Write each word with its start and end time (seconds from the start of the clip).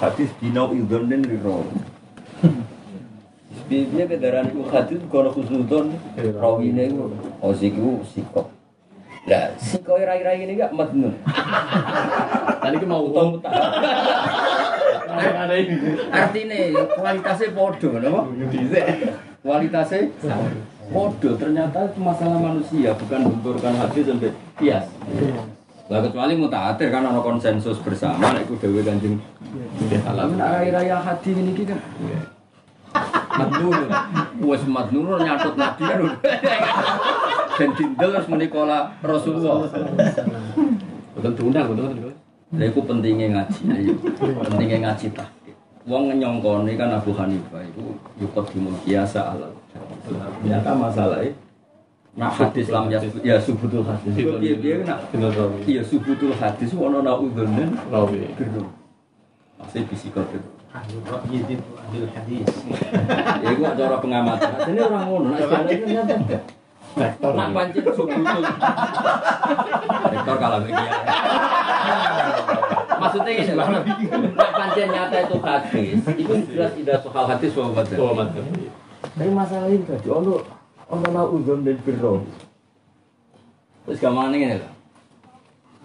hadis 0.00 0.32
dinau 0.40 0.72
idhonin 0.72 1.20
riro. 1.20 1.68
Biasanya 3.70 4.04
kendaraan 4.10 4.50
itu 4.50 4.66
hadis 4.66 4.98
kalau 5.12 5.30
khusnudon 5.30 5.94
rawine 6.40 6.90
itu 6.90 7.06
oh 7.38 7.52
siku 7.54 8.02
sikok. 8.08 8.50
Lah 9.28 9.52
sikok 9.60 10.00
rai-rai 10.00 10.42
ini 10.42 10.58
gak 10.58 10.72
madnun. 10.74 11.14
Tadi 12.64 12.76
ki 12.80 12.86
mau. 12.88 13.06
Ada 15.10 15.54
ini. 15.54 15.76
Artinya 16.10 16.58
kualitasnya 16.96 17.52
podo, 17.52 17.86
kenapa? 17.92 18.20
Bisa. 18.50 18.80
Kualitasnya 19.44 20.08
podo. 20.90 21.30
Ternyata 21.36 21.92
itu 21.92 22.00
masalah 22.00 22.38
manusia, 22.40 22.90
bukan 22.96 23.28
benturkan 23.28 23.74
hadis 23.76 24.08
sampai 24.08 24.32
kias. 24.58 24.86
Lah 25.90 25.98
kecuali 26.06 26.38
mutaatir 26.38 26.94
kan 26.94 27.02
ada 27.02 27.18
konsensus 27.18 27.82
bersama, 27.82 28.30
nek 28.30 28.46
iku 28.46 28.54
dewe 28.62 28.86
kanjeng. 28.86 29.18
Alam 30.06 30.38
raya 30.38 31.02
hadis 31.02 31.34
ini 31.34 31.50
kan. 31.66 31.82
Madnun. 33.34 33.90
Wes 34.38 34.62
madnun 34.70 35.18
nyatut 35.18 35.58
nabi 35.58 35.82
kan. 35.82 35.98
Dan 37.58 37.70
tindel 37.74 38.10
harus 38.14 38.30
menikola 38.30 38.94
Rasulullah. 39.02 39.66
Betul 41.18 41.32
diundang, 41.34 41.66
betul 41.74 41.90
betul. 41.90 42.14
Lha 42.54 42.64
iku 42.70 42.80
pentingnya 42.86 43.26
ngaji, 43.34 43.62
ayo. 43.74 43.94
Pentingnya 44.46 44.78
ngaji 44.86 45.06
tahqiq. 45.10 45.56
Wong 45.90 46.14
nyongkone 46.22 46.70
kan 46.78 46.94
Abu 46.94 47.10
Hanifah 47.18 47.66
itu 47.66 47.98
yukot 48.22 48.46
dimul 48.54 48.78
biasa 48.86 49.34
alal. 49.34 49.50
Ternyata 50.06 50.70
masalahnya 50.70 51.34
nak 52.20 52.36
hadis 52.36 52.68
lam 52.68 52.92
ya 52.92 53.00
ya 53.24 53.40
subutul 53.40 53.80
hadis. 53.80 54.12
Itu 54.12 54.36
dia 54.36 54.84
nak 54.84 55.08
iya 55.64 55.80
subutul 55.80 56.36
hadis 56.36 56.68
ono 56.76 57.00
na 57.00 57.16
udhunen 57.16 57.72
Rawi. 57.88 58.28
gerung. 58.36 58.68
Masih 59.56 59.88
bisikot 59.88 60.28
itu. 60.28 60.50
Ahlul 60.68 62.12
hadis. 62.12 62.44
Ya 63.40 63.48
iku 63.56 63.64
cara 63.72 63.96
pengamatan. 64.04 64.52
Jadi 64.68 64.78
orang 64.84 65.04
ngono 65.08 65.26
nak 65.32 65.64
itu 65.72 65.84
nyata. 65.88 66.14
Rektor. 66.90 67.32
Nak 67.32 67.48
pancen 67.56 67.84
subutul. 67.88 68.44
Rektor 70.12 70.36
kalah 70.36 70.60
begini. 70.60 70.88
Maksudnya 73.00 73.32
gini, 73.32 73.52
nak 74.36 74.50
pancen 74.52 74.86
nyata 74.92 75.16
itu 75.24 75.36
hadis, 75.40 75.96
itu 76.20 76.34
jelas 76.52 76.72
tidak 76.76 77.00
soal 77.00 77.24
hadis. 77.24 77.56
Oh, 77.56 78.12
mantap. 78.12 78.44
Tapi 79.00 79.32
masalah 79.32 79.72
ini 79.72 79.88
tadi, 79.88 80.08
ono 80.12 80.59
ono 80.90 81.06
na 81.14 81.22
udon 81.22 81.62
dan 81.62 81.78
biro. 81.86 82.26
Terus 83.86 83.98
gimana 84.02 84.34
ini 84.34 84.58
lah? 84.58 84.74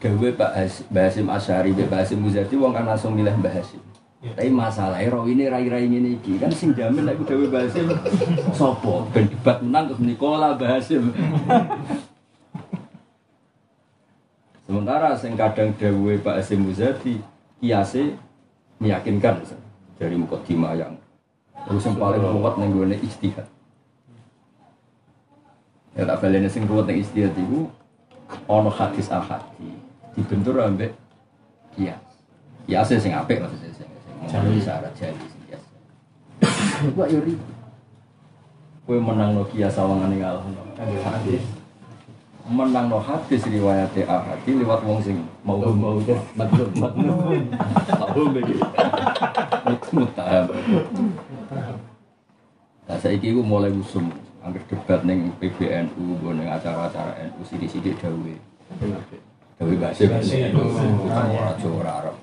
Gawe 0.02 0.30
Pak 0.36 0.52
Hasim 0.92 1.32
Asyari, 1.32 1.72
Mbah 1.72 2.04
Hasim 2.04 2.20
Muzadi, 2.20 2.54
wong 2.60 2.76
kan 2.76 2.84
langsung 2.84 3.16
milih 3.16 3.32
Mbah 3.40 3.54
Hasim. 3.54 3.80
Tapi 4.26 4.50
masalahnya 4.50 5.14
roh 5.14 5.30
ini 5.30 5.46
rai-rai 5.46 5.86
ini 5.86 6.18
iki 6.18 6.42
kan 6.42 6.50
sing 6.50 6.74
jamin 6.74 7.06
aku 7.06 7.22
Dewi 7.30 7.46
Mbah 7.46 7.62
Hasim 7.70 7.86
sopo 8.58 9.06
ben 9.14 9.30
debat 9.30 9.62
menang 9.62 9.94
terus 9.94 10.02
Nikola 10.02 10.58
Mbah 10.58 10.70
Hasim. 10.82 11.14
Sementara 14.66 15.14
sing 15.14 15.38
kadang 15.38 15.78
Dewi 15.78 16.18
Pak 16.18 16.42
Hasim 16.42 16.66
Muzadi 16.66 17.22
kiase 17.62 18.18
meyakinkan 18.82 19.46
dari 20.02 20.18
mukadimah 20.18 20.74
yang 20.74 20.98
terus 21.70 21.86
yang 21.86 21.96
paling 22.02 22.22
kuat 22.26 22.58
ning 22.58 22.74
gone 22.74 22.98
ijtihad. 22.98 23.55
Ya 25.96 26.04
tak 26.04 26.20
balene 26.20 26.52
sing 26.52 26.68
kuat 26.68 26.92
ning 26.92 27.00
ijtihad 27.00 27.32
iku 27.40 27.72
ana 28.52 28.68
hadis 28.68 29.08
ahadi 29.08 29.72
dibentur 30.12 30.60
ambek 30.60 30.92
kias. 31.76 32.04
Kias 32.68 32.92
sing 32.92 33.16
apik 33.16 33.40
maksudnya 33.40 33.72
sing 33.72 33.88
sing 34.28 34.60
syarat 34.60 34.92
jali 35.00 35.16
sing 35.16 35.42
kias. 35.48 35.64
Kok 36.92 37.08
yo 37.08 37.20
ribet. 37.24 37.56
Kowe 38.86 39.00
menang 39.00 39.40
no 39.40 39.44
kias 39.48 39.72
sawangane 39.72 40.20
ngalahno. 40.20 40.62
Hadis. 40.78 41.44
Menang 42.46 42.92
no 42.92 43.00
hadis 43.00 43.42
riwayat 43.48 43.96
ahadi 43.96 44.52
lewat 44.60 44.84
wong 44.84 45.00
sing 45.00 45.24
mau 45.48 45.64
mau 45.64 45.96
Betul. 46.04 46.68
Betul. 46.76 47.40
Tahu 47.88 48.22
begini. 48.36 48.62
itu 49.66 49.90
mutaham. 49.98 50.46
Nah, 52.86 52.98
saya 53.02 53.18
iku 53.18 53.42
mulai 53.42 53.74
usum, 53.74 54.14
angker 54.46 54.62
debat 54.70 55.02
neng 55.02 55.34
PBNU, 55.42 56.22
neng 56.22 56.46
acara-acara 56.46 57.18
NU, 57.34 57.42
sidik-sidik 57.42 57.98
dawe. 57.98 58.34
Dawe 59.58 59.74
bahasa 59.82 60.06
NU, 60.06 60.64
utang 61.10 61.30
ora 61.34 61.52
ora 61.58 61.92
Arab. 62.06 62.16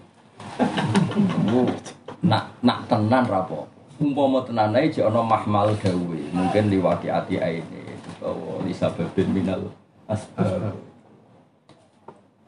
Nak 2.22 2.44
nak 2.62 2.78
tenan 2.86 3.26
rapo. 3.26 3.66
Umpama 3.98 4.42
tenan 4.46 4.74
ae 4.78 4.86
jek 4.86 5.10
ana 5.10 5.22
mahmal 5.22 5.74
dawe, 5.82 6.18
mungkin 6.30 6.70
liwati 6.70 7.10
ati 7.10 7.42
aine 7.42 7.98
utawa 8.14 8.62
li 8.62 8.74
sababin 8.74 9.28
minal 9.34 9.66
asbab. 10.06 10.74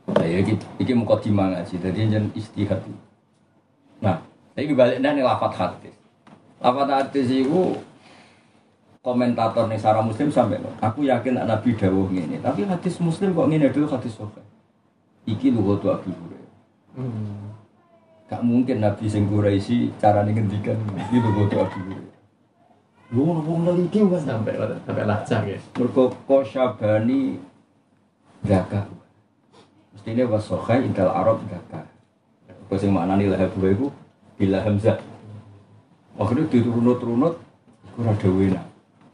Nah, 0.05 0.27
ya 0.27 0.39
iki 0.39 0.55
iki 0.79 0.93
mukadimah 0.95 1.51
ngaji, 1.51 1.75
dadi 1.83 2.06
jen 2.06 2.31
istihad. 2.39 2.79
Nah, 3.99 4.23
ini 4.55 4.77
balik 4.77 5.03
nih 5.03 5.25
lafat 5.25 5.53
hadis. 5.59 5.95
Lafat 6.62 6.89
hadis 6.91 7.27
itu 7.31 7.75
komentator 9.05 9.69
nih 9.69 9.77
Sarah 9.77 10.01
Muslim 10.01 10.33
sampai 10.33 10.57
loh. 10.65 10.73
Aku 10.81 11.05
yakin 11.05 11.37
anak 11.37 11.61
Nabi 11.61 11.77
dawuh 11.77 12.09
ini. 12.09 12.41
Tapi 12.41 12.65
hadis 12.65 12.97
Muslim 13.05 13.37
kok 13.37 13.53
ini 13.53 13.69
dulu 13.69 13.87
hadis 13.93 14.17
Sahih. 14.17 14.41
Iki 15.29 15.53
lu 15.53 15.77
tuh 15.77 15.93
Abi 15.93 16.09
Hurairah. 16.09 16.53
Gak 18.25 18.41
mungkin 18.41 18.81
Nabi 18.81 19.05
sing 19.05 19.29
Quraisy 19.29 19.93
cara 20.01 20.25
ngendikan 20.25 20.81
iki 20.97 21.21
lu 21.21 21.45
tuh 21.53 21.61
Abi 21.61 21.79
Hurairah. 21.85 22.13
Lu 23.13 23.21
ngomong 23.29 23.69
neliti 23.69 24.01
kan. 24.01 24.25
Sampai 24.25 24.57
sampai 24.57 25.05
lacak 25.05 25.41
ya. 25.45 25.59
Mergo 25.77 26.09
kosyabani 26.25 27.37
zaka. 28.49 28.89
Mestinya 29.93 30.25
was 30.33 30.49
Sahih 30.49 30.81
intal 30.89 31.13
Arab 31.13 31.45
zaka. 31.53 31.85
Kau 32.73 32.81
sing 32.81 32.89
maknani 32.89 33.29
lahab 33.29 33.53
iku 33.61 33.93
bila 34.41 34.65
hamzah. 34.65 34.97
Akhirnya 36.17 36.49
diturunut-turunut, 36.49 37.37
iku 37.93 38.01
rada 38.01 38.31
wena. 38.33 38.63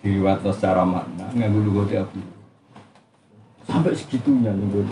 Diriwat 0.00 0.40
secara 0.40 0.80
makna, 0.80 1.28
nganggo 1.36 1.60
lugu 1.60 1.92
di 1.92 1.96
api. 2.00 2.20
Sampai 3.68 3.92
segitunya 3.92 4.48
nih 4.48 4.66
gue. 4.72 4.84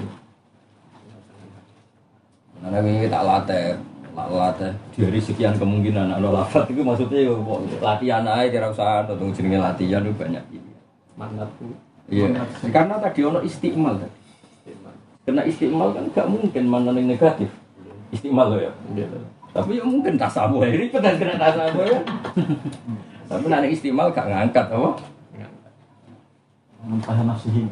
Nah, 2.60 2.84
ini 2.84 3.08
tak 3.08 3.24
latih, 3.24 3.80
tak 4.12 4.28
latih. 4.28 4.72
Dari 5.00 5.20
sekian 5.24 5.56
kemungkinan 5.56 6.12
ada 6.12 6.28
lafat 6.28 6.68
itu 6.68 6.84
maksudnya 6.84 7.24
ya, 7.24 7.32
kok 7.32 7.60
latihan 7.80 8.24
aja 8.28 8.52
kira 8.52 8.66
usah 8.68 9.08
atau 9.08 9.16
jenenge 9.32 9.56
latihan 9.56 10.04
itu 10.04 10.12
banyak 10.12 10.44
ini. 10.52 10.72
Tuh. 11.56 11.72
Iya, 12.12 12.28
karena 12.68 13.00
tadi 13.00 13.20
ono 13.24 13.40
istiqmal 13.40 13.96
tadi. 13.96 14.18
Karena 15.24 15.42
istiqmal 15.48 15.96
kan 15.96 16.04
gak 16.12 16.28
mungkin 16.28 16.64
mana 16.68 16.92
yang 16.92 17.08
negatif. 17.08 17.48
Istiqmal 18.12 18.52
loh 18.52 18.60
ya. 18.60 18.72
Gitu. 18.92 19.18
Tapi 19.56 19.80
ya 19.80 19.84
mungkin 19.84 20.20
tasabuh 20.20 20.64
ini 20.68 20.92
kan 20.92 21.16
kena 21.16 21.40
tasabuh 21.40 21.84
ya. 21.88 22.00
Tapi 23.28 23.44
nanti 23.46 23.76
istimal 23.76 24.08
gak 24.10 24.24
ngangkat 24.24 24.66
apa? 24.72 24.90
Mentah 26.88 27.20
nafsihi. 27.20 27.68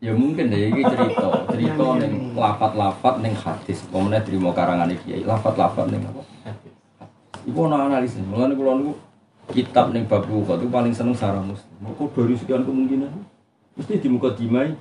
Ya 0.00 0.12
mungkin 0.12 0.52
deh 0.52 0.68
ini 0.68 0.84
cerita, 0.84 1.28
cerita 1.52 1.84
neng 2.00 2.32
lafat-lafat 2.36 3.20
neng 3.20 3.36
hadis. 3.36 3.84
Kemudian 3.88 4.24
terima 4.24 4.52
karangan 4.52 4.88
kiai, 5.04 5.24
lafat-lafat 5.24 5.92
neng 5.92 6.04
apa? 6.08 6.22
Ibu 7.44 7.68
ana 7.68 7.88
analisis, 7.92 8.24
mulane 8.24 8.56
kula 8.56 8.80
niku 8.80 8.96
kitab 9.52 9.92
ning 9.92 10.08
bab 10.08 10.24
ruqyah 10.24 10.56
itu 10.56 10.66
paling 10.72 10.92
seneng 10.96 11.12
sarah 11.12 11.44
muslim. 11.44 11.68
Kok 11.84 12.16
dari 12.16 12.36
sekian 12.40 12.64
kemungkinan 12.64 13.12
mesti 13.76 14.00
di 14.00 14.08
muka 14.08 14.32
dimai 14.32 14.72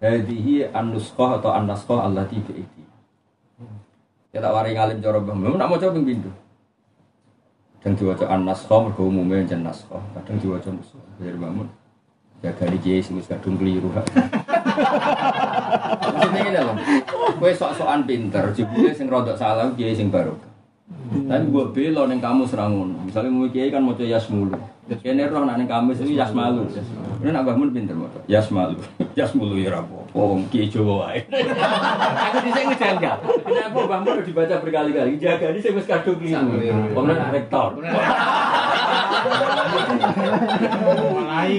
hadhihi 0.00 0.72
an-nuskhah 0.72 1.42
atau 1.42 1.52
an-naskhah 1.52 2.08
allati 2.08 2.40
bi 2.40 2.64
aidi. 2.64 2.82
Ya 4.32 4.40
tak 4.40 4.52
waring 4.52 4.76
alim 4.80 4.98
cara 5.04 5.20
bang, 5.20 5.36
nak 5.56 5.68
maca 5.68 5.92
ping 5.92 6.04
pindho. 6.04 6.32
Kadang 7.78 7.94
diwaca 7.94 8.26
an-naskhah 8.26 8.90
mergo 8.90 9.06
umume 9.06 9.46
jan 9.46 9.62
naskhah, 9.62 10.02
kadang 10.18 10.42
diwaca 10.42 10.66
nuskhah. 10.74 10.98
Dari 11.22 11.38
bangun 11.38 11.70
ya 12.42 12.50
gari 12.54 12.78
kiai 12.82 12.98
sing 12.98 13.14
wis 13.14 13.30
kadung 13.30 13.54
keliru. 13.54 13.86
Ngene 16.34 16.58
lho. 16.58 16.74
Kowe 17.38 17.50
sok-sokan 17.54 18.02
pinter, 18.02 18.50
jebule 18.50 18.90
sing 18.90 19.06
rodok 19.06 19.38
salah 19.38 19.70
kiai 19.78 19.94
sing 19.94 20.10
barokah. 20.10 20.50
Tapi 21.08 21.44
gue 21.48 21.64
belo 21.72 22.04
neng 22.04 22.20
kamu 22.20 22.44
serangun. 22.44 22.92
Misalnya 23.04 23.32
mau 23.32 23.48
kiai 23.48 23.72
kan 23.72 23.80
mau 23.80 23.96
yasmulu. 23.96 24.56
Kene 24.88 25.28
roh 25.28 25.44
nak 25.44 25.60
neng 25.60 25.68
kamu 25.68 25.92
itu 25.92 26.16
yasmalu. 26.16 26.64
Ini 27.20 27.32
nak 27.32 27.44
bangun 27.44 27.72
pinter 27.72 27.92
mau 27.92 28.08
yasmalu. 28.28 28.80
Yasmulu 29.12 29.56
ya 29.60 29.76
rapo. 29.76 30.08
Oh, 30.16 30.40
kiai 30.48 30.68
Jawa 30.68 31.08
wae. 31.08 31.20
Aku 31.28 32.36
di 32.44 32.50
sini 32.56 32.76
jaga. 32.76 33.20
Kenapa 33.20 33.80
bangun 33.84 34.24
dibaca 34.24 34.56
berkali-kali? 34.60 35.20
Jaga 35.20 35.52
di 35.52 35.60
sini 35.60 35.80
kadung 35.84 36.16
keliru. 36.20 36.92
Kemudian 36.92 37.28
rektor. 37.32 37.76
Mulai. 41.08 41.52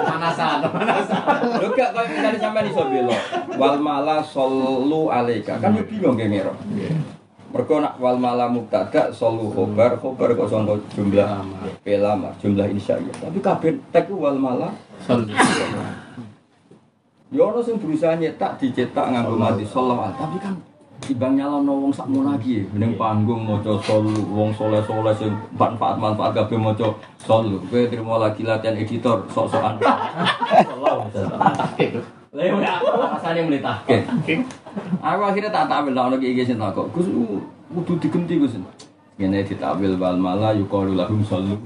Panasan, 0.00 0.58
panasan. 0.68 1.24
Lho 1.60 1.68
gak 1.76 1.90
kaya 1.92 2.08
misalnya 2.08 2.38
sampean 2.40 2.68
iso 2.68 2.82
belo. 2.88 3.16
Wal 3.56 3.76
mala 3.80 4.24
sallu 4.24 5.08
alaika. 5.12 5.60
Kan 5.60 5.76
bingung 5.76 6.16
ge 6.16 6.28
ngero. 6.28 6.52
Mergo 7.50 7.82
nak 7.82 7.98
wal 7.98 8.14
malam 8.14 8.54
mubtada 8.54 9.10
solu 9.10 9.50
khobar, 9.50 9.98
khobar 9.98 10.30
kok 10.38 10.46
sangka 10.46 10.78
jumlah 10.94 11.42
pelama, 11.82 12.30
jumlah 12.38 12.70
insya'iyah. 12.70 13.26
Tapi 13.26 13.38
kabeh 13.42 13.74
tek 13.90 14.06
wal 14.14 14.38
malam. 14.38 14.70
Ya 17.30 17.46
ono 17.46 17.58
sing 17.58 17.78
berusaha 17.82 18.14
nyetak 18.14 18.54
dicetak 18.62 19.10
nganggo 19.10 19.34
mati 19.34 19.66
sholawat, 19.66 20.14
tapi 20.14 20.38
kan 20.38 20.54
timbang 21.02 21.34
nyalono 21.34 21.88
wong 21.88 21.92
sak 21.94 22.06
lagi 22.10 22.66
ning 22.76 22.94
panggung 22.94 23.42
maca 23.42 23.74
solu 23.82 24.14
wong 24.30 24.54
soleh-soleh 24.54 25.14
sing 25.18 25.34
manfaat-manfaat 25.58 26.30
kabeh 26.30 26.54
maca 26.54 26.86
solu. 27.18 27.58
Kowe 27.66 27.82
terima 27.90 28.14
lagi 28.18 28.46
latihan 28.46 28.78
editor 28.78 29.26
sok-sokan. 29.34 29.82
Lah 32.30 32.46
ya 32.46 32.78
rasane 33.10 33.42
muni 33.42 33.58
tahke. 33.58 34.06
Aku 35.02 35.22
akhirnya 35.26 35.50
tak 35.50 35.66
takwil 35.66 35.98
lah 35.98 36.06
ono 36.06 36.16
iki 36.22 36.46
sing 36.46 36.62
takok. 36.62 36.86
Gus 36.94 37.10
kudu 37.74 37.98
digenti 37.98 38.38
Gus. 38.38 38.54
Ngene 39.18 39.42
ditakwil 39.42 39.98
wal 39.98 40.14
mala 40.14 40.54
yuqalu 40.54 40.94
lahum 40.94 41.26
dulu. 41.26 41.58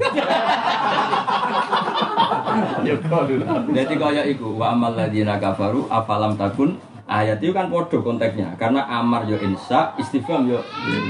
Jadi 3.76 3.94
kaya 4.02 4.22
iku 4.24 4.56
wa 4.56 4.72
amal 4.72 4.96
ladzina 4.96 5.36
kafaru 5.36 5.84
afalam 5.92 6.32
takun 6.40 6.80
ayat 7.04 7.38
itu 7.40 7.52
kan 7.52 7.68
podo 7.68 8.00
konteksnya. 8.00 8.56
Karena 8.56 8.84
amar 8.88 9.28
yo 9.28 9.36
insya 9.40 9.92
istifham 10.00 10.48
yo 10.48 10.60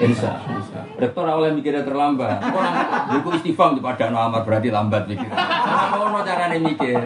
insya. 0.02 0.38
Rektor 0.98 1.26
oleh 1.26 1.54
mikirnya 1.54 1.86
terlambat. 1.86 2.42
Orang 2.42 2.74
iku 3.20 3.28
istifham 3.38 3.78
di 3.78 3.80
pada 3.82 4.10
amar 4.10 4.42
berarti 4.42 4.68
lambat 4.70 5.06
mikir 5.06 5.30
ono 5.94 6.20
carane 6.22 6.56
mikir? 6.62 6.98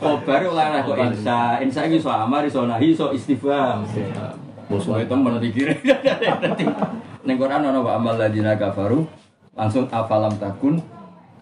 Oleh 0.00 0.46
oleh 0.48 0.80
kok 0.84 0.98
insya? 0.98 1.60
Insya 1.60 1.80
iki 1.88 2.00
so 2.00 2.08
amar 2.12 2.44
iso 2.44 2.64
nahi 2.64 2.92
iso 2.92 3.12
istifham 3.12 3.84
musuhnya 4.70 5.02
temen 5.02 5.34
mikir 5.42 5.74
ning 7.26 7.34
Quran 7.34 7.66
ono 7.74 7.82
wa 7.82 7.98
amal 7.98 8.14
ladzina 8.14 8.54
kafaru 8.54 9.02
langsung 9.58 9.84
afalam 9.90 10.32
takun. 10.38 10.80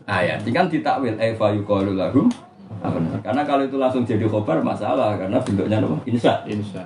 Ayat. 0.09 0.41
Ini 0.41 0.57
kan 0.57 0.73
ditakwil 0.73 1.21
eva 1.21 1.53
yuqalu 1.53 1.93
lahum 1.93 2.33
apa 2.79 2.97
namanya? 3.01 3.21
Karena 3.25 3.43
kalau 3.43 3.63
itu 3.67 3.77
langsung 3.77 4.03
jadi 4.07 4.25
khobar 4.29 4.63
masalah 4.63 5.19
karena 5.19 5.39
bentuknya 5.43 5.83
apa? 5.83 5.97
Insya. 6.07 6.45
Insya. 6.47 6.83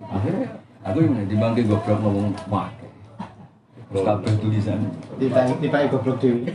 Akhirnya 0.00 0.48
aku 0.82 0.98
yang 1.04 1.28
dibangkit 1.28 1.64
goblok 1.68 1.98
ngomong 2.02 2.34
wah. 2.50 2.68
Terus 3.90 4.02
kabeh 4.06 4.32
tulisan. 4.42 4.80
Tiba 5.18 5.78
goblok 5.90 6.16
dewi. 6.18 6.46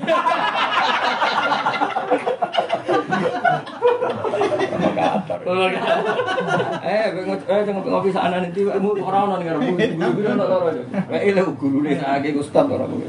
Eh, 6.85 7.05
eh 7.25 7.61
jangan 7.65 7.81
ngopi 7.85 8.09
sana 8.09 8.41
nanti 8.41 8.65
kamu 8.65 8.97
orang 9.01 9.21
orang 9.29 9.41
ngarep 9.45 9.61
guru-guru 9.97 10.29
ora 10.41 10.55
ora. 10.69 10.71
Kayak 11.09 11.23
ile 11.29 11.41
gurune 11.57 11.91
saiki 11.97 12.29
ustaz 12.37 12.65
ora 12.65 12.85
kowe. 12.89 13.05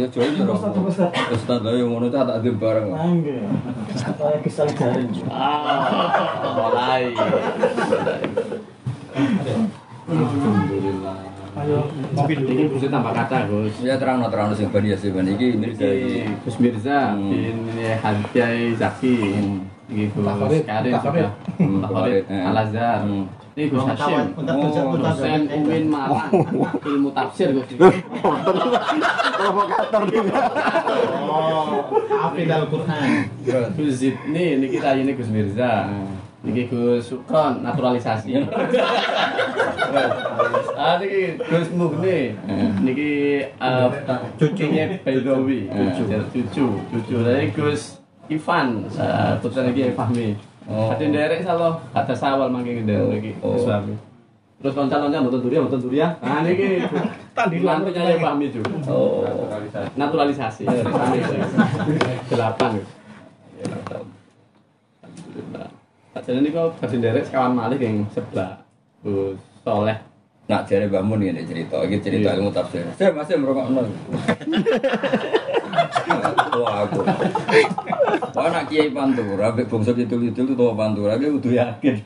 Ya 0.00 0.06
coy 0.08 0.24
ora. 0.40 0.54
Ustaz 1.28 1.60
lah 1.60 1.72
yang 1.76 1.92
ngono 1.92 2.08
tak 2.08 2.24
tak 2.24 2.40
bareng. 2.56 2.88
Angge. 2.96 3.36
Saya 3.92 4.40
kesal 4.40 4.72
garing. 4.72 5.12
Ah, 5.28 6.16
mulai. 6.56 7.12
Alhamdulillah. 10.08 11.16
Ayo. 11.60 11.78
Ini 12.30 12.88
tambah 12.88 13.12
kata 13.12 13.44
Gus. 13.50 13.84
Ya 13.84 14.00
terang 14.00 14.24
terang 14.32 14.54
sing 14.56 14.72
ben 14.72 14.88
ya 14.88 14.96
sih 14.96 15.12
ben 15.12 15.28
iki 15.28 15.58
Mirza 15.60 15.84
Gus 16.46 16.56
Mirza, 16.62 17.12
Hmm. 17.12 17.28
ini 17.28 17.92
Hadjai 18.00 18.72
Zaki, 18.78 19.16
Hmm. 19.36 19.60
Tafarid, 20.14 20.62
Karim 20.64 20.94
Hmm, 21.58 21.82
eh. 22.06 22.22
Al 22.46 22.56
Azhar, 22.56 23.02
Hmm. 23.04 23.26
Ini 23.60 23.68
Gus 23.68 23.84
Hashim, 23.84 24.32
Untuk 24.32 24.56
kerja 24.56 24.80
untuk 24.88 25.00
dosen 25.04 25.40
Uin 25.52 25.84
Malang, 25.92 26.32
ilmu 26.88 27.12
tafsir 27.12 27.52
Gus. 27.52 27.68
provokator 29.36 30.02
juga. 30.08 30.40
Oh, 31.28 31.84
hafid 32.08 32.48
Al-Qur'an. 32.48 33.28
Gus 33.76 33.92
Zidni, 34.00 34.56
ini 34.56 34.66
kita 34.72 34.96
ini 34.96 35.12
Gus 35.12 35.28
Mirza, 35.28 35.92
ini 36.40 36.64
Gus 36.72 37.12
Sukron, 37.12 37.60
naturalisasi. 37.60 38.32
Ah, 40.80 40.96
ini 41.02 41.34
Gus 41.36 41.68
Mugni, 41.76 42.32
ini 42.80 42.92
cucunya 44.38 44.96
Bedawi, 45.02 45.66
cucu, 45.66 46.04
cucu, 46.30 46.66
cucu 46.88 47.16
dari 47.20 47.50
Gus 47.50 47.98
Ivan, 48.30 48.86
eh, 48.86 49.34
putra 49.42 49.66
lagi 49.66 49.90
Fahmi. 49.92 50.49
Oh. 50.70 50.94
Ada 50.94 51.02
derek 51.02 51.42
salo, 51.42 51.82
ada 51.90 52.14
sawal 52.14 52.46
mangke 52.46 52.86
derek 52.86 53.10
lagi 53.10 53.30
Oh. 53.42 53.58
Gus 53.58 53.66
Fahmi. 53.66 53.98
Terus 54.60 54.76
loncat-loncat 54.76 55.20
nonton 55.24 55.42
durian, 55.42 55.66
nonton 55.66 55.82
durian. 55.82 56.14
Nah, 56.22 56.46
ini 56.46 56.84
mantunya 57.58 58.14
yang 58.14 58.22
Fahmi 58.22 58.46
juga. 58.54 58.70
Oh. 58.86 59.26
Naturalisasi. 59.98 60.70
Fahmi. 60.70 61.18
Delapan. 62.30 62.70
Alhamdulillah. 65.02 65.68
Jadi 66.20 66.38
ini 66.38 66.48
kok 66.54 66.78
kasih 66.78 66.98
derek 67.02 67.24
sekawan 67.26 67.58
malih 67.58 67.78
yang 67.80 68.06
sebelah. 68.14 68.62
Gus 69.02 69.40
Soleh. 69.66 69.98
Nak 70.50 70.66
jare 70.66 70.90
Mbah 70.90 71.06
Mun 71.06 71.22
ngene 71.22 71.46
cerita, 71.46 71.78
iki 71.86 72.02
cerita 72.02 72.34
ilmu 72.34 72.50
tafsir. 72.50 72.82
Saya 72.98 73.14
masih 73.14 73.38
merokokno. 73.38 73.86
Wah 76.58 76.90
aku. 76.90 77.06
Wah 78.34 78.46
nak 78.50 78.66
kiai 78.66 78.90
pantura, 78.90 79.54
ambek 79.54 79.70
bangsa 79.70 79.94
itu 79.94 80.18
itu 80.26 80.42
tuh 80.42 80.58
tua 80.58 80.74
pantura, 80.74 81.14
aku 81.14 81.38
kudu 81.38 81.54
yakin. 81.54 82.02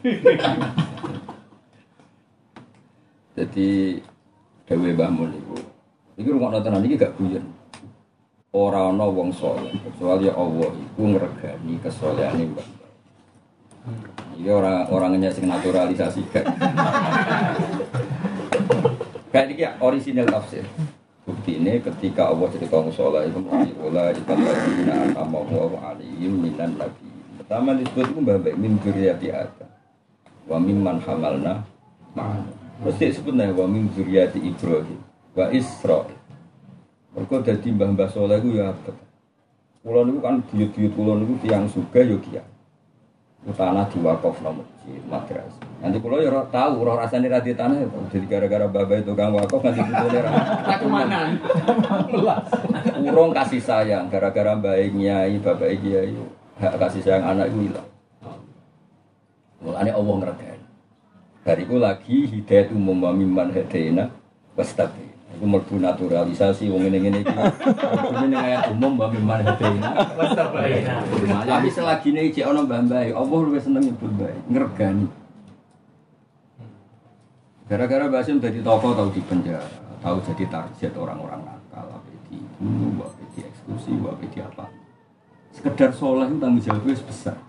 Jadi 3.32 3.96
Dewi 4.68 4.92
Mbah 4.92 5.08
Mun 5.08 5.32
iku. 5.32 5.56
Iki 6.20 6.28
rungokno 6.28 6.60
tenan 6.60 6.84
iki 6.84 7.00
gak 7.00 7.16
guyon. 7.16 7.48
Ora 8.52 8.92
ana 8.92 9.08
wong 9.08 9.32
saleh 9.32 9.72
kecuali 9.72 10.28
Allah 10.28 10.68
iku 10.68 11.02
ngregani 11.16 11.80
kesolehane 11.80 12.44
Mbah. 12.52 12.68
Iki 14.36 14.50
ora 14.52 14.84
orang 14.92 15.16
sing 15.32 15.48
naturalisasi 15.48 16.20
gak. 16.28 16.44
Kayak 19.34 19.50
ini 19.50 19.66
ya, 19.66 19.70
original 19.82 20.30
tafsir. 20.30 20.62
Bukti 21.26 21.58
ini 21.58 21.82
ketika 21.82 22.30
Allah 22.30 22.46
cerita 22.54 22.78
soleh 22.94 23.26
itu 23.26 23.42
ikan 23.42 24.38
lagi 24.46 24.72
nama 24.86 25.26
wa 25.42 25.90
alim 25.90 26.38
minan 26.38 26.78
nabi. 26.78 27.10
Pertama 27.42 27.74
disebut 27.74 28.14
itu 28.14 28.20
mbak 28.22 28.54
min 28.54 28.78
dzurriyyati 28.78 29.34
Adam. 29.34 29.66
Wa 30.46 30.62
mimman 30.62 31.02
hamalna 31.02 31.66
ma'ana. 32.14 32.46
Mesti 32.86 33.10
nih 33.10 33.50
wa 33.50 33.66
min 33.66 33.90
dzurriyyati 33.90 34.38
Ibrahim 34.38 35.02
wa 35.34 35.50
Israil. 35.50 36.14
Mereka 37.18 37.42
jadi 37.42 37.68
mbah-mbah 37.74 38.14
soleh 38.14 38.38
itu 38.38 38.54
ya 38.54 38.70
apa? 38.70 38.94
Kulon 39.82 40.14
itu 40.14 40.20
kan 40.22 40.34
buyut-buyut 40.46 40.92
kulon 40.94 41.26
itu 41.26 41.34
tiang 41.42 41.66
suga 41.66 42.06
yo 42.06 42.22
kiai. 42.22 42.46
tanah 43.50 43.90
diwakaf 43.90 44.38
nomor 44.46 44.62
masjid. 45.10 45.63
Nanti 45.84 46.00
kalau 46.00 46.16
ya 46.16 46.32
tahu 46.48 46.80
roh 46.80 46.96
rasanya 46.96 47.36
rati 47.36 47.52
tanah 47.52 47.76
itu. 47.76 48.00
Jadi 48.08 48.24
gara-gara 48.24 48.64
bapak 48.64 49.04
itu 49.04 49.12
kang 49.12 49.36
wakaf 49.36 49.60
nanti 49.68 50.16
ra. 50.16 50.32
Aku 50.80 50.88
mana? 50.88 51.36
Urung 53.04 53.36
kasih 53.36 53.60
sayang 53.60 54.08
gara-gara 54.08 54.56
baiknya 54.56 55.28
bapak 55.44 55.76
kiai 55.84 56.16
hak 56.56 56.80
kasih 56.80 57.04
sayang 57.04 57.36
anak 57.36 57.52
itu 57.52 57.68
hilang. 57.68 57.88
Mulane 59.60 59.90
Allah 59.92 60.14
ngerti. 60.24 60.44
Dari 61.44 61.62
itu 61.68 61.76
lagi 61.76 62.16
hidayat 62.32 62.72
umum 62.72 63.04
wa 63.04 63.12
mimman 63.12 63.52
hadaina 63.52 64.08
wastabi. 64.56 65.12
Itu 65.36 65.44
merbu 65.44 65.76
naturalisasi 65.76 66.72
wong 66.72 66.88
ngene-ngene 66.88 67.28
iki. 67.28 67.36
Ini 68.24 68.36
ayat 68.40 68.72
umum 68.72 68.96
wa 68.96 69.12
mimman 69.12 69.44
hadaina 69.44 69.92
Tapi 71.44 71.68
selagi 71.68 72.08
ini 72.16 72.32
cek 72.32 72.48
ono 72.48 72.64
mbah-mbah, 72.64 73.04
Allah 73.12 73.38
lebih 73.44 73.60
seneng 73.60 73.84
nyebut 73.84 74.08
baik, 74.16 74.40
ngergani. 74.48 75.23
Gara-gara 77.64 78.12
Basim 78.12 78.36
jadi 78.44 78.60
tokoh 78.60 78.92
tahu 78.92 79.08
di 79.08 79.24
penjara, 79.24 79.64
tahu 80.04 80.20
jadi 80.20 80.44
target 80.52 80.92
orang-orang 81.00 81.40
nakal, 81.48 81.96
apa 81.96 82.08
dibunuh, 82.28 83.08
apa 83.08 83.24
dieksekusi, 83.32 83.96
apa 84.04 84.20
di 84.20 84.38
apa. 84.44 84.64
Sekedar 85.48 85.88
soleh 85.96 86.28
itu 86.28 86.36
tanggung 86.36 86.60
jawabnya 86.60 86.92
besar. 87.08 87.40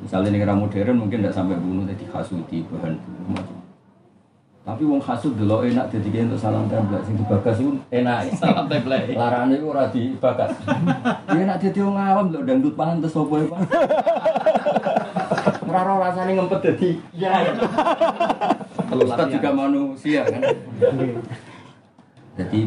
Misalnya 0.00 0.32
di 0.32 0.40
era 0.40 0.56
modern 0.56 0.96
mungkin 0.96 1.20
tidak 1.20 1.36
sampai 1.36 1.60
bunuh, 1.60 1.84
jadi 1.84 2.04
hasuti, 2.08 2.64
bahan 2.72 2.96
bunuh 2.96 3.36
macam. 3.36 3.58
Tapi 4.64 4.80
wong 4.80 5.04
hasud 5.04 5.36
dulu 5.36 5.60
enak 5.60 5.92
jadi 5.92 6.08
dia 6.08 6.22
untuk 6.24 6.40
salam 6.40 6.64
tembak, 6.64 7.04
sing 7.04 7.20
dibagas 7.20 7.60
itu 7.60 7.76
enak. 7.92 8.32
Salam 8.40 8.64
template. 8.64 9.12
Larane 9.12 9.60
itu 9.60 9.68
ora 9.68 9.92
dibakas. 9.92 10.56
Dia 11.28 11.44
nak 11.44 11.60
dadi 11.60 11.84
wong 11.84 12.00
awam 12.00 12.32
lho 12.32 12.40
dangdut 12.48 12.72
pantes 12.72 13.12
opo 13.12 13.44
ya, 13.44 13.52
Pak. 13.52 13.60
Ora 15.68 15.80
ora 15.84 15.94
rasane 16.08 16.32
ngempet 16.32 16.60
dadi 16.64 16.96
ya. 17.12 17.44
Ustaz 19.02 19.26
juga 19.32 19.50
manusia 19.50 20.22
kan. 20.28 20.42
Jadi 22.38 22.60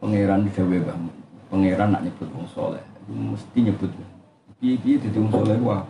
pangeran 0.00 0.48
dawe 0.48 0.76
Mbah. 0.80 0.98
Pangeran 1.50 1.88
nak 1.92 2.02
nyebut 2.06 2.28
wong 2.30 2.46
soleh, 2.48 2.84
mesti 3.10 3.58
nyebut. 3.58 3.90
Piye-piye 4.62 5.02
dadi 5.02 5.18
wong 5.18 5.32
soleh 5.34 5.56
wah. 5.60 5.82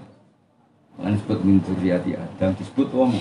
Kan 1.01 1.17
disebut 1.17 1.39
min 1.45 1.57
dzurriyyati 1.65 2.13
Adam 2.17 2.51
disebut 2.59 2.89
wong 2.93 3.13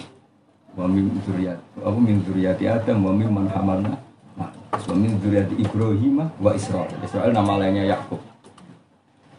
wa 0.77 0.85
min 0.85 1.09
dzurriyyat 1.23 1.59
apa 1.81 1.97
min 1.97 2.21
dzurriyyati 2.21 2.69
Adam 2.69 3.01
wa 3.01 3.11
min 3.15 3.29
man 3.31 3.47
hamalna 3.49 3.97
nah, 4.37 4.51
wa 4.71 4.93
min 4.93 5.17
dzurriyyati 5.17 5.57
Ibrahim 5.57 6.21
wa 6.27 6.51
Israil 6.53 6.91
Israil 7.01 7.33
nama 7.33 7.57
lainnya 7.57 7.89
Yakub 7.89 8.21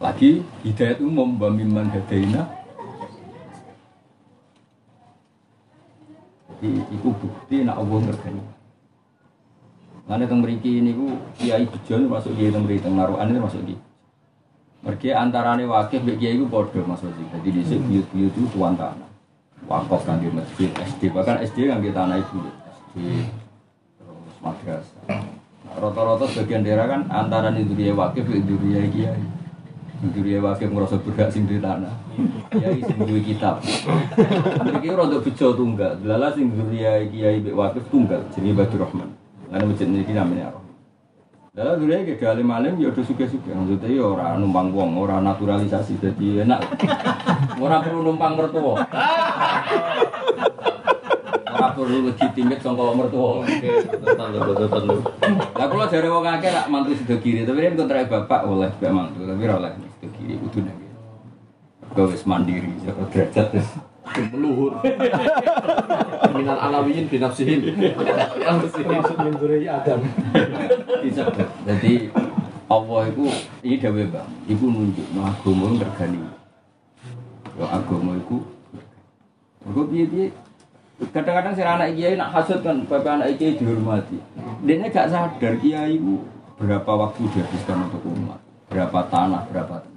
lagi 0.01 0.41
hidayat 0.65 0.97
umum 0.99 1.37
wa 1.37 1.49
mimman 1.53 1.87
hadaina 1.93 2.49
Jadi 6.61 6.77
itu 6.93 7.09
bukti 7.09 7.65
nak 7.65 7.81
Allah 7.81 7.99
ngergani 8.05 8.43
Karena 10.05 10.29
teng 10.29 10.45
mriki 10.45 10.77
niku 10.85 11.17
kiai 11.41 11.65
bejo 11.65 11.93
niku 11.97 12.09
masuk 12.13 12.33
kiai 12.37 12.53
teng 12.53 12.63
mriki 12.69 12.85
teng 12.85 12.93
narukan 12.99 13.31
itu 13.31 13.41
masuk 13.41 13.61
kiai. 13.65 13.79
Mergi 14.81 15.09
antarane 15.13 15.63
wakil 15.65 16.05
mbek 16.05 16.17
kiai 16.21 16.37
iku 16.37 16.45
padha 16.51 16.81
Mas 16.85 17.01
Rozi. 17.01 17.21
Jadi 17.21 17.49
dhisik 17.53 17.79
buyut-buyut 17.85 18.33
itu 18.33 18.45
tuan 18.53 18.73
tanah. 18.77 19.09
Wakaf 19.69 20.03
kangge 20.03 20.29
masjid 20.33 20.69
SD 20.73 21.13
bahkan 21.13 21.37
SD 21.41 21.69
kangge 21.69 21.93
tanah 21.93 22.17
ibu. 22.17 22.43
SD 22.49 22.95
terus 23.97 24.35
madrasah. 24.41 25.01
Nah, 25.09 25.77
Rata-rata 25.79 26.25
sebagian 26.27 26.65
daerah 26.65 26.85
kan 26.91 27.01
antara 27.07 27.53
duriya 27.53 27.93
wakil 27.95 28.21
mbek 28.25 28.41
duriya 28.45 28.81
kiai. 28.91 29.40
Duriya 30.01 30.41
wakil 30.41 30.73
ngerasa 30.73 30.97
berhak 31.05 31.29
sing 31.29 31.45
di 31.45 31.61
tanah. 31.61 31.93
Kiai 32.49 32.81
sing 32.81 32.97
duwe 33.05 33.21
kitab. 33.21 33.61
Mriki 34.65 34.89
rada 34.97 35.21
bejo 35.21 35.53
tunggal. 35.53 35.93
Lala 36.01 36.33
sing 36.33 36.49
duriya 36.57 37.05
kiai 37.05 37.37
mbek 37.37 37.85
tunggal 37.93 38.25
jenenge 38.33 38.57
Badur 38.57 38.89
Rahman. 38.89 39.13
Karena 39.53 39.69
masjid 39.69 39.85
ini 39.85 40.09
namanya. 40.09 40.57
Dalam 41.51 41.83
dulu 41.83 41.91
ya 41.91 42.15
kayak 42.15 42.33
alim 42.33 42.49
alim 42.49 42.79
ya 42.79 42.89
udah 42.89 43.03
suka 43.05 43.29
suka. 43.29 43.53
Maksudnya 43.53 43.91
ya 43.91 44.07
orang 44.07 44.39
numpang 44.41 44.73
wong, 44.73 44.97
orang 44.97 45.21
naturalisasi 45.21 45.99
jadi 45.99 46.47
enak. 46.47 46.63
Orang 47.61 47.83
perlu 47.83 48.01
numpang 48.07 48.39
mertua. 48.39 48.81
Orang 51.51 51.73
perlu 51.75 52.07
legitimate 52.07 52.63
sama 52.63 52.95
mertua. 52.95 53.43
Lah 55.59 55.67
kalau 55.67 55.85
dari 55.91 56.07
wong 56.07 56.25
akeh 56.25 56.49
rak 56.55 56.71
mantu 56.71 56.95
sedo 56.95 57.19
kiri, 57.19 57.43
tapi 57.43 57.67
dia 57.67 57.75
kontrak 57.75 58.07
bapak 58.07 58.47
oleh 58.47 58.71
bapak 58.79 58.89
mantu, 58.95 59.27
tapi 59.27 59.43
ora 59.45 59.61
oleh 59.61 59.90
kiri 60.09 60.35
nek. 60.39 60.77
Kau 61.91 62.07
wis 62.07 62.23
mandiri, 62.25 62.71
jaga 62.81 63.03
derajat 63.11 63.47
wis. 63.53 63.69
meluhur 64.33 64.81
minal 66.33 66.59
alawiyin 66.59 67.05
binafsihin 67.07 67.61
yang 68.41 68.57
mesti 68.59 68.81
Maksud 68.81 69.17
menduri 69.21 69.69
Adam. 69.69 70.01
Bisa. 71.05 71.29
Jadi 71.63 72.09
Allah 72.71 73.01
itu 73.11 73.23
ini 73.61 73.75
dawe 73.77 74.03
bang, 74.09 74.29
iku 74.49 74.65
nunjuk 74.67 75.07
no 75.13 75.21
agama 75.27 75.63
itu 75.69 75.85
regani. 75.85 76.19
Yo 77.59 77.65
agama 77.67 78.15
itu 78.17 78.37
Mergo 79.61 79.85
piye-piye 79.93 80.33
kadang-kadang 81.13 81.53
si 81.53 81.61
anak 81.61 81.93
kiai 81.93 82.17
nak 82.17 82.33
hasut 82.33 82.65
kan 82.65 82.81
bapak 82.89 83.21
anak 83.21 83.37
kiai 83.37 83.53
dihormati. 83.53 84.17
Dia 84.65 84.89
gak 84.89 85.13
sadar 85.13 85.53
kiai 85.61 86.01
itu 86.01 86.17
berapa 86.57 86.91
waktu 86.97 87.29
dihabiskan 87.29 87.89
untuk 87.89 88.01
umat, 88.09 88.41
berapa 88.73 89.05
tanah, 89.09 89.45
berapa 89.53 89.85
tanah. 89.85 89.90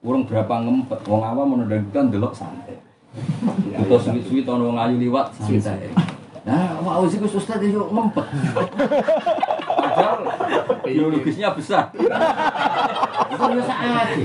Urung 0.00 0.24
berapa 0.24 0.64
ngempet, 0.64 1.04
wong 1.04 1.20
awam 1.20 1.46
menundangkan 1.60 2.08
delok 2.08 2.32
santai. 2.32 2.80
Atau 3.76 4.00
suwi-suwi 4.00 4.48
tahun 4.48 4.72
wong 4.72 4.78
ayu 4.80 4.96
liwat 4.96 5.28
santai. 5.36 5.92
Nah, 6.40 6.80
mau 6.80 7.04
sih 7.04 7.20
Gus 7.20 7.36
Ustaz 7.36 7.60
yo 7.60 7.84
ngempet. 7.92 8.24
Padahal 9.68 10.24
biologisnya 10.88 11.52
besar. 11.52 11.92
Itu 11.92 13.44
biasa 13.44 13.74
aja. 13.76 14.16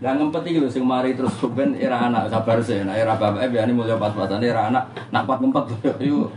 Yang 0.00 0.14
ngempet 0.20 0.42
iki 0.44 0.58
lho 0.60 0.68
sing 0.68 0.84
mari 0.84 1.16
terus 1.16 1.32
ben 1.56 1.72
era 1.78 2.04
anak 2.04 2.28
sabar 2.28 2.60
sih, 2.60 2.84
nah 2.84 2.96
era 2.96 3.14
bapak 3.16 3.48
biasanya 3.48 3.72
mulai 3.72 3.96
pas-pasan 3.96 4.42
era 4.42 4.66
anak 4.66 4.88
nak 5.12 5.24
pat 5.28 5.38
ngempet 5.38 5.64
yo 6.10 6.28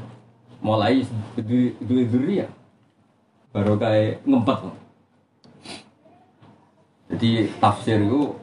mulai 0.64 1.04
duwe 1.36 1.76
duwe 1.82 2.04
duri 2.08 2.34
ya. 2.46 2.48
Baru 3.52 3.76
kayak 3.76 4.24
ngempet. 4.24 4.83
Jadi 7.14 7.46
tafsir 7.62 8.02
itu 8.02 8.34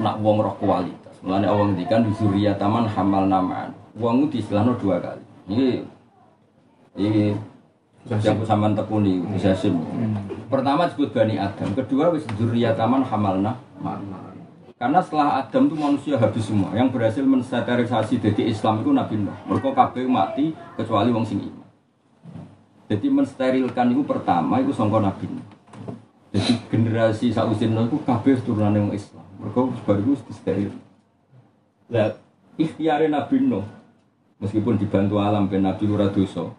nak 0.00 0.16
wong 0.24 0.40
roh 0.40 0.56
kualitas. 0.56 1.14
Mulane 1.20 1.44
Allah 1.44 1.68
ngendikan 1.68 2.08
zuriya 2.16 2.56
taman 2.56 2.88
hamal 2.88 3.28
namaan. 3.28 3.76
Wong 4.00 4.32
itu 4.32 4.40
istilahnya 4.40 4.72
dua 4.80 4.96
kali. 4.96 5.24
Ini 5.52 5.68
ini 6.96 7.36
yang 8.08 8.40
sampean 8.48 8.72
tekuni 8.72 9.20
bisa 9.32 9.52
sim. 9.52 9.76
Pertama 10.48 10.88
disebut 10.88 11.12
Bani 11.12 11.36
Adam, 11.36 11.72
kedua 11.76 12.12
wis 12.16 12.24
taman 12.76 13.04
hamalna. 13.04 13.60
Karena 14.74 15.00
setelah 15.00 15.40
Adam 15.40 15.70
itu 15.70 15.76
manusia 15.78 16.14
habis 16.20 16.44
semua. 16.44 16.72
Yang 16.76 16.96
berhasil 16.96 17.24
mensterilisasi 17.24 18.20
dari 18.20 18.52
Islam 18.52 18.84
itu 18.84 18.90
Nabi 18.92 19.14
Nuh. 19.20 19.36
Mereka 19.48 19.72
kabeh 19.72 20.04
mati 20.04 20.52
kecuali 20.76 21.08
wong 21.08 21.24
sing 21.24 21.40
iman. 21.40 21.68
Jadi 22.88 23.06
mensterilkan 23.08 23.88
itu 23.92 24.04
pertama 24.04 24.60
itu 24.60 24.76
sangka 24.76 25.00
Nabi 25.00 25.24
Nuh. 25.28 25.46
Jadi 26.34 26.52
generasi 26.66 27.30
sausin 27.30 27.78
itu 27.78 27.96
kabeh 28.02 28.34
turunan 28.42 28.74
wong 28.74 28.98
Islam. 28.98 29.22
Mereka 29.38 29.70
baru 29.86 30.02
itu 30.02 30.26
disteril. 30.26 30.74
Lah 31.86 32.18
ikhtiare 32.58 33.06
Nabi 33.06 33.38
Nuh 33.38 33.62
meskipun 34.42 34.74
dibantu 34.74 35.22
alam 35.22 35.46
ben 35.46 35.62
Nabi 35.62 35.86
ora 35.86 36.10
dosa. 36.10 36.50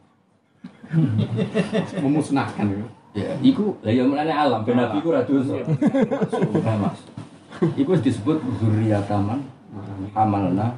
memusnahkan 2.03 2.72
itu 2.72 2.88
Ya, 3.15 3.32
iku 3.39 3.79
lah 3.79 3.96
ya 3.96 4.03
mulane 4.03 4.32
alam 4.32 4.63
ben 4.63 4.79
Nabi 4.79 5.03
ora 5.03 5.27
dosa. 5.27 5.60
Sudah 6.32 6.75
Mas. 6.79 7.00
Iku 7.75 8.00
disebut 8.00 8.39
zuriyataman 8.63 9.44
amalna. 10.15 10.72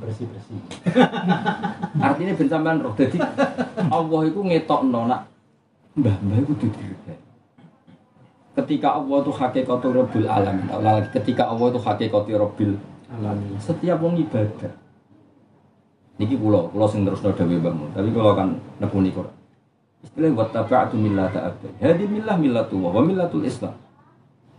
Bersih-bersih. 0.00 0.60
Artinya 2.00 2.32
ben 2.36 2.48
sampean 2.48 2.80
roh. 2.80 2.92
Dadi 2.96 3.20
Allah 3.88 4.20
iku 4.28 4.40
ngetokno 4.44 5.08
nak 5.08 5.28
mbah-mbah 5.98 6.38
kudu 6.46 6.66
diregani. 6.70 7.24
Ketika 8.50 8.98
Allah 8.98 9.16
itu 9.22 9.32
hakikat 9.32 9.82
Rabbil 9.82 10.26
Alamin, 10.26 10.66
lagi 10.68 11.08
ketika 11.14 11.48
Allah 11.48 11.66
itu 11.70 11.80
hakikat 11.80 12.26
Rabbil 12.26 12.74
alami 13.10 13.58
setiap 13.58 13.98
wong 13.98 14.18
ibadah. 14.22 14.74
Niki 16.20 16.36
kula, 16.36 16.68
kula 16.68 16.86
sing 16.86 17.02
terus 17.08 17.24
dawe 17.24 17.32
bangun, 17.32 17.88
tapi 17.96 18.12
kula 18.12 18.36
kan 18.36 18.52
nepuni 18.76 19.08
Quran. 19.10 19.32
Istilah 20.00 20.32
wa 20.36 20.46
taba'tu 20.48 20.96
millata 20.96 21.48
abdi. 21.48 21.68
Hadi 21.80 22.04
millah 22.08 22.36
millatu 22.36 22.76
wa 22.80 23.00
millatul 23.00 23.44
Islam. 23.44 23.76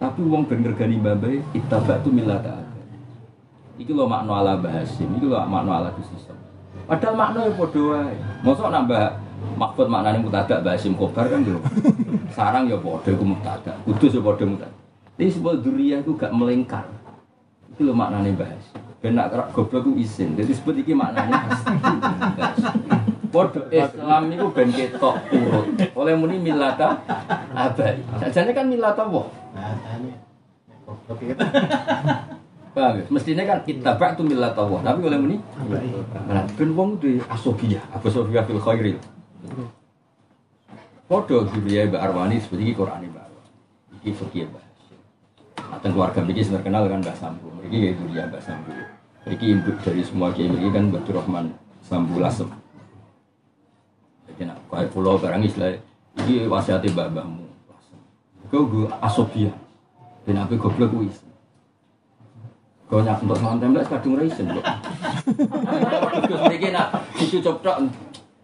Tapi 0.01 0.21
wong 0.25 0.49
ben 0.49 0.65
ngergani 0.65 0.97
babai 0.97 1.41
ittaba'tu 1.53 2.09
millata 2.09 2.61
abdi. 2.61 2.81
Iki 3.85 3.91
lho 3.93 4.05
makna 4.09 4.41
ala 4.41 4.53
bahasim, 4.57 5.09
iki 5.17 5.25
lho 5.25 5.37
makna 5.45 5.81
ala 5.81 5.89
kusisam. 5.93 6.37
Padahal 6.89 7.13
makna 7.13 7.39
ya 7.45 7.53
padha. 7.53 7.99
Mosok 8.41 8.69
nambah 8.73 9.05
Mahfud 9.57 9.87
maknane 9.89 10.21
mutadak 10.21 10.61
bahasim 10.65 10.93
khobar 10.97 11.29
kan 11.29 11.41
yo. 11.45 11.57
Sarang 12.35 12.69
ya 12.69 12.77
padha 12.79 13.09
iku 13.11 13.25
mutadak, 13.25 13.75
kudus 13.85 14.15
ya 14.15 14.21
padha 14.21 14.45
mutadak. 14.47 14.73
Ini 15.21 15.29
sebuah 15.29 15.55
duriyah 15.61 15.99
itu 16.01 16.17
gak 16.17 16.33
melingkar. 16.33 16.85
Itu 17.73 17.85
lho 17.85 17.93
maknane 17.93 18.33
bahas. 18.33 18.63
Ben 19.01 19.17
nak 19.17 19.33
goblok 19.53 19.85
ku 19.85 19.91
isin. 19.97 20.37
Jadi 20.37 20.53
sebut 20.53 20.77
iki 20.77 20.93
maknane 20.93 21.33
pasti. 21.33 21.73
Podo 23.31 23.63
Islam 23.71 24.27
niku 24.27 24.51
ben 24.51 24.69
ketok 24.69 25.15
urut. 25.31 25.65
Oleh 25.95 26.13
muni 26.13 26.37
millata 26.37 26.99
abai. 27.55 28.01
Sajane 28.21 28.51
kan 28.51 28.65
millata 28.67 29.07
wah. 29.07 29.25
Ini 29.55 30.11
itu. 31.21 31.45
Paham 32.71 32.99
ya? 32.99 33.03
Mestinya 33.11 33.43
kan 33.43 33.59
ittaba'tu 33.67 34.21
millata 34.23 34.63
wah. 34.63 34.83
Tapi 34.83 34.99
oleh 35.03 35.19
muni 35.19 35.37
Nah, 36.27 36.43
ben 36.55 36.69
wong 36.75 36.99
duwe 36.99 37.19
asobiyah, 37.27 37.83
apa 37.91 38.07
sobiyah 38.07 38.43
fil 38.47 38.59
khairil. 38.59 38.97
Podo 41.11 41.43
duriyah 41.49 41.91
Mbak 41.91 42.01
Arwani 42.01 42.37
seperti 42.39 42.71
iki 42.71 42.73
Qur'ane 42.77 43.07
Mbak 43.09 43.23
Arwani. 43.25 43.51
Iki 43.99 44.11
fikih 44.15 44.45
Mbak 44.47 44.71
dan 45.81 45.89
keluarga 45.95 46.19
Miki 46.19 46.43
sebenarnya 46.43 46.67
kenal 46.67 46.83
kan 46.91 46.99
Mbak 46.99 47.17
Sambu. 47.17 47.47
Miki 47.63 47.77
ya 47.79 47.91
duriyah 47.95 48.25
Mbak 48.27 48.41
Sambu. 48.43 48.71
Miki 49.23 49.45
induk 49.55 49.77
dari 49.81 50.01
semua 50.03 50.29
kiai 50.35 50.51
Miki 50.51 50.67
kan 50.69 50.83
Mbak 50.91 51.07
Rahman 51.09 51.45
Sambu 51.79 52.19
Lasem. 52.19 52.49
Jadi 54.27 54.51
nak 54.51 54.59
kaya 54.67 54.87
pulau 54.91 55.15
barang 55.15 55.41
istilah 55.47 55.79
iki 56.19 56.45
wasiate 56.51 56.91
Mbak 56.91 57.07
Mbahmu. 57.15 57.45
Kau 58.51 58.67
gue 58.67 58.87
asobiyah. 58.99 59.55
Dan 60.27 60.37
apa 60.37 60.53
goblok 60.53 60.91
kuwi. 60.93 61.09
Kau 62.91 62.99
nyak 62.99 63.23
untuk 63.23 63.39
nonton 63.39 63.71
tembak 63.71 63.87
kadung 63.87 64.19
reisen 64.19 64.51
kok. 64.51 64.65
Gus 66.27 66.41
mriki 66.51 66.69
nak 66.75 66.91
dicucup 67.15 67.63
tok. 67.63 67.87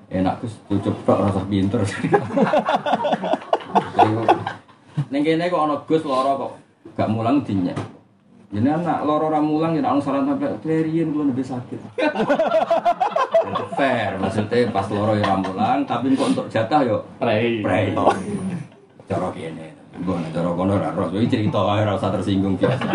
Enak 0.08 0.40
Gus 0.40 0.56
cucup 0.72 0.96
tok 1.04 1.20
rasa 1.20 1.42
pinter. 1.52 1.84
Ning 5.12 5.22
kene 5.24 5.52
kok 5.52 5.64
ana 5.68 5.76
Gus 5.84 6.04
lara 6.08 6.40
kok 6.40 6.56
gak 6.96 7.12
mulang 7.12 7.44
dinyek. 7.44 7.76
Jadi 8.48 8.64
anak 8.64 9.04
loro 9.04 9.28
ora 9.28 9.44
mulang 9.44 9.76
ya 9.76 9.84
ana 9.84 10.00
saran 10.00 10.24
sampai 10.24 10.56
klerian 10.64 11.12
kulo 11.12 11.28
lebih 11.28 11.44
sakit. 11.44 11.80
Fair, 13.78 14.16
maksudnya 14.16 14.72
pas 14.72 14.88
loro 14.88 15.20
ya 15.20 15.36
mulang, 15.36 15.84
tapi 15.84 16.16
kok 16.16 16.32
untuk 16.32 16.48
jatah 16.48 16.80
yo 16.88 17.04
Prei. 17.20 17.60
prei. 17.60 17.92
Cara 19.12 19.28
kene. 19.36 19.76
Gue 19.98 20.16
cara 20.32 20.50
kono 20.54 20.78
ora 20.78 20.94
ros, 20.94 21.10
iki 21.20 21.28
cerita 21.28 21.58
ae 21.58 21.84
ora 21.84 22.00
usah 22.00 22.14
tersinggung 22.16 22.56
biasa. 22.56 22.86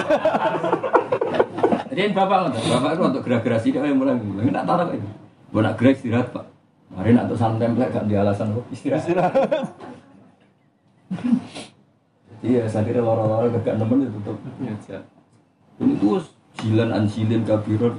Rian 1.93 2.17
bapak 2.17 2.57
bapak 2.57 2.91
itu 2.97 3.03
untuk 3.05 3.23
gerak-gerak 3.27 3.61
sih 3.61 3.75
dia 3.75 3.93
mulai 3.93 4.17
mulai 4.17 4.49
nak 4.49 4.65
taruh 4.65 4.89
ini. 4.97 5.11
Mau 5.53 5.61
nak 5.61 5.77
gerak 5.77 6.01
istirahat 6.01 6.33
pak. 6.33 6.52
Mari 6.93 7.17
nak 7.17 7.33
salam 7.41 7.57
template 7.57 7.93
gak 7.93 8.05
di 8.05 8.15
alasan 8.21 8.53
kok 8.53 8.67
istirahat. 8.69 9.33
Iya, 12.43 12.67
saya 12.67 12.85
kira 12.85 13.01
loro-loro 13.01 13.49
gak 13.49 13.79
nemen 13.81 14.05
itu 14.05 14.19
tutup. 14.21 14.37
Ngajak. 14.61 15.03
Ini 15.81 15.93
tuh 15.97 16.21
jilan 16.61 16.91
anjilin 16.93 17.43
kabiron 17.49 17.97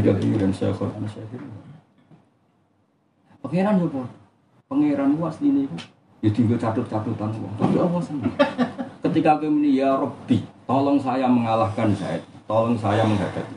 kabiron 0.00 0.52
syakhor 0.54 0.88
syakhir. 1.04 1.40
Pangeran 3.42 3.82
yo 3.82 3.86
po. 3.90 4.06
Pangeran 4.70 5.18
ku 5.18 5.28
asli 5.28 5.52
ini 5.52 5.68
ya 6.22 6.30
tinggal 6.30 6.56
catut-catutan 6.56 7.34
wong. 7.36 7.54
Tapi 7.58 7.76
Allah 7.76 8.00
senang. 8.00 8.32
Ketika 9.02 9.36
aku 9.36 9.50
ini 9.50 9.82
ya 9.82 9.98
Robbi, 9.98 10.46
tolong 10.64 11.02
saya 11.02 11.26
mengalahkan 11.26 11.90
Zaid, 11.98 12.22
tolong 12.46 12.78
saya 12.78 13.02
menghadapi. 13.02 13.56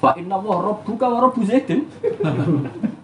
Pak 0.00 0.16
Inna 0.16 0.40
Allah 0.40 0.56
Robbuka 0.72 1.06
wa 1.06 1.28
Zaidin. 1.44 1.84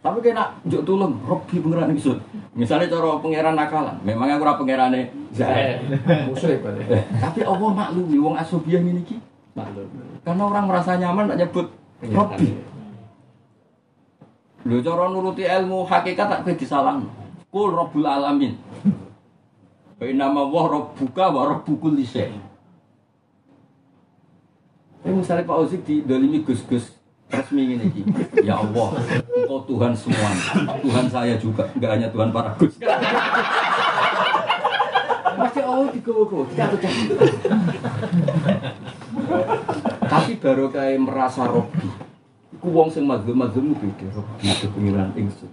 Tapi 0.00 0.18
kena 0.24 0.56
juk 0.64 0.88
tulung 0.88 1.20
Robbi 1.28 1.60
pangeran 1.60 1.92
isun. 1.92 2.16
Misalnya 2.56 2.88
cara 2.88 3.20
pangeran 3.20 3.52
nakalan, 3.52 3.96
memang 4.00 4.32
aku 4.32 4.44
ora 4.48 4.56
pangerane 4.56 5.12
Zaid. 5.36 5.84
Ya, 6.40 7.00
Tapi 7.20 7.44
Allah 7.44 7.70
maklumi 7.70 8.16
wong 8.16 8.34
asobiah 8.40 8.80
ini 8.80 9.04
ki. 9.04 9.20
Maklum. 9.52 9.92
Karena 10.24 10.42
orang 10.48 10.64
merasa 10.64 10.96
nyaman 10.96 11.28
tak 11.28 11.38
nyebut 11.44 11.66
Robbi. 12.00 12.48
Lho 14.64 14.80
cara 14.80 15.04
nuruti 15.12 15.44
ilmu 15.44 15.84
hakikat 15.84 16.26
tak 16.32 16.40
kowe 16.48 16.56
disalahno. 16.56 17.08
Kul 17.52 17.76
Rabbul 17.76 18.08
Alamin. 18.08 18.56
Wa 20.00 20.04
nama 20.08 20.48
wa 20.48 20.64
rabbuka 20.64 21.28
wa 21.28 21.44
rabbu 21.44 21.76
kulli 21.76 22.08
syai. 22.08 22.32
Ini 25.00 25.16
misalnya 25.16 25.48
Pak 25.48 25.60
Ozik 25.64 25.84
di 25.84 26.04
dolimi 26.04 26.44
gus-gus 26.44 26.99
resmi 27.30 27.62
ini 27.78 27.84
iki. 27.88 28.02
Ya 28.42 28.58
Allah, 28.58 28.98
Engkau 29.30 29.62
Tuhan 29.70 29.94
semua. 29.94 30.30
Tuhan 30.82 31.06
saya 31.06 31.34
juga, 31.38 31.70
enggak 31.78 31.90
hanya 31.96 32.08
Tuhan 32.10 32.28
para 32.34 32.50
gus. 32.58 32.74
Masih 35.40 35.62
Allah 35.64 35.88
digowo-gowo, 35.94 36.44
dicatut-catut. 36.52 37.18
Tapi 40.10 40.32
baru 40.42 40.66
kayak 40.68 41.00
merasa 41.00 41.46
Robbi. 41.48 41.88
Iku 42.60 42.68
wong 42.68 42.90
sing 42.92 43.08
mazlum-mazlum 43.08 43.72
beda. 43.78 44.06
Robbi 44.12 44.46
itu 44.50 44.66
pengiran 44.74 45.14
ingsun. 45.16 45.48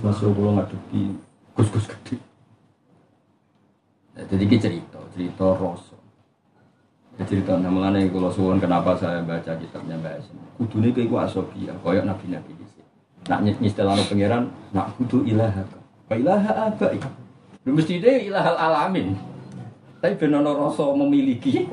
Masuk 0.00 0.32
kula 0.34 0.62
ngadepi 0.62 1.18
gus-gus 1.54 1.86
gede. 1.86 2.16
Nah, 4.14 4.24
jadi 4.30 4.46
ini 4.46 4.58
cerita, 4.62 4.98
cerita 5.14 5.58
Rasul. 5.58 5.93
Ya, 7.14 7.22
cerita 7.22 7.54
namanya 7.62 8.02
kalau 8.10 8.26
suwon 8.26 8.58
kenapa 8.58 8.98
saya 8.98 9.22
baca 9.22 9.54
kitabnya 9.54 9.94
Mbak 10.02 10.18
Asim. 10.18 10.34
Kudune 10.58 10.90
kayak 10.90 11.06
gue 11.06 11.20
asobia, 11.22 11.72
koyok 11.78 12.10
nabi-nabi 12.10 12.50
di 12.58 12.66
sini. 12.66 12.86
Nak 13.30 13.40
nyistelano 13.62 14.02
pangeran, 14.02 14.50
nak 14.74 14.90
kudu 14.98 15.22
ilaha. 15.22 15.62
Wa 16.10 16.14
ilaha 16.18 16.74
abai. 16.74 16.98
Lu 17.62 17.70
mesti 17.70 18.02
dia 18.02 18.18
ilahal 18.18 18.58
alamin. 18.58 19.14
Tapi 20.02 20.14
benono 20.18 20.58
rasa 20.58 20.90
memiliki. 20.90 21.70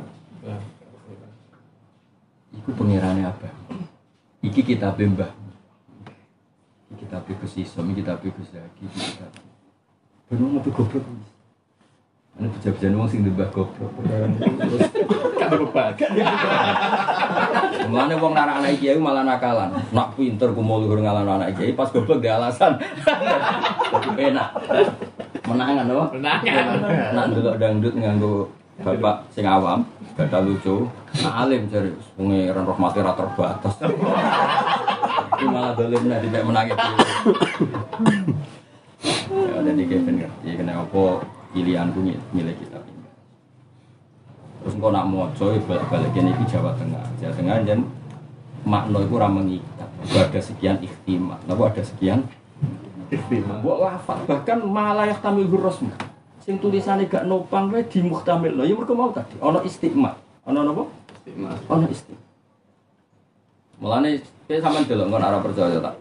Iku 2.53 2.69
pangerannya 2.77 3.25
apa? 3.25 3.49
Iki 4.45 4.61
kita 4.61 4.93
mbah. 4.93 5.33
Iki 6.93 7.05
kita 7.09 7.17
Isom, 7.57 7.89
iki 7.91 8.05
kita 8.05 8.13
Zaki, 8.21 8.83
iki 8.85 8.99
kita. 9.01 9.27
Bener 10.29 10.47
ngopi 10.53 10.69
goblok. 10.69 11.03
Ini 12.39 12.47
bejak-bejakan 12.47 12.95
wong 12.95 13.09
sing 13.11 13.19
mbah 13.27 13.49
goblok. 13.51 13.91
Gak 15.35 15.49
beban. 15.51 15.93
Mulane 17.91 18.15
wong 18.15 18.31
nara 18.31 18.63
anak 18.63 18.79
kiai 18.79 18.95
malah 18.95 19.27
nakalan. 19.27 19.75
Nak 19.91 20.15
pinter 20.15 20.49
kumo 20.55 20.79
luhur 20.79 21.03
ngalan 21.03 21.27
anak 21.27 21.59
kiai 21.59 21.75
pas 21.75 21.91
goblok 21.91 22.23
di 22.23 22.31
alasan. 22.31 22.79
Tapi 23.91 24.31
enak. 24.31 24.47
Menangan 25.43 25.91
apa? 25.91 26.05
Menangan. 26.15 26.65
Nak 27.11 27.25
ndelok 27.35 27.55
dangdut 27.59 27.93
nganggo 27.99 28.47
bapak 28.81 29.29
sing 29.29 29.45
awam, 29.45 29.85
gak 30.17 30.31
ada 30.31 30.41
lucu. 30.41 30.89
Nak 31.21 31.33
alim 31.45 31.67
jare 31.69 31.91
pangeran 32.17 32.63
rahmate 32.65 32.99
ra 33.03 33.13
terbatas. 33.13 33.75
Ini 35.41 35.49
malah 35.49 35.73
dolim 35.73 36.05
nah 36.05 36.21
tidak 36.21 36.45
menangis 36.45 36.77
Ya 39.33 39.57
jadi 39.65 39.83
Kevin 39.89 40.15
ngerti 40.21 40.49
kena 40.53 40.85
apa 40.85 41.03
pilihanku 41.51 41.99
milih 42.03 42.55
kita 42.57 42.77
pindah. 42.79 43.13
Terus 44.61 44.73
engkau 44.77 44.91
nak 44.93 45.05
moco 45.07 45.45
balik-balik 45.67 46.13
ini 46.15 46.31
di 46.35 46.45
Jawa 46.47 46.71
Tengah. 46.75 47.03
Jawa 47.17 47.33
Tengah 47.35 47.55
dan 47.67 47.79
makna 48.67 48.99
itu 49.01 49.15
ramah 49.17 49.41
mengikat. 49.41 49.89
Ada 50.11 50.39
sekian 50.41 50.77
ikhtimah. 50.81 51.39
Lalu 51.45 51.61
ada 51.69 51.83
sekian 51.85 52.25
Ikhtimah. 53.11 53.59
Buat 53.59 53.77
lafal 53.83 54.23
bahkan 54.23 54.63
malah 54.63 55.03
yang 55.03 55.19
tamil 55.19 55.43
hurus 55.51 55.83
Sing 56.41 56.57
tulisannya 56.57 57.05
gak 57.05 57.27
nopang 57.27 57.69
wae 57.69 57.85
di 57.85 58.01
muhtamil 58.01 58.55
lo. 58.55 58.63
Ya 58.63 58.73
mereka 58.73 58.95
mau 58.95 59.11
tadi. 59.11 59.35
Ono 59.43 59.61
istiqma. 59.61 60.15
Ono 60.47 60.59
apa? 60.63 60.83
Ikhtimah. 61.19 61.53
Ono 61.69 61.85
istiqma. 61.91 62.25
Mulane 63.81 64.21
kowe 64.47 64.57
sampean 64.57 64.85
delok 64.87 65.05
ngon 65.11 65.21
arah 65.21 65.41
percaya 65.43 65.77
tak. 65.77 65.95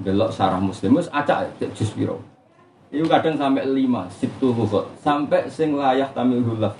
Delok 0.00 0.30
sarah 0.34 0.60
muslim 0.60 0.98
wis 0.98 1.08
acak 1.12 1.52
cek 1.62 1.70
jus 1.76 1.92
piro. 1.94 2.20
Itu 2.90 3.06
kadang 3.06 3.38
sampai 3.38 3.70
lima, 3.70 4.10
situ 4.10 4.50
kok 4.50 4.90
sampai 4.98 5.46
sing 5.46 5.78
layak 5.78 6.10
tamil 6.10 6.42
hulaf. 6.42 6.74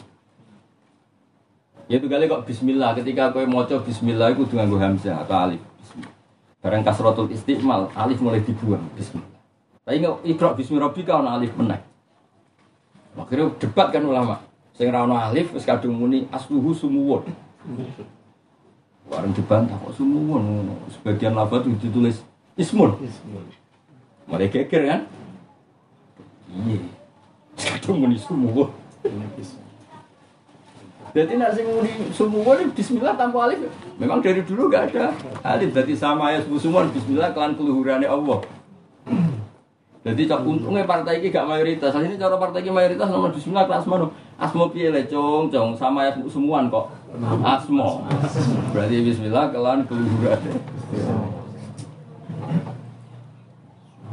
Ya 1.87 2.03
itu 2.03 2.11
kali 2.11 2.27
kok 2.27 2.47
bismillah 2.47 2.99
ketika 2.99 3.31
kowe 3.31 3.47
maca 3.47 3.79
bismillah 3.79 4.35
iku 4.35 4.43
kudu 4.47 4.59
nganggo 4.59 4.79
hamzah 4.83 5.23
atau 5.23 5.39
alif. 5.39 5.63
Bismillah. 5.79 6.15
Barang 6.63 6.83
kasratul 6.83 7.31
istiqmal, 7.31 7.91
alif 7.95 8.19
mulai 8.19 8.43
dibuang 8.43 8.83
bismillah. 8.99 9.39
Tapi 9.87 10.03
nggak 10.03 10.17
ikra 10.23 10.55
bismi 10.55 10.79
rabbika 10.83 11.19
ana 11.19 11.39
alif 11.39 11.55
meneh. 11.55 11.79
Akhirnya 13.15 13.51
debat 13.59 13.91
kan 13.91 14.03
ulama. 14.07 14.39
Sing 14.75 14.91
ra 14.91 15.07
ono 15.07 15.15
alif 15.15 15.51
wis 15.55 15.67
kadung 15.67 15.95
muni 15.95 16.27
asluhu 16.31 16.75
sumuwun. 16.75 17.27
Warung 19.11 19.35
dibantah 19.35 19.79
kok 19.79 19.95
sumuwun 19.95 20.43
ngono. 20.43 20.75
Sebagian 20.95 21.35
lafaz 21.39 21.67
itu 21.67 21.91
ditulis 21.91 22.23
ismun. 22.55 22.99
Mereka 24.31 24.67
geger 24.67 24.83
kan? 24.87 25.01
Iya. 26.51 26.81
Kadung 27.61 28.07
muni. 28.07 28.17
Jadi 31.11 31.33
nak 31.35 31.51
sing 31.59 31.67
muni 31.67 31.91
sumuwun 32.15 32.57
ini 32.63 32.71
bismillah 32.71 33.15
tanpa 33.19 33.51
alif. 33.51 33.67
Memang 33.99 34.23
dari 34.23 34.43
dulu 34.47 34.71
gak 34.71 34.95
ada 34.95 35.11
alif. 35.43 35.75
Jadi 35.75 35.95
sama 35.99 36.35
ya 36.35 36.43
sumuwun 36.43 36.91
bismillah 36.95 37.35
kelan 37.35 37.59
keluhurannya 37.59 38.07
Allah. 38.07 38.39
Jadi 40.01 40.25
cak 40.25 40.49
untungnya 40.49 40.89
partai 40.89 41.21
ini 41.21 41.29
gak 41.29 41.45
mayoritas. 41.45 41.93
Ini 41.93 42.17
cara 42.17 42.41
partai 42.41 42.65
ini 42.65 42.73
mayoritas 42.73 43.13
nomor 43.13 43.37
Bismillah 43.37 43.69
kelas 43.69 43.85
mana? 43.85 44.09
Asmo 44.41 44.73
piye 44.73 44.89
le 44.89 45.05
cong 45.05 45.53
cong 45.53 45.77
sama 45.77 46.09
ya 46.09 46.17
semuan 46.25 46.73
kok. 46.73 46.89
Asmo. 47.45 48.09
Berarti 48.73 49.05
Bismillah 49.05 49.53
kelan 49.53 49.85
keluhuran. 49.85 50.41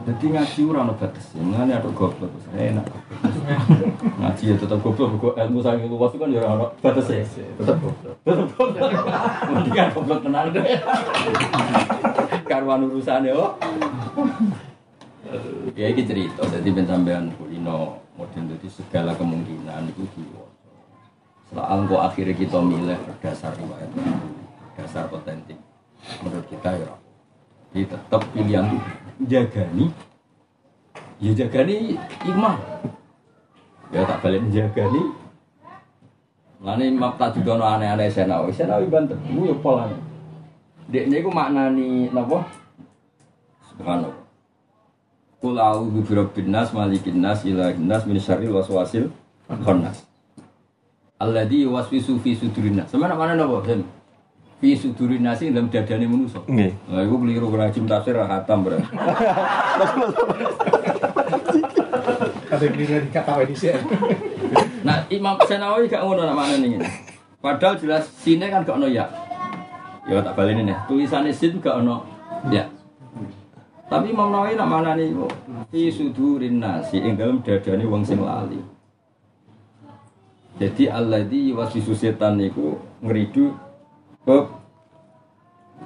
Jadi 0.07 0.25
ngaji 0.31 0.59
ora 0.71 0.87
ono 0.87 0.95
batas. 0.95 1.35
Ngene 1.35 1.73
ada 1.75 1.89
goblok 1.91 2.31
enak. 2.55 2.87
Ngaji 4.23 4.43
ya 4.47 4.55
tetap 4.55 4.79
goblok 4.79 5.19
kok 5.19 5.35
ilmu 5.35 5.59
saking 5.59 5.91
luas 5.91 6.15
kan 6.15 6.31
ya 6.31 6.39
ora 6.47 6.49
ono 6.55 6.65
batas 6.79 7.11
ya. 7.11 7.27
Tetap 7.59 7.75
goblok. 7.83 8.15
Tetap 8.23 8.47
goblok. 8.55 8.91
Mending 9.51 9.73
kan 9.75 9.87
goblok 9.91 10.19
tenan 10.23 10.55
deh. 10.55 10.63
Karwan 12.47 12.87
urusane 12.87 13.35
oh. 13.35 13.59
Ya 15.75 15.91
ini 15.91 16.07
cerita, 16.07 16.39
jadi 16.47 16.71
ben 16.71 16.87
sampean 16.87 17.27
kulino 17.35 17.99
modern 18.15 18.47
jadi 18.47 18.67
segala 18.71 19.11
kemungkinan 19.11 19.91
itu 19.91 20.07
diwaca. 20.15 20.71
Setelah 21.51 21.67
engkau 21.75 21.99
akhirnya 21.99 22.31
kita 22.31 22.57
milih 22.63 22.95
berdasar 23.03 23.51
riwayat 23.59 23.91
dasar 24.79 25.11
otentik 25.11 25.59
menurut 26.23 26.47
kita 26.47 26.79
ya. 26.79 26.95
Jadi 27.75 27.91
tetap 27.91 28.23
pilihan 28.31 28.71
itu 28.71 29.06
jagani, 29.25 29.89
ya 31.17 31.31
jagani 31.33 31.97
iman. 32.29 32.57
Ya 33.89 34.03
tak 34.03 34.19
balik 34.21 34.45
jagani. 34.53 35.01
Lani 36.57 36.89
mak 36.97 37.21
tak 37.21 37.37
juga 37.37 37.57
aneh-aneh 37.57 38.09
senawi, 38.09 38.49
senawi 38.49 38.89
bantet, 38.89 39.17
gue 39.29 39.45
ya 39.45 39.55
polanya. 39.61 39.97
Deknya 40.89 41.21
itu 41.21 41.29
maknani 41.29 42.09
napa? 42.09 42.47
Subhanallah. 43.69 44.25
Kul 45.37 45.53
a'udzu 45.53 46.01
birabbin 46.01 46.49
nas 46.49 46.73
malikin 46.73 47.21
nas 47.21 47.45
ilahin 47.45 47.85
nas 47.85 48.07
min 48.09 48.17
syarril 48.17 48.57
waswasil 48.57 49.13
khannas. 49.45 50.01
Alladzi 51.21 51.67
yuwaswisu 51.67 52.17
fi 52.25 52.33
sudurin 52.33 52.81
nas. 52.81 52.89
Sampeyan 52.89 53.13
mana 53.13 53.37
napa? 53.37 53.61
Sem. 53.69 53.85
Fi 54.57 54.73
sudurin 54.73 55.21
nas 55.21 55.37
ing 55.45 55.53
dalam 55.53 55.69
dadane 55.69 56.09
manusa. 56.09 56.41
Nggih. 56.49 56.73
Lah 56.89 57.05
iku 57.05 57.15
keliru 57.21 57.53
kena 57.53 57.69
jim 57.69 57.85
tafsir 57.85 58.17
ra 58.17 58.25
khatam, 58.25 58.65
Bro. 58.65 58.81
Kata 62.49 62.65
kira 62.73 63.05
dikata 63.05 63.37
wae 63.37 63.45
dhisik. 63.45 63.77
Nah, 64.81 65.05
Imam 65.13 65.37
Senawi 65.45 65.85
gak 65.85 66.01
ngono 66.01 66.25
nak 66.25 66.33
mana 66.33 66.57
nih. 66.57 66.81
Padahal 67.37 67.77
jelas 67.77 68.09
sini 68.17 68.49
kan 68.49 68.65
gak 68.65 68.81
ono 68.81 68.89
ya. 68.89 69.05
Ya 70.09 70.25
tak 70.25 70.33
balik 70.33 70.57
ini 70.57 70.73
nih. 70.73 70.77
Tulisannya 70.89 71.35
sin 71.35 71.61
gak 71.61 71.77
ono. 71.83 72.01
Ya. 72.49 72.65
Tapi 73.87 74.09
Imam 74.09 74.33
Nawawi 74.33 74.57
nak 74.57 74.73
mana 74.73 74.97
nih? 74.97 75.13
Fi 75.69 75.91
sudurin 75.93 76.57
nasi 76.57 76.97
ing 76.97 77.13
dalam 77.13 77.45
dadane 77.45 77.85
wong 77.85 78.01
sing 78.01 78.25
lali. 78.25 78.57
Jadi 80.57 80.89
alladzi 80.89 81.53
wasisu 81.53 81.93
setan 81.93 82.41
niku 82.41 82.81
ngridu 83.05 83.53
bab 84.27 84.57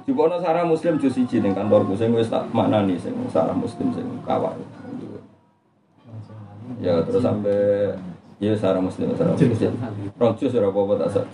Jukono 0.02 0.42
sarah 0.42 0.66
muslim 0.66 0.98
juz 0.98 1.14
siji 1.14 1.38
ning 1.38 1.54
kantorku 1.54 1.94
sing 1.94 2.10
wis 2.10 2.26
tak 2.26 2.50
maknani 2.50 2.98
sing 2.98 3.14
sarah 3.30 3.54
muslim 3.54 3.94
sing 3.94 4.02
kawal. 4.26 4.50
Ya 6.82 6.98
terus 7.06 7.22
sampai 7.22 7.94
ya 8.42 8.50
sarah 8.58 8.82
muslim 8.82 9.14
sarah 9.14 9.38
muslim. 9.38 9.72
Rong 10.18 10.34
juz 10.42 10.58
ora 10.58 10.74
apa-apa 10.74 11.06
tak 11.06 11.22
sak. 11.22 11.26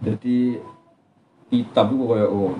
Jadi 0.00 0.56
kitab 1.52 1.92
itu 1.92 2.04
kaya 2.08 2.24
oh. 2.24 2.56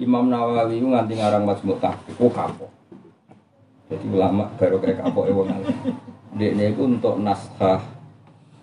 Imam 0.00 0.32
Nawawi 0.32 0.80
itu 0.80 0.88
nganti 0.88 1.20
ngarang 1.20 1.44
Majmu' 1.44 1.76
Tahqiq, 1.76 2.16
oh 2.16 2.32
kapok. 2.32 2.72
Jadi 3.92 4.08
ulama 4.08 4.48
baru 4.56 4.80
kayak 4.80 5.04
kapok 5.04 5.28
ya 5.28 5.32
wong. 5.36 5.52
Dekne 6.40 6.72
iku 6.72 6.88
untuk 6.88 7.20
naskah 7.20 7.91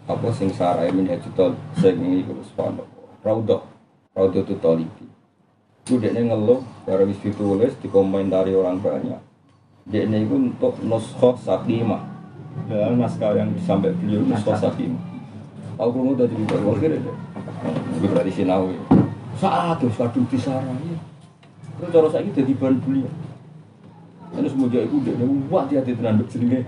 apa 0.09 0.27
sing 0.33 0.49
sarai 0.49 0.89
minhajul 0.89 1.53
sing 1.77 2.01
iku 2.01 2.33
wis 2.41 2.49
pondok. 2.57 2.89
Raudhah, 3.21 3.61
Raudhah 4.17 4.41
tu 4.41 4.57
Talibi. 4.57 5.05
Itu 5.85 6.01
dekne 6.01 6.33
ngeluh 6.33 6.65
baru 6.89 7.05
wis 7.05 7.21
ditulis 7.21 7.77
dikomentari 7.85 8.57
orang 8.57 8.81
banyak. 8.81 9.21
Dekne 9.85 10.25
itu 10.25 10.33
untuk 10.33 10.81
nuskah 10.81 11.37
sakimah. 11.37 12.01
Dalam 12.65 12.97
naskah 12.97 13.37
yang 13.37 13.53
sampai 13.61 13.93
beliau 14.01 14.25
nuskah 14.25 14.57
sakimah. 14.57 14.99
Tahu 15.77 15.89
kamu 15.95 16.11
tadi 16.17 16.35
di 16.35 16.43
wakil 16.43 16.91
itu? 16.91 17.13
Ini 18.01 18.07
berarti 18.09 18.31
sinawi. 18.33 18.75
Saat 19.39 19.79
terus 19.79 19.95
kadung 19.95 20.27
disarai. 20.27 20.97
Terus 21.79 21.89
cara 21.93 22.07
saya 22.11 22.27
jadi 22.33 22.51
bahan 22.57 22.81
beliau. 22.83 23.07
Terus 24.35 24.51
semenjak 24.51 24.83
itu 24.89 24.97
dia 25.05 25.13
wah 25.47 25.63
dia 25.69 25.79
hati 25.79 25.95
tenan 25.95 26.19
jenenge. 26.27 26.67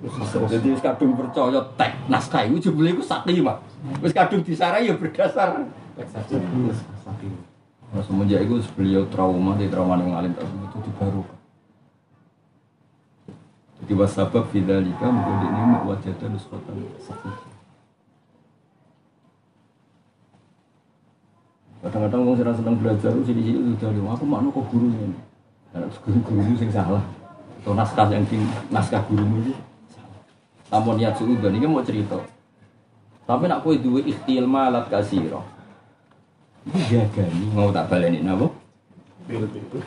Jadi 0.00 0.72
kadung 0.80 1.12
percaya 1.12 1.60
tek 1.76 1.92
naskah 2.08 2.48
itu 2.48 2.72
jebule 2.72 2.96
iku 2.96 3.04
sakimah. 3.04 3.60
Wis 4.00 4.16
kadung 4.16 4.40
disarai 4.40 4.88
ya 4.88 4.96
berdasar. 4.96 5.60
Nah, 7.90 8.02
semenjak 8.06 8.46
itu 8.46 8.62
beliau 8.78 9.04
trauma, 9.12 9.58
di 9.60 9.68
trauma 9.68 10.00
yang 10.00 10.16
alim 10.16 10.32
itu 10.32 10.78
dibaru. 10.88 11.26
Jadi 13.82 13.92
wasabab 13.92 14.48
fidzalika 14.48 15.10
mungkin 15.10 15.52
ini 15.52 15.76
wajah 15.84 16.14
nusratan 16.30 16.76
sakit. 17.02 17.34
Kadang-kadang 21.80 22.20
orang 22.28 22.36
sedang 22.36 22.56
senang 22.60 22.76
belajar, 22.76 23.10
sini 23.24 23.40
sini 23.40 23.56
udah 23.72 23.76
dari 23.80 24.00
aku 24.04 24.24
makna 24.28 24.48
kok 24.52 24.64
gurunya 24.68 25.00
ini. 25.00 25.18
Karena 25.72 25.88
guru 25.88 26.18
guru 26.24 26.52
sing 26.60 26.68
salah. 26.68 27.00
Atau 27.60 27.72
naskah 27.72 28.08
yang 28.12 28.24
naskah 28.68 29.00
gurumu 29.08 29.44
itu 29.44 29.52
salah. 30.70 30.78
Tamu 30.86 30.94
niat 30.94 31.14
suudon 31.18 31.52
ini 31.58 31.66
mau 31.66 31.82
cerita. 31.82 32.16
Tapi 33.26 33.46
nak 33.46 33.62
kue 33.66 33.78
duwe 33.78 34.06
ikhtial 34.06 34.46
malat 34.46 34.86
kasiro. 34.86 35.42
Ini 36.66 36.80
jagani 36.86 37.44
mau 37.54 37.74
tak 37.74 37.90
baleni 37.90 38.22
nabo? 38.22 38.54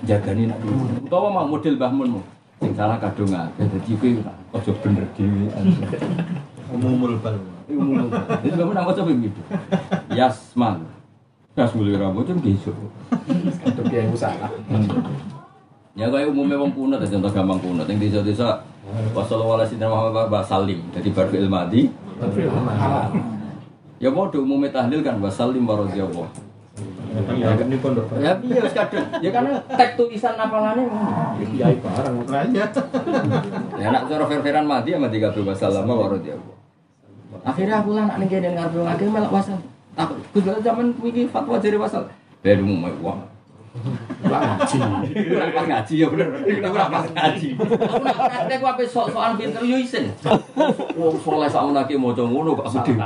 Jagani 0.03 0.51
nak 0.51 0.59
dulu. 0.59 1.07
Utawa 1.07 1.27
mau 1.31 1.47
model 1.47 1.79
bahmunmu. 1.79 2.21
Sing 2.59 2.71
salah 2.75 2.95
kadung 2.99 3.31
akeh 3.35 3.67
dadi 3.67 3.91
kowe 3.99 4.09
aja 4.55 4.71
bener 4.79 5.03
dhewe. 5.15 5.47
Umumul 6.71 7.19
bal. 7.19 7.35
Umum. 7.67 8.07
Itu 8.43 8.55
kamu 8.55 8.71
nama 8.75 8.91
coba 8.91 9.11
gitu. 9.11 9.41
Yasman. 10.11 10.83
Yasmul 11.53 11.93
rambut 11.99 12.25
kan 12.27 12.39
besok. 12.39 12.75
Untuk 13.67 13.85
yang 13.91 14.09
usaha. 14.09 14.47
Ya 15.93 16.09
kayak 16.09 16.33
umumnya 16.33 16.57
wong 16.57 16.73
kuno, 16.73 16.97
ada 16.97 17.05
contoh 17.05 17.29
gampang 17.29 17.59
kuno. 17.61 17.85
Yang 17.85 18.09
desa-desa 18.09 18.65
Wassalamualaikum 18.93 19.81
warahmatullahi 19.81 20.29
wabarakatuh. 20.29 20.93
Jadi 21.01 21.09
baru 21.09 21.31
ilmadi. 21.33 21.81
Ya 23.97 24.13
mau 24.13 24.29
umumnya 24.29 24.69
tahlil 24.69 25.01
kan 25.01 25.17
wasalim 25.17 25.65
waradiyallah. 25.65 26.29
Ya 27.09 27.57
kan. 27.57 27.65
Ya 28.21 28.37
iya 28.37 28.61
kadung. 28.69 29.07
Ya 29.17 29.29
karena 29.33 29.57
tek 29.73 29.97
tulisan 29.97 30.37
apalane. 30.37 30.85
Kiai 31.41 31.81
barang. 31.81 32.13
Makanya. 32.21 32.65
Ya 33.81 33.87
nak 33.89 34.05
cara 34.05 34.23
ver-veran 34.29 34.65
mati 34.69 34.93
ya 34.93 35.01
mati 35.01 35.17
kabeh 35.17 35.41
wasalam 35.41 35.89
waradiyallah. 35.89 36.53
Akhirnya 37.41 37.81
aku 37.81 37.97
lah 37.97 38.05
nak 38.05 38.21
ning 38.21 38.29
kene 38.29 38.53
ngarep 38.53 38.77
ngake 38.77 39.09
melok 39.09 39.33
wasal. 39.33 39.57
Takut 39.97 40.21
Gus 40.37 40.45
zaman 40.61 40.93
iki 41.01 41.25
fatwa 41.25 41.57
dari 41.57 41.77
wasal. 41.81 42.05
Dari 42.45 42.61
umum 42.61 42.85
wong. 43.01 43.25
Lah 44.29 44.61
ngaji. 44.61 44.77
Ora 45.33 45.49
pas 45.49 45.65
ngaji 45.65 45.93
ya 45.97 46.07
bener. 46.13 46.29
Ora 46.61 46.85
pas 46.93 47.05
ngaji. 47.09 47.57
Aku 47.57 48.05
nak 48.05 48.15
praktek 48.21 48.57
ku 48.61 48.65
ape 48.69 48.83
sok-sokan 48.85 49.33
pinter 49.33 49.65
yo 49.65 49.81
isin. 49.81 50.13
Wong 50.93 51.17
soleh 51.17 51.49
sak 51.49 51.65
menake 51.65 51.97
maca 51.97 52.21
ngono 52.21 52.53
kok 52.53 52.69
dhewe. 52.69 53.01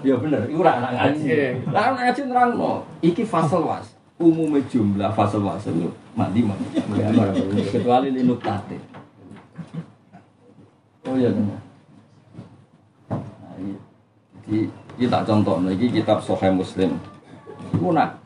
Ya 0.00 0.16
bener, 0.16 0.48
iku 0.48 0.64
ora 0.64 0.80
anak 0.80 0.92
ngaji. 0.96 1.28
Lah 1.68 1.92
anak 1.92 2.00
ngaji 2.08 2.20
nerangno, 2.24 2.88
iki 3.04 3.22
fasal 3.28 3.68
was. 3.68 3.92
Umumnya 4.18 4.64
jumlah 4.66 5.12
fasal 5.12 5.44
was 5.44 5.68
itu 5.68 5.92
mandi 6.16 6.40
mandi. 6.42 6.66
Kecuali 7.68 8.08
linuk 8.10 8.40
tate. 8.40 8.80
Oh 11.04 11.14
iya 11.20 11.30
bener. 11.30 11.60
Nah, 13.12 13.54
iya. 13.60 13.76
Jadi 14.48 14.60
kita 14.98 15.22
contoh, 15.22 15.60
lagi 15.62 15.86
kitab 15.92 16.18
Sahih 16.24 16.50
Muslim. 16.50 16.96
Iku 17.76 17.92
nak 17.92 18.16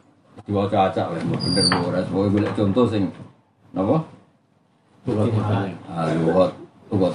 diwaca 0.47 0.91
acak 0.91 1.07
lah, 1.15 1.21
bener 1.23 1.65
ora. 1.87 2.01
Pokoke 2.07 2.29
golek 2.39 2.53
contoh 2.59 2.85
sing 2.91 3.09
napa? 3.71 4.03
Ah, 5.91 6.11
luwat, 6.15 6.53
luwat. 6.91 7.15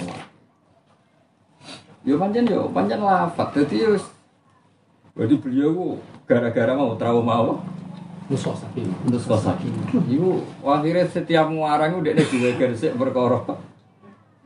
Yo 2.07 2.15
pancen 2.15 2.47
yo, 2.47 2.71
pancen 2.71 3.03
lafat. 3.03 3.51
Dadi 3.55 3.83
yo 3.83 3.99
Jadi 5.17 5.33
beliau 5.41 5.97
gara-gara 6.29 6.77
mau 6.77 6.93
trauma 6.93 7.41
apa? 7.41 7.53
Nusok 8.27 8.53
sapi. 9.39 9.67
Iku 10.11 10.43
akhirnya 10.61 11.07
setiap 11.09 11.47
nguarang 11.49 12.03
udah 12.03 12.11
ada 12.11 12.23
dua 12.27 12.49
gersik 12.59 12.93
perkara 12.93 13.39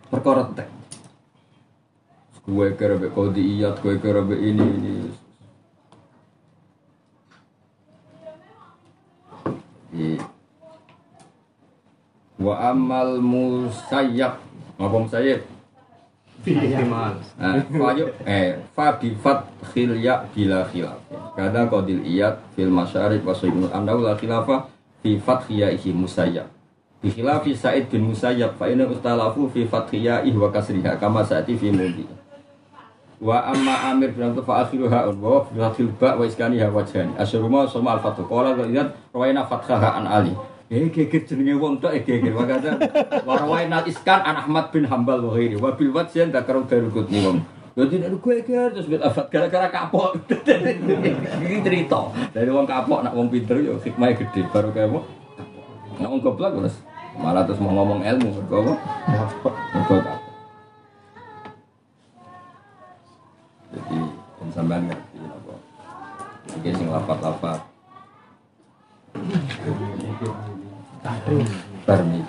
perkara 0.07 0.47
tek. 0.53 0.69
Gue 2.45 2.73
kira 2.73 2.97
be 2.97 3.09
kodi 3.13 3.41
iyat, 3.57 3.81
gue 3.81 3.97
kira 4.01 4.21
be 4.25 4.37
ini 4.37 4.65
ini. 4.65 4.91
Iya. 4.91 5.11
Wa 12.41 12.73
amal 12.73 13.21
musayyab, 13.21 14.39
apa 14.81 14.95
musayyab? 14.97 15.41
Ihtimal. 16.41 17.21
Fayu, 17.69 18.09
eh, 18.25 18.57
fa 18.73 18.97
bi 18.97 19.13
fathil 19.13 19.93
ya 20.01 20.25
bila 20.33 20.65
khilaf. 20.73 20.97
Kada 21.37 21.69
qadil 21.69 22.01
iyat 22.01 22.41
fil 22.57 22.73
masyarib 22.73 23.21
wa 23.21 23.29
sayyidul 23.29 23.69
annahu 23.69 24.01
la 24.01 24.17
khilafa 24.17 24.65
fi 25.05 25.21
fathi 25.21 25.61
yaihi 25.61 25.93
musayyab. 25.93 26.49
Bi 27.01 27.09
khilafi 27.09 27.57
Sa'id 27.57 27.89
bin 27.89 28.13
Musayyab 28.13 28.57
fa 28.61 28.69
inna 28.69 28.85
ustalafu 28.85 29.49
fi 29.49 29.65
fathi 29.65 30.05
yaih 30.05 30.37
wa 30.37 30.53
kasriha 30.53 31.01
kama 31.01 31.25
sa'ati 31.25 31.57
fi 31.57 31.73
mudi. 31.73 32.05
Wa 33.21 33.53
amma 33.53 33.93
Amir 33.93 34.17
bin 34.17 34.33
Abdul 34.33 34.41
fa 34.41 34.65
akhiruha 34.65 35.13
wa 35.13 35.45
fi 35.45 35.53
fathil 35.61 35.93
ba 35.93 36.17
wa 36.17 36.25
iskaniha 36.25 36.73
wajhani. 36.73 37.13
Asyuruma 37.21 37.69
sama 37.69 38.01
al-fathu. 38.01 38.25
Qala 38.25 38.57
ghairat 38.57 38.97
rawaina 39.13 39.45
fathaha 39.45 40.01
an 40.01 40.09
Ali. 40.09 40.33
Eh 40.73 40.89
geger 40.89 41.21
jenenge 41.29 41.53
wong 41.61 41.77
tok 41.77 41.93
eh 41.93 42.01
geger 42.01 42.33
makanya 42.33 42.81
warwaina 43.21 43.85
iskan 43.85 44.25
an 44.25 44.41
Ahmad 44.41 44.73
bin 44.73 44.89
Hambal 44.89 45.21
wa 45.21 45.37
ghairi 45.37 45.53
wa 45.53 45.69
bil 45.77 45.93
wajhan 45.93 46.33
dakaru 46.33 46.65
darukut 46.65 47.13
ni 47.13 47.21
wong. 47.21 47.45
Jadi 47.77 48.01
nek 48.01 48.17
gue 48.17 48.41
geger 48.41 48.73
terus 48.73 48.89
bet 48.89 49.05
afat 49.05 49.29
gara-gara 49.29 49.69
kapok. 49.69 50.17
Ini 51.45 51.61
cerita 51.61 52.09
dari 52.33 52.49
wong 52.49 52.65
kapok 52.65 53.05
nak 53.05 53.13
wong 53.13 53.29
pinter 53.29 53.61
yo 53.61 53.77
hikmahnya 53.77 54.17
gede 54.17 54.49
baru 54.49 54.73
kayak 54.73 54.89
apa? 54.89 54.99
Nak 56.01 56.09
wong 56.09 56.21
goblok 56.25 56.57
terus 56.57 56.81
malah 57.21 57.45
terus 57.45 57.61
mau 57.61 57.69
ngomong 57.69 58.01
ilmu 58.01 58.33
mergo 58.33 58.57
apa? 58.65 58.73
Kapok. 59.77 60.30
Sampean 64.51 64.87
ngerti 64.87 65.17
apa? 65.25 65.53
Iki 66.59 66.69
sing 66.75 66.87
lapat-lapat 66.91 67.59
Permi. 71.81 72.21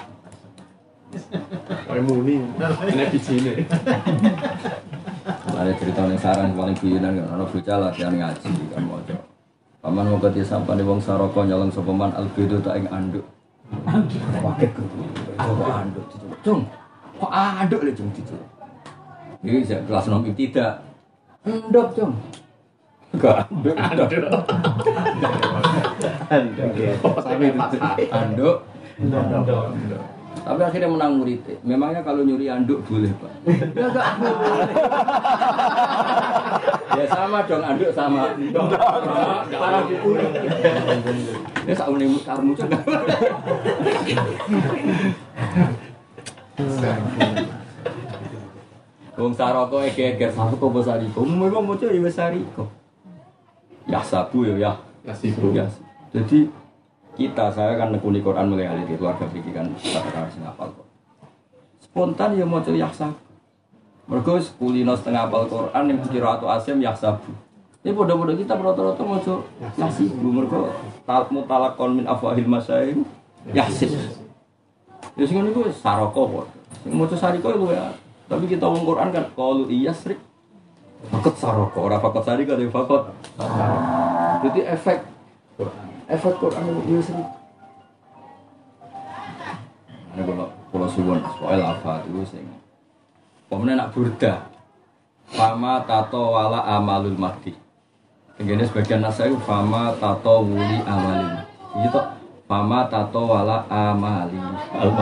Kayak 1.87 2.03
muni. 2.09 2.37
Ini 2.89 3.05
bijine. 3.13 3.53
Ada 5.53 5.73
cerita 5.79 6.01
yang 6.09 6.19
sarang 6.19 6.51
paling 6.59 6.75
guyonan 6.81 7.15
kan, 7.21 7.27
ada 7.39 7.45
bocah 7.47 7.77
latihan 7.79 8.15
ngaji 8.19 8.51
kan 8.75 8.83
mau 8.83 8.99
Paman 9.83 10.15
mau 10.15 10.19
ketis 10.23 10.47
sampai 10.47 10.79
di 10.79 10.87
wong 10.87 11.03
saroko 11.03 11.43
nyolong 11.43 11.71
sopeman 11.75 12.15
albedo 12.15 12.63
tak 12.63 12.79
ing 12.79 12.87
anduk. 12.91 13.27
Pakai 14.43 14.71
ke, 14.71 14.83
kok 15.39 15.71
anduk 15.75 16.05
cung, 16.43 16.63
kok 17.19 17.33
anduk 17.35 17.83
le 17.83 17.91
cung 17.91 18.11
itu. 18.15 18.37
Ini 19.43 19.67
kelas 19.67 20.07
nomor 20.07 20.31
tidak. 20.39 20.92
Endok, 21.43 21.87
Cung. 21.99 22.15
Enggak, 23.13 23.45
anduk. 26.33 26.89
Sampai 27.21 27.53
patah. 27.53 27.93
Anduk. 28.15 28.57
Tapi 30.43 30.61
akhirnya 30.65 30.89
menang 30.91 31.13
murid. 31.19 31.39
Memangnya 31.63 32.01
kalau 32.07 32.23
nyuri 32.25 32.47
anduk 32.47 32.81
boleh, 32.87 33.11
Pak? 33.19 33.33
Ya 33.75 33.85
enggak 33.91 34.07
boleh. 34.17 34.75
ya 36.99 37.05
sama 37.11 37.39
dong, 37.45 37.63
anduk 37.63 37.91
sama. 37.91 38.23
Para 39.51 39.79
dipuri. 39.87 40.27
Ya 41.67 41.75
sak 41.75 41.91
unemu 41.91 42.19
karmu 42.23 42.53
juga. 42.55 42.79
Wong 49.23 49.35
saroko 49.39 49.79
eger-eger 49.79 50.35
saroko 50.35 50.67
bos 50.67 50.83
sariko. 50.83 51.23
Memang 51.23 51.63
mau 51.63 51.79
ya 51.79 51.95
wis 51.95 52.19
sariko. 52.19 52.67
Ya 53.87 54.03
sabu 54.03 54.43
ya 54.43 54.59
ya. 54.59 54.73
Ya. 55.07 55.15
Ya. 55.55 55.67
Jadi 56.11 56.51
kita 57.15 57.47
saya 57.55 57.79
kan 57.79 57.95
nekuni 57.95 58.19
Quran 58.19 58.51
mulai 58.51 58.67
hari 58.67 58.83
di 58.83 58.99
keluarga 58.99 59.23
fikih 59.31 59.55
kan 59.55 59.71
kata 59.79 60.27
sing 60.35 60.43
hafal 60.43 60.75
kok. 60.75 60.87
Spontan 61.79 62.35
ya 62.35 62.43
mau 62.43 62.59
ya 62.67 62.91
sabu. 62.91 63.15
Mergo 64.11 64.43
kulino 64.59 64.99
setengah 64.99 65.31
hafal 65.31 65.47
Quran 65.47 65.85
yang 65.87 65.99
kira 66.11 66.35
atau 66.35 66.51
asim 66.51 66.83
ya 66.83 66.91
sabu. 66.91 67.31
Ini 67.83 67.95
bodoh-bodoh 67.95 68.35
kita 68.35 68.59
rata-rata 68.59 69.03
mau 69.07 69.23
yasibu 69.79 70.29
mergo 70.35 70.71
tal 71.07 71.27
mutalakon 71.31 72.03
min 72.03 72.07
afwahil 72.11 72.47
masyayikh 72.47 72.99
yasin. 73.55 73.91
Ya 75.15 75.25
sing 75.27 75.39
niku 75.47 75.71
wis 75.71 75.79
saroko 75.79 76.27
kok. 76.27 76.47
Sing 76.83 76.95
maca 76.99 77.15
sariko 77.15 77.55
itu 77.55 77.71
ya. 77.71 77.87
Tapi 78.33 78.45
kita 78.49 78.65
wong 78.65 78.89
Quran 78.89 79.13
kan 79.13 79.25
qalu 79.37 79.69
iyasrik 79.69 80.17
Fakot 81.03 81.35
saroko, 81.35 81.91
ora 81.91 81.99
fakot 81.99 82.23
sari 82.25 82.47
kan 82.49 82.57
fakot 82.71 83.13
Jadi 84.41 84.61
efek 84.65 85.13
efek 86.13 86.35
Quran 86.37 86.65
iya 86.89 87.01
sering. 87.01 87.29
Ini 90.13 90.23
kalau 90.29 90.47
kalau 90.69 90.89
suwon 90.93 91.21
soal 91.41 91.61
apa 91.61 92.05
itu 92.05 92.21
sing. 92.29 92.45
Pemenang 93.49 93.77
nak 93.81 93.91
burda. 93.97 94.49
Fama 95.33 95.81
tato 95.89 96.37
wala 96.37 96.61
amalul 96.77 97.17
mati. 97.17 97.57
Tenggene 98.37 98.69
sebagian 98.69 99.05
itu 99.05 99.39
fama 99.45 99.97
tato 99.97 100.45
wuli 100.45 100.85
amalin. 100.85 101.41
Itu 101.81 102.01
fama 102.45 102.85
tato 102.93 103.33
wala 103.33 103.65
amali 103.73 104.41
al 104.77 104.93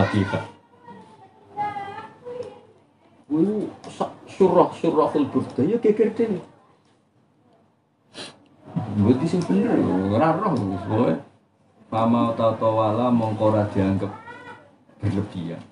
mati. 3.31 3.47
Ini 3.47 3.57
surah 4.27 4.71
surahul 4.75 5.27
burda 5.31 5.63
ya 5.63 5.79
geger 5.79 6.11
dene. 6.15 6.43
Berarti 9.01 9.27
sing 9.27 9.43
bener, 9.47 9.79
ora 10.11 10.35
roh 10.35 10.55
soalnya. 10.87 11.17
Fama 11.91 12.31
tato 12.39 12.71
wala 12.71 13.11
mongko 13.11 13.51
ora 13.51 13.67
dianggap 13.75 14.11
berlebihan. 15.03 15.63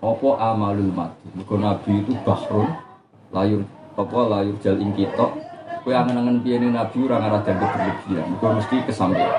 Apa 0.00 0.28
amalul 0.40 0.92
mati? 0.94 1.28
Mergo 1.36 1.60
nabi 1.60 2.00
itu 2.00 2.16
bahrun 2.24 2.70
layur 3.34 3.60
apa 3.98 4.18
layur 4.24 4.56
jal 4.64 4.80
ing 4.80 4.96
kita. 4.96 5.26
Kowe 5.84 5.92
angen-angen 5.92 6.72
nabi 6.72 6.96
ora 7.04 7.20
ngarah 7.20 7.40
dianggap 7.44 7.70
berlebihan. 7.76 8.24
Mergo 8.32 8.46
mesti 8.56 8.76
kesampaian. 8.88 9.36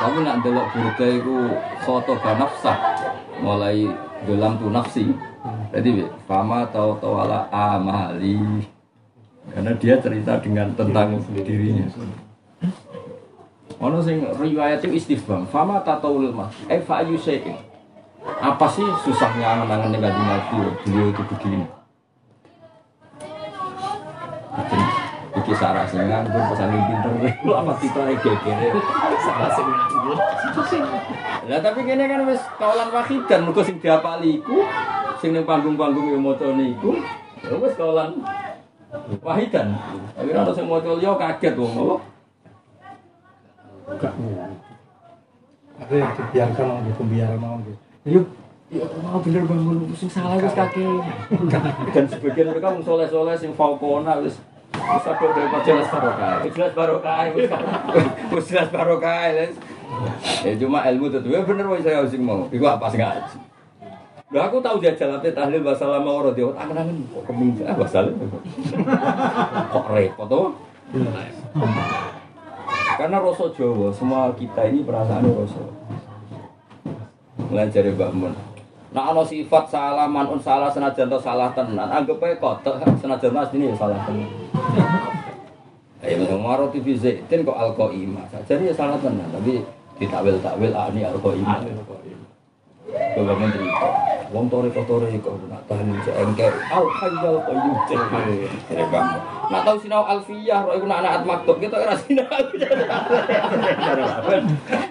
Tapi 0.00 0.16
nak 0.24 0.40
delok 0.40 0.66
burda 0.72 1.06
iku 1.12 1.36
foto 1.84 2.16
nafsah 2.16 2.78
mulai 3.44 3.84
dalam 4.24 4.56
tu 4.56 4.72
nafsi. 4.72 5.12
Jadi 5.70 6.02
fama 6.26 6.66
tau 6.66 6.98
wala 6.98 7.46
amali 7.54 8.66
karena 9.54 9.72
dia 9.78 9.94
cerita 10.02 10.38
dengan 10.42 10.74
tentang 10.74 11.22
dirinya. 11.30 11.86
Ono 13.80 13.98
sing 14.04 14.20
riwayat 14.36 14.84
itu 14.84 14.92
istifham, 14.92 15.48
fama 15.48 15.80
tataulul 15.80 16.36
mas, 16.36 16.52
eh 16.68 16.82
fa 16.84 17.00
ayu 17.00 17.16
syai'in. 17.16 17.56
Apa 18.20 18.68
sih 18.68 18.84
susahnya 19.00 19.56
angan-angan 19.56 19.96
dengan 19.96 20.12
Nabi 20.12 20.68
beliau 20.84 21.08
itu 21.08 21.22
begini? 21.32 21.64
Iki, 25.40 25.52
sarah 25.56 25.88
sing 25.88 26.04
nganggur 26.04 26.42
pesan 26.52 26.68
pinter 26.68 27.12
lu 27.46 27.52
apa 27.56 27.72
kita 27.80 28.00
geger 28.20 28.76
Salah 29.24 29.50
sing 29.56 29.64
nganggur. 29.64 30.18
Lah 31.48 31.58
tapi 31.64 31.80
kene 31.88 32.04
kan 32.04 32.20
wis 32.28 32.42
kaulan 32.60 32.88
wahidan 32.92 33.48
mergo 33.48 33.64
sing 33.64 33.80
diapali 33.80 34.44
iku 34.44 34.60
sing 35.20 35.36
ning 35.36 35.44
panggung-panggung 35.44 36.08
yo 36.08 36.18
maca 36.18 36.48
niku 36.56 36.96
ya 37.44 37.54
wis 37.60 37.76
kaulan 37.76 38.16
wahidan. 39.20 39.76
Tapi 40.16 40.30
ora 40.32 40.52
sing 40.56 40.66
maca 40.66 40.90
liya 40.96 41.12
kaget 41.20 41.54
wong 41.60 41.72
apa? 41.76 41.96
Ada 45.80 45.94
yang 45.96 46.12
dibiarkan 46.16 46.64
orang 46.64 46.84
di 46.88 46.92
pembiaran 46.96 47.40
orang 47.44 47.60
gitu. 47.68 47.78
Yo 48.08 48.20
Ya 48.70 48.86
mau 49.02 49.18
bener 49.18 49.42
bangun 49.50 49.82
sing 49.98 50.06
salah 50.06 50.38
wis 50.38 50.54
kakek. 50.54 51.02
Dan 51.90 52.04
sebagian 52.06 52.54
mereka 52.54 52.70
wong 52.70 52.86
soleh-soleh 52.86 53.34
sing 53.34 53.50
faukona 53.58 54.22
wis 54.22 54.38
wis 54.70 55.04
ada 55.10 55.26
dari 55.26 55.58
jelas 55.66 55.90
barokah. 55.90 56.38
Jelas 56.46 56.72
barokah 56.78 57.16
wis 57.34 57.50
wis 58.38 58.44
jelas 58.46 58.70
barokah. 58.70 59.34
Ya 60.46 60.54
cuma 60.54 60.86
ilmu 60.86 61.10
itu 61.10 61.18
ya 61.34 61.42
bener 61.42 61.66
wis 61.66 61.82
saya 61.82 62.06
sing 62.06 62.22
mau. 62.22 62.46
Iku 62.46 62.62
apa 62.62 62.86
sing. 62.94 63.02
Lah 64.30 64.46
aku 64.46 64.62
tahu 64.62 64.78
dia 64.78 64.94
jalan 64.94 65.18
tahlil 65.18 65.58
bahasa 65.66 65.90
lama 65.90 66.22
orang 66.22 66.38
dia 66.38 66.46
angen-angen 66.54 67.02
kok 67.10 67.26
keminggu 67.26 67.66
ah 67.66 67.74
bahasa 67.74 68.06
kok 69.74 69.86
repot 69.90 70.26
tuh. 70.30 70.46
Karena 72.94 73.18
rasa 73.18 73.50
Jawa 73.58 73.90
semua 73.90 74.30
kita 74.38 74.70
ini 74.70 74.86
perasaan 74.86 75.26
rasa. 75.34 75.62
Mulai 77.50 77.74
dari 77.74 77.90
Mbak 77.90 78.10
Mun. 78.14 78.30
Nah 78.94 79.10
ana 79.10 79.26
sifat 79.26 79.66
salah 79.66 80.06
manun 80.06 80.38
salah 80.38 80.70
senajan 80.70 81.10
to 81.10 81.18
salah 81.18 81.50
tenan. 81.50 81.90
Anggap 81.90 82.22
ae 82.22 82.38
kotek 82.38 82.78
senajan 83.02 83.34
asline 83.34 83.66
ya 83.66 83.74
salah 83.74 83.98
tenan. 84.06 84.30
Ya 86.06 86.14
memang 86.14 86.38
maro 86.38 86.70
TV 86.70 86.94
Zaitin 86.94 87.42
kok 87.42 87.58
alqaimah. 87.58 88.30
Jadi 88.46 88.70
ya 88.70 88.74
salah 88.78 88.94
tenan, 89.02 89.26
tapi 89.34 89.58
ditakwil-takwil 89.98 90.70
ah 90.70 90.86
ini 90.94 91.02
alqaimah. 91.02 91.66
Coba 92.90 93.32
men 93.38 93.48
cerita. 93.52 93.88
Wong 94.30 94.46
tore 94.46 94.70
tore 94.70 95.10
kok 95.18 95.34
nak 95.50 95.62
tahan 95.66 95.90
engke 95.90 96.46
al 96.70 96.86
hayyul 96.86 97.38
qayyum 97.42 97.74
cek. 97.90 97.98
Ya 98.70 98.86
Bang. 98.86 99.08
Nak 99.50 99.60
tahu 99.66 99.76
sinau 99.82 100.06
alfiyah 100.06 100.62
ro 100.62 100.70
iku 100.78 100.86
nak 100.86 101.02
anak 101.02 101.26
maktub 101.26 101.58
kita 101.58 101.74
ora 101.82 101.94
sinau. 101.98 102.30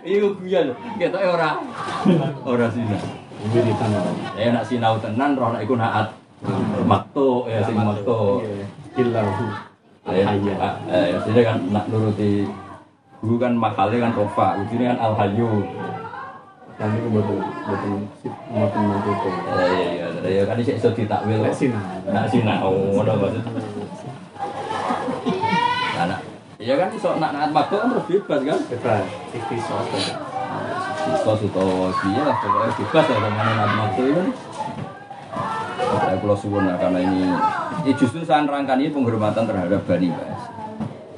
Iya 0.03 0.27
guyon. 0.35 0.67
Kita 0.99 1.17
ora 1.23 1.55
ora 2.43 2.67
sinau. 2.67 2.99
Ya 4.35 4.49
nak 4.51 4.67
sinau 4.67 4.99
tenan 4.99 5.39
roh 5.39 5.55
nak 5.55 5.63
iku 5.63 5.79
naat 5.79 6.11
maktu 6.83 7.47
ya 7.47 7.63
sing 7.63 7.79
maktu. 7.79 8.43
Illahu. 8.99 9.45
Ya, 10.09 10.25
Hayya. 10.25 10.55
eh, 10.89 11.13
ya 11.21 11.41
kan 11.45 11.69
nak 11.69 11.85
nuruti 11.85 12.49
guru 13.21 13.35
kan 13.37 13.53
makalnya 13.53 14.09
kan 14.09 14.11
rofa, 14.17 14.57
ujungnya 14.57 14.97
kan 14.97 14.99
al 15.05 15.13
Kami 16.79 16.95
itu 16.95 17.09
betul 17.11 17.43
sip 18.23 18.31
maupun 18.47 18.87
nanti 18.87 19.11
itu. 19.11 19.29
Ya 19.51 19.65
ya 19.67 19.87
ya, 19.99 20.29
ya 20.31 20.43
kan 20.47 20.55
iso 20.63 20.71
iso 20.79 20.89
ditakwil. 20.95 21.43
Nek 21.43 21.51
sinau. 21.51 21.83
Nak 22.07 22.25
sinau 22.31 22.71
ngono 22.71 23.13
maksud. 23.19 23.43
Nah, 25.99 26.05
nak 26.07 26.19
ya 26.55 26.79
kan 26.79 26.87
iso 26.95 27.19
nak 27.19 27.35
naat 27.35 27.51
maktu 27.51 27.75
kan 27.83 27.91
terus 27.91 28.05
bebas 28.07 28.39
kan. 28.47 28.59
Bebas. 28.71 29.03
Ikhtisas. 29.35 29.85
Iso 31.19 31.31
utawa 31.35 31.91
piye 31.99 32.21
lah 32.23 32.35
pokoknya 32.39 32.71
bebas 32.71 33.05
lah 33.11 33.19
sama 33.27 33.29
naat 33.43 33.71
maktu 33.75 34.01
itu. 34.07 34.23
Saya 35.99 36.15
pulau 36.23 36.37
suwun 36.39 36.63
karena 36.63 36.99
ini, 37.03 37.27
ini 37.83 37.91
justru 37.99 38.23
saya 38.23 38.47
nerangkan 38.47 38.79
ini 38.79 38.87
penghormatan 38.89 39.43
terhadap 39.45 39.83
Bani 39.83 40.09
Bas. 40.15 40.41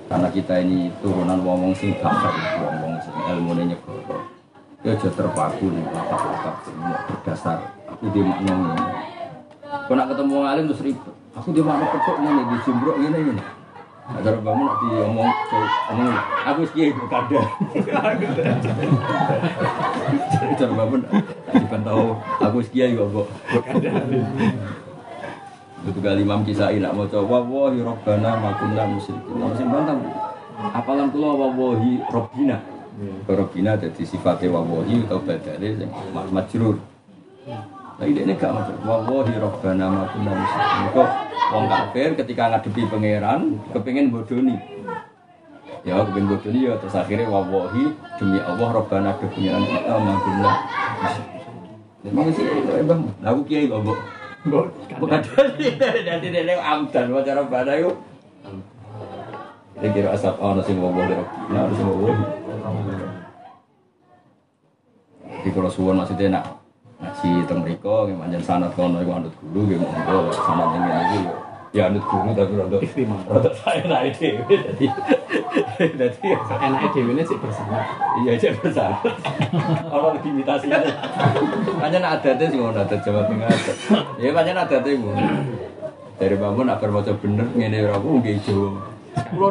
Karena 0.09 0.27
kita 0.33 0.57
ini 0.57 0.89
turunan 1.05 1.37
wong-wong 1.45 1.71
sing 1.77 1.95
bakar, 2.01 2.33
wong-wong 2.59 2.97
sing 2.99 3.13
ilmu 3.13 3.55
ini 3.61 3.77
nyegoro. 3.77 4.40
Ya 4.81 4.97
aja 4.97 5.13
terpaku 5.13 5.69
nih, 5.69 5.85
lapak-lapak 5.93 6.65
semua 6.65 6.97
berdasar. 7.05 7.69
Aku 7.85 8.09
di 8.09 8.25
makna. 8.25 8.73
Kau 9.85 9.93
nak 9.93 10.09
ketemu 10.09 10.41
wong 10.41 10.47
alim 10.49 10.65
terus 10.73 10.81
ribet. 10.81 11.13
Aku 11.37 11.53
di 11.53 11.61
makna 11.61 11.85
pekok 11.85 12.17
ini, 12.17 12.41
di 12.49 12.57
jumbrok 12.65 12.97
ini 12.97 13.17
ini. 13.29 13.43
Agar 14.09 14.41
bangun 14.41 14.65
nak 14.65 14.77
diomong, 14.81 15.29
omong, 15.93 16.09
aku 16.49 16.61
sih 16.73 16.89
berkada. 16.97 17.45
Jadi 20.33 20.53
cara 20.57 20.73
bangun, 20.73 21.01
tak 21.45 21.53
dipantau, 21.61 22.17
aku 22.41 22.57
sekian 22.65 22.97
juga 22.97 23.21
kok. 23.21 23.27
Itu 25.85 25.99
kali 26.01 26.25
Imam 26.25 26.41
Kisai 26.41 26.81
nak 26.81 26.97
mau 26.97 27.05
coba 27.05 27.37
wahi 27.45 27.85
robbana 27.85 28.33
makunna 28.33 28.89
musyrikin. 28.89 29.37
Lalu 29.37 29.53
sing 29.61 29.69
bantah. 29.69 29.93
Apalan 30.73 31.13
kula 31.13 31.53
wahi 31.53 32.01
robbina. 32.09 32.57
Ke 33.25 33.31
robbina 33.33 33.79
jadi 33.79 34.03
sifatnya 34.03 34.51
wahi 34.51 35.07
atau 35.07 35.23
ma- 36.11 36.27
majrur. 36.27 36.75
Nah 37.97 38.05
ini 38.05 38.25
ini 38.27 38.33
gak 38.35 38.51
macam 38.51 38.75
wahi 38.83 39.33
robbana 39.39 39.85
makunna 39.89 40.31
musyrikin. 40.35 40.85
Kok 40.95 41.09
Wong 41.51 41.67
kafir 41.67 42.15
ketika 42.15 42.47
ngadepi 42.47 42.87
pangeran 42.87 43.59
kepengin 43.75 44.07
bodoni. 44.07 44.55
Ya 45.83 45.99
kepengin 45.99 46.31
bodoni 46.31 46.59
ya 46.63 46.79
terus 46.79 46.95
akhirnya 46.95 47.27
wawahi 47.27 47.91
demi 48.15 48.39
Allah 48.39 48.69
robbana 48.71 49.11
pangeran 49.19 49.59
kita 49.67 49.91
manggunlah. 49.99 50.55
Memang 52.07 52.27
sih 52.31 52.47
itu 52.47 52.71
emang 52.79 53.03
aku 53.19 53.39
kiai 53.45 53.67
kok, 53.67 53.83
Mbok. 53.83 54.67
Bukan 54.97 55.19
dari 55.21 55.75
dari 55.75 56.27
dari 56.31 56.53
amdan 56.55 57.11
wajar 57.11 57.35
robbana 57.43 57.71
itu. 57.75 57.91
Ini 59.81 59.87
kira 59.91 60.15
asap 60.15 60.39
ana 60.39 60.63
sing 60.63 60.79
wawahi 60.79 61.11
robbana 61.11 61.67
ana 61.67 61.73
sing. 61.75 61.87
Di 65.41 65.49
kalau 65.49 65.69
suwon 65.73 65.97
maksudnya 65.97 66.37
nak 66.37 66.45
ngaji 67.01 67.49
teng 67.49 67.65
mriko 67.65 68.05
nggih 68.05 68.17
pancen 68.21 68.41
sanad 68.45 68.71
kono 68.77 69.01
iku 69.01 69.11
anut 69.17 69.33
guru 69.41 69.59
nggih 69.65 69.79
monggo 69.81 70.29
sanad 70.37 70.67
ning 70.77 70.81
ngene 70.85 71.01
iki. 71.01 71.19
Ya 71.71 71.89
anut 71.89 72.03
guru 72.05 72.29
tapi 72.37 72.85
Istimewa. 72.85 73.25
Rada 73.25 73.49
saya 73.65 73.81
naik 73.89 74.21
dhewe 74.21 74.43
dadi 74.53 74.85
dadi 75.99 76.27
Enaknya 76.61 76.87
dewi 76.93 77.11
ini 77.17 77.23
sih 77.25 77.37
bersama. 77.41 77.81
iya 78.21 78.29
aja 78.37 78.47
bersama. 78.53 78.97
Ono 79.89 80.07
limitasinya. 80.21 80.77
Pancen 81.81 82.05
adate 82.05 82.43
sing 82.45 82.59
ngono 82.61 82.77
adat 82.77 83.01
Jawa 83.01 83.21
Tengah. 83.25 83.49
Ya 84.21 84.29
pancen 84.29 84.57
adate 84.61 84.89
ngono. 84.93 85.25
Dari 86.21 86.35
bangun 86.37 86.69
nak 86.69 86.85
maca 86.85 87.11
bener 87.17 87.49
ngene 87.57 87.77
ora 87.89 87.97
aku 87.97 88.07
nggih 88.21 88.37
Jawa. 88.45 88.69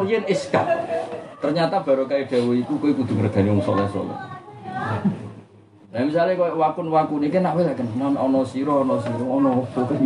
Riyen 0.07 0.23
iskak. 0.31 0.65
Ternyata 1.41 1.81
baru 1.81 2.05
kayak 2.05 2.29
Dawa 2.29 2.53
iku 2.53 2.77
kowe 2.77 2.93
kudu 2.93 3.17
ngregani 3.17 3.49
wong 3.49 3.65
saleh-saleh. 3.65 4.17
Nah 5.91 6.07
misalnya 6.07 6.39
kau 6.39 6.55
wakun 6.55 6.87
wakun 6.87 7.19
ini 7.25 7.35
kan 7.35 7.43
apa 7.51 7.67
kan 7.75 7.83
non 7.99 8.15
ono 8.15 8.47
siro 8.47 8.87
ono 8.87 8.95
siro 9.01 9.25
ono 9.27 9.65
opo 9.65 9.83
kan. 9.89 9.99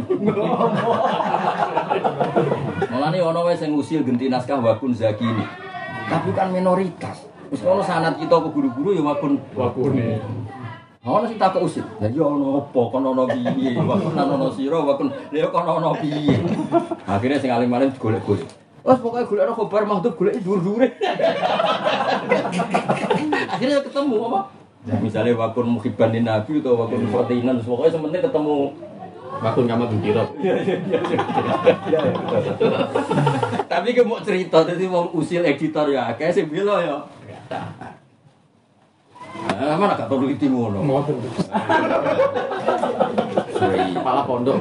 Malah 2.90 3.10
nih 3.14 3.22
ono 3.22 3.46
wes 3.46 3.62
yang 3.62 3.78
usil 3.78 4.02
genti 4.02 4.26
naskah 4.32 4.58
wakun 4.64 4.98
zaki 4.98 5.22
ini. 5.22 5.46
Tapi 6.10 6.34
kan 6.34 6.50
minoritas. 6.50 7.28
Terus 7.52 7.62
kalau 7.62 7.86
sanat 7.86 8.18
kita 8.18 8.34
ke 8.34 8.50
guru-guru 8.50 8.98
ya 8.98 9.04
wakun 9.06 9.38
Waku 9.54 9.94
nih. 9.94 10.18
Ono 11.06 11.30
sing 11.30 11.38
tak 11.38 11.60
usil. 11.62 11.86
Ya 12.02 12.10
ya 12.10 12.26
ono 12.26 12.66
opo 12.66 12.90
kon 12.90 13.06
ono 13.06 13.30
piye? 13.30 13.78
Wakun 13.78 14.18
ono 14.18 14.50
siro 14.56 14.90
wakun 14.90 15.14
ya 15.30 15.52
kon 15.54 15.70
ono 15.70 15.94
piye? 16.02 16.34
Akhirnya 17.06 17.38
sing 17.38 17.54
alim-alim 17.54 17.94
golek-golek. 18.02 18.65
Wes 18.86 19.02
pokoknya 19.02 19.26
golek 19.26 19.44
ono 19.50 19.54
khobar 19.58 19.84
mahdhub 19.90 20.14
golek 20.14 20.38
dhuwur-dhuwure. 20.46 20.88
Akhirnya 23.50 23.82
ketemu 23.82 24.18
apa? 24.30 24.40
Misalnya 25.02 25.34
wakun 25.34 25.66
muhibban 25.74 26.14
di 26.14 26.22
nabi 26.22 26.62
atau 26.62 26.78
wakun 26.78 27.10
fatinan, 27.10 27.58
pokoknya 27.66 27.98
sementing 27.98 28.22
ketemu 28.22 28.56
Waku 29.36 29.68
kamar 29.68 29.92
bukiro. 29.92 30.24
Tapi 33.68 33.90
ke 33.92 34.04
mau 34.06 34.24
cerita, 34.24 34.64
jadi 34.64 34.88
mau 34.88 35.12
usil 35.12 35.44
editor 35.44 35.92
ya, 35.92 36.16
kayak 36.16 36.32
sih 36.32 36.46
bila 36.48 36.80
ya. 36.80 36.98
Nah, 39.46 39.76
mana 39.78 39.94
gak 40.00 40.08
perlu 40.12 40.32
itu 40.32 40.48
ngono. 40.48 40.80
Ngoten. 40.84 41.16
Kepala 43.96 44.22
pondok. 44.28 44.56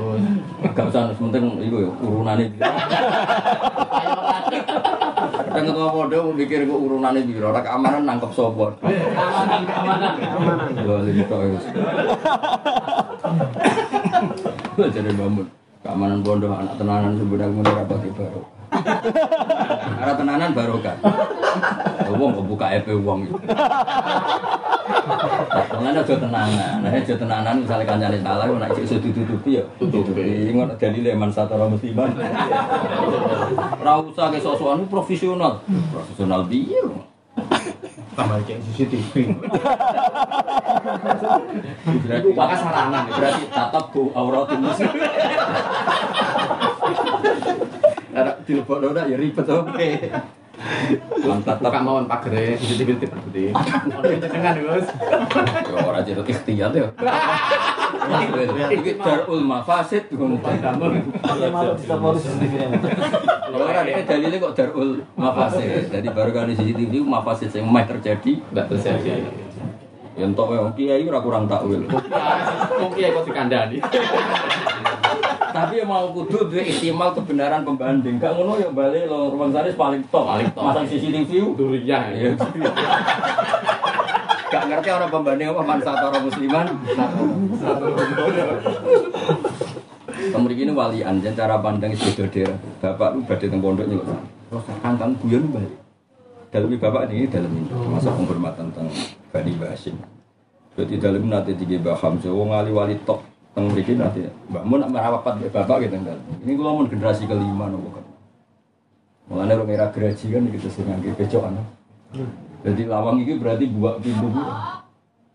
Gak 0.75 0.87
usah, 0.91 1.15
sementing 1.15 1.45
itu 1.63 1.77
ya 1.87 1.91
urunannya. 2.03 2.47
Kadang 5.55 5.71
ketua 5.71 5.89
pondok 5.95 6.35
mikir 6.35 6.67
kok 6.67 6.83
urunannya 6.83 7.27
biro, 7.27 7.55
orang 7.55 7.65
keamanan 7.65 8.03
nangkep 8.07 8.31
sopor. 8.35 8.75
Keamanan, 8.83 9.63
keamanan, 9.67 10.13
keamanan. 10.19 10.69
Ini 11.11 11.23
tok 11.31 11.41
ya. 11.47 11.61
Jadi 14.91 15.11
bangun. 15.15 15.47
Keamanan 15.85 16.19
pondok 16.27 16.55
anak 16.59 16.75
tenanan 16.81 17.13
sebenarnya 17.21 17.55
mau 17.55 17.63
rapat 17.63 17.99
di 18.03 18.11
baru. 18.15 18.43
Arah 20.03 20.15
tenanan 20.19 20.51
baru 20.51 20.83
kan. 20.83 20.99
Wong 22.15 22.31
kok 22.35 22.47
buka 22.47 22.67
EP 22.75 22.87
wong. 23.01 23.21
Tenanan 25.75 26.01
aja 26.01 26.15
tenanan. 26.17 26.77
Nah, 26.83 26.91
aja 26.91 27.15
tenanan 27.15 27.55
misalnya 27.63 27.85
kancane 27.87 28.19
salah 28.21 28.45
kok 28.47 28.59
nek 28.59 28.73
iso 28.79 28.97
ditutupi 28.99 29.59
ya. 29.59 29.65
Tutupi. 29.79 30.51
Ngono 30.51 30.75
dalile 30.77 31.13
man 31.15 31.31
satara 31.31 31.67
musliman. 31.67 32.11
Ora 33.81 33.93
usah 34.03 34.29
ke 34.31 34.39
sosokan 34.41 34.87
profesional. 34.91 35.63
Profesional 35.93 36.47
piye? 36.47 36.81
Tambah 38.15 38.39
kayak 38.47 38.63
CCTV. 38.71 39.13
Berarti 42.07 42.29
Bakal 42.31 42.57
sarana. 42.63 43.01
berarti 43.11 43.45
tatap 43.51 43.91
bu 43.91 44.15
auratul 44.15 44.63
muslim. 44.63 44.95
Ada 48.15 48.39
telepon 48.47 48.79
udah 48.95 49.05
ya 49.11 49.19
ribet 49.19 49.47
oke. 49.51 49.89
Mantap 51.25 51.61
Buka 51.61 51.81
mawon 51.81 52.09
pagere, 52.09 52.57
putih. 52.57 53.53
Ono 53.53 54.01
dengan 54.09 54.57
bos. 54.65 54.87
Ya 55.65 55.81
ora 55.85 56.01
jadi 56.01 56.21
ikhtiar 56.25 56.73
ya. 56.73 56.89
Iki 58.73 58.93
darul 59.01 59.41
mafasid 59.45 60.09
ngomong 60.13 60.41
Iya 63.55 63.63
orang 63.65 63.87
ini 63.87 64.03
dalilnya 64.05 64.39
kok 64.41 64.55
darul 64.57 64.91
mafasid. 65.17 65.89
Jadi 65.93 66.09
baru 66.13 66.31
kali 66.33 66.53
CCTV 66.57 66.93
mafasid 67.05 67.53
yang 67.53 67.69
meh 67.69 67.85
terjadi. 67.85 68.33
Enggak 68.53 68.67
terjadi. 68.73 69.25
Ya 70.15 70.25
entok 70.31 70.55
ya 70.55 70.71
kiai 70.73 71.05
ora 71.05 71.21
kurang 71.21 71.45
takwil. 71.51 71.85
Mungkin 72.81 73.01
ya 73.03 73.11
kok 73.13 73.25
dikandani. 73.29 73.79
Tapi 75.55 75.79
yang 75.79 75.87
mau 75.87 76.11
kudu 76.11 76.51
duwe 76.51 76.67
ihtimal 76.67 77.15
kebenaran 77.15 77.63
pembanding. 77.63 78.19
Gak 78.19 78.35
ngono 78.35 78.59
ya 78.59 78.75
balik 78.75 79.07
lo 79.07 79.31
Ruang 79.31 79.55
Saris 79.55 79.79
paling 79.79 80.03
top. 80.11 80.27
Paling 80.27 80.51
top. 80.51 80.67
Masang 80.67 80.87
CCTV. 80.91 81.31
Durian. 81.55 82.11
Ya. 82.11 82.35
Gak 84.51 84.65
ngerti 84.67 84.89
orang 84.91 85.11
pembanding 85.15 85.55
apa 85.55 85.63
manfaat 85.63 86.03
orang 86.03 86.27
musliman. 86.27 86.67
Kamu 90.25 90.47
ini 90.51 90.73
walian, 90.75 91.23
dan 91.23 91.35
cara 91.39 91.59
pandang 91.63 91.91
itu 91.95 92.07
beda 92.11 92.25
daerah. 92.31 92.59
Bapak 92.83 93.09
lu 93.15 93.21
badai 93.23 93.47
teng 93.51 93.63
pondok 93.63 93.87
nyelok. 93.87 94.07
Terus 94.51 94.65
kangkang 94.83 95.15
guyon 95.23 95.55
balik. 95.55 95.75
Dalam 96.55 96.71
bapak 96.71 97.11
ini 97.11 97.27
dalam 97.27 97.51
ini 97.51 97.67
termasuk 97.67 98.15
penghormatan 98.15 98.71
tentang 98.71 98.91
Bani 99.35 99.53
Basim. 99.59 99.99
Jadi 100.75 101.03
dalam 101.03 101.27
nanti 101.27 101.55
tiga 101.55 101.79
baham, 101.83 102.19
so 102.19 102.35
wong 102.35 102.55
wali 102.55 102.71
wali 102.71 102.95
top 103.07 103.24
teng 103.55 103.71
mriki 103.71 103.95
nanti. 103.95 104.27
Mbak 104.51 104.63
Mun 104.67 104.79
nak 104.83 104.91
merapat 104.91 105.33
mbek 105.39 105.51
bapak 105.55 105.87
gitu 105.87 105.97
kan. 106.03 106.19
Ini 106.43 106.53
kalau 106.59 106.73
mau 106.77 106.87
generasi 106.91 107.23
kelima 107.25 107.71
nopo 107.71 107.89
kan. 107.95 108.05
Mulane 109.31 109.53
orang 109.57 109.71
era 109.73 109.87
geraji 109.89 110.27
kan 110.29 110.43
kita 110.51 110.69
sing 110.69 110.85
ngangge 110.85 111.15
becokan. 111.17 111.57
Jadi 112.65 112.83
lawang 112.85 113.23
ini 113.23 113.39
berarti 113.39 113.65
buat 113.71 114.03
pintu 114.03 114.27
buah. 114.29 114.85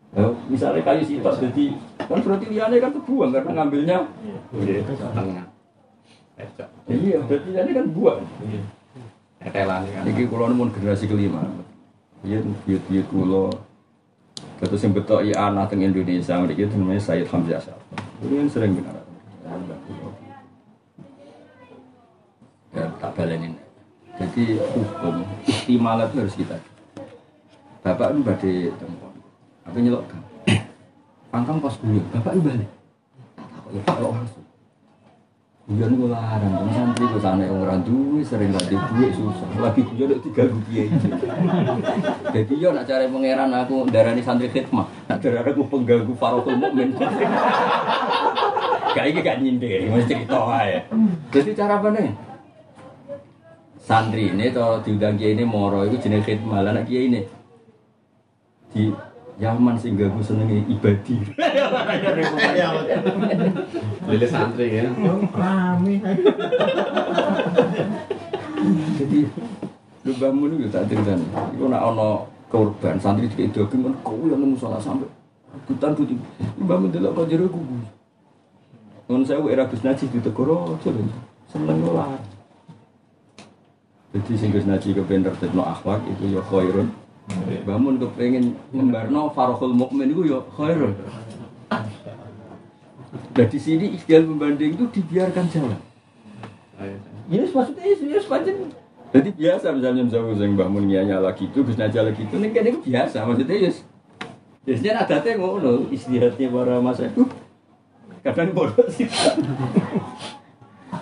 Ya, 0.09 0.25
misalnya 0.49 0.81
kayu 0.81 1.05
sitok 1.05 1.37
jadi 1.37 1.77
kan 2.01 2.17
berarti 2.25 2.45
liane 2.49 2.81
kan 2.81 2.89
kebuang 2.97 3.29
karena 3.29 3.51
ngambilnya 3.61 3.97
Iya, 4.57 4.81
tengah. 4.81 5.45
Ecok. 6.33 6.69
iya 6.89 7.17
berarti 7.21 7.47
liane 7.53 7.71
kan 7.77 7.85
buang. 7.93 8.19
Etelan 9.39 9.85
kan. 9.85 10.03
Iki 10.09 10.23
kulo 10.25 10.49
nemun 10.49 10.73
generasi 10.73 11.05
kelima. 11.05 11.45
Iya 12.25 12.41
buyut 12.65 13.05
kulo. 13.13 13.68
Terus 14.59 14.83
yang 14.83 14.91
betul 14.91 15.23
iya 15.23 15.47
anak 15.47 15.71
teng 15.71 15.79
Indonesia 15.79 16.35
mereka 16.35 16.67
itu 16.67 16.75
namanya 16.75 16.99
Sayyid 16.99 17.31
Hamzah 17.31 17.63
Syah. 17.63 17.79
Ini 18.27 18.33
yang 18.43 18.49
sering 18.51 18.75
benar. 18.75 18.99
Ya 22.75 22.85
tak 22.99 23.11
balenin. 23.15 23.55
Jadi 24.19 24.59
hukum 24.59 25.23
istimalah 25.47 26.11
itu 26.11 26.15
harus 26.19 26.35
kita. 26.35 26.59
Bapak 27.79 28.11
itu 28.11 28.19
badai 28.19 28.55
tempat. 28.75 29.11
Apa 29.63 29.77
nyelok 29.79 30.03
kan? 30.11 30.21
Pangkang 31.31 31.63
pas 31.63 31.75
guyon, 31.79 32.03
bapak 32.11 32.35
itu 32.35 32.41
balik. 32.43 32.69
Tak 33.39 33.65
ya 33.71 33.81
Pak 33.85 33.95
kok 34.01 34.13
Guyon 35.69 36.01
gue 36.01 36.09
larang, 36.09 36.49
kan 36.49 36.65
santri 36.73 37.05
gue 37.05 37.21
sana 37.21 37.45
orang 37.45 37.85
duwe 37.85 38.25
sering 38.25 38.49
gak 38.57 38.73
duit 38.73 39.13
susah. 39.13 39.45
Lagi 39.61 39.85
guyon 39.85 40.17
udah 40.17 40.21
tiga 40.25 40.49
rupiah. 40.49 40.89
Jadi 42.33 42.53
yo 42.57 42.73
nak 42.73 42.89
cari 42.89 43.05
pangeran 43.05 43.53
aku 43.53 43.85
darani 43.93 44.25
santri 44.25 44.49
khidmah, 44.49 44.89
nak 45.05 45.21
darani 45.21 45.45
aku 45.53 45.69
pengganggu 45.69 46.09
farokul 46.17 46.57
mukmin. 46.57 46.97
Iki 48.97 49.21
gak 49.21 49.45
nyindir, 49.45 49.93
mesti 49.93 50.09
cerita 50.09 50.41
aja. 50.49 50.89
Jadi 51.29 51.49
cara 51.53 51.77
apa 51.77 51.87
nih? 51.93 52.17
Santri 53.77 54.33
ini 54.33 54.49
kalau 54.49 54.81
diundang 54.81 55.21
kiai 55.21 55.37
ini 55.37 55.45
moro 55.45 55.85
itu 55.85 56.01
jenis 56.01 56.25
khidmah, 56.25 56.65
lah 56.65 56.73
anak 56.73 56.89
kiai 56.89 57.13
ini 57.13 57.21
di 58.73 58.89
Yaman 59.39 59.79
sing 59.79 59.95
ganggu 59.95 60.19
senengi 60.19 60.67
ibadi. 60.67 61.15
Lili 64.11 64.27
santri 64.27 64.83
ya. 64.83 64.91
Jadi 68.99 69.19
lu 70.03 70.11
bangun 70.19 70.59
itu 70.59 70.67
tak 70.67 70.91
ceritanya. 70.91 71.23
Itu 71.55 71.71
nak 71.71 71.95
ono 71.95 72.27
korban 72.51 72.99
santri 72.99 73.31
di 73.31 73.47
daging 73.47 73.79
kan 73.87 73.95
kau 74.03 74.27
yang 74.27 74.43
nemu 74.43 74.59
salah 74.59 74.83
sampai 74.83 75.07
hutan 75.71 75.95
putih. 75.95 76.19
Lu 76.59 76.67
bangun 76.67 76.91
delok 76.91 77.15
kau 77.15 77.23
jero 77.23 77.47
kubu. 77.47 77.79
Ngon 79.07 79.23
saya 79.23 79.39
era 79.47 79.63
Gus 79.65 79.81
Najib 79.81 80.11
di 80.13 80.19
Tegoro, 80.19 80.75
coba 80.83 81.01
seneng 81.47 81.81
lah. 81.95 82.19
Jadi 84.11 84.31
sing 84.35 84.51
Gus 84.51 84.67
Naji 84.67 84.93
kepen 84.93 85.23
tertibno 85.23 85.63
akhlak 85.63 86.03
itu 86.11 86.35
ya 86.35 86.43
khairun. 86.43 86.91
Bangun 87.65 88.01
kepengen 88.01 88.57
ngembarno 88.73 89.29
farohul 89.33 89.73
mukmin 89.73 90.09
itu 90.09 90.33
ya 90.33 90.39
khairun. 90.57 90.93
Nah 93.37 93.45
di 93.45 93.59
sini 93.61 93.95
ikhtiar 93.95 94.25
pembanding 94.25 94.73
itu 94.75 94.85
dibiarkan 94.89 95.45
jalan. 95.53 95.79
Ya 97.29 97.45
maksudnya 97.45 97.83
ya 97.85 98.19
pancen 98.25 98.73
jadi 99.09 99.29
biasa 99.33 99.73
misalnya 99.73 100.05
misalnya 100.05 100.37
saya 100.37 100.53
Mbak 100.53 100.69
Mun 100.69 100.85
nyala 100.85 101.33
gitu, 101.33 101.65
Gus 101.65 101.81
Naji 101.81 101.97
lagi 101.97 102.29
gitu, 102.29 102.37
ini 102.37 102.53
kan 102.53 102.61
itu 102.61 102.77
biasa 102.77 103.25
maksudnya 103.25 103.57
ya. 103.57 103.71
Biasanya 104.61 105.01
ada 105.01 105.17
teh 105.17 105.33
ngono 105.33 105.89
istirahatnya 105.89 106.45
para 106.53 106.77
masa 106.77 107.09
itu 107.09 107.25
kadang 108.21 108.53
bodoh 108.53 108.85
sih. 108.93 109.09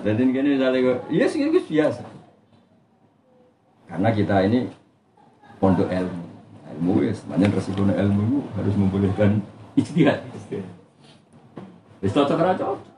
Jadi 0.07 0.23
ini 0.23 0.55
misalnya 0.55 0.79
kok, 0.87 1.11
iya 1.11 1.27
sih 1.27 1.43
itu 1.43 1.59
biasa. 1.59 2.07
Karena 3.91 4.09
kita 4.15 4.35
ini 4.47 4.71
pondok 5.57 5.89
ilmu, 5.89 6.25
ilmu 6.77 6.93
ya 7.05 7.13
semuanya 7.13 7.49
resiko 7.49 7.81
ilmu 7.81 8.21
itu 8.25 8.39
harus 8.53 8.75
membolehkan 8.77 9.31
istirahat. 9.73 10.21
Wis 12.01 12.13
cocok 12.13 12.37
ora 12.37 12.53
cocok. 12.53 12.93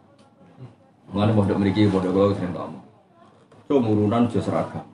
Mulane 1.16 1.32
pondok 1.32 1.58
mriki 1.60 1.88
pondok 1.88 2.12
kula 2.12 2.36
sering 2.36 2.52
tamu. 2.52 2.80
So 3.70 3.80
murunan 3.80 4.28
aja 4.28 4.40
seragam. 4.44 4.86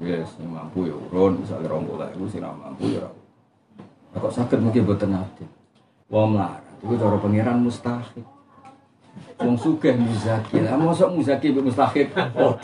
Yes, 0.00 0.32
sing 0.32 0.48
mampu 0.48 0.88
ya 0.88 0.96
urun, 0.96 1.44
misalnya 1.44 1.68
rong 1.68 1.84
bola 1.84 2.08
itu 2.08 2.24
sing 2.32 2.40
ra 2.40 2.56
mampu 2.56 2.88
ya 2.88 3.04
ora. 3.04 3.12
Kok 4.16 4.32
sakit 4.32 4.58
mungkin 4.58 4.88
boten 4.88 5.12
ate. 5.12 5.44
Wong 6.08 6.34
melarat 6.34 6.64
itu 6.80 6.94
cara 6.96 7.16
pangeran 7.20 7.60
mustahil. 7.60 8.24
Wong 9.36 9.56
sugih 9.60 9.94
muzaki. 10.00 10.64
Lah 10.64 10.80
mosok 10.80 11.12
muzaki 11.12 11.52
mbek 11.52 11.68
mustahil 11.68 12.08
padha. 12.08 12.56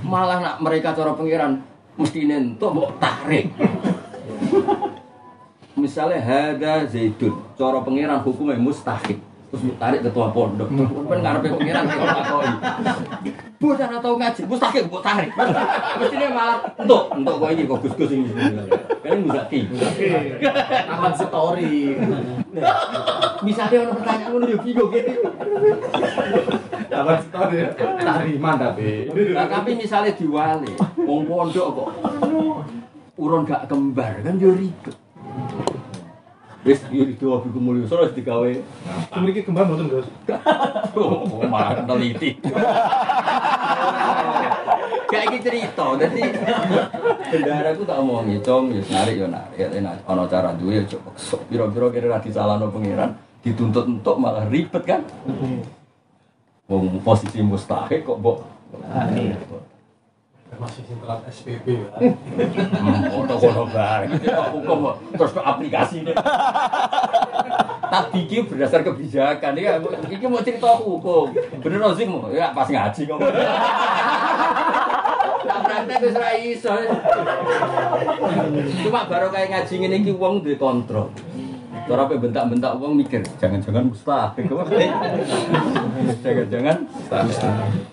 Malah 0.00 0.38
nak 0.40 0.56
mereka 0.64 0.96
cara 0.96 1.12
pangeran 1.12 1.60
mesti 2.02 2.26
nentuk 2.26 2.70
mbok 2.74 2.98
tarik. 2.98 3.46
Misalnya 5.78 6.20
hada 6.20 6.84
zaidun, 6.90 7.32
cara 7.54 7.78
pangeran 7.80 8.20
hukumnya 8.20 8.58
mustahil. 8.58 9.18
Terus 9.52 9.76
tarik 9.76 10.00
ketua 10.00 10.32
pondok. 10.32 10.68
Kan 10.72 11.18
ngarepe 11.22 11.48
pangeran 11.54 11.84
kok 11.86 12.08
takoi. 12.08 12.50
Bu 13.60 13.76
ora 13.78 13.96
tau 14.02 14.16
ngaji, 14.18 14.40
mustahil 14.48 14.82
mbok 14.90 15.02
tarik. 15.04 15.30
Mestine 16.00 16.26
malah 16.34 16.58
entuk, 16.76 17.02
entuk 17.14 17.34
kok 17.38 17.50
iki 17.54 17.62
kok 17.70 17.78
Gus-gus 17.86 18.10
iki. 18.10 18.32
Kan 19.00 19.18
muzaki. 19.22 19.60
Aman 20.90 21.12
story. 21.14 21.96
Misalnya 23.42 23.78
ono 23.88 23.92
pertanyaan 23.96 24.28
ngono 24.28 24.44
yo 24.50 24.58
bingung 24.60 24.90
gitu. 24.92 25.12
Aman 27.02 27.18
story. 27.26 27.66
Tariman 27.98 28.54
tapi. 28.54 29.10
Nah, 29.34 29.46
tapi 29.50 29.70
misalnya 29.74 30.14
diwali, 30.14 30.70
wong 31.02 31.26
pondok 31.26 31.66
kok 31.74 31.88
urun 33.18 33.42
gak 33.42 33.66
kembar 33.66 34.22
kan 34.22 34.38
yo 34.38 34.54
ribet. 34.54 34.94
Wis 36.62 36.78
yo 36.94 37.02
itu 37.10 37.26
abi 37.26 37.50
kumulyo 37.50 37.90
sore 37.90 38.14
digawe. 38.14 38.50
Memiliki 39.18 39.42
kembang 39.42 39.66
mboten, 39.66 39.90
Gus. 39.90 40.06
Oh, 40.94 41.26
malah 41.50 41.82
teliti. 41.82 42.38
Kayak 45.10 45.28
iki 45.28 45.38
cerita, 45.44 45.84
dadi 46.00 46.24
bendara 47.28 47.76
ku 47.76 47.84
tak 47.84 48.00
omongi, 48.00 48.40
Cong, 48.40 48.72
ya 48.72 48.80
narik 48.88 49.20
yo 49.20 49.26
narik, 49.28 49.60
ya 49.60 49.68
enak 49.68 50.00
ana 50.08 50.24
cara 50.24 50.56
duwe 50.56 50.80
yo 50.80 50.96
coba 50.96 51.12
sok 51.20 51.52
pira-pira 51.52 51.92
kira 51.92 52.06
ra 52.16 52.18
disalahno 52.24 52.72
pangeran, 52.72 53.12
dituntut 53.44 53.84
untuk 53.92 54.16
malah 54.16 54.48
ribet 54.48 54.80
kan. 54.88 55.04
Wong 56.70 57.02
posisi 57.02 57.42
mustahil 57.42 58.06
kok 58.06 58.18
mbok 58.22 58.38
Masih 60.60 60.84
sintelan 60.84 61.18
SPP 61.32 61.64
ya. 61.64 61.88
Foto 63.08 63.34
kono 63.40 63.64
bareng. 63.72 64.20
Hukum 64.52 64.94
terus 65.16 65.32
ke 65.32 65.40
aplikasi 65.40 66.04
deh. 66.04 66.14
Tak 67.88 68.04
bikin 68.12 68.46
berdasar 68.46 68.84
kebijakan 68.84 69.56
ya. 69.56 69.80
Iki 70.06 70.26
mau 70.28 70.44
cerita 70.44 70.76
hukum. 70.76 71.32
Bener 71.34 71.80
sih 71.96 72.04
mau 72.04 72.28
ya 72.28 72.52
pas 72.52 72.68
ngaji 72.68 73.00
ngomong. 73.08 73.32
Tak 75.42 75.58
praktek 75.66 75.98
wis 76.04 76.16
ra 76.20 76.30
iso. 76.36 76.74
Cuma 78.86 79.08
baru 79.08 79.32
kayak 79.32 79.48
ngaji 79.56 79.74
ngene 79.82 79.96
iki 80.04 80.12
wong 80.14 80.44
duwe 80.44 80.60
kontrol. 80.60 81.08
Cara 81.92 82.08
pe 82.08 82.16
bentak-bentak 82.16 82.72
wong 82.80 82.96
mikir, 82.96 83.20
jangan-jangan 83.36 83.92
mustahil. 83.92 84.48
Jangan-jangan 86.24 86.76
mustahil. 86.88 87.84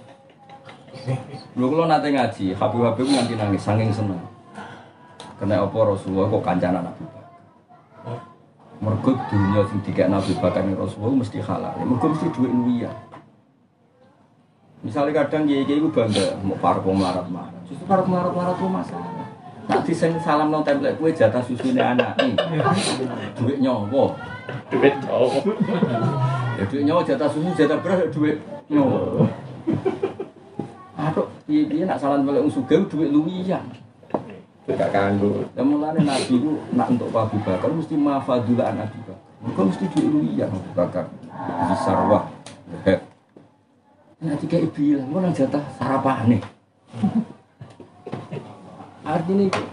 Lho 1.59 1.65
kula 1.67 1.83
nate 1.91 2.15
ngaji, 2.15 2.55
Habib-habib 2.55 3.03
nganti 3.11 3.35
nangis 3.35 3.59
saking 3.59 3.91
seneng. 3.91 4.23
Kena 5.35 5.67
apa 5.67 5.77
Rasulullah 5.83 6.31
kok 6.31 6.43
kancanan 6.47 6.87
Nabi 6.87 7.03
Bakar. 8.79 9.19
Dunia 9.27 9.61
sing 9.67 9.83
dikek 9.83 10.07
Nabi 10.07 10.31
ning 10.63 10.79
Rasulullah 10.79 11.19
mesti 11.19 11.43
halal. 11.43 11.75
Mergo 11.83 12.15
mesti 12.15 12.27
duit 12.31 12.51
luwian. 12.55 12.95
Misalnya 14.79 15.27
kadang 15.27 15.43
kiai 15.43 15.67
kiai 15.67 15.83
gue 15.83 15.91
bangga 15.91 16.39
mau 16.39 16.55
para 16.55 16.79
pemelarat 16.79 17.27
melarat. 17.27 17.63
Justru 17.67 17.83
para 17.83 17.99
pemelarat 17.99 18.31
melarat 18.31 18.55
itu 18.55 18.67
masalah. 18.71 19.28
Nanti 19.69 19.93
sing 19.93 20.17
salam 20.25 20.49
nong 20.49 20.65
template 20.65 20.97
kue 20.97 21.13
jatah 21.13 21.45
susunya 21.45 21.93
anak 21.93 22.17
nih. 22.17 22.33
Duit 23.37 23.61
nyawa. 23.61 24.17
Duit 24.73 24.93
cowok. 25.05 25.45
Ya 26.57 26.63
duit 26.65 26.83
nyawa 26.89 27.05
jatah 27.05 27.29
susu 27.29 27.53
jatah 27.53 27.77
beras 27.77 28.01
ya 28.01 28.09
duit 28.09 28.41
nyawa. 28.65 29.29
Aduh, 30.97 31.29
iya 31.45 31.63
iya 31.69 31.83
nak 31.85 32.01
salam 32.01 32.25
balik 32.25 32.49
wong 32.49 32.53
sugih 32.53 32.81
duit 32.89 33.13
luwian. 33.13 33.61
Gak 34.65 34.89
kanggo. 34.89 35.45
Ya 35.53 35.61
mulane 35.61 36.01
Nabi 36.01 36.41
ku 36.41 36.57
nak 36.73 36.89
untuk 36.89 37.13
Abu 37.13 37.37
Bakar 37.45 37.69
mesti 37.69 37.93
mafadula 37.93 38.73
an 38.73 38.89
Abu 38.89 38.97
Bakar. 39.05 39.21
Mereka 39.45 39.61
mesti 39.69 39.85
duit 39.93 40.09
luwian 40.09 40.49
Abu 40.49 40.71
Bakar. 40.73 41.05
Di 41.29 41.75
sarwah. 41.85 42.25
Nah, 44.19 44.35
tiga 44.35 44.59
ibu 44.59 44.75
bilang, 44.75 45.07
mau 45.07 45.23
nang 45.23 45.31
jatah 45.31 45.63
sarapan 45.79 46.35
nih. 46.35 46.41
Artinya 49.09 49.49
itu, 49.49 49.63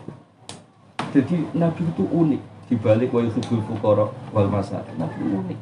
jadi 1.12 1.36
Nabi 1.52 1.84
itu 1.84 2.04
unik. 2.08 2.42
Di 2.66 2.74
balik 2.80 3.12
wa 3.12 3.20
yuhibbul 3.20 3.60
fuqara 3.68 4.08
wal 4.32 4.48
masakin. 4.48 4.96
Nabi 4.96 5.20
unik. 5.20 5.58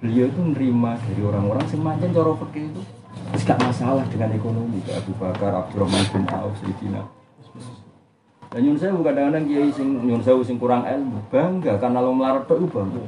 Beliau 0.00 0.32
itu 0.32 0.40
menerima 0.40 0.90
dari 0.96 1.22
orang-orang 1.28 1.66
semakin 1.68 2.08
cara 2.08 2.32
fikih 2.40 2.72
itu 2.72 2.80
gak 3.44 3.60
masalah 3.60 4.00
dengan 4.08 4.32
ekonomi 4.32 4.80
kayak 4.88 5.04
Abu 5.04 5.12
Bakar, 5.20 5.52
Abdurrahman 5.52 6.08
bin 6.08 6.24
Auf, 6.32 6.56
Sayyidina. 6.56 7.02
Dan 8.50 8.60
nyun 8.64 8.80
sewu 8.80 9.04
kadang-kadang 9.04 9.44
kiai 9.44 9.70
sing 9.70 10.00
nyun 10.02 10.24
sewu 10.24 10.40
sing 10.40 10.56
kurang 10.56 10.82
ilmu 10.82 11.20
bangga 11.28 11.76
karena 11.76 12.00
lo 12.00 12.16
melarat 12.16 12.48
tuh 12.48 12.64
bangga. 12.64 13.04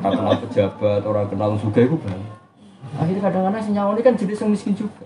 Kenal 0.00 0.38
pejabat, 0.38 1.02
orang 1.02 1.26
kenal 1.26 1.50
suga 1.58 1.82
itu 1.82 1.98
bangga. 1.98 2.32
Akhirnya 2.96 3.22
kadang-kadang 3.26 3.62
si 3.66 3.70
nyawa 3.74 3.90
ini 3.98 4.02
kan 4.06 4.14
jadi 4.14 4.32
yang 4.38 4.48
miskin 4.54 4.72
juga. 4.78 5.04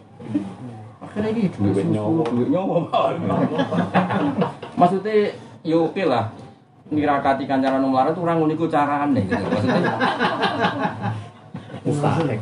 Duit 1.58 1.86
nyawa. 1.90 2.22
duit 2.30 2.48
nyawa. 2.50 2.76
Maksudnya 4.80 5.34
ya 5.66 5.76
oke 5.76 6.02
lah. 6.06 6.30
Nirakati 6.90 7.46
kancaran 7.46 7.82
melarat 7.86 8.14
tuh 8.18 8.26
orang 8.26 8.42
uniku 8.42 8.66
cara 8.66 9.06
aneh 9.06 9.22
gitu. 9.26 9.38
Maksudnya 9.38 9.94
Mustahil. 11.86 12.38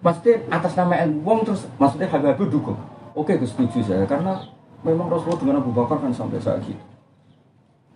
Maksudnya 0.00 0.34
atas 0.48 0.72
nama 0.74 1.04
wong 1.22 1.38
terus 1.44 1.68
maksudnya 1.76 2.08
Habib 2.08 2.48
dukung. 2.50 2.78
Oke, 3.12 3.36
gue 3.36 3.46
setuju 3.46 3.82
saya 3.84 4.04
karena 4.06 4.38
memang 4.86 5.10
Rasulullah 5.10 5.40
dengan 5.42 5.56
Abu 5.60 5.70
Bakar 5.74 6.00
kan 6.00 6.14
sampai 6.14 6.40
saat 6.40 6.62
gitu. 6.64 6.80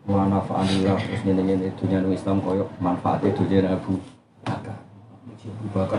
Mula 0.05 0.29
nafa'anillah 0.29 1.01
terus 1.01 1.23
ngene-ngene 1.25 1.73
dunia 1.81 2.05
nu 2.05 2.13
Islam 2.13 2.45
koyo 2.45 2.69
manfaatnya 2.77 3.33
dunia 3.33 3.73
Abu 3.73 3.97
Bakar. 4.45 4.77
Abu 5.25 5.69
Bakar. 5.73 5.99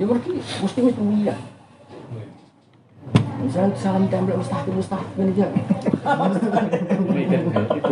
Ya 0.00 0.04
mesti 0.08 0.32
mesti 0.40 0.80
itu 0.80 1.02
iya. 1.20 1.36
Misalnya 3.40 3.72
salam 3.76 4.04
template 4.06 4.38
mustahil 4.38 4.72
mustahil 4.76 5.08
ini 5.16 5.32
dia. 5.32 5.48
Mikir 7.08 7.40
itu. 7.40 7.88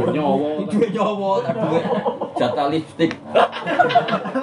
Duit 0.68 0.90
nyawa, 0.92 1.30
tak 1.42 1.55
duit 1.57 1.84
jatah 2.38 2.66
lipstick. 2.68 3.11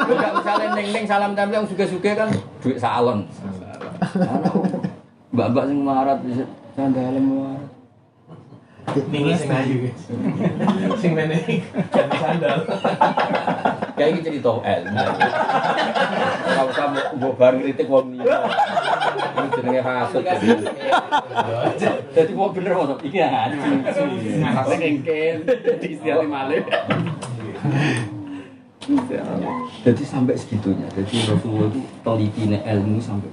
Enggak 0.09 0.31
misalnya 0.41 0.67
neng-neng 0.75 1.05
salam 1.05 1.31
template 1.37 1.57
yang 1.61 1.67
suka-suka 1.69 2.11
kan 2.17 2.29
duit 2.59 2.77
salon. 2.81 3.29
Anak 4.15 4.53
mbak-mbak 5.35 5.63
sing 5.67 5.79
marat 5.83 6.19
bisa 6.23 6.43
sandalem 6.75 7.25
marat. 7.27 7.67
Ini 8.85 9.33
sing 9.33 9.49
ayu, 9.49 9.75
guys. 9.89 10.01
Sing 11.01 11.11
meneh 11.17 11.41
ganti 11.91 12.17
sandal. 12.21 12.63
Kayak 13.95 14.09
ini 14.11 14.19
cerita 14.27 14.51
ilmu. 14.59 15.05
Kalau 16.43 16.71
kamu 16.75 16.99
mau 17.15 17.31
bareng 17.39 17.61
kritik 17.63 17.87
wong 17.87 18.19
liya. 18.19 18.43
Ini 19.15 19.47
jenenge 19.55 19.81
hasud. 19.81 20.23
Jadi 22.11 22.31
mau 22.35 22.51
bener 22.51 22.75
mau 22.75 22.91
iki 22.99 23.17
ngaji. 23.23 23.57
Anaknya 24.43 24.75
kengken. 24.83 25.35
Di 25.79 25.87
istiadat 25.95 26.27
malih. 26.27 26.63
Jadi 29.81 30.03
sampai 30.03 30.35
segitunya. 30.35 30.91
Jadi 30.91 31.15
Rasulullah 31.31 31.71
itu 31.71 31.81
teliti 32.03 32.43
ilmu 32.51 32.99
sampai 32.99 33.31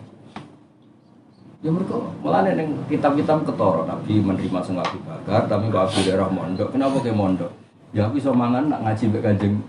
Ya 1.62 1.70
mereka 1.70 1.94
malah 2.26 2.42
neng 2.42 2.74
kitab-kitab 2.90 3.46
ketoro 3.46 3.86
Nabi 3.86 4.18
menerima 4.18 4.66
sing 4.66 4.74
Abu 4.74 4.98
Bakar, 5.06 5.46
tapi 5.46 5.70
kok 5.70 5.86
Abu 5.86 6.02
Hurairah 6.02 6.26
mondok. 6.26 6.74
Kenapa 6.74 6.98
kayak 6.98 7.14
mondok? 7.14 7.54
Ya 7.94 8.10
aku 8.10 8.18
iso 8.18 8.34
mangan 8.34 8.66
nak 8.66 8.82
ngaji 8.82 9.14
mbek 9.14 9.22
Kanjeng 9.22 9.62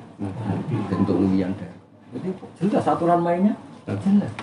bentuk 0.90 1.18
luwian 1.18 1.52
deh. 1.58 1.72
Jadi 2.14 2.30
jelas 2.62 2.86
aturan 2.86 3.20
mainnya 3.22 3.54
jelas. 3.88 4.34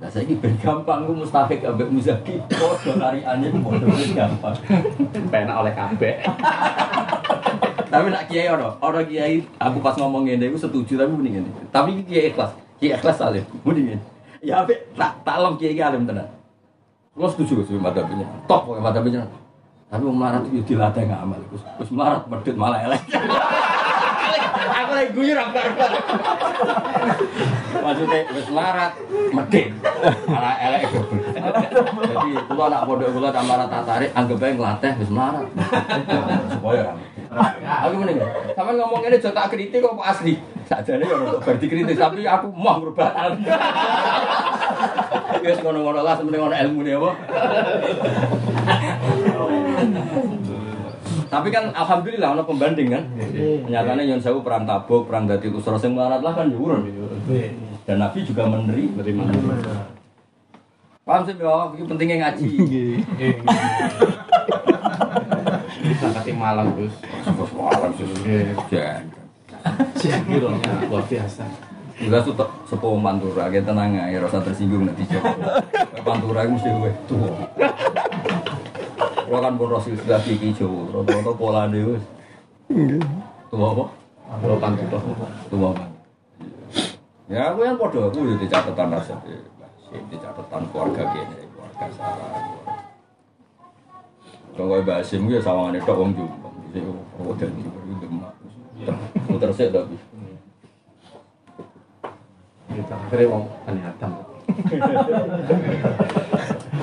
Nah 0.00 0.08
saya 0.08 0.24
ini 0.24 0.40
ben 0.40 0.56
gampang, 0.56 1.04
aku 1.04 1.12
mustahik 1.12 1.60
ambek 1.60 1.92
muzaki, 1.92 2.40
itu 2.40 3.58
podo 3.60 3.86
wis 3.92 4.16
gampang. 4.16 4.56
Penak 5.28 5.60
oleh 5.60 5.76
kabeh. 5.76 6.24
Tapi 7.90 8.06
nak 8.08 8.24
kiai 8.32 8.48
ono, 8.48 8.80
orang 8.80 9.04
kiai 9.04 9.44
aku 9.60 9.76
pas 9.84 9.92
ngomong 10.00 10.24
ngene 10.24 10.48
aku 10.48 10.56
setuju 10.56 11.04
tapi 11.04 11.12
mending 11.12 11.44
ngene. 11.44 11.50
Tapi 11.68 12.00
kiai 12.08 12.32
ikhlas, 12.32 12.56
kiai 12.80 12.96
ikhlas 12.96 13.20
alim, 13.20 13.44
mending 13.60 13.92
ngene. 13.92 14.04
Ya 14.40 14.64
ape 14.64 14.88
tak 14.96 15.20
tak 15.20 15.36
lom 15.36 15.60
kiai 15.60 15.76
alim 15.76 16.08
tenan. 16.08 16.32
Gua 17.12 17.28
setuju 17.28 17.60
sih 17.68 17.76
madhabnya. 17.76 18.24
Top 18.48 18.64
pokoknya 18.64 18.80
madhabnya. 18.88 19.20
Tapi 19.90 20.06
mau 20.06 20.14
melarat 20.14 20.46
itu 20.46 20.62
dilatih 20.62 21.02
nggak 21.02 21.20
amal. 21.26 21.42
Terus 21.50 21.62
terus 21.66 21.90
melarat 21.90 22.22
medit 22.30 22.54
malah 22.54 22.78
elek. 22.86 23.02
aku 24.70 24.92
lagi 24.94 25.10
guyu 25.10 25.32
ra 25.34 25.50
Maksudnya 27.80 28.20
wis 28.30 28.48
melarat 28.54 28.92
medit 29.34 29.66
malah 30.30 30.54
elek. 30.62 30.82
Jadi 32.06 32.30
kula 32.46 32.64
anak 32.70 32.82
pondok 32.86 33.10
kula 33.10 33.28
tak 33.34 33.42
melarat 33.42 33.66
tak 33.66 33.82
tarik 33.82 34.10
anggap 34.14 34.38
ae 34.46 34.52
nglatih 34.54 34.92
wis 35.02 35.10
melarat. 35.10 35.46
Supaya. 36.54 36.94
Aku 37.30 37.94
mending 38.02 38.18
sampean 38.58 38.74
ngomong 38.82 39.06
ini 39.06 39.22
jek 39.22 39.30
tak 39.30 39.54
kritik 39.54 39.78
kok 39.78 39.94
asli. 40.02 40.34
Sakjane 40.66 41.06
ya 41.06 41.14
ora 41.14 41.38
bar 41.38 41.56
dikritik 41.62 41.94
tapi 41.94 42.26
aku 42.26 42.50
mau 42.50 42.82
merubah 42.82 43.14
alim. 43.14 43.46
Ya 45.40 45.54
ngono-ngono 45.62 46.02
lah 46.02 46.18
sementing 46.18 46.42
ono 46.42 46.56
ilmune 46.58 46.90
apa. 46.98 47.10
Tapi 51.30 51.48
kan 51.54 51.64
alhamdulillah 51.70 52.28
ono 52.34 52.42
pembanding 52.42 52.88
kan. 52.90 53.02
Nyatanya 53.70 54.02
Yon 54.02 54.18
Sewu 54.18 54.42
perang 54.42 54.66
Tabuk, 54.66 55.06
perang 55.06 55.30
Dati 55.30 55.46
Usra 55.46 55.78
sing 55.78 55.94
melarat 55.94 56.26
lah 56.26 56.34
kan 56.34 56.50
diurun. 56.50 56.82
Dan 57.86 58.02
Nabi 58.02 58.26
juga 58.26 58.50
meneri 58.50 58.90
menerima. 58.90 59.54
Paham 61.00 61.26
sih 61.26 61.34
ya, 61.38 61.74
ini 61.74 61.86
pentingnya 61.86 62.16
ngaji. 62.22 62.48
Bisa 65.80 66.06
kasih 66.12 66.34
malam 66.36 66.72
Gus. 66.76 66.94
Malam 67.56 67.90
sih. 67.96 68.04
Jangan. 68.68 69.04
Gironya 70.28 70.72
luar 70.88 71.04
biasa. 71.08 71.44
Jelas 72.00 72.24
tuh 72.24 72.32
sepuh 72.64 72.96
pantura, 73.04 73.52
kayak 73.52 73.68
tenang 73.68 73.92
ya, 73.92 74.24
rasa 74.24 74.40
tersinggung 74.40 74.88
nanti 74.88 75.04
coba. 75.04 75.60
Pantura 76.00 76.48
itu 76.48 76.56
mesti 76.56 76.70
gue 76.72 76.92
tuh. 77.04 77.20
Kalau 79.28 79.40
kan 79.44 79.52
pun 79.60 79.68
rasul 79.68 79.94
sudah 80.00 80.16
kiki 80.24 80.56
jowo, 80.56 80.88
rata-rata 80.90 81.32
pola 81.36 81.68
deus. 81.68 82.00
Tuh 83.52 83.60
apa? 83.60 83.84
Kalau 84.40 84.56
pantura. 84.56 84.98
Tuh 85.52 85.60
apa? 85.60 85.84
Ya 87.28 87.52
aku 87.52 87.62
yang 87.68 87.76
podo, 87.76 88.08
aku 88.08 88.26
jadi 88.32 88.46
catatan 88.48 88.96
rasa 88.96 89.20
di 89.92 90.16
catatan 90.16 90.62
keluarga 90.72 91.02
gini, 91.12 91.46
keluarga 91.52 91.86
sarah. 91.94 92.32
Kalau 94.56 94.66
gue 94.76 94.80
bahasim 94.84 95.24
gue 95.30 95.40
sawangan 95.40 95.78
itu 95.78 95.92
om 95.92 96.10
jumbang, 96.12 96.54
jadi 96.70 96.80
aku 96.90 97.32
dan 97.38 97.50
juga 97.56 97.80
itu 97.86 97.94
demak. 98.02 98.32
Muter 99.30 99.50
sih 99.54 99.68
tapi. 99.72 99.96
Kita 102.70 102.94
akhirnya 102.94 103.26
mau 103.30 103.42
aneh 103.66 103.84
adam. 103.84 104.12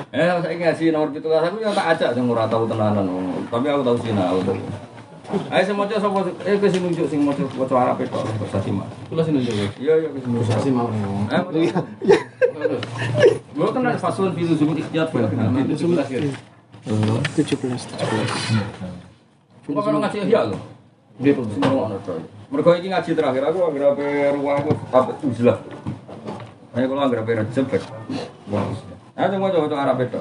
Eh, 0.08 0.24
saya 0.24 0.56
ngaji 0.56 0.84
nomor 0.88 1.12
itu 1.12 1.28
aku 1.28 1.60
yang 1.60 1.76
tak 1.76 1.94
ajak 1.94 2.10
sing 2.16 2.24
ora 2.26 2.48
tahu 2.48 2.64
tenanan. 2.64 3.06
Tapi 3.52 3.66
aku 3.68 3.82
tahu 3.84 3.96
sinau. 4.00 4.40
Ayo 5.52 5.62
sing 5.62 5.76
maca 5.76 6.00
sapa 6.00 6.24
eh 6.48 6.56
ke 6.56 6.66
sing 6.72 6.80
nunjuk 6.80 7.04
sing 7.12 7.20
maca 7.20 7.44
maca 7.44 7.74
Arab 7.76 8.00
itu 8.00 8.16
bahasa 8.16 8.58
Sima. 8.64 8.88
Kula 9.12 9.20
sing 9.20 9.36
nunjuk. 9.36 9.52
Iya 9.76 9.94
iya 10.00 10.08
ke 10.08 10.18
sing 10.24 10.32
nunjuk. 10.32 10.48
Kasih 10.48 10.72
mau. 10.72 10.88
Eh, 11.28 11.40
Gua 13.52 13.68
kan 13.68 13.84
ada 13.84 14.00
fasun 14.00 14.32
fil 14.32 14.48
zum 14.56 14.72
ikhtiyar 14.72 15.12
fil 15.12 15.28
sebelas 15.76 16.08
ya. 16.08 16.24
Tujuh 17.36 17.56
belas 17.60 17.82
tujuh 17.84 18.06
belas 18.08 18.32
kalau 19.68 20.00
ngaji 20.00 20.18
ihya 20.24 20.40
lho. 20.48 20.58
Dia 21.20 21.32
pun. 21.34 21.44
Semua. 21.50 21.92
Mergo 22.48 22.70
iki 22.78 22.88
ngaji 22.88 23.10
terakhir 23.12 23.42
aku 23.52 23.58
anggere 23.68 23.84
ape 23.92 24.06
ruang 24.38 24.56
aku 24.64 24.70
apa 24.94 25.12
uzlah. 25.20 25.58
Ayo 26.72 26.86
kalau 26.88 27.02
anggere 27.04 27.20
ape 27.20 27.32
rejeb. 27.44 27.66
Ayo 27.68 29.26
coba 29.34 29.46
coba 29.52 29.76
Arab 29.76 29.98
itu. 30.06 30.20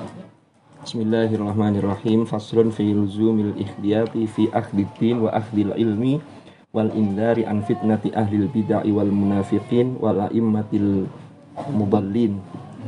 Bismillahirrahmanirrahim 0.87 2.23
Faslun 2.27 2.71
fi 2.71 2.95
luzumil 2.95 3.55
ikhdiyati 3.59 4.23
fi 4.23 4.47
akhdid 4.55 5.19
wa 5.19 5.35
akhdil 5.35 5.75
ilmi 5.75 6.23
wal 6.71 6.87
indari 6.95 7.43
an 7.43 7.59
fitnati 7.63 8.15
ahlil 8.15 8.47
bid'ah 8.47 8.87
wal 8.87 9.11
munafiqin 9.11 9.99
wal 9.99 10.31
a'immatil 10.31 11.11
mudallin 11.75 12.39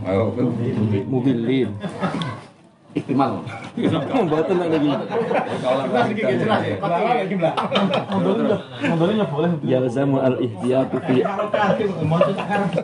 Ayo. 0.08 0.32
Iktimal. 2.90 3.46
Mboten 4.26 4.58
lagi 4.58 4.90
Yalzamu 9.62 10.18
al 10.18 10.36
ihtiyatu 10.42 10.98
fi 11.06 11.22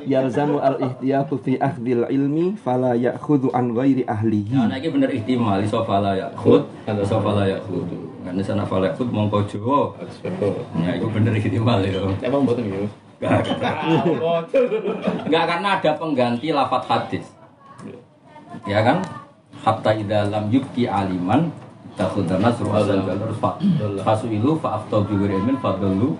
Yalzamu 0.06 0.62
al 0.62 0.78
ihtiyatu 0.78 1.41
fi 1.41 1.58
akhdil 1.58 2.06
ilmi 2.06 2.53
fala 2.53 2.93
ya'khudhu 2.93 3.49
an 3.49 3.74
ghairi 3.74 4.06
ahlihi 4.06 4.53
Nah, 4.53 4.78
ini 4.78 4.93
bener 4.93 5.10
ihtimal, 5.10 5.58
iso 5.66 5.82
fala 5.82 6.14
ya 6.14 6.30
khud, 6.38 6.70
iso 6.86 7.18
fala 7.18 7.49
ya 7.49 7.58
khud. 7.66 7.89
Kan 8.26 8.38
sana 8.45 8.62
fala 8.62 8.89
ya 8.89 8.93
khud 8.93 9.10
mongko 9.10 9.41
Jawa. 9.49 9.93
Ya 10.86 11.01
itu 11.01 11.08
bener 11.10 11.34
ihtimal 11.34 11.82
ya. 11.82 12.06
Emang 12.22 12.45
mboten 12.45 12.62
gitu. 12.70 12.86
Enggak 15.26 15.45
karena 15.49 15.68
ada 15.82 15.91
pengganti 15.97 16.53
lafat 16.53 16.84
hadis. 16.86 17.26
Ya 18.70 18.86
kan? 18.86 19.01
Hatta 19.66 19.97
idza 19.97 20.30
lam 20.30 20.53
yubki 20.53 20.86
aliman 20.86 21.49
takhudana 21.97 22.53
surah 22.53 22.86
terus 22.86 23.38
fa 23.41 23.57
fasuilu 24.05 24.61
fa 24.61 24.78
aftal 24.78 25.01
bi 25.09 25.18
ghairi 25.18 25.41
ilmin 25.41 25.57
fadallu. 25.57 26.13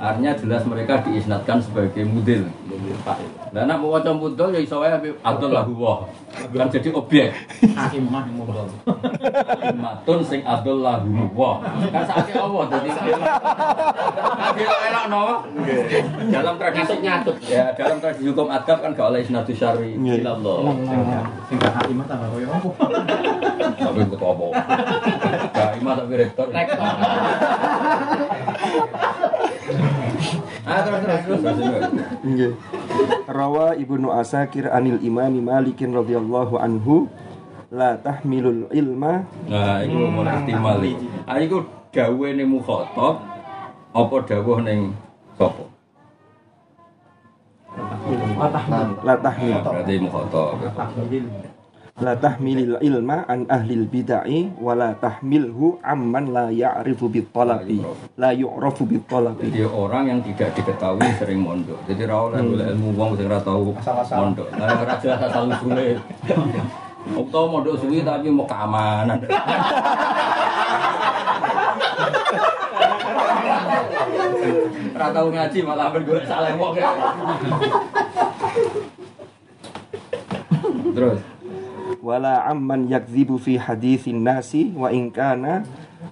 Artinya 0.00 0.32
jelas 0.40 0.64
mereka 0.64 1.04
diisnatkan 1.04 1.60
sebagai 1.60 2.08
mudil 2.08 2.48
Lah 3.52 3.62
nak 3.68 3.76
mau 3.80 3.92
waca 3.92 4.10
mudul 4.16 4.54
ya 4.56 4.60
iso 4.60 4.80
wae 4.80 4.88
Abdullah 5.20 5.64
huwa. 5.68 6.08
Kan 6.32 6.68
jadi 6.72 6.88
objek. 6.92 7.32
Aimah 7.76 8.24
mudol. 8.32 8.68
Matun 9.76 10.24
sing 10.24 10.40
Abdullah 10.46 11.04
huwa. 11.04 11.60
Kan 11.92 12.04
sakit 12.08 12.36
Allah 12.40 12.62
dadi 12.72 12.88
Tapi 14.42 14.62
elok 14.64 15.04
no. 15.12 15.24
Dalam 16.32 16.54
tradisi 16.56 16.94
nyatut 17.04 17.36
ya, 17.44 17.72
dalam 17.76 18.00
tradisi 18.00 18.28
hukum 18.28 18.48
adab 18.48 18.80
kan 18.80 18.90
gak 18.96 19.08
oleh 19.12 19.20
isnadu 19.20 19.52
syar'i 19.52 19.96
ilallah. 19.96 20.72
Sing 21.48 21.56
gak 21.60 21.72
hakimah 21.76 22.06
tambah 22.08 22.28
koyo 22.32 22.48
opo. 22.56 22.70
Tapi 23.76 24.00
ketua 24.08 24.30
apa? 24.32 24.46
Gak 25.52 25.70
imam 25.80 25.94
tapi 25.96 26.14
rektor. 26.16 26.46
Rektor. 26.48 26.90
Ah 30.68 30.80
terus 30.86 31.00
terus 31.04 31.40
terus. 31.42 31.82
Nggih. 32.22 32.52
Rawa 33.26 33.74
Ibnu 33.78 34.08
Asakir 34.10 34.70
anil 34.70 34.98
Imam 35.02 35.34
Malikin 35.42 35.94
radhiyallahu 35.94 36.58
anhu 36.58 37.10
la 37.72 37.96
tahmilul 37.96 38.68
ilma 38.70 39.24
Nah, 39.48 39.80
itu 39.80 39.96
mulai 39.96 40.44
ihtimal. 40.44 40.78
Ah 41.24 41.40
iku 41.40 41.64
gawe 41.92 42.28
ning 42.36 42.48
mukhatab 42.48 43.14
apa 43.92 44.16
dawuh 44.24 44.58
ning 44.64 44.92
sapa? 45.36 45.64
la 49.04 49.14
tahmil 49.16 49.58
Berarti 49.64 49.94
mukhatab. 50.00 50.56
La 52.00 52.16
tahmilil 52.16 52.80
ilma 52.80 53.28
an 53.28 53.44
ahlil 53.52 53.84
bid'ah 53.84 54.24
wa 54.56 54.72
la 54.72 54.96
tahmilhu 54.96 55.76
amman 55.84 56.32
la 56.32 56.48
ya'rifu 56.48 57.12
bit 57.12 57.28
talabi 57.36 57.84
la 58.16 58.32
yu'rafu 58.32 58.88
bit 58.88 59.04
talabi 59.04 59.52
Jadi 59.52 59.68
orang 59.68 60.08
yang 60.08 60.24
tidak 60.24 60.56
diketahui 60.56 61.04
sering 61.20 61.44
mondok. 61.44 61.76
Jadi 61.84 62.08
ra 62.08 62.32
oleh 62.32 62.40
golek 62.40 62.72
ilmu 62.72 62.96
wong 62.96 63.10
sing 63.20 63.28
ora 63.28 63.44
tau 63.44 63.76
mondok. 63.76 64.48
Ora 64.56 64.96
jelas 65.04 65.20
asal 65.20 65.52
usule. 65.52 66.00
Utawa 67.12 67.44
mondok 67.60 67.76
suwi 67.76 68.00
tapi 68.00 68.32
mau 68.32 68.48
keamanan. 68.48 69.20
Ora 74.92 75.08
tau 75.12 75.28
ngaji 75.28 75.58
malah 75.60 75.92
ben 75.92 76.02
golek 76.08 76.24
salah 76.24 76.56
wong. 76.56 76.72
ya. 76.72 76.88
Terus 80.92 81.18
wala 82.02 82.44
amman 82.50 82.90
yakdzibu 82.90 83.38
fi 83.38 83.56
haditsin 83.56 84.26
nasi 84.26 84.74
wa 84.74 84.90
in 84.90 85.14
kana 85.14 85.62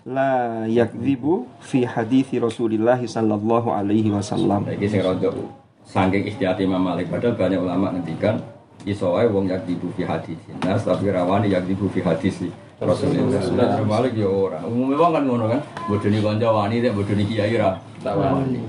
la 0.06 0.64
yakdzibu 0.70 1.50
fi 1.58 1.82
hadithi 1.82 2.38
Rasulillah 2.38 3.02
sallallahu 3.02 3.74
alaihi 3.74 4.14
wasallam 4.14 4.70
iki 4.70 4.86
sing 4.86 5.02
rondo 5.02 5.60
Saking 5.90 6.22
ikhtiyati 6.22 6.70
Imam 6.70 6.86
Malik 6.86 7.10
padahal 7.10 7.34
banyak 7.34 7.58
ulama 7.58 7.90
ngendikan 7.90 8.38
iso 8.86 9.10
wae 9.10 9.26
wong 9.26 9.50
yak 9.50 9.66
dibu 9.66 9.90
fi 9.98 10.06
hadis. 10.06 10.38
Nas 10.62 10.86
tapi 10.86 11.10
rawani 11.10 11.50
yak 11.50 11.66
dibu 11.66 11.90
fi 11.90 11.98
hadis 11.98 12.46
Rasulullah. 12.78 13.42
Imam 13.74 13.90
Malik 13.90 14.14
ya 14.14 14.30
ora. 14.30 14.62
Umumnya 14.62 15.02
wong 15.02 15.10
kan 15.18 15.22
ngono 15.26 15.44
kan, 15.50 15.60
bodoni 15.90 16.22
kanca 16.22 16.48
wani 16.54 16.76
nek 16.78 16.94
bodoni 16.94 17.24
kiai 17.26 17.58
ra 17.58 17.74
tak 18.06 18.14
wani. 18.14 18.62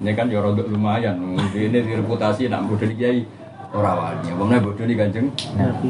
Ini 0.00 0.10
kan 0.16 0.32
ya 0.32 0.40
rodok 0.40 0.72
lumayan. 0.72 1.20
Ini 1.52 1.78
reputasi 2.00 2.48
nak 2.48 2.64
bodoni 2.64 2.96
kiai 2.96 3.28
ora 3.74 3.92
wani. 3.98 4.30
Wong 4.38 4.48
nek 4.54 4.62
bodoni 4.62 4.94
Kanjeng. 4.94 5.28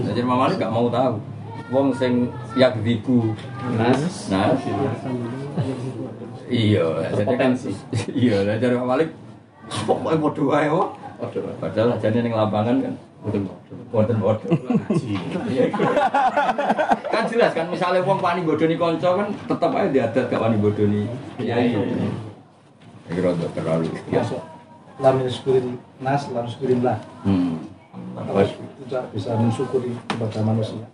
Jadi 0.09 0.19
Imam 0.25 0.41
Malik 0.41 0.57
gak 0.57 0.73
mau 0.73 0.89
tahu. 0.89 1.21
Wong 1.69 1.93
sing 1.93 2.33
yak 2.57 2.81
dibu 2.81 3.37
Nas. 3.77 4.33
Nas 4.33 4.61
Iya, 6.45 7.09
jadi 7.17 7.35
kan 7.41 7.51
iya, 8.13 8.37
jadi 8.61 8.77
Malik 8.77 9.13
pokoknya 9.89 10.21
bodoh 10.21 10.49
aja 10.53 10.69
kok. 10.73 10.89
Padahal 11.61 11.97
jadi 12.01 12.19
ning 12.21 12.37
lapangan 12.37 12.77
kan 12.85 12.95
wonten 13.93 14.17
bodoh. 14.21 14.51
Iya. 15.49 15.73
kan 17.09 17.25
jelas 17.29 17.53
kan 17.57 17.67
misalnya 17.69 18.05
wong 18.05 18.21
wani 18.21 18.45
bodoni 18.45 18.77
kanca 18.77 19.25
kan 19.25 19.29
tetep 19.33 19.71
aja 19.73 19.89
diadat 19.89 20.25
gak 20.29 20.41
wani 20.41 20.57
bodoni 20.61 21.01
kiai. 21.41 21.77
Iki 23.09 23.21
rada 23.21 23.47
terlalu. 23.53 23.89
Ya. 24.09 24.21
Masuk 24.25 24.41
lam 25.03 25.19
syukurin 25.27 25.67
nas, 25.99 26.23
lam 26.31 26.47
syukurin 26.47 26.81
lah. 26.87 26.99
Hmm. 27.27 27.44
Kalau 28.25 28.43
tidak 28.85 29.05
bisa 29.13 29.31
mensyukuri 29.37 29.93
kepada 30.09 30.41
manusia. 30.41 30.87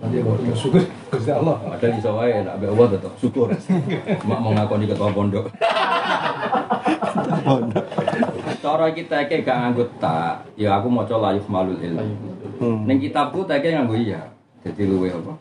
Nanti 0.00 0.16
kalau 0.22 0.38
mensyukuri 0.40 0.86
Gusti 1.12 1.30
Allah. 1.30 1.56
Padahal 1.60 1.98
iso 1.98 2.10
wae 2.16 2.34
nek 2.40 2.52
ambek 2.56 2.70
Allah 2.72 2.86
tetep 2.96 3.12
syukur. 3.20 3.48
Mak 4.24 4.38
mau 4.40 4.52
ngakoni 4.56 4.84
ketua 4.88 5.10
pondok. 5.12 5.46
Cara 8.64 8.86
kita 8.96 9.28
kayak 9.28 9.44
gak 9.44 9.58
nganggo 9.60 9.84
tak, 10.00 10.48
ya 10.56 10.80
aku 10.80 10.88
mau 10.88 11.04
coba 11.04 11.30
layuf 11.32 11.44
malul 11.52 11.76
ilmu. 11.76 12.16
Hmm. 12.58 12.88
Neng 12.88 12.96
kitabku 12.96 13.44
tak 13.44 13.60
kayak 13.60 13.84
nganggo 13.84 13.96
iya. 14.00 14.24
Jadi 14.64 14.88
luwe 14.88 15.12
apa? 15.12 15.36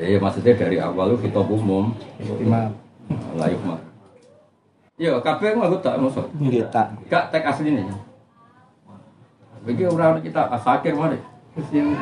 Ya 0.00 0.16
maksudnya 0.16 0.56
dari 0.56 0.80
awal 0.80 1.12
lu 1.12 1.16
kitab 1.20 1.44
umum 1.50 1.92
Imam. 2.40 2.72
layuf 3.36 3.60
mal. 3.66 3.80
Ya 4.96 5.20
kabeh 5.20 5.52
nganggo 5.52 5.78
tak 5.84 6.00
maksud. 6.00 6.26
Nggih 6.40 6.64
tak. 6.72 6.96
Gak 7.12 7.28
tek 7.28 7.44
asline. 7.44 8.09
Iki 9.68 9.84
ora 9.92 10.16
ana 10.16 10.20
kita 10.24 10.48
asakir 10.56 10.96
mana? 10.96 11.20
Terus 11.52 11.68
yang 11.76 11.92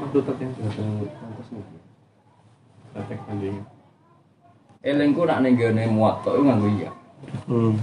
waktu 0.00 0.18
yang 0.40 0.52
sudah 0.56 0.84
nih. 0.88 1.10
Banding. 3.28 3.56
Elengku 4.84 5.22
nak 5.28 5.40
ning 5.44 5.56
gene 5.56 5.84
muwatta 5.88 6.32
iku 6.32 6.42
nganggo 6.44 6.68
iya. 6.76 6.90
Hmm. 7.48 7.76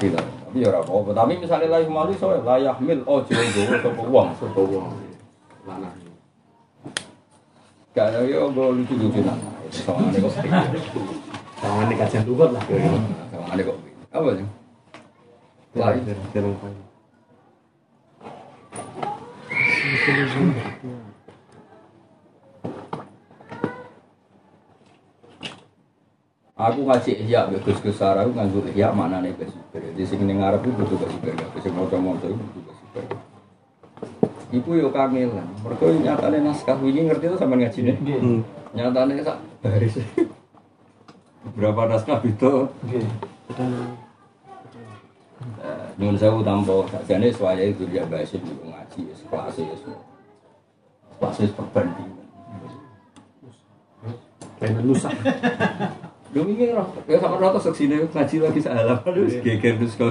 Tidak, 0.00 0.24
tapi 0.24 0.62
ya 0.64 0.72
ora 0.72 0.80
apa-apa. 0.80 1.10
Tapi 1.12 1.32
misalnya 1.40 1.68
layuf 1.68 1.90
malu 1.92 2.12
soalnya 2.16 2.48
layah 2.48 2.76
mil 2.80 3.00
oh 3.04 3.20
jauh 3.28 3.48
jauh 3.52 3.76
sapa 3.80 4.02
wong. 4.02 4.28
Sopo 4.40 4.60
wong 4.68 4.88
lanang. 5.68 5.96
Gak 7.92 8.08
ada 8.08 8.24
ya 8.24 8.40
gue 8.48 8.66
lucu 8.72 8.94
lucu 8.96 9.20
nah. 9.20 9.36
Sama 9.68 10.08
ane 10.08 10.18
kok. 10.20 10.32
Kajian 12.00 12.24
lugat 12.24 12.50
lah 12.56 12.62
kok. 12.64 13.78
Apa 14.12 14.28
sih? 14.36 14.48
Lari. 15.76 16.00
Aku 26.62 26.86
ngaji 26.88 27.12
ihya 27.26 27.50
mbek 27.50 27.60
Gus 27.66 27.76
Gus 27.84 28.00
Sarah 28.00 28.24
aku 28.24 28.32
nganggo 28.32 28.64
ihya 28.72 28.88
maknane 28.94 29.36
Gus 29.36 29.52
Super. 29.52 29.84
Di 29.92 30.04
sing 30.08 30.24
ning 30.24 30.40
ngarep 30.40 30.64
iku 30.64 30.86
kudu 30.86 30.96
Gus 30.96 31.12
Super. 31.12 31.34
Sing 31.60 31.76
maca-maca 31.76 32.24
iku 32.24 32.40
kudu 32.40 32.60
Gus 32.64 32.78
Super. 32.80 33.04
Iku 34.52 34.70
yo 34.80 34.88
kangelan. 34.88 35.48
Mergo 35.60 35.84
nyatane 35.92 36.38
naskah 36.40 36.80
wingi 36.80 37.12
ngerti 37.12 37.28
to 37.28 37.36
sampean 37.36 37.68
ngajine. 37.68 37.92
Hmm. 38.00 38.40
Nyatane 38.72 39.20
sak 39.20 39.36
baris. 39.60 40.00
Berapa 41.58 41.84
naskah 41.84 42.24
itu? 42.24 42.64
Oke. 42.64 43.00
Nyun 46.00 46.16
sewu 46.18 46.40
tanpa 46.42 46.84
sakjane 46.90 47.28
swaya 47.30 47.64
itu 47.68 47.84
dia 47.88 48.02
basis 48.08 48.40
itu 48.40 48.52
ngaji 48.64 49.00
wis 49.08 49.20
kelas 49.28 49.56
wis. 49.58 49.82
Kelas 51.20 51.36
wis 51.38 51.52
perbandingan. 51.54 52.26
Kayaknya 54.58 54.82
lusa. 54.86 55.10
Lu 56.32 56.48
mikir 56.48 56.72
roh, 56.72 56.88
ya 57.04 57.20
sama 57.20 57.36
roh 57.36 57.52
terus 57.60 57.76
sini 57.76 58.08
ngaji 58.08 58.36
lagi 58.40 58.60
salah, 58.64 58.96
aduh 59.04 59.28
geger 59.28 59.76
terus 59.76 59.94
kau. 60.00 60.08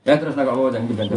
Ya 0.00 0.16
terus 0.16 0.32
nak 0.32 0.48
apa 0.48 0.72
jangan 0.72 0.88
dibantu 0.88 1.16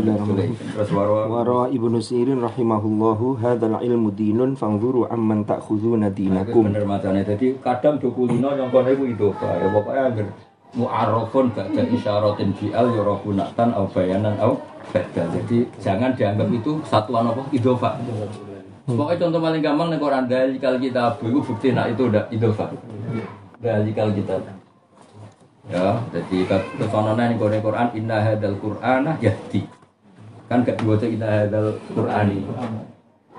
terus 0.75 0.89
waro. 0.91 1.27
Wara 1.31 1.71
Ibnu 1.71 2.03
Sirin 2.03 2.43
rahimahullahu 2.43 3.39
hadzal 3.39 3.79
ilmu 3.79 4.11
dinun 4.11 4.59
fangzuru 4.59 5.07
amman 5.07 5.47
ta'khuduna 5.47 6.07
Nah, 6.07 6.11
dinakum. 6.11 6.67
bener 6.67 6.83
macamnya. 6.83 7.23
Jadi 7.23 7.55
kadang 7.63 7.95
dokulino 7.95 8.51
yang 8.59 8.67
kono 8.71 8.91
itu 8.91 9.15
itu 9.15 9.27
ya 9.39 9.67
pokoknya 9.71 10.03
agar 10.11 10.25
mu'arrafun 10.73 11.53
ba'da 11.53 11.81
isyaratin 11.89 12.49
fi'al 12.57 12.89
yuraku 12.93 13.37
naktan 13.37 13.73
au 13.77 13.85
bayanan 13.89 14.35
au 14.41 14.57
badal. 14.89 15.27
Jadi 15.33 15.69
jangan 15.81 16.13
dianggap 16.17 16.49
itu 16.49 16.81
satuan 16.85 17.29
apa 17.29 17.41
idofa. 17.53 17.97
Pokoknya 18.83 19.15
contoh 19.15 19.39
paling 19.39 19.61
gampang 19.63 19.87
nih 19.95 19.99
Quran 20.01 20.23
dari 20.27 20.57
kal 20.59 20.75
kita 20.75 21.15
itu 21.23 21.39
bukti 21.39 21.71
nak 21.71 21.93
itu 21.93 22.09
udah 22.11 22.27
idofa. 22.33 22.67
Dari 23.63 23.91
kal 23.95 24.11
kita 24.11 24.35
ya 25.71 25.95
jadi 26.11 26.37
kesononan 26.75 27.31
nih 27.31 27.37
Quran 27.39 27.61
Quran 27.63 27.87
inna 27.95 28.19
hadal 28.19 28.59
Qur'ana 28.59 29.15
yahdi 29.23 29.63
kan 30.51 30.67
gak 30.67 30.83
dibaca 30.83 31.07
inna 31.07 31.27
hadal 31.47 31.79
Qur'ani 31.95 32.43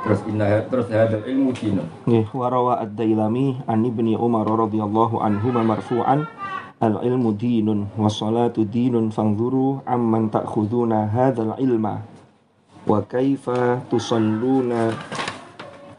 terus 0.01 0.21
inna 0.25 0.65
terus 0.73 0.89
hadal 0.89 1.21
ilmu 1.21 1.53
dinun 1.53 1.85
Nggih, 2.09 2.33
warawa 2.33 2.81
ad-Dailami 2.81 3.69
an 3.69 3.85
Ibni 3.85 4.17
Umar 4.17 4.49
radhiyallahu 4.49 5.21
anhu 5.21 5.53
marfu'an 5.53 6.25
al-ilmu 6.83 7.35
dinun 7.35 7.91
was-salatu 7.95 8.67
dinun 8.67 9.15
fangzuru 9.15 9.83
amman 9.87 10.31
ta'khuduna 10.31 11.11
hadzal 11.11 11.55
ilma 11.59 12.03
wa 12.85 13.01
kaifa 13.07 13.81
tusalluna 13.89 14.93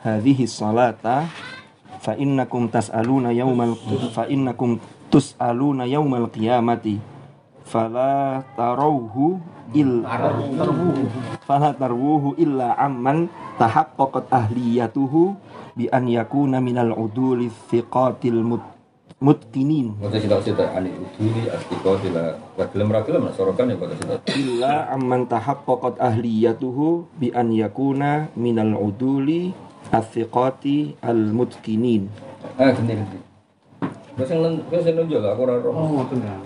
hadhihi 0.04 0.46
salata 0.46 1.26
fa 2.04 2.14
innakum 2.14 2.70
tas'aluna 2.70 3.34
yaumal 3.34 3.74
fa 4.14 4.30
innakum 4.30 4.78
tus'aluna 5.10 5.90
yaumal 5.90 6.30
qiyamati 6.30 7.02
fala 7.66 8.46
tarawhu 8.54 9.42
il 9.74 10.06
fala 11.50 11.74
tarwuhu 11.74 12.38
illa 12.38 12.78
amman 12.78 13.26
tahaqqaqat 13.58 14.30
ahliyatuhu 14.30 15.34
bi 15.74 15.90
an 15.90 16.06
yakuna 16.06 16.62
minal 16.62 16.94
uduli 16.94 17.50
thiqatil 17.50 18.46
mut 18.46 18.62
mutqinin 19.26 19.98
Mau 19.98 20.14
cita 20.14 20.38
cita 20.38 20.66
ani 20.78 20.94
uduli 20.94 21.50
astiko 21.50 21.98
tila 21.98 22.38
gelem 22.70 22.90
ra 22.94 23.02
gelem 23.02 23.26
sorokan 23.34 23.74
ya 23.74 23.78
pada 23.82 23.98
cita. 23.98 24.16
illa 24.38 24.86
amman 24.94 25.26
tahaqqaqat 25.26 25.98
ahliyatuhu 25.98 27.10
bi 27.18 27.34
an 27.34 27.50
yakuna 27.50 28.30
minal 28.38 28.78
uduli 28.78 29.50
athiqati 29.90 31.02
al 31.02 31.34
mutqinin 31.34 32.06
Ah 32.56 32.70
gini 32.70 32.94
gini. 32.94 33.20
Gue 34.16 34.24
sing 34.24 34.40
nun- 34.40 34.62
gue 34.70 34.80
sing 34.80 34.96
nunjuk 34.96 35.20
aku 35.20 35.44
ora 35.44 35.60
roh. 35.60 35.76
Oh, 35.76 35.88
ngoten 36.00 36.24
ya. 36.24 36.38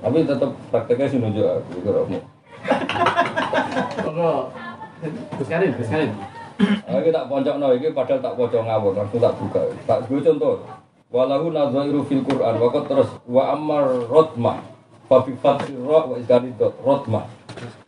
Tapi 0.00 0.24
tetap 0.24 0.48
prakteknya 0.70 1.10
sing 1.10 1.20
nunjuk 1.20 1.44
aku 1.44 1.70
iku 1.76 1.90
roh. 1.92 2.04
Pokok 4.00 4.40
Gus 5.36 5.48
Karin, 5.50 5.70
Gus 5.76 5.90
Karin. 5.90 6.10
Aku 6.88 7.08
tak 7.12 7.28
poncokno 7.28 7.68
iki 7.76 7.92
padahal 7.92 8.24
tak 8.24 8.32
pocok 8.32 8.62
ngawur 8.64 8.92
langsung 8.96 9.20
tak 9.20 9.34
buka. 9.36 9.60
Tak 9.84 9.98
gue 10.08 10.20
contoh. 10.24 10.54
Walahu 11.06 11.54
nadzairu 11.54 12.02
fil 12.10 12.22
Qur'an. 12.26 12.58
Wa 12.58 12.68
qad 12.74 12.90
terus 12.90 13.10
wa 13.30 13.54
ammar 13.54 14.10
rotma. 14.10 14.58
Fa 15.06 15.22
bi 15.22 15.38
fathi 15.38 15.78
ra 15.78 16.02
wa 16.02 16.18
iskari 16.18 16.50
dot 16.58 16.74
rotma. 16.82 17.30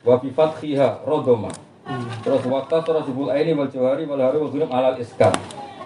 Wa 0.07 0.23
bi 0.23 0.31
fathiha 0.31 1.03
rodoma. 1.03 1.51
Terus 2.23 2.47
waktu 2.47 2.79
terus 2.85 3.05
sebul 3.11 3.33
aini 3.35 3.59
wal 3.59 3.67
jawari 3.67 4.07
wal 4.07 4.23
hari 4.23 4.39
wal 4.39 4.53
gunum 4.53 4.71
alal 4.71 4.95
iskar 5.01 5.33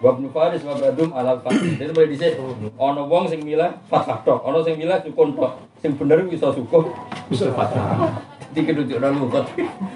wa 0.02 0.18
ibnu 0.18 0.28
faris 0.34 0.60
wa 0.66 0.76
badum 0.76 1.14
alal 1.16 1.40
fathi. 1.40 1.78
Jadi 1.80 1.90
mulai 1.96 2.10
dhisik 2.12 2.36
ana 2.76 3.02
wong 3.06 3.24
sing 3.32 3.40
milah 3.40 3.80
fathah 3.88 4.20
tok. 4.28 4.44
Ana 4.44 4.60
sing 4.60 4.76
milah 4.76 5.00
sukun 5.00 5.32
tok. 5.32 5.56
Sing 5.80 5.96
bener 5.96 6.20
bisa 6.28 6.52
sukun 6.52 6.92
Bisa 7.32 7.48
Fatah. 7.56 8.12
jadi 8.52 8.68
keduduk 8.68 9.00
ora 9.00 9.08
lugat 9.08 9.48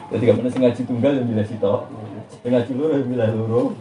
jadi 0.08 0.32
gak 0.32 0.48
sing 0.48 0.64
ngaji 0.64 0.82
tunggal 0.88 1.12
yang 1.12 1.28
milah 1.28 1.44
sitok. 1.44 1.80
Sing 2.40 2.48
ngaji 2.48 2.72
loro 2.72 2.94
yang 2.96 3.08
milah 3.12 3.28
loro 3.36 3.76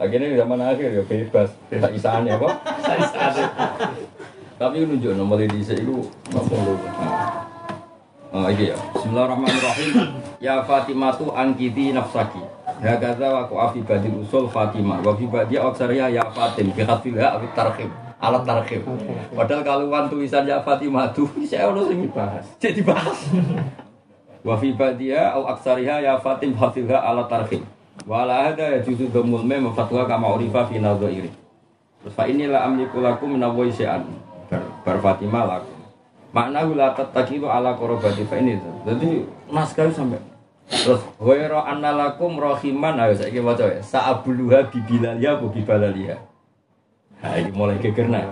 akhirnya 0.00 0.40
zaman 0.40 0.58
akhir 0.64 0.88
ya 0.96 1.02
bebas 1.04 1.52
tak 1.68 1.92
isaan 1.92 2.24
ya 2.24 2.40
sadar. 2.40 3.52
tapi 4.56 4.88
nunjuk 4.88 5.12
nomor 5.12 5.36
di 5.36 5.46
dhisik 5.52 5.84
iku 5.84 6.00
apa 6.32 6.54
lho 6.56 6.74
Ah, 8.30 8.46
iki 8.46 8.70
ya. 8.70 8.78
Bismillahirrahmanirrahim. 8.94 9.90
Ya 10.38 10.62
Fatimatu 10.62 11.34
angkiti 11.34 11.90
nafsaki. 11.90 12.38
Hakadha 12.78 13.26
wa 13.26 13.42
ku 13.50 13.58
afi 13.58 13.82
badil 13.82 14.22
usul 14.22 14.46
Fatimah 14.46 15.02
wa 15.02 15.18
fi 15.18 15.26
badi 15.26 15.58
aksariya 15.58 16.06
ya 16.14 16.22
Fatim 16.30 16.70
bi 16.70 16.78
fi 16.78 17.46
tarhim. 17.58 17.90
alat 18.22 18.46
tarhib. 18.46 18.86
Padahal 19.34 19.66
kaluan 19.66 20.06
tulisan 20.06 20.46
ya 20.46 20.62
Fatimah 20.62 21.10
tuh 21.10 21.26
saya 21.50 21.74
ono 21.74 21.90
sing 21.90 22.06
Dibahas. 22.06 22.46
jadi 22.62 22.80
bahas. 22.86 23.18
Wa 24.46 24.54
fi 24.62 24.78
badiya 24.78 25.34
au 25.34 25.50
aksariha 25.50 25.98
ya 25.98 26.14
Fatim 26.22 26.54
hafizha 26.54 27.02
ala 27.02 27.26
tarhib. 27.26 27.66
Wa 28.08 28.24
ala 28.24 28.50
hada 28.50 28.76
ya 28.76 28.78
juzu 28.80 29.08
domul 29.12 29.44
mem 29.44 29.68
fatwa 29.72 30.08
kama 30.08 30.32
urifa 30.36 30.64
fi. 30.68 30.80
Terus 30.80 32.14
fa 32.16 32.24
inilah 32.24 32.64
amliku 32.64 33.04
lakum 33.04 33.36
min 33.36 33.44
syai'an. 33.72 34.04
Bar, 34.48 34.62
bar 34.82 34.96
Fatimah 35.04 35.44
lakum. 35.44 35.76
Makna 36.30 36.62
la 36.62 36.94
tattaqilu 36.96 37.50
ala 37.50 37.76
qarabati 37.76 38.24
fa 38.24 38.38
ini. 38.38 38.56
Jadi 38.86 39.26
naskah 39.50 39.90
sampai 39.90 40.30
Terus 40.70 41.02
wa 41.18 41.66
anna 41.66 41.90
lakum 41.90 42.38
rahiman 42.38 42.94
ayo 42.94 43.18
saiki 43.18 43.42
waca 43.42 43.66
ya. 43.66 43.82
Sa'abuluha 43.82 44.70
bibilaliya 44.70 45.42
bu 45.42 45.50
bibalaliya. 45.50 46.14
Nah, 47.20 47.34
ini 47.36 47.50
mulai 47.50 47.82
gegerna. 47.82 48.22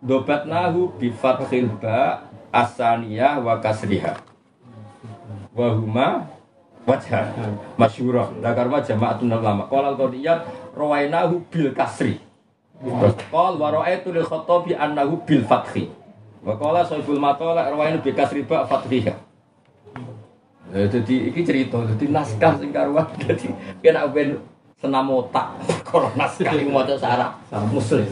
Dobatnahu 0.00 0.96
bi 0.96 1.10
fathil 1.10 1.66
ba 1.82 2.24
asaniyah 2.54 3.42
wa 3.42 3.58
kasriha. 3.58 4.16
Wa 5.50 5.74
huma 5.74 6.30
wajah 6.88 7.32
masyhurah. 7.76 8.28
Lah 8.40 8.52
karma 8.56 8.80
jama'atun 8.80 9.28
ulama. 9.28 9.68
Qala 9.68 9.96
al-qadiyat 9.96 10.44
rawainahu 10.76 11.44
bil 11.48 11.70
kasri. 11.76 12.20
Terus 12.80 13.14
qal 13.28 13.60
wa 13.60 13.68
ra'aitu 13.68 14.08
lil 14.12 14.24
khattabi 14.24 14.72
annahu 14.72 15.20
bil 15.28 15.44
fathi. 15.44 15.92
Wa 16.40 16.56
qala 16.56 16.80
sahibul 16.84 17.20
matala 17.20 17.68
rawainahu 17.68 18.00
bi 18.00 18.12
kasri 18.16 18.44
ba 18.44 18.64
fathiha. 18.64 19.30
Eh, 20.70 20.86
jadi 20.86 21.34
ini 21.34 21.40
cerita, 21.42 21.82
jadi 21.82 22.14
naskah 22.14 22.54
sing 22.62 22.70
karuan, 22.70 23.02
jadi 23.26 23.50
kena 23.82 24.06
ben 24.06 24.38
senam 24.78 25.10
otak, 25.10 25.50
kalau 25.90 26.06
naskah 26.14 26.54
ini 26.54 26.70
mau 26.70 26.86
sarah 26.94 27.34
muslim. 27.74 28.06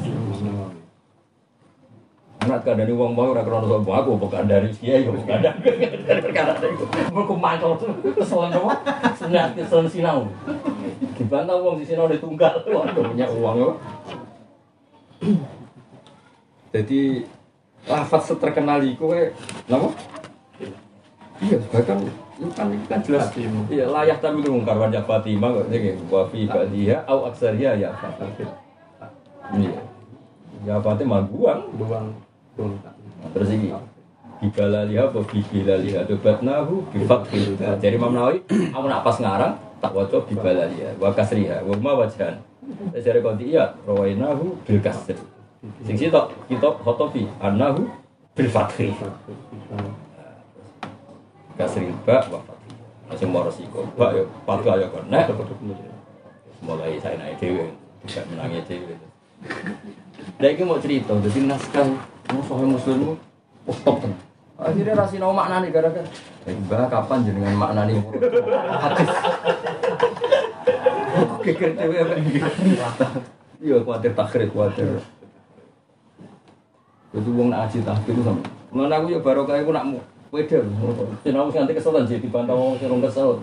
Anak 2.39 2.63
kadang 2.63 2.87
wong 2.95 3.19
mau 3.19 3.35
ora 3.35 3.43
krono 3.43 3.67
sapa 3.67 3.93
aku 3.99 4.15
bukan 4.15 4.47
dari 4.47 4.71
kiai 4.71 5.03
yo 5.03 5.11
bukan 5.11 5.43
dari 5.43 6.23
perkara 6.23 6.55
itu. 6.55 6.87
Aku 7.11 7.35
mantau 7.35 7.75
tuh 7.75 7.91
kesalahan 8.15 8.63
apa? 8.63 8.73
Senat 9.19 9.59
kesalahan 9.59 9.91
sinau. 9.91 10.31
Dibantah 11.19 11.59
wong 11.59 11.83
di 11.83 11.85
sinau 11.85 12.07
di 12.07 12.23
tunggal, 12.23 12.63
waduh 12.71 13.11
punya 13.11 13.27
uang 13.27 13.57
yo. 13.59 13.71
Jadi 16.71 17.27
lafaz 17.91 18.31
seterkenal 18.31 18.87
iku 18.87 19.11
kowe 19.11 19.23
napa? 19.67 19.89
Iya, 21.43 21.59
bahkan 21.75 21.99
itu 22.39 22.51
kan 22.55 22.67
itu 22.71 22.87
kan 22.87 22.99
jelas. 23.03 23.35
Fatimah. 23.35 23.67
Iya, 23.67 23.85
layak 23.91 24.19
tapi 24.23 24.47
lu 24.47 24.63
mungkar 24.63 24.79
wajah 24.79 25.03
Fatimah 25.03 25.51
kok 25.59 25.67
iki 25.75 25.91
wa 26.07 26.23
fi 26.31 26.47
badiha 26.47 27.03
au 27.11 27.27
aksariha 27.27 27.83
ya 27.83 27.91
Fatimah. 27.99 28.59
Iya. 29.59 29.75
Ya 30.67 30.75
Fatimah 30.79 31.27
buang 31.27 31.67
Buang. 31.75 32.15
Terus 33.35 33.49
ini 33.55 33.71
Bibalaliha 34.39 35.11
apa 35.11 35.19
bibilaliha? 35.19 36.07
Dobatnahu 36.07 36.87
bifathil 36.95 37.59
Jadi 37.59 37.95
Imam 37.99 38.15
Nawawi 38.15 38.39
Aku 38.75 38.87
nak 38.87 39.03
pas 39.03 39.17
ngarang 39.19 39.55
Tak 39.83 39.91
waca 39.95 40.19
bibalaliha 40.27 40.95
Wa 40.99 41.11
kasriha 41.11 41.63
Wa 41.67 41.75
ma 41.79 41.99
wajahan 41.99 42.39
Jadi 42.95 43.19
konti 43.23 43.55
iya 43.55 43.75
Rawainahu 43.87 44.63
bil 44.63 44.81
kasri 44.83 45.19
Sing 45.83 45.99
sitok 45.99 46.31
Kitab 46.47 46.79
khotobi 46.83 47.27
Annahu 47.43 47.87
bil 48.35 48.51
fathi 48.51 48.95
Kasri 51.59 51.91
ba 52.07 52.23
wa 52.31 52.39
fathi 52.39 52.71
Masih 53.11 53.27
mau 53.27 53.43
resiko 53.43 53.83
Ba 53.99 54.15
ya 54.15 54.23
Fatwa 54.47 54.79
ya 54.79 54.87
kena 54.87 55.27
Mulai 56.63 56.99
saya 57.03 57.19
naik 57.19 57.39
dewe 57.43 57.71
Tidak 58.07 58.35
menangnya 58.35 58.63
dewe. 58.67 58.95
Nah 60.39 60.51
ini 60.51 60.63
mau 60.63 60.79
cerita 60.79 61.15
Jadi 61.19 61.47
naskah 61.47 61.87
Mau 62.29 62.43
soal 62.45 62.69
muslimmu? 62.69 63.13
Oh 63.69 63.77
top 63.85 64.05
ten 64.05 64.13
Akhirnya 64.59 64.99
rasi 64.99 65.23
nau 65.23 65.31
maknani 65.31 65.71
gara-gara. 65.71 66.03
Eh 66.43 66.55
mbak 66.67 66.91
kapan 66.91 67.23
jenengan 67.23 67.55
maknani? 67.55 67.95
Hadis. 68.75 69.11
Oke 71.39 71.51
dewe 71.55 71.99
Iya 73.59 73.77
khawatir 73.83 74.13
takrif 74.19 74.51
khawatir 74.51 74.99
Itu 77.15 77.31
wong 77.33 77.55
nak 77.55 77.71
aji 77.71 77.87
tahfidz 77.87 78.19
itu 78.19 78.23
sama. 78.27 78.43
Mana 78.69 79.01
aku 79.01 79.15
ya 79.15 79.19
baru 79.23 79.49
kayak 79.49 79.65
aku. 79.65 79.73
Nak 79.73 79.87
mu 79.89 79.99
Weda, 80.29 80.61
sinau 81.25 81.49
nanti 81.49 81.73
keselan 81.73 82.05
jadi 82.05 82.21
dibantah 82.21 82.53
sing 82.77 82.85
rong 82.85 83.01
kesel. 83.01 83.41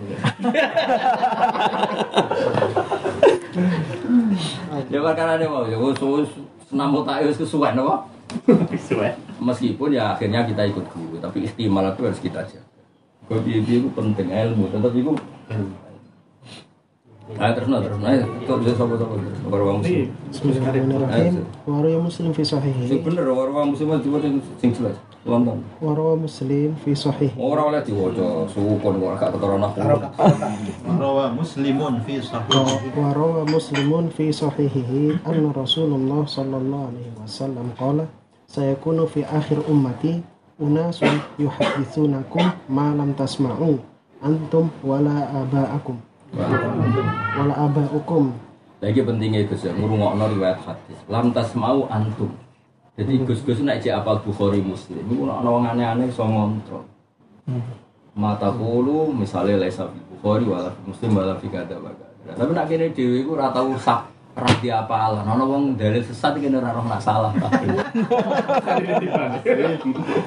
Ya 4.86 5.02
perkara 5.02 5.34
ini 5.34 5.50
mau, 5.50 5.66
ya 5.66 5.74
khusus 5.74 6.30
senam 6.70 6.94
otak 6.94 7.26
itu 7.26 7.42
kesuwen 7.42 7.74
apa? 7.74 8.06
Meskipun 9.40 9.88
ya 9.94 10.16
akhirnya 10.16 10.46
kita 10.46 10.62
ikut 10.70 10.84
guru, 10.90 11.16
tapi 11.22 11.46
istimal 11.46 11.92
itu 11.94 12.02
harus 12.06 12.20
kita 12.20 12.42
aja. 12.42 12.60
Kau 13.26 13.42
itu 13.42 13.90
penting 13.90 14.28
ilmu, 14.30 14.70
tetap 14.70 14.92
itu. 14.94 15.12
Ayo 17.26 17.52
terus 17.58 17.66
no, 17.66 17.82
terus 17.82 17.98
no, 17.98 18.06
ayo, 18.06 18.22
kau 18.46 18.62
bisa 18.62 18.78
sopo-sopo, 18.78 19.18
sopo 19.18 19.56
orang 19.58 19.82
muslim. 19.82 20.06
Bismillahirrahmanirrahim. 20.30 21.34
Warawa 21.66 22.00
Muslim 22.06 22.30
fi 22.30 22.42
sahihi. 22.46 23.02
bener, 23.02 23.26
orang 23.26 23.74
muslim 23.74 23.98
itu 23.98 24.08
sing 24.22 24.34
sing 24.62 24.70
London. 25.26 25.58
Warawa 25.82 26.14
Muslim 26.14 26.78
fi 26.78 26.94
sahihi. 26.94 27.34
Orang 27.34 27.74
oleh 27.74 27.82
diwaca 27.82 28.46
sukun 28.46 29.02
kok 29.02 29.18
gak 29.18 29.34
ketara 29.34 29.58
aku. 29.58 29.78
Rawa 30.86 31.34
muslimun 31.34 31.98
fi 32.06 32.22
sahih 32.22 32.94
Warawa 32.94 33.42
Muslimun 33.42 34.06
fi 34.14 34.30
sahihihi 34.30 35.26
anna 35.26 35.50
Rasulullah 35.50 36.22
sallallahu 36.22 36.94
alaihi 36.94 37.10
wasallam 37.18 37.74
qala 37.74 38.06
sayakunu 38.46 39.10
fi 39.10 39.26
akhir 39.26 39.66
ummati 39.66 40.22
unasun 40.62 41.18
yuhadditsunakum 41.42 42.46
ma 42.70 42.94
lam 42.94 43.12
tasma'u 43.18 43.82
antum 44.22 44.70
wala 44.86 45.26
aba'akum 45.42 45.98
wala 47.36 47.54
aba'ukum 47.66 48.46
Lagi 48.76 49.00
pentingnya 49.00 49.48
Gus 49.48 49.64
ya, 49.64 49.72
ngurungokno 49.72 50.36
riwayat 50.36 50.60
hadis. 50.60 51.00
Lam 51.08 51.32
tasmau 51.32 51.88
antum. 51.88 52.28
Jadi 52.96 53.12
Gus-Gus 53.28 53.60
nek 53.60 53.84
cek 53.84 53.92
apal 53.92 54.16
Bukhari 54.24 54.64
Muslim, 54.64 55.04
iku 55.04 55.28
ana 55.28 55.44
wong 55.44 55.68
aneh-aneh 55.68 56.08
iso 56.08 56.24
ngontrol. 56.24 56.80
Mata 58.16 58.48
kulu 58.48 59.12
misalnya 59.12 59.60
laisa 59.60 59.84
fi 59.84 60.00
Bukhari 60.16 60.48
wala 60.48 60.72
fi 60.72 60.80
Muslim 60.88 61.10
wala 61.12 61.36
fi 61.36 61.46
kada 61.52 61.76
wa 61.76 61.92
kada. 61.92 62.32
Tapi 62.40 62.50
nak 62.56 62.64
kene 62.72 62.96
dhewe 62.96 63.20
iku 63.20 63.36
ora 63.36 63.52
tau 63.52 63.76
sak 63.76 64.08
ora 64.32 64.48
diapalan. 64.64 65.28
Ana 65.28 65.44
wong 65.44 65.76
dalil 65.76 66.00
sesat 66.00 66.40
kene 66.40 66.56
ora 66.56 66.72
roh 66.72 66.88
nak 66.88 67.04
salah. 67.04 67.36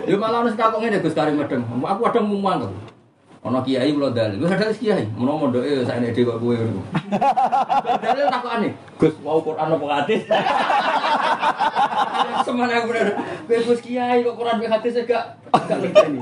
Ya 0.06 0.16
malah 0.22 0.46
ono 0.46 0.54
takok 0.54 0.86
ngene 0.86 1.02
Gus 1.02 1.18
Karim 1.18 1.42
medeng. 1.42 1.66
Aku 1.66 2.00
kadang 2.06 2.30
mumuan 2.30 2.62
kok. 2.62 2.70
Ono 3.50 3.66
kiai 3.66 3.90
kula 3.98 4.14
dalil. 4.14 4.46
Wis 4.46 4.54
ada 4.54 4.70
kiai, 4.70 5.10
menawa 5.18 5.50
mondoke 5.50 5.82
sakne 5.90 6.14
dhewe 6.14 6.38
kok 6.38 6.40
kowe 6.44 6.54
ngono. 6.54 6.82
Dalil 8.06 8.26
takokane, 8.30 8.70
Gus 9.02 9.16
mau 9.26 9.42
Quran 9.42 9.74
apa 9.74 9.86
hadis? 9.98 10.22
Semana 12.46 12.74
aku 12.82 12.94
bener. 12.94 13.08
Gus 13.48 13.82
kiai 13.82 14.22
kok 14.22 14.36
Quran 14.38 14.58
apa 14.62 14.68
hadis 14.80 14.96
gak 15.06 15.24
gak 15.52 15.78
ngerti. 15.82 16.20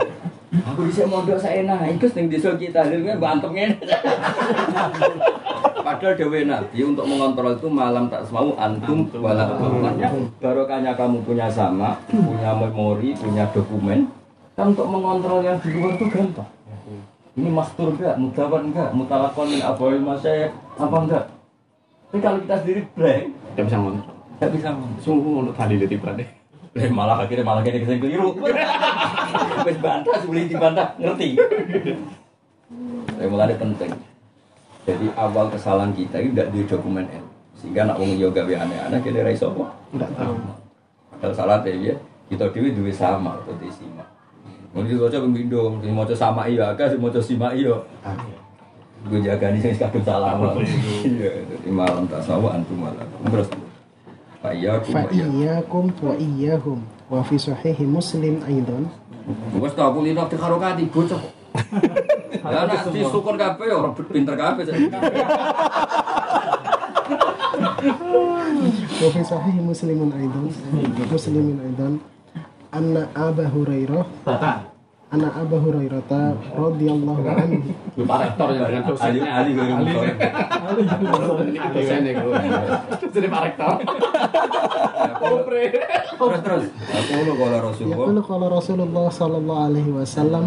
Aku 0.48 0.88
bisa 0.88 1.04
mondok 1.04 1.36
saya 1.36 1.60
enak, 1.64 2.00
ikut 2.00 2.12
ning 2.16 2.32
desa 2.32 2.56
kita 2.56 2.88
dalil 2.88 3.04
kowe 3.04 3.16
bantem 3.20 3.52
ngene. 3.52 3.76
Padahal 5.84 6.16
dewe 6.20 6.44
Nabi 6.44 6.80
untuk 6.84 7.08
mengontrol 7.08 7.56
itu 7.56 7.68
malam 7.72 8.12
tak 8.12 8.28
semau 8.28 8.56
antum 8.60 9.08
wala 9.24 9.56
barokahnya 10.40 10.92
kamu 10.96 11.24
punya 11.24 11.48
sama, 11.48 11.96
punya 12.12 12.52
memori, 12.56 13.16
punya 13.16 13.48
dokumen. 13.52 14.08
Kan 14.56 14.76
untuk 14.76 14.88
mengontrol 14.88 15.44
yang 15.44 15.60
di 15.64 15.70
luar 15.76 15.96
itu 15.96 16.08
gampang. 16.12 16.50
Ini 17.38 17.54
mastur 17.54 17.94
enggak, 17.94 18.18
mudawan 18.18 18.74
enggak, 18.74 18.90
mutalakon 18.98 19.48
min 19.54 19.62
abawi 19.62 20.02
masyayikh 20.02 20.50
apa 20.82 20.98
enggak? 21.06 21.26
Tapi 22.10 22.18
kalau 22.24 22.38
kita 22.42 22.56
sendiri 22.66 22.82
blank, 22.98 23.24
Tidak 23.54 23.64
bisa 23.70 23.78
ngontrol. 23.78 24.17
Enggak 24.38 24.52
bisa 24.54 24.68
ngomong. 24.74 24.94
Sungguh 25.02 25.34
untuk 25.46 25.56
tadi 25.58 25.76
di 25.82 25.88
tiba 25.90 26.14
deh. 26.14 26.30
Eh, 26.78 26.94
malah 26.94 27.26
akhirnya 27.26 27.42
malah 27.42 27.66
kene 27.66 27.82
kesing 27.82 27.98
keliru. 27.98 28.38
Wis 29.66 29.78
bantah 29.82 30.16
sebelum 30.22 30.46
dibantah 30.46 30.94
ngerti. 31.02 31.42
Saya 33.18 33.28
mulai 33.28 33.58
penting. 33.58 33.92
Jadi 34.86 35.06
awal 35.18 35.50
kesalahan 35.50 35.92
kita 35.92 36.22
itu 36.22 36.32
tidak 36.38 36.48
di 36.54 36.60
dokumen 36.70 37.06
N. 37.10 37.26
Sehingga 37.58 37.90
nak 37.90 37.98
wong 37.98 38.14
yoga 38.16 38.46
gawe 38.46 38.64
aneh-aneh 38.64 39.00
kene 39.02 39.26
ra 39.26 39.34
iso 39.34 39.50
apa. 39.52 39.74
Tidak 39.90 40.12
tahu. 40.14 40.34
Kalau 41.18 41.34
salah 41.34 41.58
teh 41.66 41.74
ya, 41.74 41.98
kita 42.30 42.46
dhewe 42.54 42.70
duwe 42.72 42.94
sama 42.94 43.42
atau. 43.42 43.58
Mungkin 44.78 44.94
itu 44.94 45.04
aja 45.10 45.18
pembindo, 45.18 45.74
sing 45.82 45.90
maca 45.90 46.14
sama 46.14 46.46
iya 46.46 46.70
agak, 46.70 46.94
sing 46.94 47.02
maca 47.02 47.18
simak 47.18 47.58
iya. 47.58 47.74
Gue 49.10 49.20
jaga 49.26 49.50
nih 49.50 49.60
sing 49.66 49.74
kadung 49.82 50.06
salah. 50.06 50.38
Iya, 51.02 51.42
jadi 51.50 51.70
malam 51.74 52.06
tak 52.06 52.22
sawa 52.22 52.62
antum 52.62 52.86
malam. 52.86 53.08
Terus 53.26 53.50
Pak 54.43 54.53
iya, 54.59 54.83
aku 54.83 54.91
Fa 54.91 55.07
Pak 55.07 55.15
iya. 55.15 55.27
iyyakum 55.31 55.85
wa 56.03 56.15
iyyahum 56.19 56.79
wa 57.07 57.21
fi 57.23 57.37
sahihi 57.39 57.87
Muslim 57.87 58.43
aidan 58.43 58.91
Wes 59.55 59.73
tak 59.79 59.87
aku 59.95 60.03
lino 60.03 60.27
di 60.27 60.35
karokati 60.35 60.83
bocah. 60.91 61.23
Ya 62.43 62.67
nak 62.67 62.91
di 62.91 63.07
syukur 63.07 63.39
kabeh 63.39 63.71
ya 63.71 63.79
pinter 64.11 64.35
kabeh. 64.35 64.67
وفي 69.03 69.25
صحيح 69.25 69.55
مسلم 69.55 70.01
أيضا 70.21 70.43
مسلم 71.13 71.47
أيضا 71.67 71.89
أن 72.75 73.07
أبا 73.17 73.47
هريرة 73.51 74.07
أن 74.29 74.55
anak 75.08 75.34
Abu 75.40 75.56
Hurairah 75.64 76.36
radhiyallahu 76.52 77.22
anhu. 77.24 77.72
Lupa 77.96 78.16
rektor 78.28 78.48
ya, 78.52 78.68
jangan 78.68 78.96
Ali 79.00 79.20
ya. 79.24 79.32
Ali 79.40 79.52
gue 79.56 79.66
Ali. 79.72 79.92
Ali 80.68 80.84
dosen 81.72 82.02
ya 82.04 82.14
gue. 82.20 82.36
Jadi 83.16 83.28
Pak 83.32 83.42
Rektor. 83.48 83.76
Terus 86.18 86.40
terus. 86.44 86.64
Yaqulu 86.92 87.32
qala 87.40 87.58
Rasulullah. 87.64 87.98
Yaqulu 87.98 88.22
qala 88.26 88.46
Rasulullah 88.52 89.08
sallallahu 89.08 89.66
alaihi 89.72 89.92
wasallam 89.96 90.46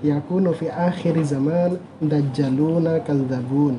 yakunu 0.00 0.50
fi 0.56 0.66
akhir 0.72 1.14
zaman 1.28 1.76
dajjaluna 2.00 3.04
kadzabun. 3.04 3.76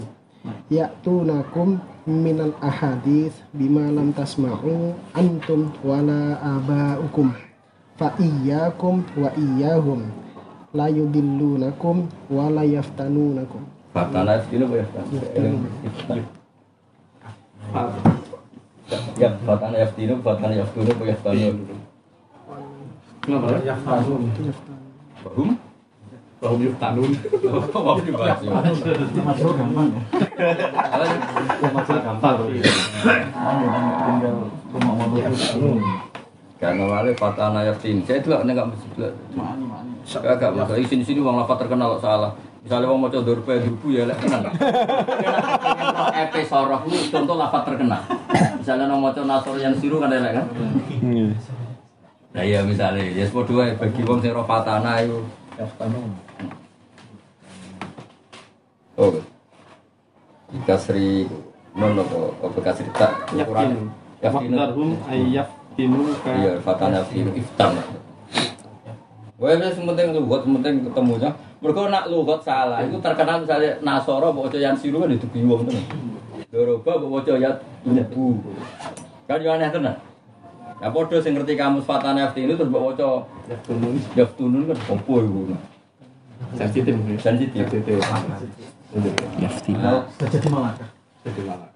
Ya'tunakum 0.68 1.80
minal 2.03 2.51
ahadith 2.59 3.34
bima 3.55 3.88
lam 3.88 4.11
tasma'u 4.11 4.91
antum 5.16 5.72
wala 5.82 6.36
aba'ukum 6.59 7.32
fa 8.03 8.11
iyyakum 8.19 8.99
wa 9.15 9.31
iyyahum 9.39 10.11
la 10.75 10.91
yudillunakum 10.91 12.11
wa 12.27 12.51
la 12.51 12.67
yaftanunakum 12.67 13.63
fatana 13.95 14.35
yaftinu 14.35 14.67
wa 14.67 14.75
yaftanu 14.75 15.63
ya 19.15 19.29
fatana 19.47 19.75
yaftinu 19.79 20.19
fatana 20.19 20.53
yaftunu 20.59 20.91
wa 20.99 21.07
yaftanu 21.07 21.63
Yaftanun. 23.23 24.27
Bahum? 25.23 25.55
Bahum 26.43 26.59
Yaftanun. 26.59 27.11
Bahum 27.71 28.03
Yaftanun. 28.03 28.51
Masuk 29.23 29.55
gampang 29.55 29.95
ya. 29.95 30.01
Masuk 31.71 31.99
gampang. 32.03 32.35
Tinggal 34.03 34.35
rumah 34.75 34.93
mobil 34.99 35.23
Yaftanun. 35.23 36.02
Karena 36.64 36.88
wale 36.88 37.11
Fatana 37.20 37.59
Yaftin. 37.68 37.99
Saya 38.07 38.24
itu 38.24 38.32
enggak 38.32 38.72
mesti 38.72 38.88
mani. 39.36 39.68
Agak 40.16 40.55
masalah 40.55 40.80
di 40.80 40.88
sini 40.88 41.03
sini 41.03 41.20
uang 41.20 41.43
lafat 41.43 41.68
terkenal 41.68 41.99
kok 41.99 42.07
salah. 42.07 42.32
Misalnya 42.64 42.88
uang 42.88 42.99
mau 43.03 43.11
coba 43.11 43.28
dorpe 43.28 43.53
dubu 43.68 43.91
ya 43.91 44.07
lek 44.07 44.16
kenal. 44.24 44.47
EP 46.24 46.34
soroh 46.47 46.80
itu 46.88 47.11
contoh 47.11 47.36
lafat 47.36 47.68
terkenal. 47.68 47.99
Misalnya 48.55 48.88
mau 48.88 49.11
coba 49.11 49.28
nasor 49.28 49.59
yang 49.59 49.76
siru 49.76 49.99
kan 49.99 50.07
lek 50.07 50.24
kan. 50.39 50.47
Nah 52.32 52.43
iya 52.47 52.64
misalnya 52.64 53.11
ya 53.11 53.28
semua 53.28 53.43
dua 53.43 53.76
bagi 53.76 53.99
uang 53.99 54.24
sing 54.24 54.32
roh 54.32 54.47
Fatana 54.47 55.03
itu. 55.03 55.20
Oh. 58.95 59.11
Jika 60.55 60.80
Sri 60.80 61.28
Nono 61.76 62.07
kok 62.39 62.55
kasri 62.64 62.88
tak 62.95 63.11
Yakin. 63.36 63.84
Yakin. 64.24 64.47
Makdarhum 64.47 64.89
ayyafinu 65.11 65.62
ka. 65.76 66.32
Iya, 66.34 66.53
fatana 66.61 67.01
fi 67.05 67.24
iftar. 67.24 67.71
Wah, 69.41 69.49
itu 69.51 69.82
penting 69.82 70.07
lugat, 70.15 70.41
penting 70.45 70.76
ketemunya. 70.88 71.30
Mereka 71.59 71.91
nak 71.91 72.07
lugat 72.11 72.39
salah, 72.43 72.80
itu 72.84 72.99
terkenal 72.99 73.43
misalnya 73.43 73.71
Nasoro, 73.80 74.36
bawa 74.36 74.51
yang 74.55 74.76
siru 74.76 74.99
kan 75.03 75.11
itu 75.11 75.28
bingung 75.32 75.63
tuh. 75.63 75.76
Doroba, 76.51 76.99
bawa 76.99 77.24
ya 77.26 77.51
lubu. 77.88 78.39
Kan 79.28 79.39
juga 79.39 79.55
aneh 79.57 79.71
tenan. 79.71 79.95
Ya 80.84 80.91
podo 80.91 81.15
sing 81.24 81.32
ngerti 81.39 81.55
kamu 81.55 81.80
fatana 81.80 82.28
fi 82.36 82.43
ini 82.43 82.59
terus 82.59 82.67
bawa 82.67 82.91
Yaftunun. 83.47 83.95
Yaftunun 84.19 84.67
kan 84.67 84.78
opo 84.91 85.13
itu. 85.24 85.55
Sensitif. 86.59 86.91
ya. 86.91 87.15
Sensitif. 87.19 87.63
Sensitif. 87.71 87.97
Nah, 89.80 90.03
Jadi 90.19 90.47
malakah. 90.51 90.89
Jadi 91.24 91.41
malah. 91.47 91.69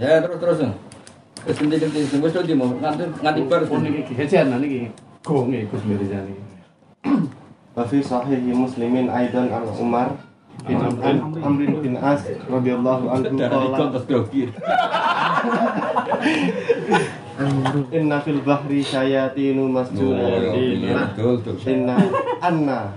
Ya 0.00 0.24
terus 0.24 0.40
terus. 0.40 0.58
Wis 1.46 1.56
genti-genti 1.62 2.02
sing 2.10 2.18
wis 2.18 2.34
di 2.34 2.54
mau 2.58 2.74
nganti 2.74 3.06
nganti 3.22 3.40
bar 3.46 3.62
niki 3.70 4.12
hejanan 4.18 4.58
niki. 4.58 4.90
Gonge 5.22 5.62
Gus 5.70 5.82
Mirza 5.86 6.26
niki. 6.26 6.42
Wafi 7.76 8.02
sahih 8.02 8.42
muslimin 8.50 9.06
aidan 9.06 9.46
al 9.54 9.70
Umar 9.78 10.18
bin 10.64 10.80
Amr 10.80 11.78
bin 11.84 11.94
As 12.00 12.24
radhiyallahu 12.50 13.04
anhu 13.12 13.36
Inna 17.92 18.24
fil 18.24 18.40
bahri 18.40 18.80
syayatinu 18.80 19.68
masjuna 19.68 20.56
Inna 21.68 22.00
anna 22.40 22.96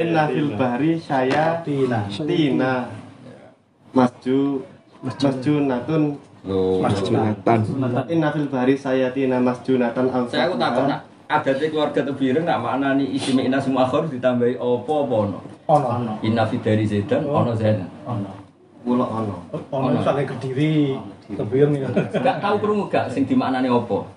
Inna 0.00 0.22
fil 0.32 0.50
bahri 0.56 0.96
syayatina 0.96 2.08
Masju 3.90 4.64
masjunatun 5.00 6.02
Loh. 6.40 6.80
Junatan. 7.04 7.60
inna 8.08 8.32
fil 8.32 8.48
bahri 8.48 8.72
syayatina 8.72 9.36
masjunatan 9.44 10.08
aw 10.08 10.24
Saya 10.24 10.48
aku 10.48 10.56
takut 10.56 10.88
nak 10.88 11.04
ada 11.28 11.52
di 11.52 11.68
keluarga 11.68 12.00
tebireng 12.00 12.48
nak 12.48 12.58
makna 12.64 12.96
nih 12.96 13.12
isi 13.12 13.36
ina 13.36 13.60
semua 13.60 13.84
akhir 13.84 14.08
ditambahi 14.08 14.56
opo 14.56 15.04
apa 15.04 15.14
ono. 15.28 15.38
Ono. 15.68 16.14
Inna 16.24 16.48
fi 16.48 16.56
dari 16.64 16.88
Zaidan 16.88 17.28
ono 17.28 17.52
Zaidan. 17.52 17.86
kula 18.80 19.04
ono 19.04 19.36
Ono 19.52 19.86
misalnya 19.92 20.24
kediri, 20.24 20.96
tebir 21.28 21.68
nih. 21.68 21.84
Gak 22.08 22.40
tahu 22.40 22.56
krungu 22.56 22.88
gak 22.88 23.12
sing 23.12 23.28
dimaknani 23.28 23.68
opo. 23.68 24.08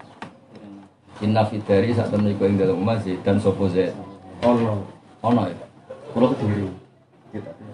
Inna 1.20 1.44
fi 1.44 1.60
dari 1.60 1.92
saat 1.92 2.08
temen 2.08 2.32
iku 2.32 2.48
ing 2.48 2.56
dalam 2.56 2.80
umat 2.80 3.04
Zaidan 3.04 3.36
sopo 3.36 3.68
Zaid. 3.68 3.92
ono 4.40 4.80
Ono 5.20 5.42
ya. 5.44 5.56
kula 6.16 6.32
kediri 6.40 6.72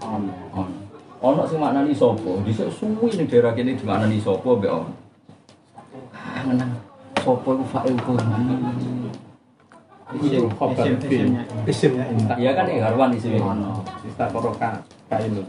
Ono. 0.02 0.34
Ono 0.58 0.79
sing 1.20 1.60
maknani 1.60 1.92
sopo. 1.92 2.40
Dhisik 2.48 2.72
suwi 2.72 3.12
ning 3.20 3.28
daerah 3.28 3.52
kene 3.52 3.76
dimaknani 3.76 4.18
sopo 4.24 4.56
mbek 4.56 4.72
ono. 4.72 4.92
Ah, 6.16 6.44
menang. 6.48 6.72
Sopo 7.20 7.60
iku 7.60 7.66
fa'il. 7.68 7.96
Iya, 10.10 10.42
bin. 11.06 11.38
Isimnya 11.70 12.06
ini. 12.10 12.24
Iya 12.40 12.52
kan 12.58 12.66
ya 12.66 12.88
Harwan 12.88 13.14
isimnya. 13.14 13.44
Ono. 13.44 13.84
Sista 14.02 14.26
koroka 14.32 14.82
kainun. 15.12 15.46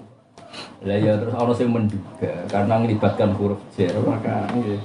Lah 0.80 0.96
ya 0.96 1.12
terus 1.14 1.36
ono 1.36 1.52
sing 1.54 1.70
menduga 1.70 2.32
karena 2.50 2.74
melibatkan 2.82 3.30
huruf 3.38 3.60
jar. 3.76 3.94
Maka 4.02 4.50
nggih, 4.50 4.80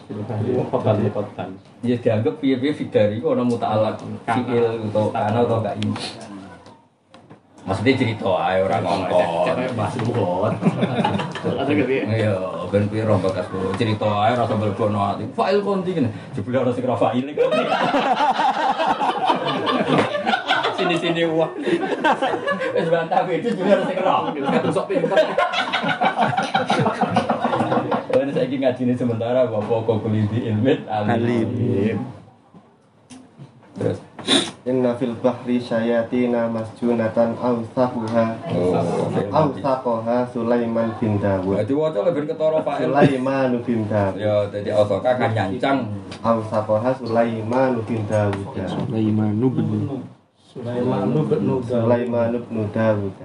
lipotan. 1.01 1.49
Ya 1.81 1.95
dianggap 1.97 2.38
piye-piye 2.38 2.71
fidari 2.77 3.17
ono 3.25 3.41
muta'alaq 3.41 3.97
fi'il 4.27 4.91
atau 4.91 5.09
kana 5.09 5.41
atau 5.41 5.63
gak 5.65 5.75
ini. 5.81 5.95
Maksudnya 7.66 7.97
cerita 7.97 8.30
ae 8.45 8.61
ora 8.61 8.78
ngongkon. 8.78 9.57
Masih 9.74 9.99
buat. 10.13 10.53
Ada 11.41 11.72
gede. 11.74 11.97
Iya, 12.05 12.38
ben 12.70 12.86
piro 12.93 13.18
bekas 13.18 13.49
ku 13.49 13.74
cerita 13.74 14.05
ae 14.05 14.38
ora 14.38 14.45
sambil 14.45 14.70
bono 14.78 15.01
ati. 15.01 15.26
Fa'il 15.34 15.66
konti 15.66 15.97
kene. 15.97 16.13
Jebule 16.38 16.61
ora 16.61 16.70
sing 16.70 16.86
fa'il 16.86 17.26
konti. 17.34 17.63
Sini-sini 20.78 21.26
uang. 21.26 21.53
Wis 22.78 22.88
bantah 22.93 23.26
kowe 23.26 23.34
itu 23.34 23.49
jebule 23.49 23.74
ora 23.74 23.86
sing. 23.89 23.97
Kata 24.45 24.70
sok 24.70 24.86
pinter. 24.86 25.18
Ini 28.16 28.32
saya 28.34 28.45
ngaji 28.45 28.82
ini 28.89 28.93
sementara 28.93 29.49
bapak 29.49 29.89
kok 29.89 29.97
kuliti 30.05 30.49
alim. 30.53 30.86
Alim. 30.86 31.97
Terus, 33.76 33.99
inna 34.66 34.97
fil 34.97 35.13
bahri 35.22 35.61
syayatina 35.61 36.49
masjunatan 36.49 37.38
aw 37.38 37.61
sahuha 37.78 38.34
oh, 38.49 38.74
aw 39.30 39.47
saqaha 39.61 40.26
Sulaiman 40.34 40.89
bin 40.97 41.22
Dawud. 41.22 41.61
Jadi 41.61 41.74
wajah 41.78 42.01
lebih 42.09 42.26
ketara 42.26 42.59
fa'il. 42.66 42.89
Sulaiman 42.89 43.51
bin 43.61 43.86
Dawud. 43.86 44.18
Ya, 44.18 44.49
jadi 44.49 44.70
osoka 44.74 45.11
kan 45.13 45.30
nyancang. 45.38 45.80
aw 46.26 46.38
saqaha 46.49 46.97
Sulaiman 46.97 47.78
bin 47.86 48.01
Dawud. 48.09 48.57
Sulaimanu 48.57 49.47
bin 49.53 49.66
Sulaiman 50.49 51.13
bin. 51.13 51.61
Sulaiman 51.61 52.32
bin 52.34 52.66
Dawud. 52.74 53.16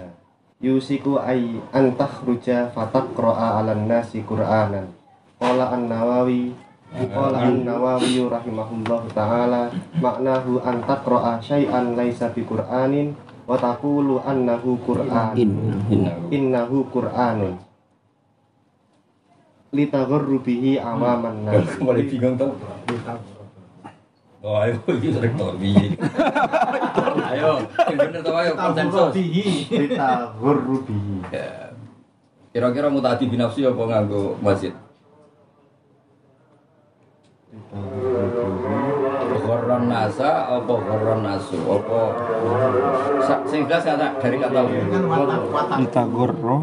Yusiku 0.61 1.17
ay 1.17 1.57
antah 1.73 2.21
ruja 2.21 2.69
fataqra'a 2.77 3.65
'alan 3.65 3.89
nasi 3.89 4.21
Qur'anan. 4.21 4.93
Qala 5.41 5.73
an-Nawawi 5.73 6.53
qala 6.91 7.39
an-Nawawi 7.47 8.19
rahimahullahu 8.27 9.15
taala 9.15 9.71
maknahu 10.03 10.59
an 10.67 10.83
taqra'a 10.83 11.39
syai'an 11.39 11.95
laisa 11.95 12.35
bi 12.35 12.43
Qur'anin 12.43 13.15
wa 13.47 13.55
taqulu 13.55 14.19
annahu 14.27 14.79
Qur'an 14.83 15.39
Innahu 16.31 16.91
Qur'anun 16.91 17.55
litagharru 19.71 20.43
bihi 20.43 20.83
awaman 20.83 21.47
nas 21.47 21.79
Kembali 21.79 22.03
bingung 22.11 22.35
tuh. 22.35 22.59
Oh, 24.41 24.57
ayo, 24.57 24.73
ini 24.89 25.13
sering 25.13 25.37
torbi. 25.37 25.93
Ayo, 27.29 27.61
yang 27.93 27.99
bener 28.01 28.21
tuh 28.25 28.35
ayo, 28.35 28.53
konsensus. 28.57 29.13
litagharru 29.69 30.77
bihi 30.89 31.17
Ya. 31.31 31.71
Kira-kira 32.51 32.91
mau 32.91 32.99
tadi 32.99 33.31
binafsi 33.31 33.63
apa 33.63 33.79
nganggo 33.79 34.35
masjid? 34.43 34.75
Goron 39.41 39.87
nasa 39.87 40.59
apa 40.59 40.75
goron 40.75 41.23
nasu 41.23 41.55
apa 41.71 42.01
Sa- 43.23 43.43
sing 43.47 43.71
jelas 43.71 43.87
kata 43.87 44.19
dari 44.19 44.37
kata 44.43 44.61
litagharru 45.79 46.57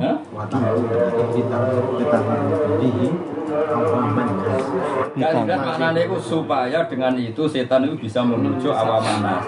bihi 2.80 3.08
Kandidat 5.18 5.60
maknanya 5.64 6.02
itu 6.04 6.18
supaya 6.20 6.84
dengan 6.92 7.16
itu 7.16 7.48
setan 7.48 7.88
itu 7.88 7.96
bisa 7.98 8.22
menuju 8.22 8.70
awam 8.70 9.02
anas. 9.02 9.44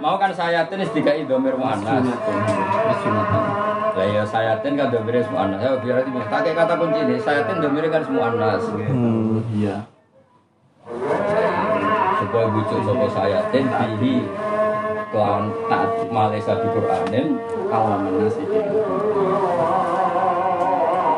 Mau 0.00 0.16
kan 0.16 0.32
sayatin 0.32 0.80
istiqai 0.80 1.28
domir 1.28 1.52
mu'anas. 1.58 2.00
Lah 3.92 4.06
ya 4.08 4.24
sayatin 4.24 4.72
kan 4.78 4.88
domir 4.88 5.20
mu'anas. 5.28 5.60
Ya 5.60 5.76
biar 5.78 6.06
itu 6.06 6.10
pakai 6.16 6.56
kata 6.56 6.74
kunci 6.80 7.04
ini. 7.04 7.20
Sayatin 7.20 7.60
domir 7.60 7.92
kan 7.92 8.00
semua 8.06 8.32
anas. 8.32 8.62
Hmm. 8.72 9.44
Iya. 9.52 9.91
Supaya 12.18 12.46
bujuk 12.50 12.80
sopo 12.82 13.06
sayatin 13.06 13.70
bihi 13.70 14.26
kelawan 15.14 15.46
taat 15.70 15.90
Malaysia 16.10 16.58
di 16.58 16.68
Quranin 16.74 17.26
Kalau 17.70 18.02
menasih 18.02 18.46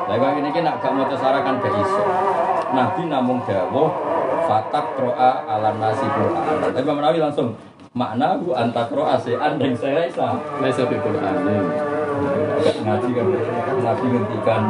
Lah 0.04 0.16
kok 0.20 0.36
ini 0.36 0.60
nak 0.60 0.84
gak 0.84 0.92
mau 0.92 1.08
sarakan 1.16 1.64
gak 1.64 1.74
iso. 1.80 2.04
Nabi 2.76 3.02
namung 3.08 3.40
dawuh 3.48 3.88
fatak 4.44 5.00
roa 5.00 5.48
ala 5.48 5.72
nasi 5.80 6.04
Quran. 6.04 6.60
Tapi 6.60 6.84
Imam 6.84 7.00
Nawawi 7.00 7.24
langsung 7.24 7.56
makna 7.96 8.36
bu 8.36 8.52
antak 8.52 8.92
roa 8.92 9.16
se 9.16 9.32
andeng 9.32 9.72
saya 9.72 10.04
isa. 10.04 10.38
Laisa 10.60 10.84
bi 10.86 11.00
Qur'anin. 11.00 11.64
Gak 12.60 12.76
ngaji 12.84 13.10
kan 13.16 13.26
Nabi 13.80 14.06
ngendikan 14.12 14.62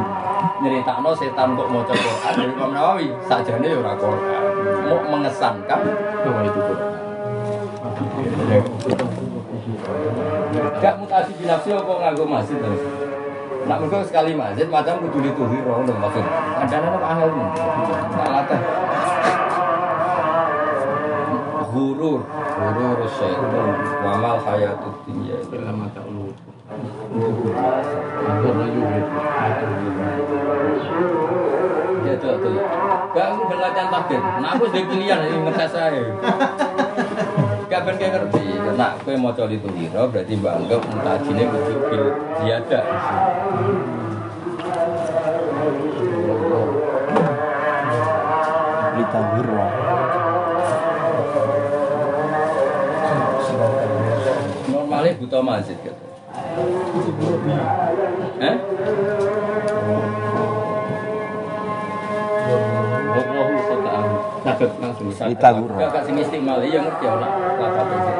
nyeritakno 0.62 1.10
setan 1.18 1.58
kok 1.58 1.68
mau 1.70 1.82
Quran 1.82 2.32
dari 2.38 2.52
Imam 2.54 2.70
Nawawi 2.70 3.06
sajane 3.26 3.66
ya 3.66 3.76
ora 3.82 3.94
Quran. 3.98 4.42
Mau 4.86 4.98
mengesankan 5.10 5.80
Bahwa 6.22 6.40
itu 6.46 6.60
Qur'an. 6.60 6.92
gak 10.78 10.94
mutasi 11.00 11.32
binafsi 11.40 11.68
apa 11.72 11.92
nganggo 11.92 12.24
masjid 12.28 12.56
terus. 12.60 12.82
Nak 13.64 13.80
mereka 13.80 14.04
sekali 14.04 14.36
masjid 14.36 14.68
macam 14.68 15.00
kudu 15.08 15.18
dituhi 15.24 15.58
roh 15.64 15.80
lho 15.82 15.94
maksud. 15.96 16.24
Kadang-kadang 16.60 17.00
kok 17.00 17.08
angel 17.08 17.30
teh. 18.44 18.60
Gurur, 21.74 22.22
gurur 22.54 23.10
syaitan, 23.18 23.68
wamal 24.06 24.38
hayatud 24.46 24.94
dunya. 25.10 25.34
Bila 25.50 25.74
mata 25.74 26.06
Ya 26.64 26.72
tuh. 32.40 32.56
Gak 33.14 33.26
aku 33.30 33.42
berlatihan 33.52 33.88
takdir. 33.92 34.20
Nah 34.24 34.48
aku 34.56 34.64
sudah 34.72 34.84
pilihan 34.88 35.20
ini 35.28 35.44
ngetes 35.44 35.76
saya. 35.76 36.08
Gak 37.68 37.80
ben 37.84 38.00
kayak 38.00 38.16
ngerti. 38.16 38.44
Nah, 38.80 38.96
mau 39.20 39.36
itu 39.52 39.68
berarti 40.08 40.40
mentajine 40.88 41.52
kudu 41.52 41.84
bil. 41.92 42.04
Litahurra. 48.94 49.66
Normalnya 54.72 55.12
buta 55.20 55.38
masjid 55.44 55.76
gitu. 55.84 56.03
Eh? 56.54 56.62
Wallahu 63.14 63.54
sata'ahu. 63.58 64.14
Sakit 64.46 64.70
langsung. 64.78 65.06
Litahurra. 65.10 65.86
Gak 65.90 66.04
sing 66.06 66.16
istimal 66.22 66.62
ya 66.62 66.78
ngerti 66.78 67.04
ora 67.10 67.28
lapat 67.58 67.86
itu. 67.90 68.12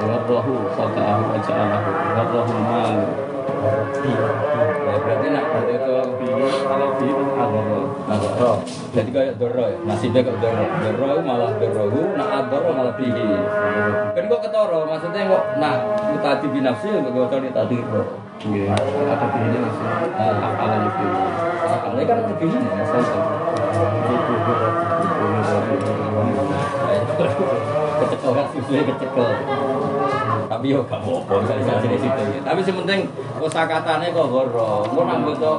Wallahu 0.00 0.52
sata'ahu 0.72 1.22
wa 1.28 1.38
ja'alahu. 1.44 1.90
Wallahu 2.16 2.52
mal. 2.64 3.28
Ya 3.60 4.94
berarti 4.96 5.26
nak 5.28 5.44
berarti 5.52 5.72
itu 5.76 5.92
Kalau 6.64 6.88
di 6.96 7.06
itu 7.12 7.24
agama. 7.36 7.80
Adoro. 8.10 8.52
Jadi 8.90 9.10
kayak 9.14 9.34
doro 9.38 9.64
ya, 9.68 9.76
nasibnya 9.86 10.20
kayak 10.24 10.38
doro. 10.40 10.64
Doro 10.64 11.10
malah 11.22 11.50
doro, 11.60 12.02
nak 12.16 12.28
adoro 12.42 12.70
malah 12.74 12.94
bihi. 12.96 13.28
Kan 14.16 14.24
kok 14.26 14.40
ketoro, 14.48 14.78
maksudnya 14.88 15.28
kok 15.28 15.42
nak 15.60 15.76
tadi 16.24 16.46
binafsi 16.48 16.88
ya 16.88 16.98
kok 17.04 17.12
ketoro 17.12 17.48
tadi 17.52 17.76
ro. 17.84 18.02
Iya. 18.40 18.72
Ada 18.72 19.26
bihinya 19.36 19.58
masih. 19.68 19.84
Apa 20.16 20.64
lagi 20.64 20.88
Ini 21.90 22.02
kan 22.08 22.16
lebih 22.24 22.48
ini 22.48 22.58
masalah. 22.72 23.20
Kecekel 28.00 28.30
kan 28.32 28.46
susunya 28.56 28.82
kecekel. 28.88 29.28
Tapi 30.50 30.74
yo 30.74 30.82
gak 30.82 30.98
apa-apa 30.98 31.46
sini 31.78 31.94
situ. 31.94 32.22
Tapi 32.42 32.58
sing 32.66 32.74
penting 32.82 33.06
kosakatane 33.38 34.10
kok 34.10 34.26
goro. 34.26 34.82
Engko 34.82 35.02
nang 35.06 35.22
kok 35.22 35.58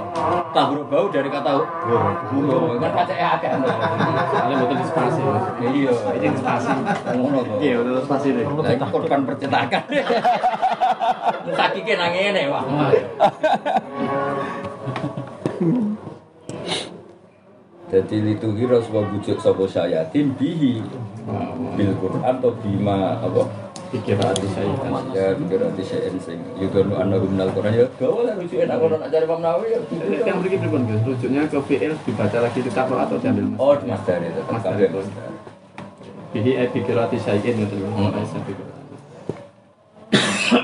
tahur 0.51 0.83
bau 0.83 1.07
dari 1.07 1.31
kata 1.31 1.63
goro. 2.27 2.75
Kan 2.75 2.91
kacake 2.99 3.23
akeh. 3.23 3.51
Soalnya 4.35 4.55
betul 4.67 4.83
spasi. 4.83 5.21
Iya, 5.63 5.91
di 5.95 6.27
spasi. 6.35 6.71
ngono 7.15 7.39
kok. 7.39 7.57
Iya, 7.63 7.75
betul 7.79 8.03
spasi. 8.03 8.27
Lah 8.35 8.71
iki 8.75 8.85
korban 8.91 9.21
percetakan. 9.23 9.83
Sakike 11.57 11.93
nang 11.95 12.11
ngene 12.11 12.43
wah. 12.51 12.63
Jadi 17.91 18.15
itu 18.27 18.47
kira 18.59 18.79
sebuah 18.83 19.07
bujuk 19.07 19.39
sapa 19.39 19.63
syayatin 19.67 20.35
bihi 20.35 20.83
bil 21.79 21.91
Quran 21.99 22.23
atau 22.23 22.51
bima 22.59 23.19
apa 23.19 23.70
Pikir 23.91 24.15
hati 24.15 24.47
saya 24.55 24.71
ya 25.11 25.35
kira 25.35 25.67
di 25.75 25.83
syain 25.83 26.15
sing 26.23 26.39
yudhanu 26.55 26.95
annahu 26.95 27.27
minal 27.27 27.51
Quran 27.51 27.75
ya 27.75 27.85
gak 27.99 28.07
boleh 28.07 28.31
rujukin 28.39 28.71
aku 28.71 28.85
nak 28.87 29.11
cari 29.11 29.25
Imam 29.27 29.39
Nawawi 29.43 29.67
ya 29.75 29.79
Yang 30.23 30.37
beri 30.47 30.55
pripun 30.63 30.81
guys? 30.87 31.03
Rujuknya 31.03 31.41
ke 31.51 31.59
VL 31.59 31.93
dibaca 32.07 32.37
lagi 32.39 32.59
di 32.63 32.71
tabel 32.71 32.97
atau 33.03 33.19
diambil 33.19 33.45
mas? 33.51 33.59
oh 33.59 33.75
mas 33.83 34.01
dari 34.07 34.31
tetap 34.31 34.47
Mas 34.47 34.63
dari. 34.63 34.87
mas 34.87 35.07
dari 35.11 35.35
Bihi 36.31 36.51
e 36.55 36.63
pikir 36.71 36.95
hati 36.95 37.19
saya 37.19 37.43
ini 37.43 37.67
gitu. 37.67 37.83
Hmm. 37.83 38.15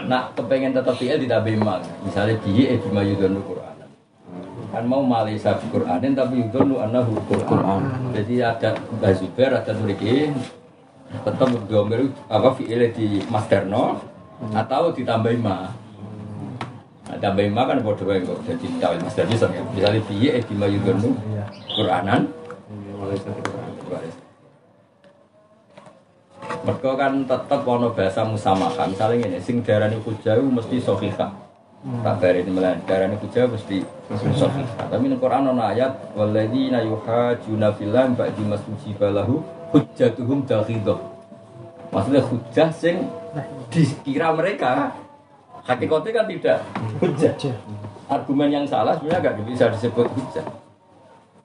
Nak 0.08 0.32
kepengen 0.40 0.72
tetap 0.72 0.96
fi'il 0.96 1.20
tidak 1.20 1.44
bimang 1.44 1.84
misalnya 2.08 2.40
bihi 2.40 2.64
eh 2.72 2.78
bima 2.80 3.04
yudhanu 3.04 3.44
Quran 3.44 3.76
kan 4.68 4.84
mau 4.84 5.04
malisa 5.04 5.56
Quranin 5.72 6.16
tapi 6.16 6.44
yudhanu 6.44 6.80
annahu 6.80 7.16
Quran 7.28 7.82
jadi 8.12 8.56
ada 8.56 8.76
Mbak 9.00 9.12
Zubair 9.20 9.52
ada 9.56 9.72
Nuriki 9.76 10.32
tetap 11.08 11.50
domir 11.72 12.12
apa 12.28 12.50
fi'il 12.56 12.92
di 12.92 13.24
Masderno 13.32 14.00
atau 14.52 14.92
ditambah 14.92 15.34
ma. 15.40 15.72
Nah, 17.08 17.18
tambah 17.24 17.48
ma 17.48 17.64
kan 17.64 17.80
bodoh 17.80 18.04
wae 18.04 18.20
kok 18.20 18.44
jadi 18.44 18.68
tawil 18.84 19.00
Masder 19.00 19.26
bisa 19.32 19.48
ya 19.48 19.64
misalnya 19.72 20.02
bihi 20.04 20.28
eh 20.36 20.44
bima 20.44 20.68
yudhanu 20.68 21.16
Quranan. 21.78 22.28
Qur'an. 23.88 24.12
Mereka 26.68 26.92
kan 27.00 27.14
tetap 27.24 27.62
ono 27.64 27.96
bahasa 27.96 28.28
musamaha. 28.28 28.84
Misalnya 28.90 29.32
ini, 29.32 29.40
sing 29.40 29.64
darani 29.64 29.96
hujah 30.04 30.36
itu 30.36 30.50
mesti 30.52 30.78
sohika. 30.84 31.32
Tak 32.04 32.20
bari 32.20 32.44
ini 32.44 32.52
melan 32.52 32.82
darani 32.84 33.16
hujah 33.24 33.48
mesti 33.48 33.86
sohika. 34.36 34.84
Tapi 34.92 35.08
di 35.08 35.16
Quran 35.16 35.56
ono 35.56 35.64
ayat 35.64 36.12
waladina 36.18 36.84
yuhajuna 36.84 37.72
fillah 37.78 38.12
ba'di 38.12 38.44
masujiba 38.44 39.14
lahu 39.16 39.40
hujjatuhum 39.72 40.46
dakhidah. 40.48 41.00
Maksudnya 41.92 42.22
hujah 42.24 42.70
sing 42.72 43.08
dikira 43.72 44.32
mereka 44.36 44.92
hakikatnya 45.64 46.12
kan 46.12 46.26
tidak 46.28 46.58
hujah. 47.00 47.34
Argumen 48.08 48.48
yang 48.48 48.64
salah 48.64 48.96
sebenarnya 48.96 49.32
gak 49.32 49.36
bisa 49.44 49.68
disebut 49.68 50.08
hujah. 50.08 50.46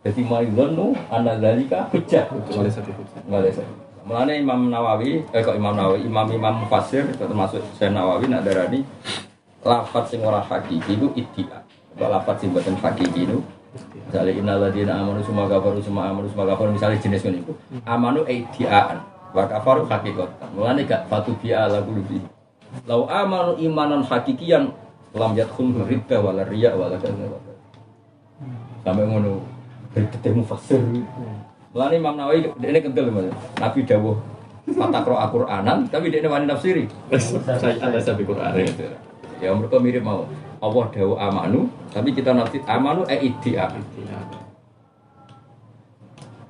Jadi 0.02 0.22
hujah. 1.90 2.26
Laisa 2.58 2.80
bi 2.82 2.92
Qur'an. 2.94 3.22
Malaysia. 3.26 3.62
Mulanya 4.02 4.34
Imam 4.34 4.66
Nawawi, 4.66 5.22
eh 5.30 5.42
kok 5.46 5.54
Imam 5.54 5.78
Nawawi, 5.78 6.02
Imam 6.02 6.26
Imam 6.26 6.66
Mufasir 6.66 7.06
termasuk 7.14 7.62
Syekh 7.78 7.94
Nawawi 7.94 8.26
nak 8.26 8.42
darani 8.42 8.82
lafat 9.62 10.10
sing 10.10 10.26
ora 10.26 10.42
hakiki 10.42 10.98
itu 10.98 11.06
iddia. 11.14 11.62
Kok 11.94 12.10
lafat 12.10 12.42
sing 12.42 12.50
boten 12.50 12.74
hakiki 12.74 13.30
itu 13.30 13.38
misalnya 14.08 14.32
innalladzina 14.36 14.92
amanu 15.00 15.24
summa 15.24 15.48
kafaru 15.48 15.80
summa 15.80 16.12
amanu 16.12 16.28
summa 16.28 16.44
kafaru 16.52 16.76
misalnya 16.76 17.00
jenis 17.00 17.24
iku. 17.24 17.56
Amanu 17.88 18.24
iddiaan 18.28 19.00
wa 19.32 19.44
kafaru 19.48 19.88
hakikatan. 19.88 20.48
Mulane 20.52 20.84
gak 20.84 21.08
fatu 21.08 21.32
bi'a 21.40 21.72
la 21.72 21.80
qulubi. 21.80 22.20
Lau 22.84 23.08
amanu 23.08 23.56
imanan 23.56 24.04
hakikian 24.04 24.72
lam 25.16 25.32
yadkhul 25.32 25.72
ridda 25.88 26.20
wala 26.20 26.44
riya 26.44 26.76
wala 26.76 27.00
wala. 27.00 27.52
Sampai 28.84 29.04
ngono 29.08 29.40
berketemu 29.96 30.42
fasir. 30.44 30.80
Mulane 31.72 31.94
Imam 31.96 32.14
Nawawi 32.20 32.52
ini 32.60 32.78
kental. 32.84 33.08
Nabi 33.56 33.80
dawuh 33.88 34.16
fatakro 34.62 35.16
Al-Qur'anan 35.16 35.88
tapi 35.88 36.12
dia 36.12 36.28
wani 36.28 36.44
nafsiri. 36.44 36.84
Saya 37.16 37.88
laisa 37.88 38.12
bi 38.12 38.28
Qur'an. 38.28 38.52
Ya 39.40 39.50
mereka 39.56 39.80
mirip 39.80 40.04
mau. 40.04 40.28
Allah 40.62 40.84
dawuh 40.94 41.18
amanu 41.18 41.66
tapi 41.90 42.14
kita 42.14 42.30
nafsir 42.30 42.62
amanu 42.70 43.02
e 43.10 43.18
iddia. 43.18 43.66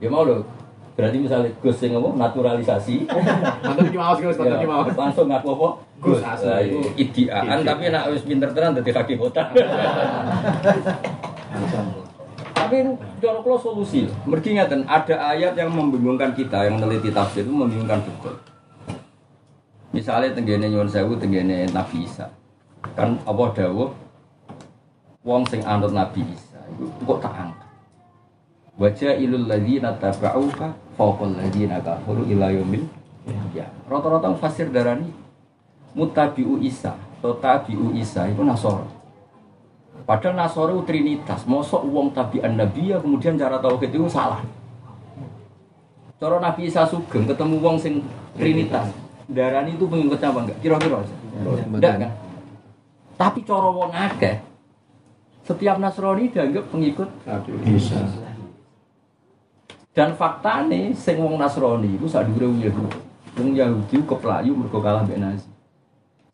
Ya 0.03 0.09
mau 0.13 0.29
loh. 0.29 0.45
Berarti 0.93 1.17
misalnya 1.17 1.49
Gus 1.65 1.81
sing 1.81 1.97
ngomong 1.97 2.21
naturalisasi, 2.21 3.09
maos 3.97 4.21
Gus, 4.21 4.37
ya, 4.37 4.61
maos. 4.69 4.93
langsung 4.93 5.25
ngaku 5.25 5.49
apa? 5.57 5.69
Gus, 6.05 6.21
asli. 6.21 6.77
Iddia. 7.01 7.41
tapi 7.65 7.89
nak 7.89 8.13
wis 8.13 8.21
pinter 8.29 8.53
tenan 8.53 8.77
dadi 8.77 8.93
kaki 8.93 9.17
kota. 9.17 9.49
Tapi 12.53 12.89
cara 13.21 13.39
kula 13.45 13.59
solusi. 13.61 14.09
Mergi 14.25 14.57
ngeten, 14.57 14.89
ada 14.89 15.35
ayat 15.35 15.53
yang 15.59 15.69
membingungkan 15.77 16.33
kita 16.33 16.65
yang 16.65 16.81
meneliti 16.81 17.13
tafsir 17.13 17.45
itu 17.45 17.53
membingungkan 17.53 18.01
betul. 18.01 18.33
Misalnya 19.93 20.33
tenggene 20.33 20.73
nyuwun 20.73 20.89
sewu 20.89 21.21
tenggene 21.21 21.69
Nabi 21.69 22.09
Isa. 22.09 22.33
Kan 22.93 23.17
apa 23.23 23.45
dawuh 23.55 23.91
wong 25.23 25.43
sing 25.47 25.63
anut 25.63 25.95
Nabi 25.95 26.27
Isa 26.27 26.61
iku 26.75 27.15
kok 27.15 27.19
tak 27.25 27.35
angkat. 27.39 27.71
Wajah 28.81 29.15
ilul 29.21 29.47
ladzina 29.47 29.95
tabauka 30.01 30.75
fawqal 30.99 31.39
ladzina 31.39 31.79
kafaru 31.79 32.27
ila 32.27 32.51
yaumil 32.51 32.83
ya. 33.55 33.69
Rata-rata 33.87 34.35
fasir 34.41 34.73
darani 34.73 35.13
mutabiu 35.93 36.59
Isa, 36.59 36.97
tabiu 37.21 37.93
Isa 37.95 38.27
itu 38.27 38.43
Nasoro. 38.43 38.89
Padahal 40.03 40.35
Nasoro 40.35 40.83
itu 40.83 40.89
trinitas, 40.89 41.47
mosok 41.47 41.87
uang 41.87 42.11
tabian 42.11 42.59
Nabi 42.59 42.91
ya 42.91 42.99
kemudian 42.99 43.39
cara 43.39 43.63
tauhid 43.63 43.93
itu 43.93 44.09
salah. 44.11 44.43
Cara 46.19 46.43
Nabi 46.43 46.67
Isa 46.67 46.83
Sugeng 46.89 47.29
ketemu 47.29 47.61
wong 47.63 47.77
sing 47.79 48.03
trinitas. 48.35 48.91
Darani 49.31 49.79
itu 49.79 49.87
pengikutnya 49.87 50.29
apa 50.35 50.39
enggak? 50.49 50.59
Kira-kira 50.59 50.97
aja. 50.99 51.15
Enggak 51.71 51.95
kan? 52.03 52.11
Tapi 53.17 53.45
cara 53.47 53.69
wong 53.71 53.93
akeh 53.93 54.37
setiap 55.43 55.77
Nasrani 55.83 56.31
dianggap 56.31 56.71
pengikut 56.71 57.09
Bisa. 57.67 57.99
dan 59.93 60.15
fakta 60.17 60.65
nih 60.71 60.95
sing 60.95 61.19
wong 61.19 61.37
Nasrani 61.37 61.99
itu 61.99 62.07
sadure 62.07 62.47
wong 62.49 62.63
Yahudi. 62.63 62.99
Wong 63.37 63.51
Yahudi 63.59 63.97
keplayu 64.07 64.55
mergo 64.55 64.79
kalah 64.79 65.03
mbek 65.03 65.19
Nazi. 65.19 65.51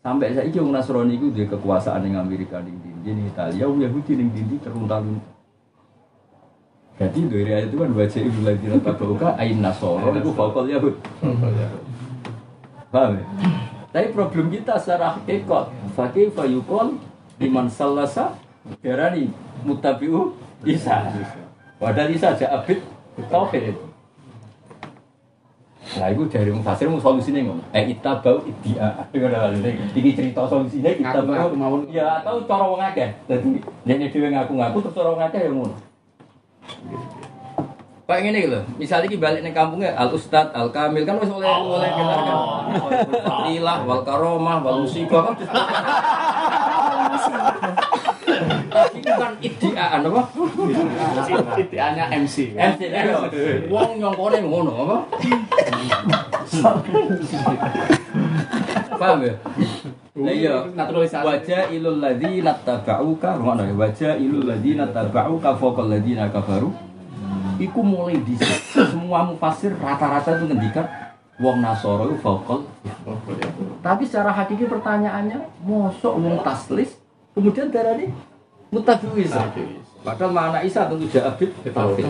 Sampai 0.05 0.37
saiki 0.37 0.61
wong 0.61 0.77
Nasrani 0.77 1.17
itu 1.19 1.33
dia 1.33 1.49
kekuasaan 1.49 2.05
ning 2.07 2.15
Amerika 2.15 2.63
ning 2.63 2.77
ndi 2.79 3.11
ning 3.17 3.27
Italia, 3.27 3.67
wong 3.67 3.83
Yahudi 3.83 4.13
ning 4.15 4.29
ndi 4.31 4.57
teruntal-untal. 4.63 5.37
Jadi 6.99 7.31
dari 7.31 7.51
ayat 7.55 7.71
itu 7.71 7.79
kan 7.79 7.91
baca 7.95 8.19
ibu 8.19 8.41
lagi 8.43 8.65
nata 8.67 8.91
bauka 8.91 9.29
ain 9.39 9.63
nasoro 9.63 10.11
itu 10.19 10.31
fakol 10.35 10.67
Yahud. 10.67 10.95
Paham 12.91 13.15
ya? 13.15 13.25
Tapi 13.99 14.15
problem 14.15 14.47
kita 14.47 14.79
secara 14.79 15.19
hakikat, 15.19 15.75
fakih 15.99 16.31
fayukol 16.31 17.03
iman 17.43 17.67
salasa 17.67 18.39
darani 18.79 19.35
mutabiu 19.67 20.39
Isa. 20.63 21.03
Padahal 21.83 22.15
Isa 22.15 22.31
aja 22.31 22.47
abid 22.63 22.79
tauhid. 23.27 23.75
Nah, 25.99 26.15
itu 26.15 26.31
dari 26.31 26.55
mufasir 26.55 26.87
mau 26.87 27.03
solusinya 27.03 27.43
ngono. 27.43 27.59
Eh, 27.75 27.91
kita 27.91 28.23
bau 28.23 28.39
idia. 28.47 29.03
Ini 29.11 30.11
cerita 30.15 30.47
solusinya 30.47 30.95
kita 30.95 31.19
bau. 31.27 31.83
Ya, 31.91 32.23
atau 32.23 32.47
cara 32.47 32.71
wong 32.71 32.79
akeh. 32.79 33.19
Dadi 33.27 33.59
nek 33.83 34.15
dhewe 34.15 34.31
ngaku-ngaku 34.31 34.79
terus 34.79 34.95
cara 34.95 35.11
wong 35.11 35.23
akeh 35.27 35.43
ya 35.43 35.51
ngono. 35.51 35.75
Kayak 38.09 38.25
ngene 38.25 38.39
iki 38.41 38.49
lho, 38.49 38.61
misalnya 38.81 39.05
iki 39.05 39.21
balik 39.21 39.45
ning 39.45 39.53
kampungnya 39.53 39.93
Al 39.93 40.09
Ustad, 40.17 40.49
Al 40.57 40.73
Kamil 40.73 41.05
kan 41.05 41.21
wis 41.21 41.29
oleh 41.29 41.45
oleh 41.45 41.93
gelar 41.93 42.21
kan. 42.25 42.41
Ilah 43.53 43.85
wal 43.85 44.01
karomah 44.01 44.65
wal 44.65 44.81
musibah 44.81 45.29
kan. 45.29 45.37
Tapi 48.73 48.97
itu 49.05 49.13
kan 49.13 49.33
idiaan 49.45 50.01
apa? 50.09 50.23
Titiannya 51.53 52.05
MC. 52.25 52.57
MC 52.57 52.81
kan. 52.89 53.29
Wong 53.69 54.01
nyongkone 54.01 54.41
ngono 54.41 54.73
apa? 54.89 54.97
Paham 58.97 59.21
ya? 59.21 59.35
Iya, 60.17 60.55
Naturalisasi. 60.73 61.29
wajah 61.29 61.63
ilul 61.77 62.01
ladzina 62.01 62.57
tabauka, 62.65 63.37
ngono 63.37 63.69
ya, 63.69 63.75
wajah 63.77 64.13
ilul 64.17 64.49
ladzina 64.49 64.89
tabauka 64.89 65.61
fawqal 65.61 65.93
ladzina 65.93 66.33
kafaru. 66.33 66.88
Iku 67.59 67.83
mulai 67.83 68.23
di 68.23 68.39
semua 68.71 69.27
mufasir 69.27 69.75
rata-rata 69.83 70.39
itu 70.39 70.47
ngendikan 70.47 70.87
wong 71.43 71.59
Nasoro 71.59 72.07
itu 72.07 72.17
fawqal. 72.23 72.63
Tapi 73.83 74.03
secara 74.07 74.31
hakiki 74.31 74.71
pertanyaannya, 74.71 75.43
mosok 75.67 76.15
wong 76.23 76.39
taslis 76.47 76.95
kemudian 77.35 77.71
darah 77.75 77.99
ini 77.99 78.15
mutabiu 78.71 79.11
Isa. 79.19 79.51
Padahal 80.07 80.31
mana 80.31 80.59
Isa 80.63 80.87
tentu 80.87 81.11
jabit 81.11 81.51
Tauhid. 81.67 82.07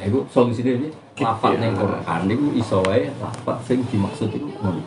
Ya 0.00 0.08
itu 0.08 0.24
solusinya 0.32 0.72
ini 0.72 0.88
lafat 1.20 1.60
yang 1.60 1.76
Quran 1.76 2.20
itu 2.32 2.46
iso 2.56 2.80
wae 2.88 3.12
lafat 3.20 3.60
sing 3.68 3.84
dimaksud 3.92 4.32
itu 4.32 4.48
ngono. 4.56 4.80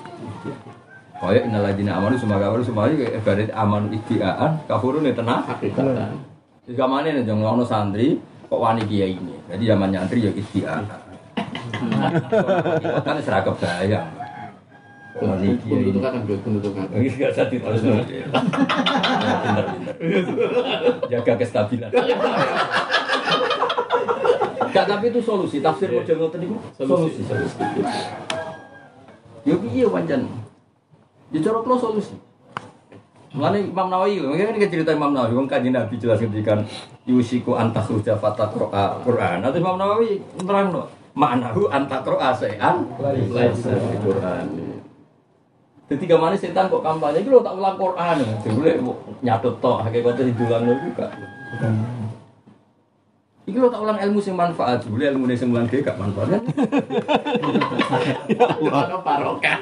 Kaya 1.22 1.46
innalladzina 1.46 2.02
amanu 2.02 2.18
semua 2.18 2.42
kafaru 2.42 2.66
iki 2.98 3.14
ibarat 3.14 3.54
amanu 3.54 3.94
istiaan 3.94 4.58
kafurun 4.66 5.06
ya 5.06 5.14
tenang. 5.14 5.46
Hakikatan. 5.46 6.18
Nih 6.66 6.74
jangan 7.22 7.62
ono 7.62 7.64
santri 7.64 8.18
kok 8.46 8.60
wani 8.62 8.82
kiai 8.86 9.18
ini. 9.18 9.36
Jadi 9.50 9.64
zaman 9.66 9.90
nyantri 9.92 10.26
ya 10.26 10.32
istiaan. 10.34 10.86
Kan 13.02 13.18
seragam 13.22 13.56
bayang. 13.58 14.08
Wani 15.22 15.58
kiai 15.64 15.90
ini. 15.90 16.00
Pendudukan 16.00 16.12
kan 16.14 16.22
pendudukan. 16.26 16.86
Ini 16.94 17.10
gak 17.18 17.32
usah 17.34 17.46
diterus 17.50 17.82
Pinter, 17.86 19.66
pinter. 19.72 19.96
Jaga 21.10 21.34
kestabilan. 21.40 21.90
Gak, 24.76 24.86
tapi 24.92 25.06
itu 25.08 25.20
solusi. 25.24 25.64
Tafsir 25.64 25.88
model 25.88 26.18
ngoten 26.20 26.40
itu 26.44 26.56
solusi. 26.76 27.22
Solusi. 27.24 27.64
Yo 29.46 29.56
piye 29.62 29.86
pancen? 29.88 30.28
Ya 31.32 31.40
cara 31.42 31.64
solusi. 31.64 32.16
Mulane 33.36 33.68
Imam 33.68 33.92
Nawawi, 33.92 34.24
mungkin 34.24 34.56
kan 34.56 34.72
cerita 34.72 34.96
Imam 34.96 35.12
Nawawi, 35.12 35.36
wong 35.36 35.48
kanjeng 35.52 35.76
Nabi 35.76 36.00
jelas 36.00 36.24
ketika 36.24 36.56
yusiku 37.04 37.60
antakhruja 37.60 38.16
fataqra 38.16 39.04
Quran. 39.04 39.44
Nanti 39.44 39.60
Imam 39.60 39.76
Nawawi 39.76 40.24
nerangno, 40.40 40.88
maknahu 41.12 41.68
Laisa 43.36 43.76
di 43.76 43.98
Quran. 44.00 44.46
Jadi 45.86 46.04
ke 46.10 46.16
mana 46.18 46.34
setan 46.34 46.66
kok 46.66 46.82
kampanye 46.82 47.22
itu 47.22 47.30
lo 47.30 47.46
tak 47.46 47.60
ulang 47.60 47.78
Quran 47.78 48.24
ya. 48.24 48.34
Jadi 48.42 48.82
nyatut 49.22 49.62
tok 49.62 49.86
hakikatnya 49.86 50.34
didulang 50.34 50.66
lo 50.66 50.74
juga. 50.82 51.06
Iki 53.46 53.58
lo 53.62 53.70
tak 53.70 53.78
ulang 53.86 54.02
ilmu 54.02 54.18
sing 54.18 54.34
manfaat, 54.34 54.82
boleh 54.90 55.14
ilmu 55.14 55.30
sing 55.38 55.54
ulang 55.54 55.70
gak 55.70 56.02
manfaat 56.02 56.28
kan? 56.34 56.42
Ono 58.58 58.98
barokah. 59.06 59.58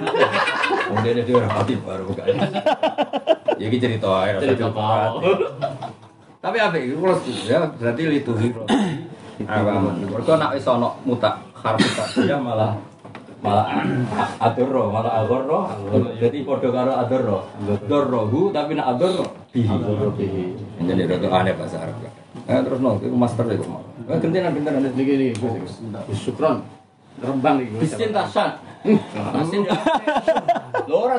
Oh 0.88 0.98
dia 1.04 1.20
dia 1.20 1.36
orang 1.36 1.52
hati 1.52 1.76
baru 1.84 2.04
bukan. 2.08 2.26
Ya 3.60 3.66
iki 3.68 3.84
cerita 3.84 4.08
ae 4.24 4.40
rasa 4.40 4.44
Cerita 4.48 4.72
kau. 4.72 5.20
Tapi 6.40 6.58
apa 6.64 6.76
iki 6.80 6.96
setuju 6.96 7.44
ya 7.44 7.60
berarti 7.76 8.02
itu 8.08 8.32
hero. 8.40 8.64
Awaman. 9.52 10.08
Mergo 10.08 10.34
nek 10.40 10.56
wis 10.56 10.64
ana 10.64 10.90
mutak 11.04 11.36
harus 11.60 11.90
tak 11.92 12.08
ya 12.24 12.40
malah 12.40 12.80
malah 13.44 13.68
a- 13.68 14.32
adorro 14.48 14.88
malah 14.88 15.24
adorro 15.24 15.68
jadi 16.16 16.48
podo 16.48 16.72
karo 16.72 16.96
adorro 16.96 17.40
dorrohu 17.88 18.52
tapi 18.56 18.80
nak 18.80 18.96
adorro 18.96 19.28
bihi 19.52 19.68
jadi 20.80 21.02
itu 21.08 21.28
aneh 21.28 21.52
bahasa 21.56 21.84
Arab 21.84 22.23
eh 22.44 22.60
terus 22.60 22.80
no 22.84 23.00
itu 23.00 23.16
master 23.16 23.48
itu 23.48 23.68
mau 23.68 23.84
eh 24.12 24.20
gentenan 24.20 24.52
gentenan 24.52 24.92
Niki 24.92 25.14
niki. 25.16 25.48
Syukron. 26.12 26.60
Rembang 27.24 27.64
niki. 27.64 27.80
Miskin 27.80 28.12
tasan. 28.12 28.60
Asin 29.16 29.64
ya. 29.64 29.76
Lho 30.88 30.96
ora 31.08 31.18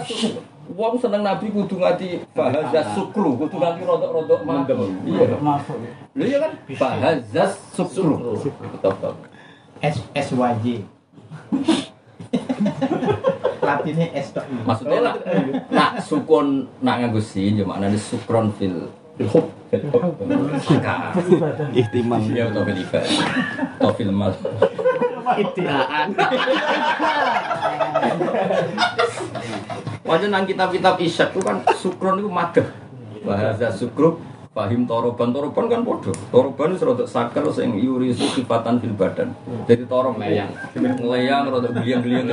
wong 0.64 0.96
seneng 0.96 1.22
Nabi 1.24 1.52
kudu 1.52 1.76
ngati 1.76 2.24
bahasa 2.32 2.96
sukru, 2.96 3.36
kudu 3.36 3.56
ngati 3.56 3.80
rodok-rodok 3.84 4.40
mantep. 4.44 4.76
Iya. 5.04 5.36
Lho 6.12 6.24
iya 6.24 6.38
kan? 6.44 6.52
Bahasa 6.76 7.44
sukru. 7.72 8.36
Betul. 8.44 9.12
S 9.80 9.96
SYJ. 10.12 10.84
Latinnya 13.64 14.12
S 14.12 14.36
tok. 14.36 14.44
Maksudnya 14.68 15.00
nak, 15.00 15.16
nak 15.72 15.90
sukun 16.04 16.68
nak 16.84 17.00
nganggo 17.00 17.20
sin 17.20 17.56
yo 17.56 17.64
maknane 17.64 17.96
sukron 17.96 18.52
fil 18.60 18.92
fil 19.18 19.28
hub 19.30 19.46
fil 19.70 19.82
hub. 19.90 20.02
Maka 20.26 20.94
Ihtimam. 21.74 22.20
ya 22.30 22.50
atau 22.50 22.62
fil 22.66 22.78
ibadah 22.82 23.12
atau 23.78 23.92
fil 23.94 24.12
mal. 24.12 24.32
Itiaan. 25.34 26.08
Wajan 30.04 30.30
nang 30.30 30.44
kitab-kitab 30.44 31.00
isyak 31.00 31.32
itu 31.32 31.40
kan 31.40 31.64
sukron 31.74 32.20
itu 32.20 32.28
madah. 32.28 32.66
Bahasa 33.24 33.72
sukru 33.72 34.20
Fahim 34.54 34.86
toroban 34.86 35.34
toroban 35.34 35.66
kan 35.66 35.82
podo. 35.82 36.14
Toroban 36.30 36.78
itu 36.78 36.86
rodok 36.86 37.10
sakar 37.10 37.42
sing 37.50 37.74
yuri 37.74 38.14
sifatan 38.14 38.78
fil 38.78 38.94
badan. 38.94 39.34
Jadi 39.66 39.82
torob 39.90 40.14
Melayang. 40.14 40.54
melayang 41.02 41.50
rodok 41.50 41.74
geliang-geliang 41.74 42.30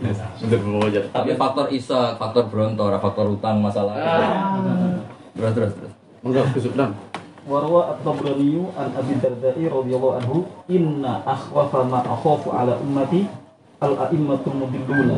geliang. 0.00 0.32
Sudah 0.40 0.58
berwajah. 0.60 1.04
Tapi 1.12 1.30
faktor 1.36 1.66
isa, 1.72 2.16
faktor 2.16 2.48
brontor, 2.48 2.96
faktor 3.00 3.26
utang 3.32 3.60
masalah. 3.60 3.94
Terus 5.36 5.52
terus 5.52 5.72
terus. 5.76 5.92
Enggak 6.24 6.44
kesulitan. 6.54 6.92
وروى 7.46 7.82
الطبراني 7.94 8.58
عن 8.74 8.88
ابي 8.98 9.12
الدرداء 9.22 9.70
رضي 9.70 9.92
الله 9.94 10.12
عنه 10.18 10.32
ان 10.66 11.04
اخوف 11.06 11.72
ما 11.86 12.02
اخاف 12.02 12.42
على 12.50 12.74
امتي 12.74 13.22
الائمه 13.78 14.42
المضلون 14.50 15.08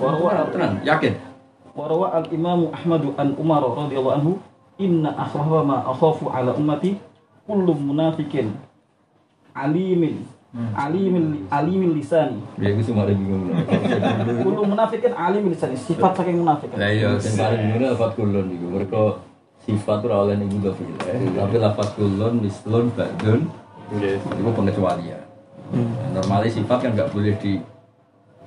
وروى 0.00 0.30
Tenang, 0.48 0.80
yakin. 0.80 1.12
وروى 1.76 2.08
الامام 2.08 2.72
احمد 2.72 3.02
عن 3.20 3.28
عمر 3.36 3.62
رضي 3.84 3.96
الله 4.00 4.12
عنه 4.16 4.28
inna 4.78 5.18
akhwafa 5.18 5.64
ma 5.64 5.76
akhafu 5.84 6.30
ala 6.30 6.54
ummati 6.54 6.96
kullu 7.46 7.74
munafikin 7.74 8.52
alimin 9.54 10.24
alimin 10.73 11.45
alimin 11.53 11.93
lisani. 11.93 12.41
Ya 12.57 12.73
iku 12.73 12.81
semua 12.81 13.05
lagi 13.05 13.21
bingung. 13.21 13.53
kullu 14.41 14.61
munafikin 14.65 15.13
alimin 15.13 15.53
lisani. 15.53 15.77
Sifat 15.77 16.17
saking 16.17 16.41
munafik 16.41 16.73
Lah 16.73 16.89
iya 16.89 17.13
sing 17.21 17.37
paling 17.37 17.61
bingung 17.61 17.83
lafat 17.93 18.11
kulon 18.17 18.47
iku. 18.49 18.65
Mereka 18.73 19.01
sifat 19.67 19.99
ora 20.07 20.15
oleh 20.23 20.35
ning 20.39 20.47
mudhof 20.47 20.79
ilaih, 20.79 21.27
tapi 21.35 21.55
lafat 21.59 21.87
kulon 21.99 22.39
mislun 22.39 22.87
ba'dun 22.95 23.51
itu 23.91 24.51
pengecualian. 24.55 25.23
Normalnya 26.15 26.47
sifat 26.47 26.77
kan 26.87 26.91
nggak 26.95 27.11
boleh 27.11 27.35
di 27.43 27.59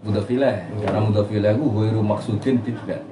mudhof 0.00 0.24
ilaih, 0.32 0.64
karena 0.80 1.00
mudhof 1.04 1.28
ilaih 1.28 1.60
itu 1.60 1.66
huiru 1.68 2.00
maksudin 2.00 2.56
tidak. 2.64 3.04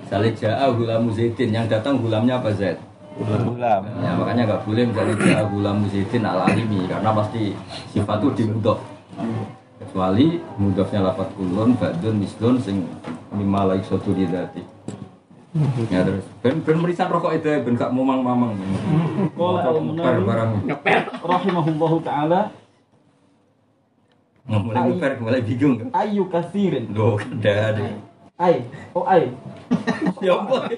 Misalnya 0.00 0.30
ja'a 0.36 0.66
hulamu 0.72 1.08
zaidin, 1.12 1.52
yang 1.52 1.68
datang 1.68 2.00
hulamnya 2.00 2.36
apa 2.40 2.52
zaid? 2.52 2.76
Ulam. 3.20 3.82
Ya, 4.00 4.10
makanya 4.16 4.42
nggak 4.48 4.62
boleh 4.64 4.82
misalnya 4.88 5.14
ja'a 5.20 5.44
hulamu 5.52 5.84
zaidin 5.92 6.24
al 6.24 6.48
alimi, 6.48 6.88
karena 6.88 7.10
pasti 7.12 7.52
sifat 7.92 8.18
itu 8.24 8.28
di 8.32 8.44
mudhof. 8.48 8.80
Kecuali 9.82 10.40
mudhofnya 10.56 11.00
lafat 11.04 11.28
kulon, 11.36 11.76
ba'dun, 11.76 12.16
mislun, 12.16 12.56
sing 12.62 12.88
lima 13.36 13.68
laik 13.68 13.84
sotu 13.84 14.16
di 14.16 14.24
dati. 14.24 14.64
Ya 15.92 16.00
terus, 16.00 16.24
ben 16.40 16.64
ben 16.64 16.80
merisan 16.80 17.12
rokok 17.12 17.36
itu, 17.36 17.52
ben 17.60 17.76
gak 17.76 17.92
momang-mamang. 17.92 18.56
Qala 19.36 19.68
al-Munawi 19.68 20.20
barang 20.24 20.50
rahimahullahu 21.20 22.00
taala 22.00 22.48
mulai 24.48 24.90
ngeper, 24.90 25.12
mulai 25.22 25.40
bingung. 25.44 25.76
ayu 25.94 26.26
kathirin 26.26 26.90
Loh, 26.90 27.14
ada 27.20 27.94
ay 28.40 28.64
oh 28.96 29.04
ay 29.04 29.28
Ya 30.22 30.38
ampun. 30.38 30.62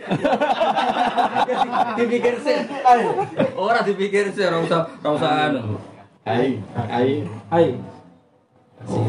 Dipikir 1.99 2.35
sih. 2.41 2.57
Orang 3.59 3.85
dipikir 3.85 4.25
sih, 4.33 4.45
orang 4.47 4.65
usah, 4.65 4.87
orang 5.03 5.15
usah 5.19 5.31
anu. 5.51 5.61
Ai, 6.25 6.57
ai, 6.73 7.11
ay 7.53 7.67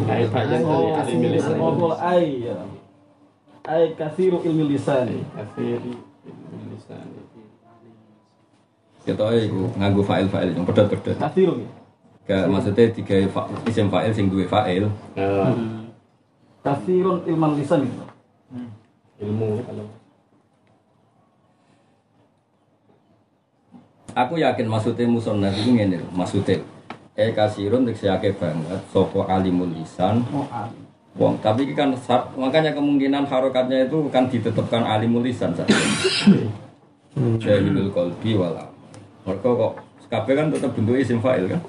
ai 0.08 0.24
bagian 0.28 0.62
dari 0.64 0.88
oh 0.88 1.00
alim 1.00 1.20
lisan. 1.32 1.56
oh 1.60 1.72
qala 1.76 1.96
ay 2.00 2.48
ya. 2.48 2.56
ay 3.68 3.92
kathiru 3.96 4.40
ilmi 4.44 4.76
lisani 4.76 5.20
Kafiri 5.36 5.96
lisan. 6.72 7.08
Kita 9.04 9.26
itu 9.36 9.62
nganggu 9.80 10.02
file-file 10.04 10.52
yang 10.56 10.66
pedot-pedot. 10.68 11.16
kathiru 11.20 11.56
ya 11.60 11.70
Gak 12.26 12.50
maksudnya 12.50 12.90
tiga 12.90 13.16
fa- 13.32 13.48
isim 13.64 13.88
file 13.88 14.12
sing 14.12 14.28
duwe 14.28 14.50
file. 14.50 14.90
Oh, 15.16 15.54
kathirun 16.66 17.22
ilman 17.30 17.56
lisan 17.56 17.86
itu 17.86 18.04
ilmu 19.22 19.62
kalau. 19.64 19.88
Aku 24.16 24.40
yakin 24.40 24.72
maksudnya 24.72 25.12
musonah 25.12 25.52
itu 25.52 25.76
ngene 25.76 26.00
lho, 26.00 26.08
maksudnya 26.16 26.64
eh 27.20 27.36
kasirun 27.36 27.84
diksi 27.84 28.08
akeh 28.08 28.32
banget. 28.36 28.80
Sopo 28.88 29.28
alimul 29.28 29.72
lisan. 29.76 30.24
Oh 30.32 30.48
alim. 30.52 30.88
Wong, 31.16 31.40
tapi 31.40 31.64
ini 31.64 31.72
kan 31.72 31.96
makanya 32.36 32.76
kemungkinan 32.76 33.24
harokatnya 33.24 33.88
itu 33.88 34.12
kan 34.12 34.28
ditetapkan 34.28 34.84
alimul 34.84 35.24
lisan 35.24 35.56
saja. 35.56 35.72
Jahilul 37.16 37.88
kolbi 37.96 38.36
wala. 38.36 38.68
Mereka 39.24 39.48
kok 39.48 39.80
kabeh 40.12 40.34
kan 40.36 40.52
tetap 40.52 40.76
bentuk 40.76 41.00
isim 41.00 41.24
fa'il 41.24 41.48
kan. 41.48 41.62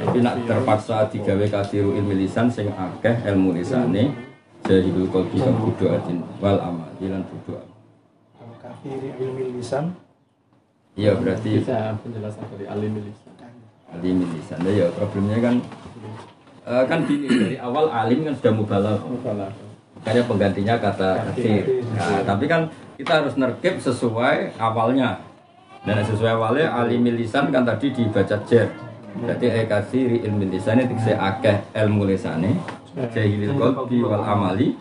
Tapi 0.00 0.18
nak 0.24 0.34
terpaksa 0.48 1.04
digawe 1.12 1.44
kasiru 1.52 1.92
ilmi 1.92 2.24
lisan 2.24 2.48
sing 2.48 2.72
akeh 2.72 3.20
ilmu 3.28 3.52
lisane 3.52 4.08
jahilul 4.64 5.08
kolbi 5.12 5.36
kan 5.36 5.52
kudu 5.60 5.92
atin 5.92 6.24
wal 6.40 6.56
amali 6.56 7.06
lan 7.12 7.20
amal. 7.20 7.60
Kalau 8.40 8.56
kafiri 8.56 9.12
ilmi 9.20 9.60
lisan, 9.60 9.92
Iya 10.98 11.14
berarti 11.14 11.62
bisa 11.62 11.94
penjelasan 12.02 12.44
dari 12.50 12.66
alim 12.66 12.98
lisan. 12.98 13.32
alim 13.94 14.16
lisan. 14.26 14.58
Ya 14.66 14.86
problemnya 14.90 15.38
kan 15.38 15.54
eh, 16.66 16.84
kan 16.88 16.98
gini 17.06 17.26
dari 17.30 17.56
awal 17.62 17.86
alim 17.92 18.26
kan 18.26 18.34
sudah 18.34 18.52
mubalaghah. 18.56 19.00
Kalau 19.22 19.48
Makanya 20.00 20.22
penggantinya 20.24 20.74
kata 20.80 21.10
kasir. 21.28 21.84
Nah, 21.92 22.24
tapi 22.24 22.48
kan 22.48 22.72
kita 22.96 23.20
harus 23.20 23.36
nerkip 23.36 23.84
sesuai 23.84 24.56
awalnya. 24.56 25.20
Dan 25.84 26.00
sesuai 26.00 26.40
awalnya 26.40 26.72
alimil 26.72 27.20
lisan 27.20 27.52
kan 27.52 27.68
tadi 27.68 27.92
dibaca 27.92 28.36
jer. 28.48 28.68
Berarti 29.18 29.46
e 29.50 29.62
kasiri 29.66 30.16
ilmi 30.22 30.46
lisan 30.50 30.82
itu 30.82 30.94
akeh 31.14 31.56
ilmu 31.74 32.06
lisane. 32.06 32.54
Jahilil 33.14 33.54
qalbi 33.54 34.02
wal 34.02 34.22
amali 34.22 34.74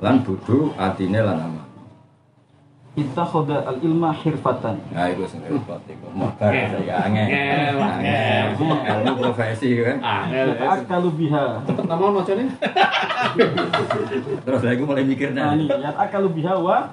lan 0.00 0.24
budu 0.24 0.72
atine 0.76 1.20
lan 1.20 1.38
amal. 1.40 1.65
Ittakhadha 2.96 3.56
al 3.68 3.76
ilma 3.84 4.10
hirfatan 4.16 4.80
Nah, 4.88 5.12
itu 5.12 5.28
sing 5.28 5.44
repot 5.44 5.76
iku. 5.84 6.08
Mabar 6.16 6.48
saya 6.48 6.94
angel. 7.04 7.76
Angel. 7.76 8.56
Ilmu 8.56 9.14
profesi 9.20 9.68
kan. 9.84 10.00
yata'akkalu 10.32 11.08
biha 11.12 11.60
cepet 11.68 11.84
nama. 11.84 12.24
Terus 14.46 14.60
mulai 14.80 15.04
mikir 15.04 15.36
nah 15.36 15.52
yata'akkalu 15.52 16.28
biha 16.40 16.56
wa 16.56 16.88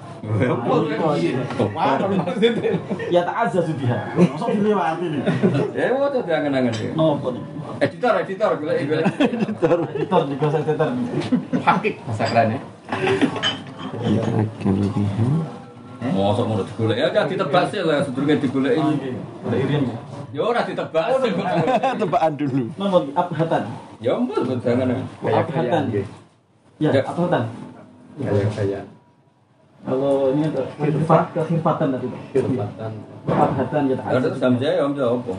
yata'azzazu 3.07 3.73
biha 3.79 3.99
masa 4.17 4.45
dilewati 4.51 5.05
nih 5.07 5.21
Ya 5.71 5.85
mau 5.95 6.11
tuh 6.11 6.21
angen-angen 6.27 6.73
ya. 6.73 6.91
nopo 6.97 7.31
nih 7.31 7.43
Editor, 7.79 8.13
editor, 8.21 8.51
golek. 8.59 8.85
editor 8.85 10.21
juga 10.29 10.45
saya 10.51 10.63
editor 10.67 10.89
Hakik 11.63 11.95
bahasa 12.05 12.23
keren 12.27 12.47
ya. 12.53 12.59
Biha. 14.93 15.62
Oh, 16.11 16.35
sok 16.35 16.45
mau 16.45 16.59
digolek 16.59 16.97
ya, 16.97 17.07
jadi 17.07 17.31
ditebak 17.31 17.63
sih 17.71 17.79
lah, 17.79 18.03
sedurunge 18.03 18.35
digolek 18.37 18.75
iki. 18.75 19.09
ada 19.39 19.55
irian 19.55 19.81
ya 19.87 19.95
Ya 20.33 20.41
ora 20.41 20.61
ditebak 20.65 21.05
sih. 21.15 21.31
Tebakan 22.01 22.33
dulu. 22.35 22.63
nomor 22.75 23.01
abhatan 23.13 23.63
Ya 24.01 24.11
ampun, 24.13 24.43
jangan. 24.59 24.87
abhatan 25.21 25.83
ya 25.89 26.03
Ya. 26.81 26.89
abhatan 26.99 27.43
Gaya-gaya. 28.13 28.81
kalau 29.83 30.31
ini 30.31 30.47
ada 30.47 30.63
khirfat 30.73 31.23
kehirfatan 31.31 31.87
tadi 31.91 32.07
Pak. 32.07 32.21
Kirmatan. 32.31 32.91
abhatan 33.25 33.81
ya 33.87 33.95
Ada 34.01 34.29
samjaya 34.35 34.73
ya 34.75 34.83
om 34.83 34.93
apa? 34.93 35.33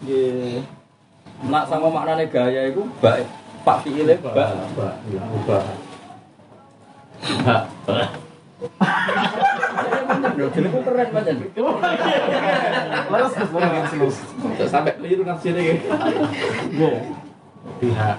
Nggih. 0.00 0.60
Nak 1.46 1.64
sama 1.68 1.88
maknane 1.90 2.24
gaya 2.26 2.60
itu 2.70 2.82
baik. 2.98 3.26
Pak 3.60 3.76
fiile 3.82 4.14
bak. 4.22 4.32
Lho, 4.32 5.58
jenengku 10.54 10.80
keren 10.86 11.08
pancen. 11.12 11.36
Laras 13.10 13.32
Gus, 13.34 13.50
laras 13.52 13.92
Gus. 13.94 14.16
Kok 14.40 14.68
sampai 14.70 14.96
keliru 14.98 15.22
nafsirnya 15.26 15.62
ya. 15.62 15.76
Pihak. 17.82 18.18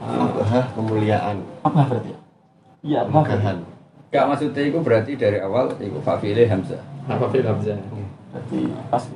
Abah 0.00 0.64
kemuliaan. 0.76 1.36
Apa 1.62 1.80
berarti? 1.86 2.12
Iya, 2.80 3.04
apa? 3.04 3.22
Kemegahan. 3.22 3.56
Gak 4.10 4.26
maksudnya 4.26 4.62
itu 4.66 4.78
berarti 4.82 5.12
dari 5.14 5.38
awal 5.38 5.70
itu 5.78 6.02
Pak 6.02 6.18
fiile 6.18 6.50
Hamzah. 6.50 6.82
Apa 7.06 7.30
film 7.30 7.46
Hamzah? 7.46 7.78
Berarti 8.34 8.58
pas. 8.90 9.06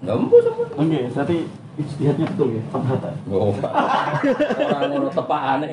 Enggak 0.00 0.16
mau 0.16 0.40
sama. 0.40 0.64
Oke, 0.80 0.98
berarti 1.12 1.36
ijtihadnya 1.78 2.26
betul 2.26 2.48
ya, 2.58 2.62
abhatan. 2.74 3.14
Oh. 3.30 3.54
Orang 3.54 4.82
ngono 4.90 5.08
tepakane. 5.14 5.66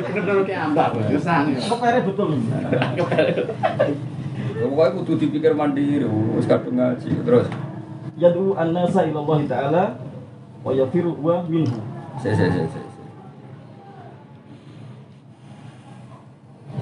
Bener-bener 0.00 0.36
kayak 0.48 0.62
ambak, 0.72 0.88
Jurusan. 1.12 1.42
Kok 1.60 1.78
kere 1.82 2.00
betul 2.08 2.28
ini? 2.34 2.48
Ya, 2.96 3.04
Pokoknya 4.58 4.90
kudu 4.98 5.12
dipikir 5.22 5.52
mandiri, 5.54 6.08
wis 6.34 6.48
kadung 6.50 6.80
ngaji 6.80 7.10
terus. 7.22 7.46
Yad'u 8.18 8.58
an-nasa 8.58 9.06
ila 9.06 9.22
Allah 9.22 9.38
taala 9.46 9.82
wa 10.66 10.70
yafiru 10.74 11.14
wa 11.22 11.46
minhu. 11.46 11.78
Saya, 12.18 12.34
saya, 12.34 12.50
saya, 12.50 12.66
saya. 12.66 12.88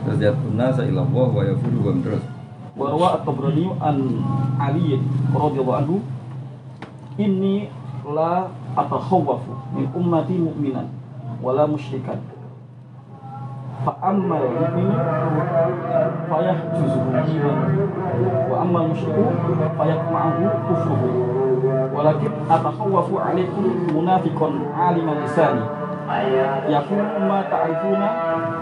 Terus 0.07 0.23
ya 0.23 0.31
punna 0.33 0.70
sa 0.70 0.87
ilallah 0.87 1.28
wa 1.35 1.43
yafiru 1.43 1.78
wa 1.83 1.93
terus. 2.01 2.24
Wa 2.78 2.87
rawa 2.95 3.09
at-Tabrani 3.20 3.66
an 3.83 3.97
Ali 4.57 4.97
radhiyallahu 5.35 5.78
anhu 5.83 5.97
inni 7.19 7.69
la 8.15 8.47
atakhawwafu 8.77 9.51
min 9.74 9.89
ummati 9.95 10.39
mu'minan 10.39 10.87
wala 11.43 11.66
musyrikan. 11.66 12.19
Fa 13.85 13.93
amma 14.03 14.37
al-mu'min 14.41 14.91
fa 16.31 16.37
yahjuzuhu 16.43 17.11
iman 17.12 17.59
wa 18.51 18.57
amma 18.62 18.78
al-musyriku 18.87 19.24
fa 19.77 19.85
yaqma'uhu 19.87 20.45
kufruhu. 20.70 21.09
Walakin 21.97 22.33
atakhawwafu 22.51 23.15
alaikum 23.19 23.65
munafiqan 23.95 24.53
aliman 24.74 25.19
lisani 25.27 25.65
yaqulu 26.70 27.19
ma 27.27 27.43
ta'rifuna 27.51 28.09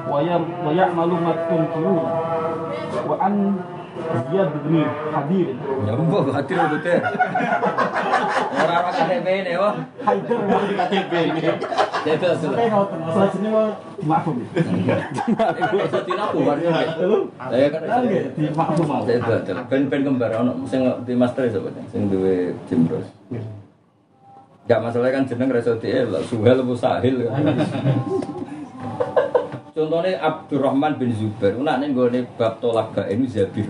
wa 0.09 0.19
yam- 0.25 0.53
wa 0.65 0.71
ya'malu 0.73 1.17
ma 1.21 1.33
tunkiruna 1.49 2.09
wa 8.55 8.63
an 8.63 8.63
Ziyad 8.63 8.63
bin 8.63 8.63
Hadir 8.63 8.63
Ya 8.63 8.63
mbok 8.63 8.63
hadir 8.63 8.63
betul. 8.63 8.63
Ora 8.65 8.75
ora 8.81 8.91
KTP 8.95 9.27
ini, 9.43 9.53
wah. 9.59 9.75
Haidar 10.05 10.39
mah 10.47 10.63
di 10.65 10.75
KTP 10.79 11.13
ini. 11.29 11.41
Itu 12.05 12.29
sudah. 12.37 12.57
Kayak 12.57 12.71
ngoten, 12.71 12.99
masalah 13.01 13.29
jenenge 13.33 13.51
kok 13.51 13.73
dimaklum. 13.99 14.37
Bubar 16.35 16.57
ya. 16.61 16.71
Saya 17.51 17.67
kan 17.73 17.83
Kan 17.85 18.01
nggih, 18.05 18.23
dimaklum 18.37 18.87
mau. 18.87 19.03
saya 19.03 19.19
belajar. 19.19 19.55
Ben-ben 19.67 20.01
kembar 20.05 20.31
ono 20.39 20.53
sing 20.69 20.81
di 21.09 21.15
master 21.17 21.49
sapa 21.49 21.71
sing 21.91 22.03
duwe 22.13 22.53
Jimros. 22.69 23.09
Gak 24.65 24.81
masalah 24.81 25.13
kan 25.13 25.29
jeneng 25.29 25.53
reso 25.53 25.77
dielok, 25.77 26.25
Suhel 26.25 26.57
apa 26.65 26.75
Sahil. 26.77 27.17
Contohnya 29.75 30.23
Abdurrahman 30.23 30.97
bin 31.03 31.11
Zubair, 31.13 31.59
nak 31.59 31.83
nih 31.83 31.91
gue 31.91 32.23
bab 32.39 32.63
tolak 32.63 32.95
bain 32.95 33.27
Zabir. 33.27 33.67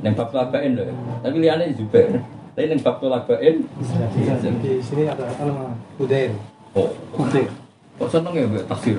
Neng 0.00 0.14
bab 0.14 0.30
tolak 0.30 0.54
bain 0.54 0.78
loh, 0.78 0.86
tapi 1.20 1.42
liane 1.42 1.74
Zubair. 1.74 2.22
Tapi 2.58 2.74
neng 2.74 2.82
bab 2.82 2.98
tolak 2.98 3.22
bain, 3.30 3.62
Di 3.70 4.82
sini 4.82 5.06
ada 5.06 5.30
apa? 5.30 5.78
Udair. 5.94 6.34
oh, 6.74 6.90
kok 7.14 8.10
seneng 8.10 8.34
ya 8.34 8.50
gue 8.50 8.66
tafsir. 8.66 8.98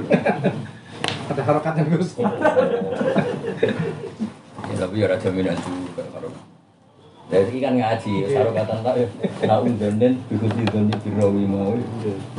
Ada 1.28 1.44
harokatnya 1.44 1.84
Gus. 1.92 2.16
Ya, 4.64 4.76
tapi 4.80 5.04
ya 5.04 5.12
raja 5.12 5.28
minan 5.36 5.60
juga 5.60 6.08
karo. 6.08 6.32
Jadi 7.28 7.60
kan 7.60 7.76
ngaji, 7.76 8.32
karo 8.32 8.50
kata 8.56 8.80
tak 8.80 8.96
ya. 8.96 9.08
Nak 9.44 9.60
undanen 9.68 10.14
bikus 10.32 10.56
di 10.56 10.64
dunia 10.64 10.96
birawi 11.04 11.44
mau. 11.44 11.76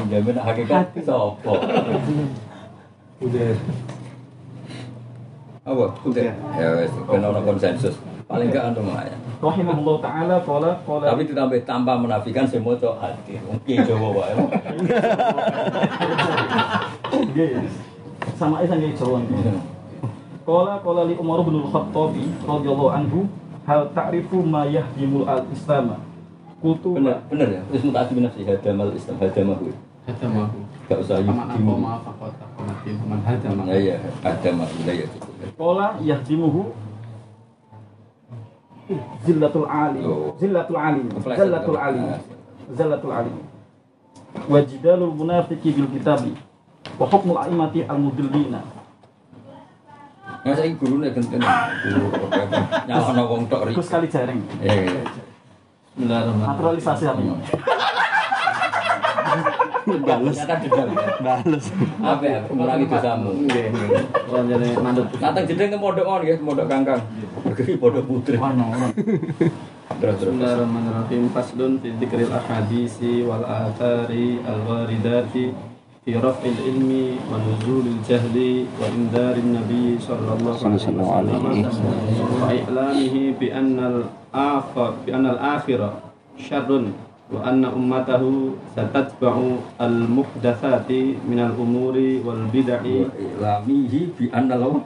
Jamin 0.09 0.41
hakikat 0.41 1.05
sopo. 1.05 1.61
Udair. 3.21 3.61
Apa? 5.69 5.87
Udah. 6.01 6.33
Ya 6.57 6.69
wes, 6.81 6.93
konsensus. 7.45 8.01
Paling 8.25 8.49
enggak 8.49 8.73
antum 8.73 8.89
aja. 8.97 9.30
Rahimahullah 9.41 9.97
taala 10.05 10.37
qala 10.45 10.71
qala 10.85 11.05
Tapi 11.17 11.25
ditambah 11.33 11.57
tanpa 11.65 11.97
menafikan 11.97 12.45
mau 12.61 12.77
cok 12.77 12.95
hati. 13.01 13.41
Mungkin 13.41 13.77
coba 13.89 14.09
wae. 14.21 14.33
Nggih. 17.25 17.65
Sama 18.37 18.61
aja 18.61 18.77
nggih 18.77 18.93
Jawa. 19.01 19.25
Qala 20.45 20.77
qala 20.85 21.09
li 21.09 21.17
Umar 21.17 21.41
bin 21.41 21.57
Al-Khattab 21.65 22.13
radhiyallahu 22.45 22.93
anhu 22.93 23.19
hal 23.65 23.89
ta'rifu 23.97 24.45
ma 24.45 24.69
yahdimul 24.69 25.25
al-islam 25.25 25.97
Kutu 26.61 27.01
Bener, 27.01 27.17
bener 27.33 27.49
ya. 27.49 27.63
Wis 27.73 27.81
mutasi 27.81 28.13
binafsi 28.13 28.45
hadamal 28.45 28.93
Islam 28.93 29.17
hadamahu. 29.17 29.73
Hadamahu. 30.05 30.59
Gak 30.93 30.99
usah 31.01 31.17
yudimu. 31.25 31.41
apa 31.41 31.73
maaf 31.81 32.05
aku 32.05 32.29
tak 32.37 32.49
mati 32.61 32.93
paman 32.93 33.21
hadamah. 33.25 33.65
Iya, 33.73 33.97
hadamahu 34.21 34.85
ya 34.85 35.09
cukup. 35.09 35.33
Qala 35.57 35.97
yahdimuhu 36.05 36.77
zillatul 39.23 39.67
alim 39.67 40.05
Oh. 40.05 40.35
zillatul 40.39 40.79
alim 40.79 41.07
Flash. 41.21 41.39
zillatul 41.39 41.79
alim 41.79 42.05
zillatul 42.75 43.13
alim 43.13 43.37
wa 44.47 44.59
jidalul 44.63 45.15
munafiqi 45.15 45.71
bil 45.75 45.89
kitabi 45.91 46.33
wa 46.99 47.07
hukmul 47.07 47.39
aimati 47.39 47.87
al 47.87 47.99
mudillina 47.99 48.61
Nggak 50.41 50.57
saya 50.57 50.73
guru 50.73 51.05
nih 51.05 51.13
genten. 51.13 51.37
Guru 51.85 52.07
nyala 52.89 53.23
wong 53.29 53.45
tok. 53.53 53.77
Gus 53.77 53.93
kali 53.93 54.09
jaring 54.09 54.41
Iya. 54.65 54.97
Bismillahirrahmanirrahim. 55.93 56.49
naturalisasi 56.49 57.05
artinya 57.05 57.35
Bales. 59.87 60.37
Jedal. 60.37 60.89
Bales. 61.25 61.65
Apa 62.03 62.25
ya? 62.25 62.39
Mengurangi 62.51 62.87
dosamu. 62.89 63.31
Nggih, 63.47 63.65
nggih. 63.73 63.89
Kula 64.29 64.41
jane 64.49 64.69
mandut. 64.81 65.07
Natang 65.17 65.45
jedeng 65.49 65.69
ke 65.73 65.79
pondok 65.81 66.07
on 66.07 66.21
ya, 66.27 66.35
pondok 66.37 66.67
kangkang. 66.69 67.01
Pergi 67.45 67.75
pondok 67.81 68.05
putri. 68.05 68.37
Terus 70.01 70.17
terus. 70.21 70.33
Bismillahirrahmanirrahim. 70.33 71.23
Faslun 71.35 71.73
fi 71.81 71.89
dzikril 71.97 72.31
ahadisi 72.31 73.25
wal 73.27 73.45
athari 73.45 74.41
al 74.45 74.61
waridati 74.65 75.53
fi 76.01 76.17
raf'il 76.17 76.57
ilmi 76.57 77.21
wa 77.29 77.37
nuzulil 77.37 78.01
jahli 78.09 78.65
wa 78.81 78.89
indarin 78.89 79.53
nabi 79.53 80.01
sallallahu 80.01 80.57
alaihi 80.57 80.81
wasallam 80.81 81.05
wa 82.41 82.49
i'lamihi 82.49 83.37
bi 83.37 83.53
anna 83.53 83.85
al 83.93 84.01
akhir 84.33 84.91
bi 85.05 85.11
anna 85.13 85.37
al 85.37 85.61
akhirah 85.61 85.93
syarrun 86.41 86.97
wa 87.31 87.41
anna 87.47 87.71
ummatahu 87.71 88.59
satatba'u 88.75 89.79
al 89.79 89.97
muhdatsati 90.11 91.23
min 91.23 91.39
al 91.39 91.55
umuri 91.55 92.19
wal 92.27 92.51
bid'ah 92.51 92.83
Lamihi 93.39 94.11
bi 94.19 94.27
anna 94.35 94.59
law. 94.59 94.83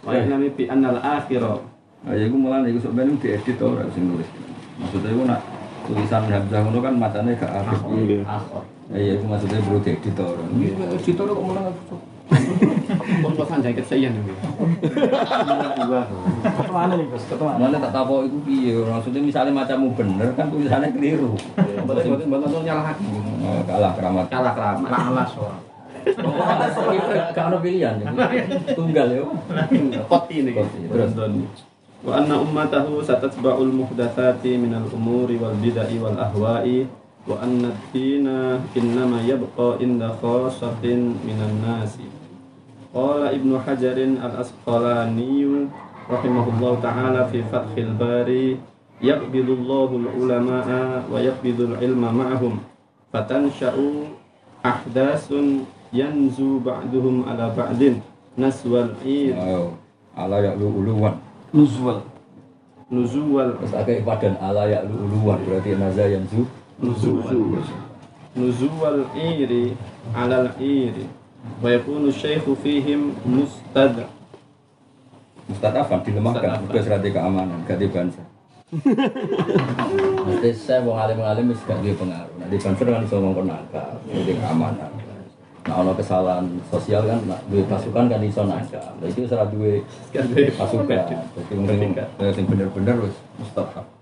wa 0.00 0.10
i'lami 0.14 0.48
bi 0.54 0.70
anna 0.70 0.94
al 0.94 1.00
akhirah 1.20 1.70
Nah, 2.00 2.16
ya 2.16 2.24
iku 2.32 2.36
mulane 2.40 2.72
iku 2.72 2.80
sok 2.80 2.96
ben 2.96 3.12
diedit 3.20 3.60
ora 3.60 3.84
sing 3.92 4.08
nulis. 4.08 4.24
Maksudnya 4.80 5.12
iku 5.12 5.22
nak 5.28 5.40
tulisan 5.84 6.24
Hamzah 6.32 6.60
ngono 6.64 6.80
kan 6.80 6.94
macane 6.96 7.36
gak. 7.36 7.52
Nggih. 7.84 8.24
Ya 8.88 9.12
iku 9.20 9.24
maksudnya 9.28 9.60
bro 9.60 9.76
diedit 9.84 10.16
ora. 10.16 10.40
Iki 10.48 10.96
editor 10.96 11.28
kok 11.28 11.44
mulane 11.44 11.70
Untuk 13.20 13.46
sanjang 13.46 13.74
kesayan 13.74 14.14
ini. 14.14 14.34
Ketuaan 16.40 16.88
nih 16.94 17.06
Gus 17.10 17.24
ketuaan 17.26 17.56
Mana 17.58 17.76
tak 17.82 17.92
tahu 17.94 18.26
itu 18.26 18.38
piye 18.46 18.74
maksudnya 18.86 19.22
misalnya 19.22 19.52
macammu 19.54 19.88
bener 19.98 20.30
kan 20.38 20.46
tulisannya 20.50 20.94
keliru. 20.94 21.34
Nyalah 22.60 22.84
hati. 22.94 23.04
Oh, 23.42 23.60
kalah 23.66 23.92
keramat. 23.98 24.26
Kalah 24.30 24.52
keramat. 24.54 24.88
Kalah 24.90 25.26
soal. 25.30 25.56
Gak 27.34 27.44
ada 27.50 27.58
pilihan. 27.60 27.94
ya. 28.00 28.08
Tunggal 28.72 29.06
ya. 29.12 29.22
Koti 30.08 30.34
ini. 30.44 30.52
Koti, 30.56 30.80
terus. 30.88 31.12
Wa 32.00 32.16
anna 32.16 32.40
ummatahu 32.40 33.04
satatba'ul 33.04 33.76
muhdatsati 33.76 34.56
minal 34.56 34.88
umuri 34.88 35.36
wal 35.36 35.52
bid'ah 35.60 35.92
wal 36.00 36.16
ahwa'i 36.16 36.88
wa 37.28 37.36
anna 37.44 37.68
ad-dina 37.68 38.56
innama 38.72 39.20
yabqa 39.20 39.76
inda 39.84 40.08
khassatin 40.16 41.20
minan 41.20 41.60
nasi. 41.60 42.19
Qala 42.90 43.30
Ibnu 43.30 43.54
Hajarin 43.62 44.18
al-Asqalani 44.18 45.70
rahimahullahu 46.10 46.82
taala 46.82 47.30
fi 47.30 47.38
Fathil 47.46 47.94
Bari 47.94 48.58
yaqbidullahu 48.98 50.10
al-ulama'a 50.10 51.06
wa 51.06 51.14
yaqbidul 51.22 51.78
ilma 51.78 52.10
ma'ahum 52.10 52.58
fatansha'u 53.14 54.10
ahdasun 54.66 55.70
yanzu 55.94 56.58
ba'duhum 56.66 57.30
ala 57.30 57.54
ba'din 57.54 58.02
naswal 58.34 58.90
id. 59.06 59.38
Ala 60.18 60.42
ya 60.42 60.58
lu 60.58 60.74
uluwan. 60.74 61.14
nuzul 61.54 62.02
nuzuwal 62.90 63.54
Terus 63.62 64.02
padan 64.02 64.34
ala 64.42 64.66
ya 64.66 64.82
lu 64.82 64.98
uluwan 65.06 65.38
berarti 65.46 65.78
naza 65.78 66.10
yang 66.10 66.26
zu. 66.26 66.42
nuzuwal 66.82 67.62
nuzuwal 68.34 69.06
iri 69.14 69.78
alal 70.10 70.50
iri 70.58 71.06
yakunu 71.64 72.08
syekhu 72.12 72.56
fihim 72.58 73.16
mustad 73.24 74.08
Mustadafan 75.50 75.98
dilemahkan 76.06 76.46
Mustadafan. 76.46 76.62
tugas 76.70 76.86
rati 76.86 77.08
keamanan 77.10 77.58
ganti 77.66 77.86
bansa. 77.90 78.22
Mesti 80.30 80.50
saya 80.54 80.78
mau 80.86 80.94
alim-alim 80.94 81.50
wis 81.50 81.58
gak 81.66 81.82
dia 81.82 81.90
pengaruh. 81.98 82.30
Nanti 82.38 82.54
bansa 82.54 82.82
kan 82.86 83.02
iso 83.02 83.18
ngomong 83.18 83.50
nakal, 83.50 83.98
jadi 84.06 84.38
keamanan. 84.38 84.90
Nah, 85.66 85.74
ono 85.82 85.92
kesalahan 85.92 86.46
sosial 86.70 87.02
kan, 87.02 87.20
nah, 87.26 87.36
duwe 87.50 87.66
pasukan 87.66 88.06
kan 88.06 88.22
iso 88.22 88.46
nakal. 88.46 88.94
Nah, 89.02 89.06
itu 89.10 89.26
serah 89.26 89.50
duwe 89.50 89.82
pasukan. 90.54 91.02
Jadi 91.18 91.52
mungkin 91.58 91.98
yang 91.98 92.46
bener-bener 92.46 92.96
wis 93.10 93.16
mustadaf. 93.42 93.99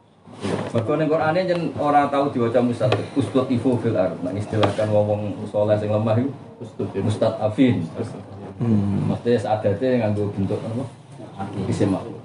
Mergo 0.71 0.93
ning 0.95 1.09
Qur'ane 1.11 1.41
jen 1.49 1.75
ora 1.81 2.07
tau 2.07 2.31
diwaca 2.31 2.63
mustad 2.63 2.95
ustatifu 3.19 3.75
fil 3.83 3.97
ard. 3.99 4.15
Nah, 4.23 4.31
istilahkan 4.31 4.87
wong 4.91 5.35
soleh 5.51 5.75
sing 5.81 5.91
lemah 5.91 6.15
iku 6.15 6.31
mustadafin. 7.03 7.83
Mesti 9.09 9.39
sadate 9.39 10.03
nganggo 10.03 10.31
bentuk 10.35 10.59
apa? 10.63 10.85
Isim 11.67 11.95
makhluk. 11.95 12.23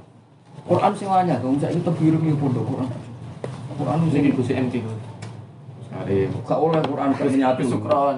Quran 0.63 0.91
sing 0.95 1.11
banyak, 1.11 1.37
kamu 1.43 1.59
biru 1.97 2.17
ya 2.23 2.35
pondok 2.39 2.63
Quran. 2.65 2.89
Quran 3.73 3.97
ini 4.05 4.09
sing 4.13 4.21
ku 4.31 4.43
MT 4.45 4.75
Sari 5.93 6.25
gak 6.25 6.57
oleh 6.57 6.81
Quran 6.81 7.09
kudu 7.13 7.29
menyatu. 7.29 7.61
Sukron 7.69 8.17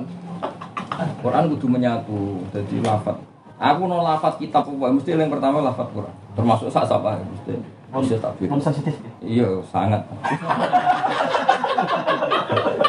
Quran 1.20 1.44
kudu 1.52 1.68
menyatu, 1.68 2.40
jadi 2.56 2.76
lafat. 2.88 3.18
Aku 3.60 3.88
no 3.88 4.00
lafat 4.00 4.40
kitab 4.40 4.68
mesti 4.68 5.16
yang 5.16 5.28
pertama 5.28 5.60
lafat 5.60 5.88
Quran. 5.92 6.16
Termasuk 6.36 6.72
sak 6.72 6.88
sapa 6.88 7.20
mesti. 7.20 7.56
Bisa 8.04 8.18
takbir. 8.20 8.48
Om 8.52 8.60
sensitif 8.60 8.96
Iya, 9.24 9.62
sangat. 9.72 10.02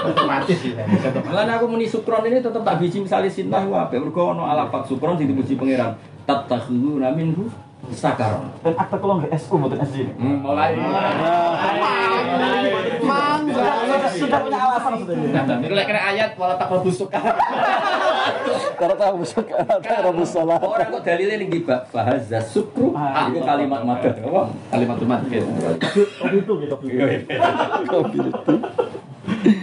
otomatis 0.07 0.59
sih 0.63 0.73
Mulane 1.27 1.53
aku 1.59 1.67
muni 1.67 1.87
sukron 1.91 2.23
ini 2.31 2.39
tetap 2.39 2.63
tak 2.63 2.79
biji 2.79 3.03
misalnya 3.03 3.31
sinah 3.31 3.67
wae. 3.67 3.99
Mergo 3.99 4.35
ono 4.35 4.47
alafat 4.47 4.87
sukron 4.87 5.19
sing 5.19 5.27
dipuji 5.31 5.59
pangeran. 5.59 5.99
Tattakhuduna 6.27 7.11
minhu 7.15 7.51
Sakaron. 7.95 8.51
Dan 8.65 8.75
akta 8.75 8.97
kalau 8.99 9.23
nggak 9.23 9.33
SU 9.39 9.55
bukan 9.61 9.79
SJ. 9.85 9.97
Hmm, 10.19 10.43
mulai. 10.43 10.75
Mang 13.03 13.47
Sudah 14.17 14.39
punya 14.43 14.59
alasan 14.59 14.93
sudah. 15.05 15.15
Nah, 15.15 15.61
itu 15.61 15.75
kena 15.75 16.01
ayat 16.15 16.31
wala 16.41 16.55
takwa 16.57 16.81
busuk. 16.83 17.09
Karena 18.77 18.95
tak 18.97 19.17
busuk, 19.17 19.45
karena 19.85 20.11
busola. 20.13 20.57
Orang 20.61 20.89
kok 20.99 21.03
dalilnya 21.05 21.37
nih 21.41 21.49
gibah 21.49 21.81
bahasa 21.93 22.39
sukru. 22.45 22.93
Ah, 22.93 23.25
ah, 23.25 23.25
itu 23.33 23.41
kalimat 23.41 23.81
iya. 23.81 23.89
mada. 23.89 24.11
Kalimat 24.73 24.97
teman. 25.01 25.21
Oh 25.25 26.27
gitu 26.29 26.53
gitu. 26.61 26.75
Oh 26.77 28.01
gitu. 28.11 28.31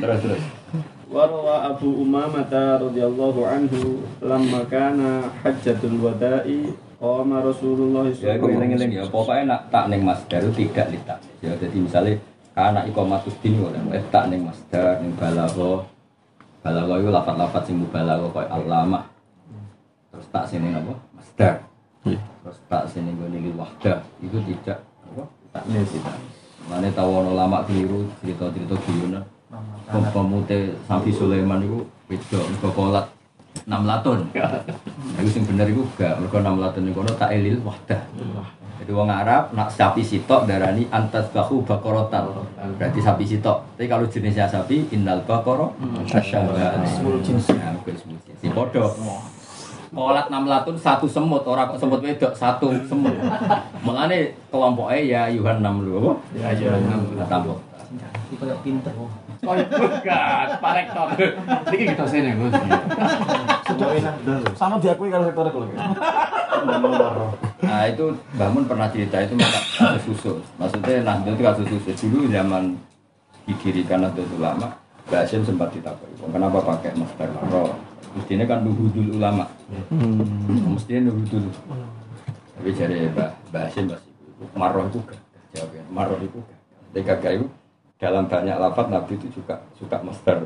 Terus 0.02 0.20
terus. 0.22 0.44
Warwa 1.14 1.70
Abu 1.70 1.94
Umamah 2.02 2.50
radhiyallahu 2.50 3.46
anhu 3.46 4.02
lamma 4.18 4.66
kana 4.66 5.30
hajjatul 5.46 6.02
wada'i 6.02 6.74
Koma 7.04 7.44
Rasulullah 7.44 8.08
Ya 8.16 8.40
itu 8.40 8.48
ngiling-ngiling 8.48 8.92
ya 8.96 9.04
Pokoknya 9.12 9.44
nak 9.44 9.62
tak 9.68 9.92
neng 9.92 10.08
masdar 10.08 10.40
tidak 10.56 10.88
litak 10.88 11.20
Ya 11.44 11.52
jadi 11.60 11.76
misalnya 11.76 12.16
Karena 12.56 12.88
ikomatus 12.88 13.36
din 13.44 13.60
ya, 13.60 14.00
eh 14.00 14.04
Tak 14.08 14.32
neng 14.32 14.48
masdar 14.48 15.04
Neng 15.04 15.12
balago 15.20 15.84
Balago 16.64 16.96
itu 17.04 17.12
lafat-lafat 17.12 17.68
Sing 17.68 17.84
mubalago 17.84 18.32
Kayak 18.32 18.56
alama 18.56 19.04
Terus 20.16 20.28
tak 20.32 20.46
sini 20.48 20.72
apa? 20.72 20.94
Masdar. 21.12 21.54
Iya. 22.08 22.22
Terus 22.46 22.58
tak 22.70 22.86
sini 22.86 23.18
gue 23.18 23.28
nilil 23.34 23.58
wahdah. 23.58 23.98
Itu 24.22 24.38
tidak 24.46 24.80
Apa? 25.10 25.26
Tak 25.52 25.64
iya, 25.68 25.82
nilil 25.82 25.90
tidak. 25.90 26.16
Mana 26.72 26.88
tahu 26.96 27.12
lama 27.36 27.68
keliru 27.68 28.08
Cerita-cerita 28.24 28.76
guyona 28.80 29.22
Pemute 30.16 30.72
Sampi 30.88 31.12
Sulaiman 31.12 31.60
itu 31.60 31.84
Wedok 32.08 32.46
Kekolat 32.64 33.13
enam 33.68 33.84
latun. 33.88 34.20
Itu 35.22 35.30
sing 35.30 35.44
bener 35.48 35.70
itu 35.70 35.86
gak 35.96 36.20
mergo 36.20 36.38
enam 36.42 36.60
latun 36.60 36.90
itu 36.90 37.00
tak 37.16 37.32
elil 37.32 37.62
wahdah. 37.64 38.02
Jadi 38.84 38.92
wong 38.92 39.08
Arab 39.08 39.56
nak 39.56 39.72
sapi 39.72 40.04
sitok 40.04 40.44
darani 40.44 40.84
antas 40.92 41.32
bahu 41.32 41.64
bakorotan. 41.64 42.28
Berarti 42.76 43.00
sapi 43.00 43.24
sitok. 43.24 43.80
Tapi 43.80 43.88
kalau 43.88 44.04
jenisnya 44.12 44.44
sapi 44.44 44.92
innal 44.92 45.24
bakoro 45.24 45.72
tasyabah. 46.04 46.84
Jinsi. 47.24 47.56
Nah, 47.56 47.72
bukan 47.80 47.96
ismul 47.96 48.20
jinsi. 48.28 48.52
Podo. 48.52 48.92
Kolat 49.94 50.26
enam 50.28 50.50
latun 50.50 50.76
satu 50.76 51.06
semut 51.06 51.46
orang 51.46 51.70
kok 51.70 51.80
semut 51.80 52.02
wedok 52.04 52.34
satu 52.36 52.76
semut. 52.84 53.14
Mulane 53.86 54.36
kelompoknya 54.52 55.00
ya 55.00 55.22
Yuhan 55.32 55.64
enam 55.64 55.86
lu? 55.86 56.18
Ya 56.36 56.52
Yuhan 56.52 56.84
enam 56.84 57.08
lu 57.08 57.24
tambah. 57.24 57.56
Kayak 58.36 58.58
pinter. 58.66 58.92
Oh 59.44 59.54
enggak, 59.60 60.56
Pak 60.64 60.72
Rektor. 60.72 61.08
Ini 61.76 61.84
kita 61.92 62.06
sini 62.08 62.32
Gus. 62.40 62.54
Sama 64.56 64.80
diakui 64.80 65.12
kalau 65.12 65.28
sektor 65.28 65.46
kalau 65.52 65.68
Nah 67.64 67.82
itu 67.88 68.06
Bangun 68.40 68.64
pernah 68.68 68.88
cerita 68.88 69.20
itu 69.20 69.36
maka 69.36 69.60
kasus 69.76 70.04
susul. 70.08 70.38
Maksudnya 70.56 71.04
Nahdlatul 71.04 71.36
itu 71.36 71.44
kasus 71.44 71.68
susul. 71.68 71.94
Dulu 72.08 72.32
zaman 72.32 72.64
didirikan 73.44 74.08
Nahdlatul 74.08 74.40
Ulama, 74.40 74.68
Mbak 75.12 75.20
Hashim 75.28 75.44
sempat 75.44 75.76
ditakoi, 75.76 76.12
"Kok 76.24 76.32
kenapa 76.32 76.58
pakai 76.64 76.96
Masdar 76.96 77.28
Marro? 77.36 77.76
Mestinya 78.14 78.46
kan 78.46 78.62
nuhudul 78.62 79.18
ulama. 79.18 79.50
Mestinya 80.70 81.10
nuhudul. 81.10 81.50
Tapi 82.56 82.70
jadi 82.72 83.10
Mbak 83.12 83.30
Mbak 83.52 83.62
Hashim 83.68 83.90
pasti 83.90 84.10
Marro 84.56 84.86
itu 84.88 85.00
gak. 85.04 85.20
Jawabnya 85.58 85.84
Marro 85.90 86.16
itu 86.22 86.38
gak. 86.40 86.60
Tapi 86.94 87.02
gak 87.20 87.34
itu 87.42 87.48
dalam 88.04 88.28
banyak 88.28 88.60
lafaz 88.60 88.92
Nabi 88.92 89.16
itu 89.16 89.32
juga 89.32 89.56
suka 89.80 89.96
Masdar. 90.04 90.44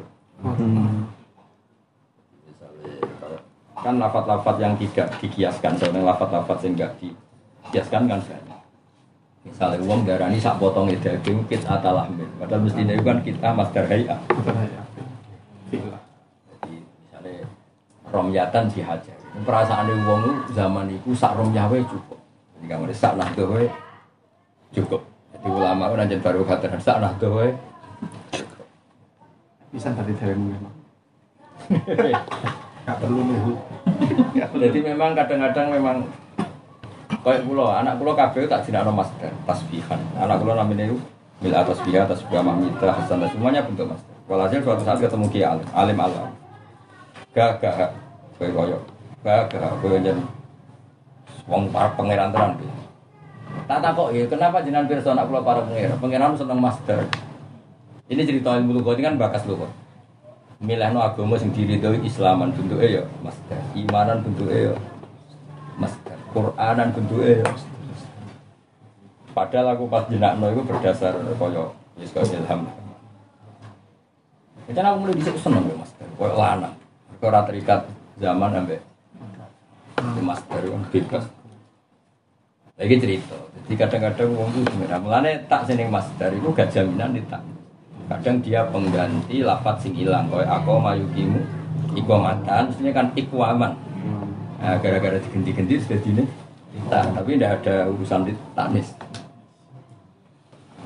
Misalnya 2.46 2.94
kalau 3.18 3.42
kan 3.82 3.98
lafat-lafat 3.98 4.56
yang 4.62 4.78
tidak 4.78 5.10
dikiaskan 5.18 5.74
soalnya 5.82 6.06
lafat-lafat 6.06 6.58
yang 6.62 6.78
enggak 6.78 6.94
dikiaskan 7.02 8.06
kan 8.06 8.22
banyak. 8.22 8.62
Misalnya 9.42 9.78
uang 9.90 10.06
darani 10.06 10.38
sak 10.38 10.62
potong 10.62 10.94
daging 10.94 11.42
kit 11.50 11.66
atalahmin 11.66 12.30
padahal 12.38 12.62
mestinya 12.62 12.94
itu 12.94 13.02
kan 13.02 13.26
kita 13.26 13.48
master 13.50 13.90
hayah. 13.90 14.20
Jadi 15.74 16.74
misalnya 16.78 17.42
romyatan 18.14 18.70
dihajar. 18.70 19.18
Perasaan 19.42 19.90
uang 20.06 20.22
itu 20.30 20.54
zaman 20.54 20.94
itu 20.94 21.10
sak 21.18 21.34
romyawe 21.34 21.78
cukup. 21.90 22.22
Jadi 22.62 22.66
kamar 22.70 22.94
sak 22.94 23.18
nah 23.18 23.30
cukup 24.78 25.17
ulama 25.48 25.90
itu 25.90 25.96
nanti 25.96 26.16
baru 26.20 26.44
kata 26.44 26.78
sak 26.80 27.00
nah 27.00 27.14
bisa 29.78 29.92
tadi 29.92 30.14
dari 30.16 30.34
memang. 30.34 30.76
Gak 32.88 32.98
perlu 33.04 33.20
nunggu. 33.20 33.54
Jadi 34.56 34.80
memang 34.80 35.12
kadang-kadang 35.12 35.68
memang 35.76 35.98
kayak 37.20 37.44
pulau 37.44 37.68
anak 37.68 38.00
pulau 38.00 38.16
kabeh 38.16 38.48
tak 38.48 38.64
tidak 38.64 38.88
ada 38.88 38.92
master 38.96 39.32
tasbihan. 39.44 40.00
Anak 40.16 40.40
pulau 40.40 40.56
namanya 40.56 40.88
itu 40.88 40.98
mil 41.44 41.54
atas 41.54 41.78
biha 41.84 42.08
atas 42.08 42.24
biha 42.26 42.40
mahmita 42.40 42.90
hasan 42.90 43.22
dan 43.22 43.30
semuanya 43.36 43.62
bentuk 43.68 43.92
master. 43.92 44.16
Walhasil 44.32 44.64
suatu 44.64 44.84
saat 44.88 45.04
ketemu 45.04 45.28
ki 45.28 45.44
alim, 45.44 45.68
alim 45.76 45.98
alam. 46.00 46.32
Gak 47.36 47.60
gak 47.60 47.92
kowe 48.40 48.48
koyo. 48.48 48.80
Gak 49.28 49.52
gak 49.52 49.78
kowe 49.84 50.00
jadi 50.00 50.24
wong 51.48 51.70
para 51.70 51.92
pangeran 51.94 52.32
tenan 52.32 52.56
ki. 53.68 53.70
Tak 53.70 53.80
takok 53.84 54.10
ya, 54.16 54.24
kenapa 54.32 54.64
jenengan 54.64 54.88
pirsa 54.88 55.12
anak 55.12 55.28
kula 55.28 55.44
para 55.44 55.60
pangeran? 55.68 56.00
Pangeran 56.00 56.40
seneng 56.40 56.60
master. 56.64 57.04
Ini 58.08 58.24
cerita 58.24 58.56
ilmu 58.56 58.80
lugat 58.80 59.04
kan 59.04 59.20
bakas 59.20 59.44
lugat. 59.44 59.68
Milihno 60.64 61.04
agama 61.04 61.36
sing 61.36 61.52
diridhoi 61.52 62.02
Islaman 62.08 62.56
bentuke 62.56 62.88
ya 62.88 63.04
master. 63.20 63.60
Imanan 63.76 64.24
bentuke 64.24 64.56
ya 64.56 64.74
master. 65.76 66.16
Quranan 66.32 66.96
bentuke 66.96 67.44
ya 67.44 67.48
Padahal 69.38 69.78
aku 69.78 69.86
pas 69.86 70.10
jenakno 70.10 70.50
itu 70.50 70.66
berdasar 70.66 71.14
koyo 71.38 71.76
wis 72.00 72.10
koyo 72.10 72.42
ilham. 72.42 72.66
Itu 74.66 74.80
aku 74.82 74.98
mulai 74.98 75.14
bisa 75.14 75.30
seneng 75.38 75.70
ya 75.70 75.76
master. 75.78 76.08
Koyo 76.18 76.34
lanang. 76.34 76.74
Ora 77.22 77.46
terikat 77.46 77.86
zaman 78.18 78.66
ambek 78.66 78.82
di 80.18 80.22
master 80.26 80.64
itu 80.64 80.74
bebas. 80.90 81.37
Lagi 82.78 82.96
cerita. 83.02 83.34
Jadi 83.66 83.74
kadang-kadang 83.74 84.30
wong 84.38 84.50
itu 84.54 84.70
sebenarnya 84.70 85.02
mulane 85.02 85.32
tak 85.50 85.66
seneng 85.66 85.90
master 85.90 86.30
itu 86.30 86.48
gak 86.54 86.70
jaminan 86.70 87.18
tak. 87.26 87.42
Kadang 88.08 88.38
dia 88.40 88.62
pengganti 88.70 89.42
lafat 89.42 89.82
sing 89.82 89.98
hilang 89.98 90.30
koyo 90.30 90.46
aku 90.46 90.78
mayukimu 90.80 91.42
ikomatan, 91.98 92.70
maksudnya 92.70 92.94
kan 92.94 93.10
ikwaman. 93.18 93.74
Nah, 94.62 94.78
gara-gara 94.78 95.18
diganti-ganti 95.18 95.82
sudah 95.82 96.00
dini 96.06 96.24
tak, 96.88 97.10
tapi 97.18 97.36
tidak 97.36 97.66
ada 97.66 97.90
urusan 97.90 98.30
di 98.30 98.34
tanis. 98.54 98.94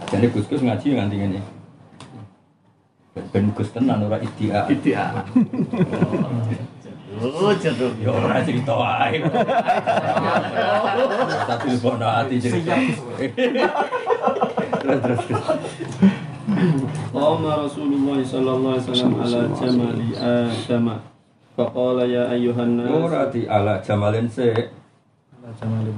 Jadi 0.08 0.26
Gus-Gus 0.32 0.64
ngaji 0.64 0.88
nganti 0.96 1.18
ini. 1.20 1.42
Ben 3.36 3.52
Gus 3.52 3.70
tenan 3.76 4.08
ora 4.08 4.18
idia. 4.24 4.64
Idia. 4.72 5.12
Oh, 7.17 7.49
jatuh. 7.57 7.91
Ya 7.97 8.11
ora 8.13 8.45
cerita 8.45 8.77
wae. 8.77 9.25
Tapi 11.49 11.69
bono 11.81 12.05
ati 12.05 12.37
cerita. 12.37 12.77
Terus 14.83 14.99
terus. 15.01 15.21
terus. 15.27 15.47
قام 17.11 17.43
رسول 17.43 17.91
الله 17.91 18.19
صلى 18.25 18.51
الله 18.55 18.71
عليه 18.73 18.85
وسلم 18.87 19.13
على 19.19 19.39
جمل 19.61 19.99
آدم 20.15 20.87
فقال 21.59 21.99
يا 22.07 22.25
أيها 22.33 22.63
الناس 22.63 22.87
Ora 22.93 23.23
di 23.35 23.45
ala 23.51 23.83
jamalin 23.83 24.31
se 24.31 24.55
Jamalin. 25.59 25.97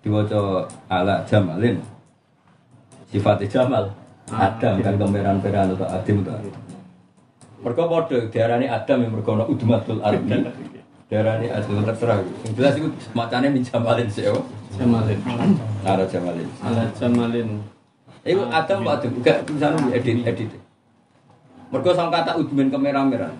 diwaca 0.00 0.64
ala 0.88 1.20
jamalin. 1.28 1.76
Sifatnya 3.12 3.46
jamal. 3.46 3.84
Adam 4.32 4.80
kan 4.82 4.94
kemeran-peran 4.96 5.70
atau 5.76 5.86
adim 5.86 6.24
itu. 6.24 6.32
mereka 7.61 7.81
bodoh, 7.85 8.21
daerah 8.33 8.57
ini 8.57 8.67
Adam 8.67 8.97
yang 9.05 9.11
mereka 9.13 9.45
udmatul 9.45 10.01
ardi. 10.01 10.49
Diarani 11.11 11.51
Adam 11.51 11.83
terserah. 11.83 12.23
Yang 12.47 12.53
jelas 12.55 12.73
itu 12.79 12.87
macamnya 13.11 13.51
minjamalin 13.51 14.07
sih, 14.07 14.31
oh. 14.31 14.47
Jamalin. 14.79 15.19
Ada 15.83 16.07
Jamalin. 16.07 16.47
Ada 16.63 16.83
Jamalin. 16.95 17.49
Iku 18.23 18.47
Adam 18.47 18.87
Pak 18.87 18.93
Adam 19.01 19.11
gak 19.19 19.37
tulisan 19.43 19.75
edit 19.91 20.23
edit. 20.23 20.49
Mereka 21.73 21.91
sang 21.97 22.13
kata 22.13 22.39
udmin 22.39 22.71
ke 22.71 22.77
merah-merah 22.79 23.33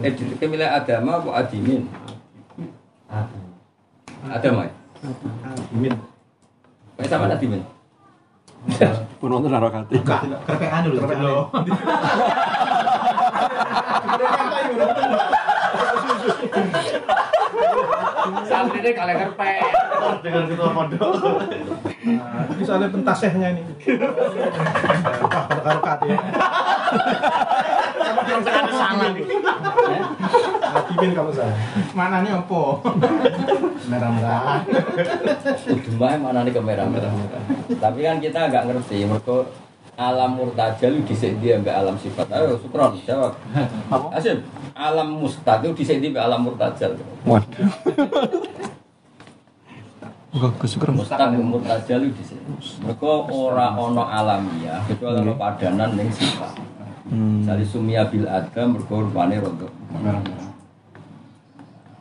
Edit 0.00 0.40
kemilai 0.40 0.72
Adama 0.72 1.20
apa 1.20 1.44
Adimin? 1.44 1.84
Adam 4.24 4.64
ya? 4.64 4.70
Adimin. 5.52 5.94
Kayak 6.96 7.08
sama 7.12 7.28
Adimin. 7.28 7.62
Iya. 8.72 8.88
Penonton 9.20 9.50
naruh 9.52 9.68
kati. 9.68 10.00
Kerpean 10.00 10.80
dulu. 10.88 10.96
Kerpean 11.02 11.18
dulu. 11.20 11.42
Santri 18.46 18.78
ini 18.82 18.90
kalian 18.94 19.16
kerpek. 19.26 19.62
dengan 20.22 20.42
ketua 20.46 20.70
pondok 20.70 21.12
Nah, 22.02 22.44
ini 22.50 22.62
soalnya 22.66 22.90
pentasehnya 22.90 23.54
ini. 23.54 23.62
Wah, 25.22 25.42
pada 25.46 25.62
karokat 25.62 25.98
ya. 26.02 26.18
Salah 28.74 29.08
nih. 29.14 29.24
Hatimin 30.72 31.10
kamu 31.14 31.30
saya. 31.30 31.54
Mana 31.94 32.26
nih 32.26 32.34
opo? 32.42 32.82
Merah-merah. 33.86 34.66
Udmah 35.70 36.10
mana 36.18 36.42
nih 36.42 36.52
kemerah-merah. 36.54 37.12
Tapi 37.78 37.98
kan 38.02 38.18
kita 38.18 38.50
nggak 38.50 38.64
ngerti. 38.66 39.06
Mergo 39.06 39.46
alam 39.96 40.40
murtajal 40.40 41.04
dhisik 41.04 41.36
dia 41.44 41.60
mbak 41.60 41.76
alam 41.76 41.96
sifat. 42.00 42.24
Ayo 42.32 42.56
Sukron 42.56 42.96
jawab. 43.04 43.36
Asim, 44.16 44.40
alam 44.72 45.20
mustad 45.20 45.60
itu 45.60 45.84
dhisik 45.84 46.00
dia 46.00 46.08
mbak 46.08 46.24
alam 46.24 46.40
murtajal. 46.48 46.96
Waduh. 47.28 47.70
Bagus 50.32 50.72
keren. 50.80 50.96
Mustad 50.96 51.36
murtajal 51.36 52.08
dhisik. 52.08 52.40
Mergo 52.80 53.28
ora 53.28 53.76
ana 53.76 54.04
alamiah 54.08 54.80
kecuali 54.88 55.20
ana 55.20 55.34
padanan 55.36 55.92
ning 55.92 56.08
sifat. 56.08 56.56
Misalnya 57.12 57.66
sumia 57.68 58.02
bil 58.08 58.24
adam 58.24 58.80
mergo 58.80 59.04
rupane 59.04 59.36
rada 59.36 59.68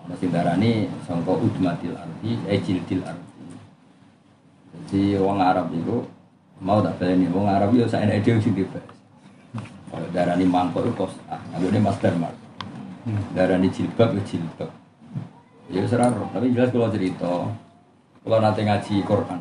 Masih 0.07 0.27
darani 0.27 0.91
sangka 1.07 1.31
udmatil 1.31 1.95
ardi, 1.95 2.35
eh 2.47 2.59
jildil 2.59 2.99
ardi. 3.03 3.31
Jadi 4.91 5.15
wong 5.19 5.39
Arab 5.39 5.71
itu 5.71 6.03
mau 6.61 6.77
tak 6.79 7.01
baleni 7.01 7.25
wong 7.33 7.49
Arab 7.49 7.73
itu 7.73 7.89
saya 7.89 8.05
ide 8.13 8.37
sing 8.37 8.53
dibahas. 8.53 8.85
Kalau 9.91 10.07
darani 10.13 10.45
mangkok 10.47 10.87
itu 10.87 10.93
kos 10.95 11.13
ah, 11.27 11.41
ini 11.57 11.81
mas 11.81 11.97
Darmar. 11.99 12.31
Darani 13.33 13.67
jilbab 13.73 14.13
ya 14.13 14.21
jilbab. 14.23 14.69
Ya 15.71 15.81
serang, 15.87 16.15
tapi 16.35 16.51
jelas 16.51 16.67
kalau 16.69 16.91
cerita, 16.91 17.47
kalau 18.27 18.39
nanti 18.43 18.67
ngaji 18.67 19.07
Quran, 19.07 19.39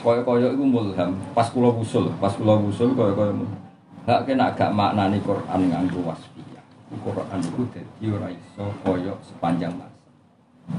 koyo-koyo 0.00 0.56
itu 0.56 0.64
mulham, 0.64 1.12
pas 1.36 1.44
kulo 1.52 1.76
usul, 1.76 2.08
pas 2.16 2.32
kulo 2.32 2.56
usul 2.72 2.96
koyo-koyo 2.96 3.36
mulham. 3.36 3.60
Gak 4.08 4.24
kena 4.24 4.48
gak 4.56 4.72
maknani 4.72 5.20
Quran 5.20 5.60
nganggo 5.68 6.08
wasfiyah. 6.08 6.64
Quran 7.04 7.40
itu 7.44 7.62
dadi 7.68 8.06
ora 8.16 8.28
iso 8.32 8.64
koyo 8.80 9.12
sepanjang 9.20 9.76
masa. 9.76 10.00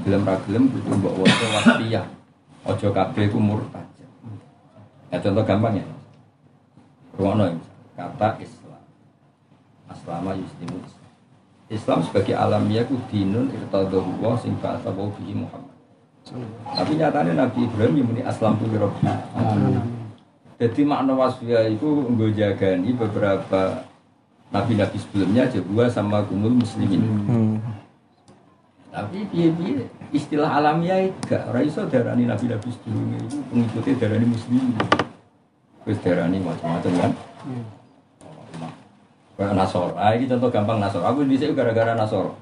Gelem 0.02 0.26
ra 0.26 0.34
gelem 0.42 0.66
kudu 0.66 0.90
mbok 0.98 1.22
waca 1.22 1.46
wasfiyah. 1.54 2.06
Aja 2.66 2.88
kabeh 2.90 3.30
iku 3.30 3.38
murtaja. 3.38 3.93
Ya 5.14 5.22
contoh 5.22 5.46
gampang 5.46 5.78
ya. 5.78 5.86
Ruwono 7.14 7.46
ya, 7.46 7.54
kata 7.94 8.34
Islam. 8.42 8.82
Aslama 9.86 10.34
yuslimu 10.34 10.82
Islam. 10.82 11.10
Islam 11.70 11.98
sebagai 12.02 12.34
alamiah 12.34 12.82
ku 12.82 12.98
dinun 13.06 13.46
irtadahu 13.54 14.18
wa 14.18 14.34
sing 14.34 14.58
ba'atha 14.58 14.90
wa 14.90 15.06
bihi 15.14 15.38
Muhammad. 15.38 15.70
Tapi 16.66 16.98
nyatanya 16.98 17.46
Nabi 17.46 17.62
Ibrahim 17.62 17.94
yang 17.94 18.06
muni 18.10 18.22
aslam 18.26 18.58
tu 18.58 18.66
rabbi. 18.74 19.06
Jadi 20.58 20.82
makna 20.82 21.14
wasfiyah 21.14 21.70
itu 21.70 21.86
nggo 21.86 22.34
jagani 22.34 22.90
beberapa 22.98 23.86
nabi-nabi 24.50 24.98
sebelumnya 24.98 25.46
jebua 25.46 25.86
sama 25.86 26.26
kumul 26.26 26.58
muslimin. 26.58 27.06
Tapi 28.94 29.26
piye-piye 29.30 29.90
istilah 30.14 30.62
alamiah 30.62 31.10
gak 31.26 31.50
ora 31.50 31.60
iso 31.66 31.82
darani 31.90 32.30
nabi-nabi 32.30 32.70
sebelumnya 32.70 33.18
itu 33.26 33.38
pengikutnya 33.50 33.94
darani 33.98 34.26
muslimin. 34.30 34.74
Wis 35.84 36.00
darani 36.00 36.40
macam-macam 36.40 36.92
kan. 36.96 37.12
Kayak 39.34 39.52
Nasoro. 39.58 39.94
Ah, 39.98 40.14
ini 40.14 40.30
contoh 40.30 40.48
gampang 40.48 40.78
Nasoro. 40.78 41.04
Aku 41.04 41.26
sini 41.26 41.52
gara-gara 41.52 41.92
Nasoro. 41.98 42.38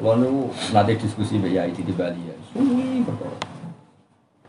Kalau 0.00 0.16
nu 0.16 0.48
nanti 0.72 0.96
diskusi 0.96 1.36
mbak 1.36 1.52
Yai 1.52 1.76
di 1.76 1.92
Bali 1.92 2.22
ya. 2.24 2.34
Suwi 2.50 3.04
perkara. 3.04 3.36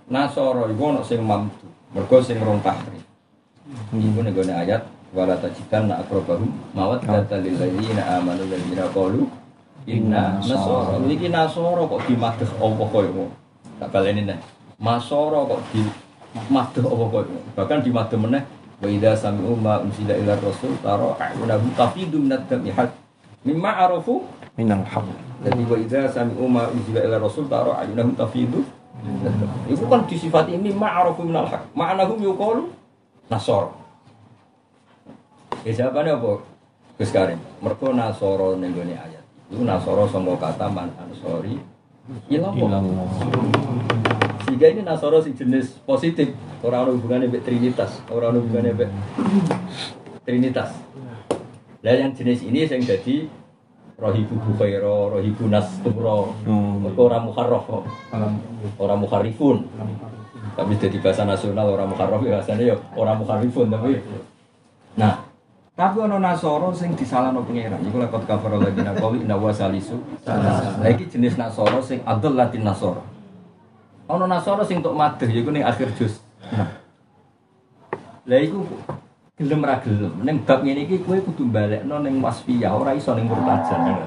Nasoro 0.07 0.71
iku 0.71 0.83
ono 0.95 1.01
sing 1.03 1.19
mampu. 1.25 1.67
Mergo 1.91 2.17
sing 2.23 2.39
rong 2.39 2.63
tahri. 2.63 2.99
Iku 3.91 4.23
nego 4.23 4.41
ayat 4.47 4.87
wala 5.11 5.35
tajidan 5.35 5.91
na 5.91 5.99
akrobahum 5.99 6.47
mawat 6.71 7.03
kata 7.03 7.43
lil 7.43 7.59
ladzina 7.59 7.99
amanu 8.15 8.47
ladzina 8.47 8.87
qalu 8.95 9.27
inna 9.89 10.39
nasoro. 10.39 11.03
Niki 11.03 11.27
Nasoro 11.27 11.83
kok 11.89 12.07
dimadheh 12.07 12.47
apa 12.47 12.83
koyo. 12.87 13.27
Tak 13.81 13.91
baleni 13.91 14.23
nih. 14.29 14.39
Masoro 14.79 15.51
kok 15.51 15.61
di 15.75 15.83
madheh 16.51 16.83
apa 16.83 17.05
ngono. 17.07 17.39
Bahkan 17.55 17.77
dimadheh 17.83 18.19
meneh 18.19 18.43
wa 18.81 18.87
idza 18.89 19.13
sami'u 19.13 19.53
ma 19.53 19.77
unsila 19.77 20.13
ila 20.17 20.33
rasul 20.41 20.73
tara 20.81 21.13
a'yunahum 21.21 21.69
tafidu 21.77 22.17
minad 22.17 22.41
dami 22.49 22.73
had 22.73 22.89
mimma 23.45 23.77
arafu 23.77 24.25
minal 24.57 24.81
haq. 24.81 25.05
jadi 25.45 25.61
wa 25.69 25.77
idza 25.77 26.01
sami'u 26.09 26.45
ma 26.49 26.65
unsila 26.65 26.99
ila 27.05 27.21
rasul 27.21 27.45
tara 27.45 27.77
a'yunahum 27.85 28.17
tafidu 28.17 28.65
itu 29.69 29.85
kan 29.85 30.01
disifati 30.09 30.57
mimma 30.57 30.87
arafu 30.97 31.21
minal 31.21 31.45
haq. 31.45 31.61
Ma'anahum 31.77 32.17
yuqalu 32.25 32.73
nasor 33.29 33.69
ya 35.61 35.71
jawabannya 35.77 36.17
apa? 36.17 36.31
Gus 36.97 37.11
Karim 37.13 37.37
mergo 37.61 37.93
nasoro 37.93 38.57
ning 38.57 38.73
gone 38.73 38.97
ayat. 38.97 39.23
Itu 39.53 39.61
nasoro 39.61 40.09
sangka 40.09 40.41
kata 40.41 40.65
man 40.73 40.89
ansori 40.97 41.61
ilallah 42.33 42.81
sehingga 44.51 44.67
ini 44.67 44.81
nasoro 44.83 45.23
si 45.23 45.31
jenis 45.31 45.79
positif. 45.87 46.35
Orang 46.59 46.83
ada 46.83 46.91
hubungannya 46.91 47.31
dengan 47.31 47.47
trinitas. 47.47 48.03
Orang 48.11 48.35
ada 48.35 48.39
hubungannya 48.43 48.75
dengan 48.75 48.99
trinitas. 50.27 50.75
Lah 51.79 51.95
yang 51.95 52.11
jenis 52.11 52.43
ini 52.43 52.67
yang 52.67 52.83
jadi 52.83 53.31
rohibu 53.95 54.35
bukhairo 54.43 55.15
rohibu 55.15 55.47
nasturo 55.47 56.35
mereka 56.43 56.99
orang 56.99 57.23
mukharraf 57.31 57.63
kok. 57.63 57.83
orang 58.75 58.99
mukharrifun. 58.99 59.57
Tapi 60.51 60.71
jadi 60.75 60.99
bahasa 60.99 61.23
nasional 61.23 61.71
orang 61.71 61.87
mukharraf 61.87 62.19
ya 62.19 62.43
rasanya 62.43 62.75
ya 62.75 62.77
orang 62.99 63.23
mukharrifun 63.23 63.71
tapi 63.71 64.03
nah. 64.99 65.31
Tapi 65.71 65.97
ono 66.03 66.19
nasoro 66.19 66.75
sing 66.75 66.91
disalahno 66.99 67.47
pangeran. 67.47 67.79
Iku 67.87 68.03
lekot 68.03 68.27
kafir 68.27 68.51
lagi 68.51 68.83
nakawi 68.83 69.23
inna 69.23 69.39
wa 69.39 69.55
salisu. 69.55 69.95
Lagi 70.83 71.07
jenis 71.07 71.39
nasoro 71.39 71.79
sing 71.79 72.03
adol 72.03 72.35
latin 72.35 72.67
nasoro 72.67 73.10
ono 74.11 74.27
nasoro 74.27 74.67
sing 74.67 74.83
tok 74.83 74.91
madeh 74.91 75.31
iku 75.31 75.49
ning 75.55 75.63
akhir 75.63 75.95
juz 75.95 76.19
lah 78.27 78.37
iku 78.37 78.67
gelem 79.39 79.65
ra 79.65 79.81
gelem. 79.81 80.13
Ning 80.21 80.45
bab 80.45 80.61
ngene 80.61 80.85
iki 80.85 81.01
kowe 81.01 81.17
kudu 81.17 81.49
balekno 81.49 81.97
ning 82.05 82.21
wasfiyah 82.21 82.75
ora 82.75 82.93
iso 82.93 83.17
ning 83.17 83.25
murtajan 83.25 83.97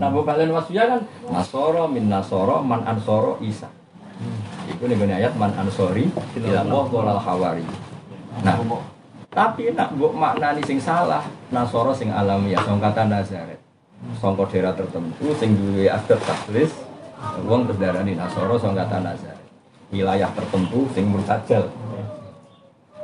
nah 0.00 0.08
mbok 0.08 0.24
kalian 0.24 0.56
wasfiyah 0.56 0.86
kan 0.88 1.00
nasoro 1.28 1.84
min 1.90 2.08
nasoro 2.08 2.64
man 2.64 2.80
ansoro 2.88 3.36
isa. 3.44 3.68
Iku 4.70 4.88
ning 4.88 4.96
ayat 5.04 5.36
man 5.36 5.52
ansori 5.58 6.08
ila 6.38 6.64
Allah 6.64 6.84
wal 6.88 7.20
hawari. 7.20 7.66
Nah 8.40 8.56
tapi 9.28 9.76
nak 9.76 9.92
mbok 9.92 10.16
maknani 10.16 10.64
sing 10.64 10.80
salah 10.80 11.20
nasoro 11.52 11.92
sing 11.92 12.08
alamiah 12.08 12.64
sing 12.64 12.80
kata 12.80 13.04
nazaret. 13.04 13.60
Sangka 14.18 14.50
daerah 14.50 14.74
tertentu 14.74 15.30
sing 15.38 15.54
duwe 15.54 15.86
adat 15.86 16.18
taklis 16.26 16.74
wong 17.46 17.68
terdarani 17.70 18.18
nasoro 18.18 18.58
sing 18.58 18.74
kata 18.74 18.98
nazaret 19.02 19.40
wilayah 19.92 20.30
tertentu 20.34 20.88
sing 20.94 21.06
murtajal 21.08 21.68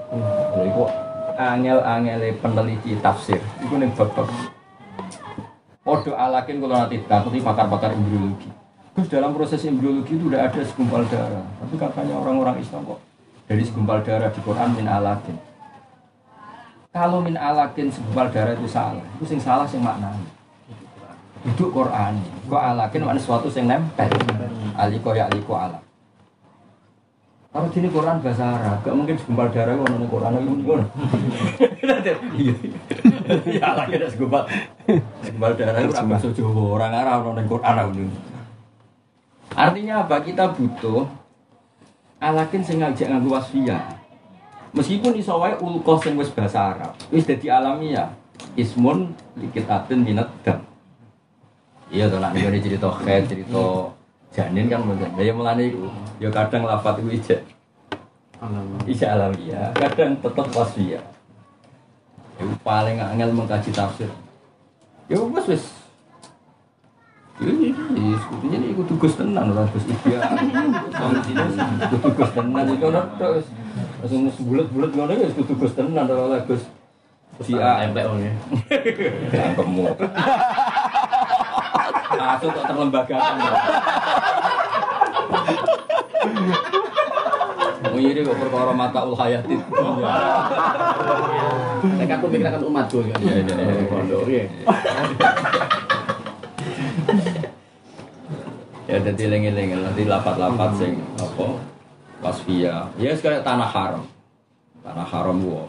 Lha 0.09 0.65
iku 0.65 0.89
angel-angele 1.37 2.41
peneliti 2.41 2.97
tafsir. 2.99 3.39
Iku 3.61 3.77
ning 3.77 3.93
bab-bab. 3.93 4.27
Podo 5.85 6.13
alakin 6.17 6.61
kalau 6.61 6.77
nanti 6.77 7.01
takuti 7.05 7.39
pakar-pakar 7.41 7.93
embriologi. 7.97 8.49
Terus 8.97 9.09
dalam 9.09 9.33
proses 9.33 9.63
embriologi 9.65 10.19
itu 10.19 10.27
udah 10.27 10.49
ada 10.49 10.61
segumpal 10.65 11.05
darah. 11.07 11.45
Tapi 11.63 11.75
katanya 11.79 12.19
orang-orang 12.19 12.59
Islam 12.59 12.83
kok 12.83 13.01
Dari 13.47 13.63
segumpal 13.65 14.03
darah 14.03 14.29
di 14.29 14.41
Quran 14.43 14.69
min 14.75 14.85
alakin. 14.91 15.37
Kalau 16.93 17.23
min 17.23 17.39
alakin 17.39 17.89
segumpal 17.95 18.27
darah 18.33 18.59
itu 18.59 18.67
salah 18.67 19.05
Itu 19.17 19.25
sing 19.29 19.39
salah 19.39 19.69
sing 19.69 19.85
maknanya 19.85 20.38
Duduk 21.47 21.71
Quran 21.83 22.19
Kok 22.49 22.63
alakin 22.75 23.07
maknanya 23.07 23.23
sesuatu 23.23 23.47
sing 23.53 23.71
nempel 23.71 24.11
Aliko 24.79 25.15
ya 25.15 25.31
aliko 25.31 25.55
alak 25.55 25.89
kalau 27.49 27.65
sini 27.73 27.89
Quran 27.89 28.21
bahasa 28.21 28.45
Arab, 28.45 28.85
gak 28.85 28.93
mungkin 28.93 29.17
segumpal 29.17 29.49
darah 29.49 29.73
kalau 29.73 29.89
nonton 29.89 30.13
Quran 30.13 30.37
itu 30.37 30.53
gimana? 30.63 30.85
Iya, 32.39 32.55
iya 33.49 33.69
lagi 33.73 33.93
ada 33.97 34.07
segumpal, 34.13 34.45
segumpal 35.25 35.57
darah 35.57 35.81
itu 35.81 35.97
bahasa 35.97 36.29
Jawa 36.29 36.63
orang 36.77 36.93
Arab 36.93 37.19
nonton 37.25 37.49
Quran 37.49 37.75
itu. 37.97 38.05
Artinya 39.57 40.05
apa? 40.05 40.21
Kita 40.21 40.53
butuh 40.53 41.09
alakin 42.21 42.61
sing 42.61 42.85
ngajak 42.85 43.17
nganggo 43.17 43.33
wasfiyah. 43.33 43.97
Meskipun 44.77 45.17
iso 45.17 45.35
wae 45.41 45.57
ulqah 45.57 45.99
sing 46.05 46.21
bahasa 46.21 46.77
Arab, 46.77 46.93
wis 47.09 47.25
dadi 47.25 47.49
alamiah. 47.49 48.13
Ismun 48.61 49.17
likitatin 49.41 50.05
minat 50.05 50.29
dam. 50.45 50.63
Iya 51.89 52.05
to 52.13 52.21
nak 52.21 52.37
ngene 52.37 52.61
cerita 52.61 52.89
khair, 52.93 53.25
cerita 53.25 53.65
janin 54.37 54.69
kan 54.69 54.81
mungkin. 54.85 55.09
Ya 55.17 55.33
mulane 55.33 55.73
iku 55.73 55.89
ya 56.21 56.29
kadang 56.29 56.69
lafat 56.69 57.01
itu 57.01 57.11
ijek. 57.17 57.41
Ijek 58.85 59.09
alamiah, 59.09 59.73
kadang 59.73 60.21
tetep 60.21 60.47
wasfiyah. 60.53 61.05
Itu 62.37 62.55
paling 62.61 63.01
angel 63.01 63.33
mengkaji 63.33 63.73
tafsir. 63.73 64.11
Ya 65.09 65.17
wis 65.17 65.49
wis 65.49 65.65
Ya 67.39 67.55
ini, 67.55 67.71
sebetulnya 68.19 68.59
ini 68.59 68.75
ikut 68.75 68.87
tugas 68.91 69.15
tenan, 69.15 69.55
orang 69.55 69.71
tugas 69.71 69.87
ideal. 69.87 70.27
Kalau 70.91 71.23
sini 71.23 71.39
ikut 71.87 72.01
tugas 72.03 72.31
tenan, 72.35 72.67
itu 72.67 72.85
orang 72.91 73.09
terus 73.15 73.47
langsung 74.03 74.27
bulat-bulat 74.43 74.91
ngono 74.91 75.13
ya 75.15 75.27
ikut 75.31 75.47
tugas 75.47 75.71
tenan, 75.79 76.11
orang 76.11 76.43
Gus 76.51 76.67
si 77.47 77.55
A. 77.55 77.87
Tempe 77.87 78.03
orangnya. 78.03 78.35
Cangkemmu. 79.31 79.87
Aku 82.37 82.45
kok 82.53 82.65
terlembagakan. 82.69 83.35
ya. 83.41 83.53
Mengiri 87.89 88.21
kok 88.21 88.37
perkara 88.37 88.73
mata 88.77 89.01
ul 89.09 89.17
hayati. 89.17 89.57
Nek 91.99 92.11
aku 92.21 92.27
mikirkan 92.29 92.63
umatku 92.63 92.99
kan. 93.09 93.19
Iya, 93.25 93.35
iya, 93.43 93.55
iya. 93.57 93.85
Pondok, 93.89 94.23
iya. 94.29 94.45
Ya 98.89 98.97
jadi 99.05 99.25
lengi-lengi 99.29 99.77
nanti 99.85 100.03
lapat-lapat 100.05 100.71
sing 100.81 101.01
apa 101.17 101.47
wasfia. 102.25 102.89
Ya 103.01 103.13
sekarang 103.17 103.45
tanah 103.45 103.69
haram. 103.69 104.05
Tanah 104.85 105.07
haram 105.09 105.37
gua. 105.45 105.65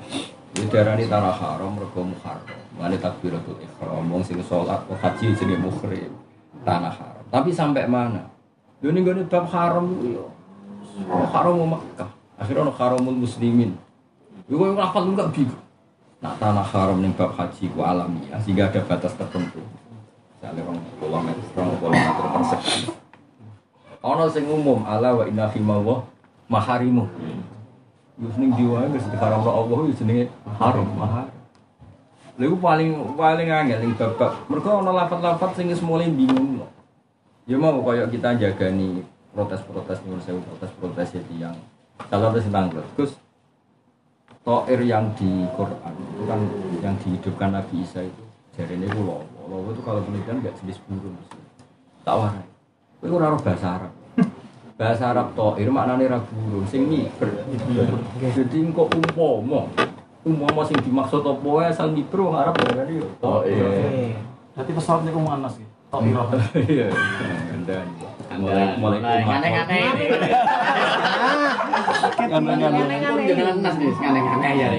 Ini 0.55 0.65
darani 0.71 1.03
tanah 1.07 1.35
haram 1.35 1.75
mergo 1.75 2.03
muharram. 2.03 2.59
Mane 2.79 2.95
takbiratul 2.95 3.59
ihram 3.59 4.07
wong 4.07 4.23
sing 4.23 4.39
salat 4.43 4.79
kok 4.87 4.97
haji 5.03 5.35
jenenge 5.35 5.59
muhrim. 5.59 6.28
Tanah 6.69 6.93
haram. 6.93 7.25
Tapi 7.33 7.49
sampai 7.49 7.89
mana? 7.89 8.29
Yo 8.77 8.93
ning 8.93 9.01
gone 9.01 9.25
bab 9.25 9.49
haram 9.49 9.89
yo. 10.05 10.29
Haram 11.33 11.57
Makkah. 11.65 12.09
Akhirnya 12.37 12.69
ono 12.69 12.73
haramul 12.77 13.17
muslimin. 13.25 13.73
Yo 14.45 14.61
kok 14.61 14.77
ngapal 14.77 15.03
enggak 15.09 15.33
bingung. 15.33 15.63
Nah, 16.21 16.37
tanah 16.37 16.61
haram 16.61 17.01
ning 17.01 17.09
bab 17.17 17.33
haji 17.33 17.73
ku 17.73 17.81
alamiah 17.81 18.37
sehingga 18.45 18.69
ada 18.69 18.85
batas 18.85 19.17
tertentu. 19.17 19.65
Misalnya 20.37 20.61
orang 20.63 20.79
pulau 21.01 21.19
meter, 21.25 21.47
orang 21.57 21.77
pulau 21.81 21.91
meter 21.91 22.25
persegi. 22.37 22.79
Ono 23.99 24.23
sing 24.29 24.45
umum 24.45 24.85
ala 24.85 25.11
wa 25.17 25.23
inna 25.25 25.49
fi 25.49 25.59
mawah 25.59 26.05
maharimu. 26.47 27.09
Yus 28.21 28.35
ning 28.37 28.53
jiwa 28.53 28.85
wis 28.93 29.09
diharam 29.09 29.41
Allah 29.41 29.79
yo 29.89 29.93
jenenge 29.95 30.29
haram 30.59 30.85
mahar. 30.93 31.38
Lha 32.39 32.47
iku 32.47 32.55
paling 32.55 33.19
paling 33.19 33.51
angel 33.51 33.83
ning 33.83 33.91
babak. 33.99 34.31
Mergo 34.47 34.79
ono 34.79 34.95
lafat-lafat 34.95 35.59
sing 35.59 35.67
mulai 35.83 36.07
bingung. 36.07 36.63
Ya 37.43 37.59
mau 37.59 37.83
koyo 37.83 38.07
kita 38.07 38.39
jagani 38.39 39.03
protes-protes 39.35 39.99
nyuwun 40.07 40.23
sewu 40.23 40.39
protes-protes 40.47 41.19
itu 41.19 41.43
yang 41.43 41.59
kalau 42.07 42.31
terus 42.31 42.47
tanggal. 42.47 42.85
Gus 42.95 43.11
Toir 44.39 44.79
yang 44.87 45.11
di 45.19 45.27
Quran 45.51 45.93
itu 46.15 46.23
kan 46.23 46.39
yang 46.79 46.95
dihidupkan 47.03 47.49
Nabi 47.51 47.83
Isa 47.83 48.07
itu 48.07 48.23
jadi 48.55 48.79
ini 48.79 48.87
lowo. 48.87 49.27
Lowo 49.51 49.75
itu 49.75 49.83
kalau 49.83 49.99
penelitian 50.07 50.39
nggak 50.39 50.55
jenis 50.63 50.79
burung. 50.87 51.19
Tak 52.07 52.15
warai. 52.15 52.47
Itu 53.03 53.19
ora 53.19 53.35
roh 53.35 53.41
bahasa 53.43 53.67
Arab. 53.75 53.91
Bahasa 54.79 55.03
Arab 55.11 55.35
toir 55.35 55.67
maknanya 55.67 56.15
ra 56.15 56.19
burung 56.23 56.63
sing 56.71 56.87
miber. 56.87 57.27
Jadi 58.31 58.57
engko 58.63 58.87
umpama 58.87 59.67
umpama 60.29 60.61
sing 60.61 60.77
dimaksud 60.85 61.25
apa 61.25 61.41
wae 61.41 61.65
asal 61.65 61.89
miber 61.89 62.21
wong 62.21 62.37
Arab 62.37 62.53
ya 62.61 62.71
kan 62.77 62.87
yo. 62.87 63.05
Toir. 63.17 63.65
Berarti 64.53 64.71
pesawat 64.77 65.01
niku 65.03 65.19
manas 65.19 65.57
iki. 65.57 65.67
Tok. 65.89 66.05
Iya. 66.69 66.85
Anda 67.49 67.81
mulai 68.37 68.77
mulai. 68.77 69.25
Aneh-aneh. 69.25 69.89
Aneh-aneh. 72.29 72.97
Jangan 73.25 73.57
nas 73.57 73.75
nih, 73.81 73.89
aneh-aneh 73.89 74.51
ya. 74.53 74.69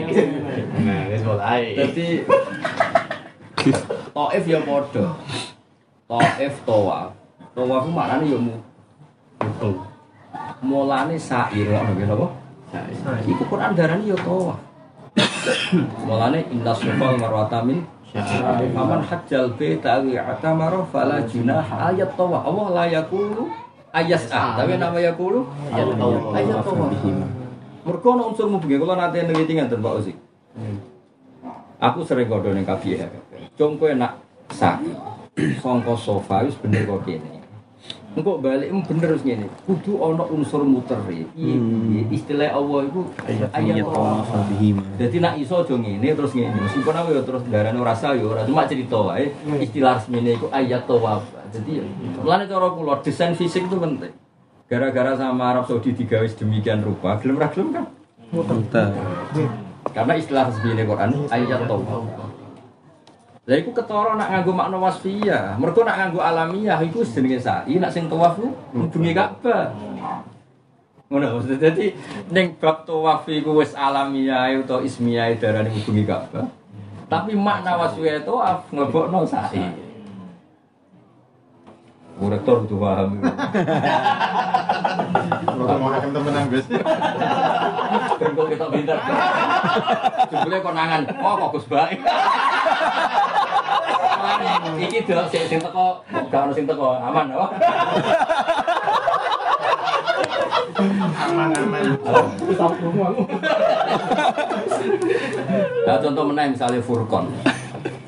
Nah, 0.87 1.11
wis 1.11 1.23
mulai. 1.27 1.75
Jadi 1.75 2.23
Taif 4.15 4.45
ya 4.47 4.63
podo. 4.63 5.19
Taif 6.07 6.55
tawaf. 6.63 7.11
Tawaf 7.59 7.81
ku 7.85 7.91
maknane 7.91 8.31
ya 8.31 8.39
mu. 8.39 8.55
Mutu. 9.43 9.83
Mulane 10.63 11.19
sair 11.19 11.67
lho 11.67 11.81
nggih 11.91 12.07
napa? 12.07 12.31
Iku 13.27 13.43
Quran 13.51 13.75
darani 13.75 14.15
ya 14.15 14.17
tawaf. 14.21 14.70
Mulane 16.05 16.45
inna 16.53 16.73
sufal 16.77 17.17
marwata 17.17 17.65
min 17.65 17.81
Faman 18.75 19.07
hajjal 19.07 19.55
baita 19.55 20.03
wa 20.03 20.23
atamara 20.35 20.83
fala 20.91 21.23
junaha 21.23 21.95
ayat 21.95 22.11
tawaf. 22.19 22.43
Allah 22.43 22.67
la 22.75 22.85
yaqulu 22.91 23.47
ayas'a. 23.95 24.59
Tapi 24.59 24.83
nama 24.83 24.99
yaqulu 24.99 25.47
ayat 26.35 26.61
tawaf. 26.61 26.91
Mergo 27.81 28.09
ana 28.13 28.23
unsur 28.29 28.51
mubeng 28.51 28.77
kula 28.83 28.99
nate 28.99 29.25
neliti 29.25 29.57
ngenten 29.57 29.81
Pak 29.81 29.95
Uzik. 30.03 30.17
Aku 31.81 32.05
sering 32.05 32.29
kodo 32.29 32.53
ning 32.53 32.69
kabeh. 32.69 33.09
Cung 33.57 33.81
kowe 33.81 33.89
nak 33.97 34.21
sakit. 34.53 34.93
Sangka 35.65 35.97
sofa 35.97 36.45
wis 36.45 36.59
bener 36.61 36.85
kok 36.85 37.01
kene. 37.09 37.40
Engko 38.11 38.43
balik 38.43 38.75
bener 38.91 39.15
wis 39.15 39.23
ngene. 39.23 39.47
Kudu 39.63 40.03
ana 40.03 40.27
unsur 40.27 40.67
muter. 40.67 40.99
Iya, 41.07 41.31
iya. 41.39 42.03
istilah 42.11 42.51
Allah 42.51 42.91
iku 42.91 43.07
ayat 43.23 43.87
Allah. 43.87 44.27
Jadi 44.99 45.17
nak 45.23 45.39
iso 45.39 45.63
aja 45.63 45.75
ngene 45.79 46.19
terus 46.19 46.35
ngene. 46.35 46.59
Meskipun 46.59 46.91
aku 46.91 47.09
ya 47.15 47.23
terus 47.23 47.43
darane 47.47 47.79
ora 47.79 47.95
sah 47.95 48.19
ya 48.19 48.27
ora 48.27 48.43
cuma 48.43 48.67
cerita 48.67 48.99
wae. 48.99 49.31
Istilah 49.63 50.03
resmine 50.03 50.35
iku 50.35 50.51
ayat 50.51 50.91
tawaf. 50.91 51.23
Jadi 51.55 51.71
ya 51.79 51.85
mulane 52.19 52.51
cara 52.51 52.67
kula 52.75 52.99
desain 52.99 53.31
fisik 53.39 53.71
itu 53.71 53.77
penting. 53.79 54.15
Gara-gara 54.67 55.15
sama 55.15 55.55
Arab 55.55 55.67
Saudi 55.71 55.95
digawe 55.95 56.27
demikian 56.27 56.83
rupa, 56.83 57.19
gelem 57.23 57.39
ra 57.39 57.51
gelem 57.51 57.75
kan? 57.75 57.87
Muter. 58.35 58.91
Karena 59.91 60.13
istilah 60.19 60.51
resmine 60.51 60.83
Quran 60.83 61.31
ayat 61.31 61.63
tawaf. 61.71 62.30
Lah 63.51 63.59
iku 63.59 63.75
ketara 63.75 64.15
nak 64.15 64.31
nganggo 64.31 64.55
makna 64.55 64.79
wasfiyah. 64.79 65.59
Mergo 65.59 65.83
nak 65.83 65.99
nganggo 65.99 66.23
alamiah 66.23 66.79
iku 66.87 67.03
jenenge 67.03 67.43
sa'i, 67.43 67.83
nak 67.83 67.91
sing 67.91 68.07
tawaf 68.07 68.39
ku 68.39 68.55
hubungi 68.79 69.11
Ka'bah. 69.11 69.75
Ngono 71.11 71.43
maksudnya 71.43 71.59
dadi 71.59 71.91
ning 72.31 72.55
bab 72.63 72.87
tawaf 72.87 73.27
iku 73.27 73.59
wis 73.59 73.75
alamiah 73.75 74.55
utawa 74.55 74.87
ismiyah 74.87 75.35
darane 75.35 75.67
hubungi 75.67 76.07
Ka'bah. 76.07 76.47
Tapi 77.11 77.35
makna 77.35 77.75
wasfiyah 77.75 78.23
tawaf 78.23 78.71
nglebokno 78.71 79.27
sa'i. 79.27 79.91
Oh, 82.21 82.29
rektor 82.31 82.63
butuh 82.69 82.79
paham. 82.85 83.17
Kalau 85.41 85.75
mau 85.81 85.89
hakim 85.89 86.13
temenan 86.13 86.53
Gus. 86.53 86.69
Kok 88.21 88.47
kita 88.53 88.67
pinter. 88.69 88.99
Jebule 90.29 90.59
konangan. 90.61 91.03
Oh, 91.19 91.35
kok 91.35 91.51
Gus 91.57 91.67
baik. 91.67 91.99
Iki 94.81 94.99
delok 95.07 95.27
sing 95.29 95.45
sing 95.51 95.61
teko, 95.61 96.01
gak 96.09 96.41
ono 96.47 96.53
sing 96.55 96.67
teko, 96.67 96.89
aman 96.99 97.27
oh. 97.35 97.51
Aman-aman. 101.21 101.85
Nah, 105.85 105.97
contoh 106.01 106.25
menaik 106.25 106.57
misalnya 106.57 106.81
Furqan. 106.81 107.25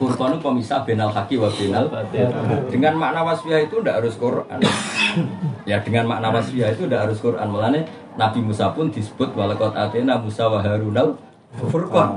Furqan 0.01 0.37
itu 0.37 0.41
pemisah 0.43 0.81
benal 0.83 1.11
haki 1.13 1.39
wa 1.39 1.49
benal 1.53 1.87
Dengan 2.69 2.95
makna 2.99 3.21
wasfiyah 3.23 3.65
itu 3.65 3.81
tidak 3.81 4.03
harus 4.03 4.15
Quran. 4.17 4.59
ya 5.69 5.79
dengan 5.85 6.05
makna 6.09 6.29
wasfiyah 6.33 6.73
itu 6.75 6.89
tidak 6.89 7.09
harus 7.09 7.19
Quran. 7.21 7.47
Mulane 7.49 7.81
Nabi 8.17 8.41
Musa 8.45 8.73
pun 8.73 8.89
disebut 8.89 9.33
walakot 9.37 9.73
atena 9.77 10.19
Musa 10.19 10.49
wa 10.49 10.61
Harunal 10.61 11.17
Furqan. 11.57 12.11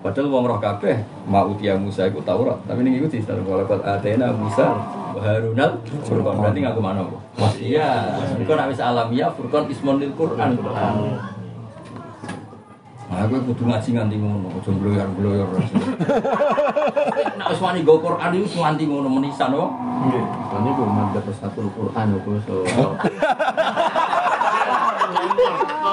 Padahal 0.00 0.32
wong 0.32 0.48
roh 0.48 0.56
kabeh 0.56 1.04
mau 1.28 1.52
utia 1.52 1.76
Musa 1.76 2.08
iku 2.08 2.24
Taurat, 2.24 2.56
tapi 2.64 2.80
ning 2.80 2.96
iku 2.96 3.12
disebut 3.12 3.44
walakot 3.44 3.84
atena 3.84 4.32
Musa 4.32 4.72
Harunal 5.20 5.78
Furqan. 6.08 6.40
Berarti 6.40 6.58
ngaku 6.64 6.80
apa? 6.80 7.16
Wasfiyah. 7.36 8.16
Iku 8.40 8.52
nek 8.56 8.72
wis 8.72 8.80
alamiah 8.80 9.28
Furqan 9.36 9.68
ismun 9.68 10.00
lil 10.00 10.16
Quran. 10.16 10.56
Nah, 13.12 13.28
aku 13.28 13.44
kudu 13.44 13.68
ngaji 13.68 13.92
nganti 13.92 14.16
ngono, 14.16 14.48
aja 14.56 14.72
bloyor-bloyor. 14.72 15.48
Nek 17.36 17.46
wis 17.52 17.60
wani 17.60 17.84
nggo 17.84 18.00
Quran 18.00 18.40
iku 18.40 18.56
nganti 18.64 18.88
ngono 18.88 19.08
menisan 19.12 19.52
kok. 19.52 19.70
Nggih. 20.08 20.24
Ini 20.56 20.70
ku 20.72 20.82
mantep 20.88 21.28
satu 21.36 21.68
Quran 21.76 22.16
aku 22.16 22.40
so. 22.48 22.64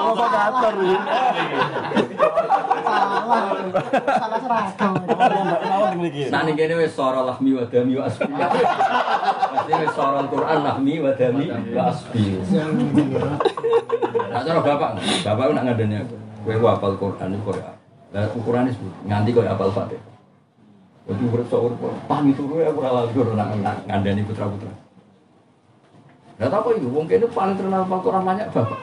Apa 0.00 0.72
ini? 0.80 0.96
Salah. 3.30 4.38
Seragam. 4.40 4.92
Nah 6.30 6.40
ning 6.42 6.54
kene 6.58 6.74
wis 6.82 6.92
sora 6.96 7.22
lahmi 7.22 7.50
wa 7.54 7.64
dami 7.70 7.92
wa 7.94 8.04
asbi. 8.10 8.26
Mesti 8.26 9.72
wis 9.78 9.92
sora 9.94 10.20
Quran 10.26 10.58
lahmi 10.66 10.94
wa 10.98 11.12
dami 11.14 11.44
wa 11.50 11.82
asbi. 11.86 12.24
Nah 14.30 14.40
cara 14.42 14.60
bapak, 14.62 14.90
bapak 15.22 15.44
nak 15.54 15.64
ngandani 15.70 15.96
aku. 16.02 16.16
Kowe 16.40 16.72
hafal 16.72 16.94
Quran 16.96 17.36
iku 17.36 17.52
koyo 17.52 17.68
Lah 18.10 18.26
ukurane 18.34 18.70
nganti 19.06 19.30
koyo 19.30 19.48
hafal 19.52 19.70
Fatihah. 19.70 20.08
Jadi 21.10 21.22
urip 21.26 21.46
sok 21.50 21.60
urip 21.70 21.78
paham 22.06 22.30
itu 22.30 22.42
gue 22.46 22.62
aku 22.62 22.78
ora 22.82 23.02
lalu 23.02 23.26
nak 23.34 23.76
ngandani 23.86 24.22
putra-putra. 24.26 24.72
Lah 26.40 26.48
apa 26.48 26.68
itu 26.74 26.88
wong 26.88 27.06
kene 27.06 27.26
paling 27.28 27.54
terkenal 27.54 27.84
hafal 27.86 28.00
Quran 28.02 28.22
banyak 28.24 28.46
bapak. 28.50 28.80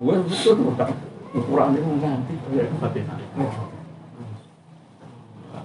Gue 0.00 0.16
betul 0.26 0.56
Quran. 0.58 1.09
Ukuran 1.30 1.78
itu 1.78 1.86
nganti. 2.02 2.34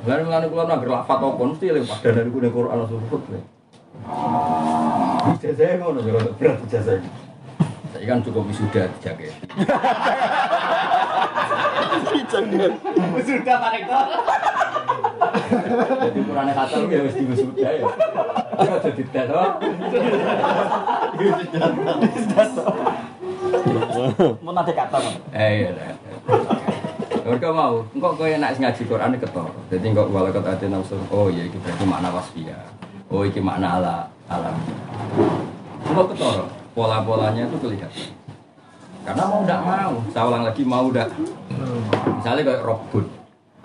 Lalu 0.06 0.22
mengenai 0.30 0.50
keluar 0.54 0.66
nggak 0.70 0.86
lafat 0.86 1.18
apa 1.18 1.44
mesti 1.50 1.66
lebih 1.74 1.90
pada 1.90 2.10
dari 2.14 2.30
kuda 2.30 2.50
Quran 2.54 2.86
sebut 2.86 3.22
le. 3.34 3.40
Ijazah 5.34 5.82
ngono 5.82 6.00
jadi 6.06 6.30
berat 6.38 6.62
ijazah. 6.70 7.02
Saya 7.90 8.06
kan 8.06 8.22
cukup 8.22 8.46
wisuda 8.46 8.86
dijaga. 8.86 9.34
Sudah 13.26 13.56
Pak 13.58 13.70
Rektor. 13.74 14.06
Jadi 16.06 16.20
Quran 16.22 16.48
kata 16.54 16.76
lu 16.78 16.86
ya 16.94 17.02
mesti 17.02 17.24
wisuda 17.26 17.70
ya. 17.74 17.90
Jadi 18.86 19.04
tes 19.10 19.30
oh. 19.34 19.58
Mau 24.44 24.52
nanti 24.52 24.72
kata. 24.76 24.98
Eh 25.32 25.66
iya. 25.66 25.70
iya. 25.72 25.94
Mereka 27.26 27.50
mau, 27.50 27.82
engkau 27.90 28.14
kau 28.14 28.30
yang 28.30 28.38
nak 28.38 28.54
ngaji 28.54 28.82
Quran 28.86 29.10
ini 29.10 29.18
ketor. 29.18 29.50
Jadi 29.74 29.86
engkau 29.90 30.06
walau 30.14 30.30
kata 30.30 30.62
ada 30.62 30.66
nafsu, 30.70 30.94
oh 31.10 31.26
iya 31.34 31.50
itu 31.50 31.58
berarti 31.58 31.84
makna 31.90 32.14
wasfiyah. 32.14 32.62
Oh 33.10 33.26
ini 33.26 33.42
makna 33.42 33.82
ala 33.82 33.96
alam. 34.30 34.54
Engkau 35.90 36.06
ketor, 36.14 36.46
pola-polanya 36.78 37.50
itu 37.50 37.58
kelihatan. 37.58 38.14
Karena 39.06 39.24
mau 39.26 39.42
tidak 39.42 39.62
mau, 39.62 39.94
saya 40.14 40.24
ulang 40.30 40.44
lagi 40.46 40.64
mau 40.66 40.86
tidak. 40.90 41.10
Misalnya 42.22 42.42
kayak 42.46 42.62
Robun, 42.66 43.06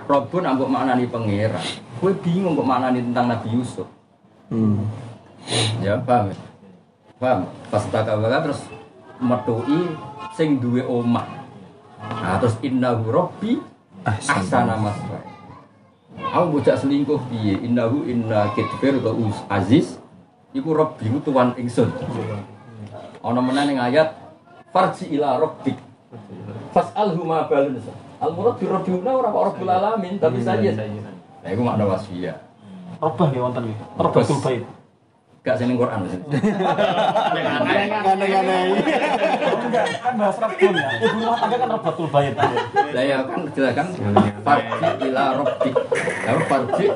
Robun 0.08 0.44
ambok 0.44 0.68
maknani 0.68 1.04
pangeran. 1.08 1.66
Gue 2.00 2.12
bingung 2.24 2.56
kok 2.56 2.68
maknani 2.68 3.04
tentang 3.04 3.28
Nabi 3.28 3.48
Yusuf. 3.60 3.88
Hmm. 4.48 4.88
Ya 5.84 6.00
paham 6.00 6.32
ya? 6.32 6.36
Paham? 7.20 7.40
Pas 7.68 7.84
takabala 7.92 8.40
terus 8.40 8.60
metui 9.20 9.94
sing 10.34 10.58
duwe 10.58 10.82
omah. 10.82 11.28
Nah 12.00 12.40
terus 12.40 12.56
innahu 12.64 13.12
rabbi 13.12 13.60
ahsana 14.02 14.80
maswaya. 14.80 15.28
Aku 16.20 16.58
bocah 16.58 16.76
selingkuh 16.76 17.20
piye? 17.28 17.60
Innahu 17.64 18.08
inna 18.08 18.50
kitfir 18.56 18.98
atau 18.98 19.16
us 19.28 19.38
aziz 19.52 20.00
iku 20.56 20.74
rabbi 20.74 21.06
ku 21.06 21.20
tuan 21.22 21.54
ingsun. 21.60 21.92
Ana 23.20 23.40
meneh 23.44 23.64
ning 23.70 23.78
ayat 23.78 24.16
farji 24.72 25.12
ila 25.16 25.36
rabbik. 25.38 25.76
Fas'alhu 26.72 27.22
ma 27.22 27.46
balun. 27.46 27.78
Al 28.20 28.30
murad 28.36 28.56
bi 28.60 28.66
rabbina 28.68 29.10
ora 29.16 29.28
kok 29.32 29.44
rabbul 29.54 29.70
alamin 29.70 30.16
tapi 30.16 30.40
saja. 30.40 30.70
Nah 31.40 31.50
iku 31.52 31.62
makna 31.64 31.84
wasfiyah. 31.88 32.36
Robah 33.00 33.26
nggih 33.32 33.40
wonten 33.40 33.62
nggih. 33.68 33.78
Robatul 33.96 34.38
bait. 34.44 34.62
Gak 35.40 35.56
seneng 35.56 35.80
Quran. 35.80 36.04
Enggak, 36.04 36.20
kan 40.04 40.12
bahas 40.20 40.36
Rabbun 40.36 40.72
ya. 40.76 41.00
Ibu 41.00 41.16
rumah 41.16 41.40
tangga 41.40 41.56
kan 41.56 41.68
Robatul 41.72 42.12
bait. 42.12 42.36
Lah 42.92 43.04
ya 43.08 43.24
kan 43.24 43.48
jelas 43.56 43.72
kan 43.72 43.88
farji 44.44 45.08
ila 45.08 45.40
rabbik. 45.40 45.72
Lalu 46.28 46.42
farji 46.44 46.92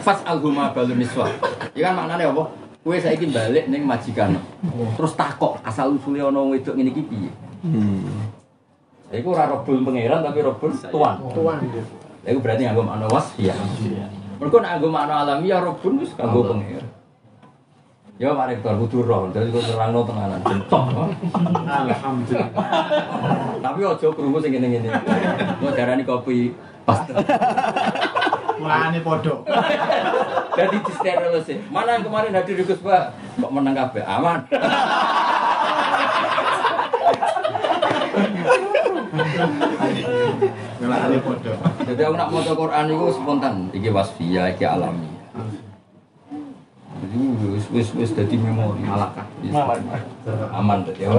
fas 0.00 0.24
alhuma 0.24 0.72
balun 0.72 0.96
niswa. 0.96 1.28
Ya 1.76 1.92
kan 1.92 2.00
maknanya 2.00 2.32
apa? 2.32 2.48
Kue 2.80 2.96
saiki 2.96 3.28
balik 3.28 3.68
ning 3.68 3.84
majikan. 3.84 4.40
Terus 4.96 5.12
takok 5.12 5.60
asal 5.60 5.92
usule 5.92 6.24
ana 6.24 6.40
wong 6.40 6.56
wedok 6.56 6.72
ngene 6.72 6.88
iki 6.88 7.04
piye? 7.04 7.28
Hmm. 7.68 8.32
Iku 9.12 9.36
ora 9.36 9.44
robul 9.44 9.84
pangeran 9.84 10.24
tapi 10.24 10.40
robul 10.40 10.72
tuan. 10.88 11.20
Tuan. 11.36 11.60
Iku 12.24 12.40
berarti 12.40 12.64
nganggo 12.64 12.80
makna 12.80 13.12
wasfiyah. 13.12 13.52
Mergo 14.40 14.56
nek 14.56 14.72
nganggo 14.72 14.88
makna 14.88 15.20
alamiah 15.20 15.60
robul 15.60 16.00
wis 16.00 16.16
kanggo 16.16 16.48
pangeran. 16.48 16.96
Ya 18.18 18.34
Pak 18.34 18.50
Rektor 18.50 18.74
kudu 18.82 19.06
roh, 19.06 19.30
dadi 19.30 19.54
kok 19.54 19.62
terangno 19.62 20.02
tenanan. 20.02 20.42
Alhamdulillah. 21.70 22.50
Tapi 23.62 23.80
aja 23.86 24.06
krungu 24.10 24.42
sing 24.42 24.58
ngene-ngene. 24.58 24.90
Kok 25.62 25.72
darani 25.78 26.02
kopi 26.02 26.50
pas. 26.82 27.06
Mulane 28.58 28.98
podo. 29.06 29.46
Jadi 30.50 30.76
di 30.82 30.92
steril 30.98 31.38
sih. 31.46 31.62
Mana 31.70 31.94
yang 31.94 32.10
kemarin 32.10 32.34
hadir 32.34 32.58
di 32.58 32.66
Gus 32.66 32.82
Pak? 32.82 33.14
Kok 33.38 33.54
menang 33.54 33.78
kabeh? 33.78 34.02
Aman. 34.02 34.42
Mulane 40.82 41.16
podo. 41.22 41.54
Jadi 41.86 42.00
aku 42.02 42.14
nak 42.18 42.34
maca 42.34 42.50
Quran 42.50 42.90
itu 42.90 43.06
spontan, 43.14 43.70
iki 43.70 43.94
wasfiyah, 43.94 44.50
iki 44.50 44.66
alami. 44.66 45.06
Jadi 46.98 47.18
wis 47.54 47.66
wis 47.70 47.88
wis 47.94 48.10
dadi 48.10 48.34
memori 48.34 48.82
malaka. 48.82 49.22
Aman. 50.50 50.82
Dadi 50.82 51.06
ya 51.06 51.14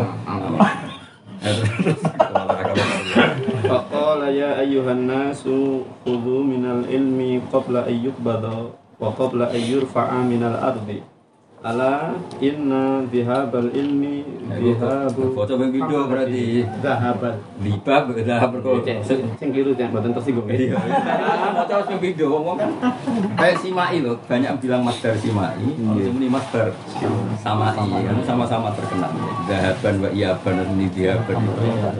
Faqala 3.63 4.27
ya 4.27 4.59
ayyuhan 4.59 5.07
nasu 5.07 5.87
khudhu 6.03 6.43
minal 6.43 6.83
ilmi 6.83 7.39
qabla 7.47 7.87
ayyubada 7.87 8.75
wa 8.99 9.09
qabla 9.15 9.47
ayyurfa'a 9.55 10.19
minal 10.27 10.59
ardi. 10.59 10.99
Ala 11.59 12.15
inna 12.39 13.03
dihabal 13.11 13.67
ilmi 13.75 14.23
ya, 14.47 14.55
dihabu 14.63 15.35
Foto 15.35 15.59
bang 15.59 15.75
video 15.75 16.07
berarti. 16.07 16.63
Lipa 17.59 18.07
Dihab, 18.07 18.15
dahab 18.23 18.51
Sing 19.03 19.51
keliru 19.51 19.75
jangan 19.75 19.99
buatan 19.99 20.15
tersinggung. 20.15 20.47
Iya. 20.47 20.79
Foto 21.59 21.71
harus 21.75 21.99
video 21.99 22.31
ngomong. 22.31 22.63
Kan 22.63 22.71
Kayak 23.35 23.59
Simai 23.59 23.99
lo, 23.99 24.15
banyak 24.23 24.55
bilang 24.63 24.87
master 24.87 25.11
Simai 25.19 25.59
iya. 25.59 25.83
Langsung 25.83 26.15
ini 26.15 26.27
sama 27.43 27.75
iya, 27.75 27.75
Samai, 27.75 28.01
kan 28.07 28.15
sama-sama. 28.23 28.67
terkenal. 28.71 29.11
Dahaban, 29.43 29.95
wa 29.99 30.31
benar 30.39 30.67
ini 30.79 30.87
dihaban 30.95 31.37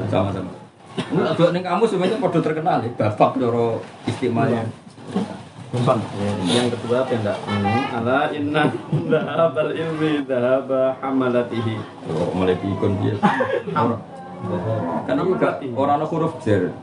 Sama-sama. 0.07 0.51
Ini 0.95 1.19
ada 1.19 1.59
kamu 1.59 1.83
sebenarnya 1.83 2.17
kode 2.23 2.39
terkenal 2.39 2.79
ya. 2.79 2.91
Bapak 2.95 3.35
doro 3.35 3.83
istimewa 4.07 4.63
istimewa. 5.69 6.01
yang 6.49 6.67
kedua 6.73 6.99
pendak 7.05 7.37
ala 7.93 8.33
inna 8.33 8.73
dhahabal 9.05 9.69
ilmi 9.69 10.25
dhahaba 10.25 10.97
hamalatihi 10.97 11.77
Oh, 12.09 12.33
mulai 12.33 12.57
pikun 12.57 12.97
dia. 13.05 13.13
Kan 15.05 15.15
itu 15.21 15.33
gak 15.37 15.61
orang 15.77 16.01
huruf 16.09 16.41
jer. 16.41 16.73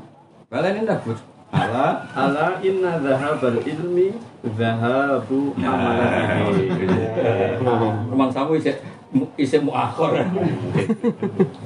Kalian 0.47 0.87
ini 0.87 0.87
dah 0.87 0.99
bos. 1.03 1.19
Ala 1.51 2.07
ala 2.15 2.63
inna 2.63 3.03
dhahabal 3.03 3.59
ilmi 3.59 4.15
dhahabu 4.55 5.51
hamalatihi 5.59 6.87
Rumah 8.07 8.29
samu 8.31 8.55
isi 8.55 8.71
isi 9.35 9.59
muakhir. 9.59 10.23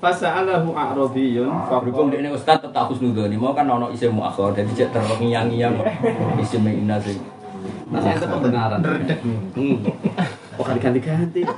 Fasa'alahu 0.00 0.72
a'rabiyun 0.72 1.52
Berhubung 1.68 2.08
ini 2.16 2.32
ustad 2.32 2.64
tetap 2.64 2.88
husnudoni 2.88 3.36
mau 3.36 3.52
kan 3.52 3.68
ono 3.68 3.92
isi 3.92 4.08
muakhir 4.08 4.56
jadi 4.56 4.72
cek 4.72 4.88
terngiang-ngiang 4.96 5.76
isi 6.40 6.56
menginna 6.56 6.96
sing. 6.96 7.20
Nah, 7.92 8.00
itu 8.00 8.24
pembenaran. 8.24 8.80
Hmm. 8.80 9.76
Oh, 10.56 10.64
kan 10.64 10.80
diganti-ganti. 10.80 11.44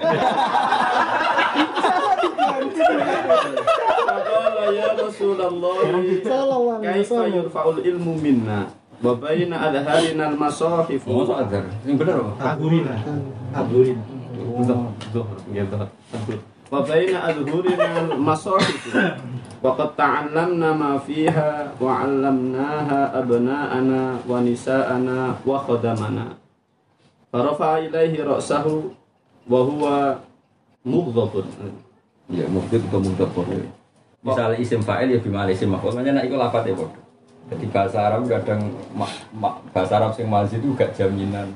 Faqala 4.02 4.64
ya 4.74 4.88
Rasulullah 4.98 5.76
Sallallahu 6.26 6.80
alaihi 6.82 7.04
kaifa 7.06 7.20
yurfa'ul 7.30 7.78
ilmu 7.84 8.12
minna 8.18 8.66
wa 9.02 9.12
baina 9.18 9.70
adharina 9.70 10.34
al-masahif 10.34 11.06
Mau 11.06 11.22
soal 11.22 11.46
ada. 11.46 11.62
Yang 11.86 11.96
bener 12.02 12.14
apa? 12.18 12.58
Zuhur, 15.14 15.38
zuhur. 15.54 16.38
Wa 16.72 16.80
baina 16.80 17.28
adhurina 17.28 18.08
al-masahif 18.08 18.96
wa 19.60 19.76
qad 19.76 19.92
ta'allamna 19.92 20.72
ma 20.72 20.96
fiha 20.96 21.68
wa 21.76 22.00
'allamnaha 22.00 23.12
abna'ana 23.12 24.16
wa 24.24 24.40
nisa'ana 24.40 25.36
wa 25.44 25.60
khadamana 25.68 26.32
farafa'a 27.28 27.84
ilaihi 27.84 28.24
ra'sahu 28.24 28.88
wa 29.52 29.60
huwa 29.68 30.16
mughdhabun 30.88 31.44
Ya 32.32 32.48
mungkin 32.48 32.80
atau 32.88 33.28
boleh. 33.28 33.68
Misalnya 34.24 34.56
isim 34.56 34.80
fa'il 34.80 35.12
ya 35.12 35.20
bima 35.20 35.44
isim 35.52 35.68
maf'ul. 35.68 35.92
Makanya 35.92 36.22
nak 36.22 36.24
iku 36.24 36.40
lapat 36.40 36.64
ya 36.64 36.72
bodoh. 36.72 37.04
Jadi 37.52 37.68
bahasa 37.68 37.98
Arab 38.08 38.24
kadang 38.24 38.72
mak, 38.96 39.12
bahasa 39.76 40.00
Arab 40.00 40.16
sing 40.16 40.30
mazi 40.30 40.56
itu 40.56 40.72
gak 40.72 40.96
jaminan. 40.96 41.52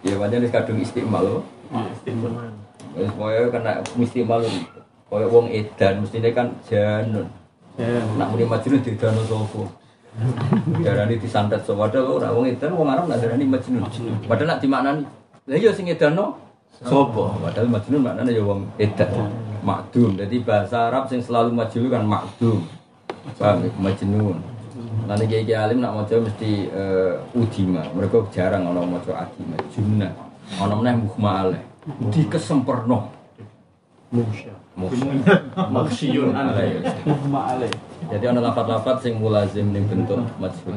Ya 0.00 0.16
makanya 0.16 0.46
ini 0.46 0.48
kadang 0.48 0.80
istimal 0.80 1.20
loh. 1.20 1.42
Wis 2.96 3.12
koyo 3.12 3.52
kena 3.52 3.84
istimal 4.00 4.40
loh. 4.40 4.52
Koyo 5.12 5.26
wong 5.28 5.46
edan 5.52 6.00
mestine 6.00 6.32
kan 6.32 6.48
janun. 6.64 7.28
Nak 8.16 8.28
muni 8.32 8.48
majnun 8.48 8.80
di 8.80 8.96
dano 8.96 9.20
sapa? 9.28 9.62
Darani 10.80 11.20
disantet 11.20 11.60
sapa 11.60 11.92
padahal 11.92 12.16
ora 12.16 12.28
wong 12.32 12.48
edan 12.48 12.72
wong 12.72 12.88
Arab 12.88 13.04
nak 13.04 13.20
darani 13.20 13.44
majnun. 13.44 13.84
Padahal 14.24 14.48
nak 14.56 14.60
dimaknani. 14.64 15.04
Lah 15.46 15.56
iya 15.60 15.70
sing 15.76 15.86
edano 15.92 16.40
sapa? 16.72 17.36
Padahal 17.36 17.68
majnun 17.68 18.00
maknane 18.00 18.32
ya 18.32 18.42
wong 18.42 18.64
edan. 18.80 19.28
Makdum. 19.60 20.16
Jadi 20.16 20.36
bahasa 20.40 20.88
Arab 20.88 21.04
sing 21.12 21.20
selalu 21.20 21.52
majnun 21.52 21.92
kan 21.92 22.04
makdum. 22.08 22.64
Paham? 23.36 23.68
Majnun. 23.76 24.40
Nanti 25.06 25.24
kiai 25.30 25.54
alim 25.54 25.84
nak 25.84 26.02
maca 26.02 26.16
mesti 26.18 26.66
eh, 26.66 27.14
udima. 27.36 27.84
Mereka 27.94 28.26
jarang 28.32 28.66
orang 28.66 28.96
maca 28.96 29.12
adima. 29.22 29.54
Jumna. 29.70 30.08
Orang 30.58 30.82
meneh 30.82 30.94
muhma 31.04 31.30
aleh 31.46 31.62
dikesempurno 32.10 33.14
Musyun 34.76 36.30
alaih. 36.36 36.84
Jadi 38.12 38.24
ada 38.28 38.40
lapat-lapat 38.44 39.02
sing 39.02 39.18
mulazim 39.18 39.72
ning 39.72 39.88
bentuk 39.88 40.20
majhul 40.38 40.76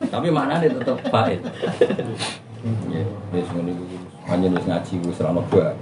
Tapi 0.00 0.28
maknanya 0.28 0.66
tetap 0.68 0.98
baik 1.08 1.40
Ya. 2.60 3.00
Hanya 4.28 4.52
wis 4.52 4.64
ngaji 4.68 4.94
wis 5.08 5.18
ra 5.24 5.32
ono 5.32 5.40
ba. 5.48 5.72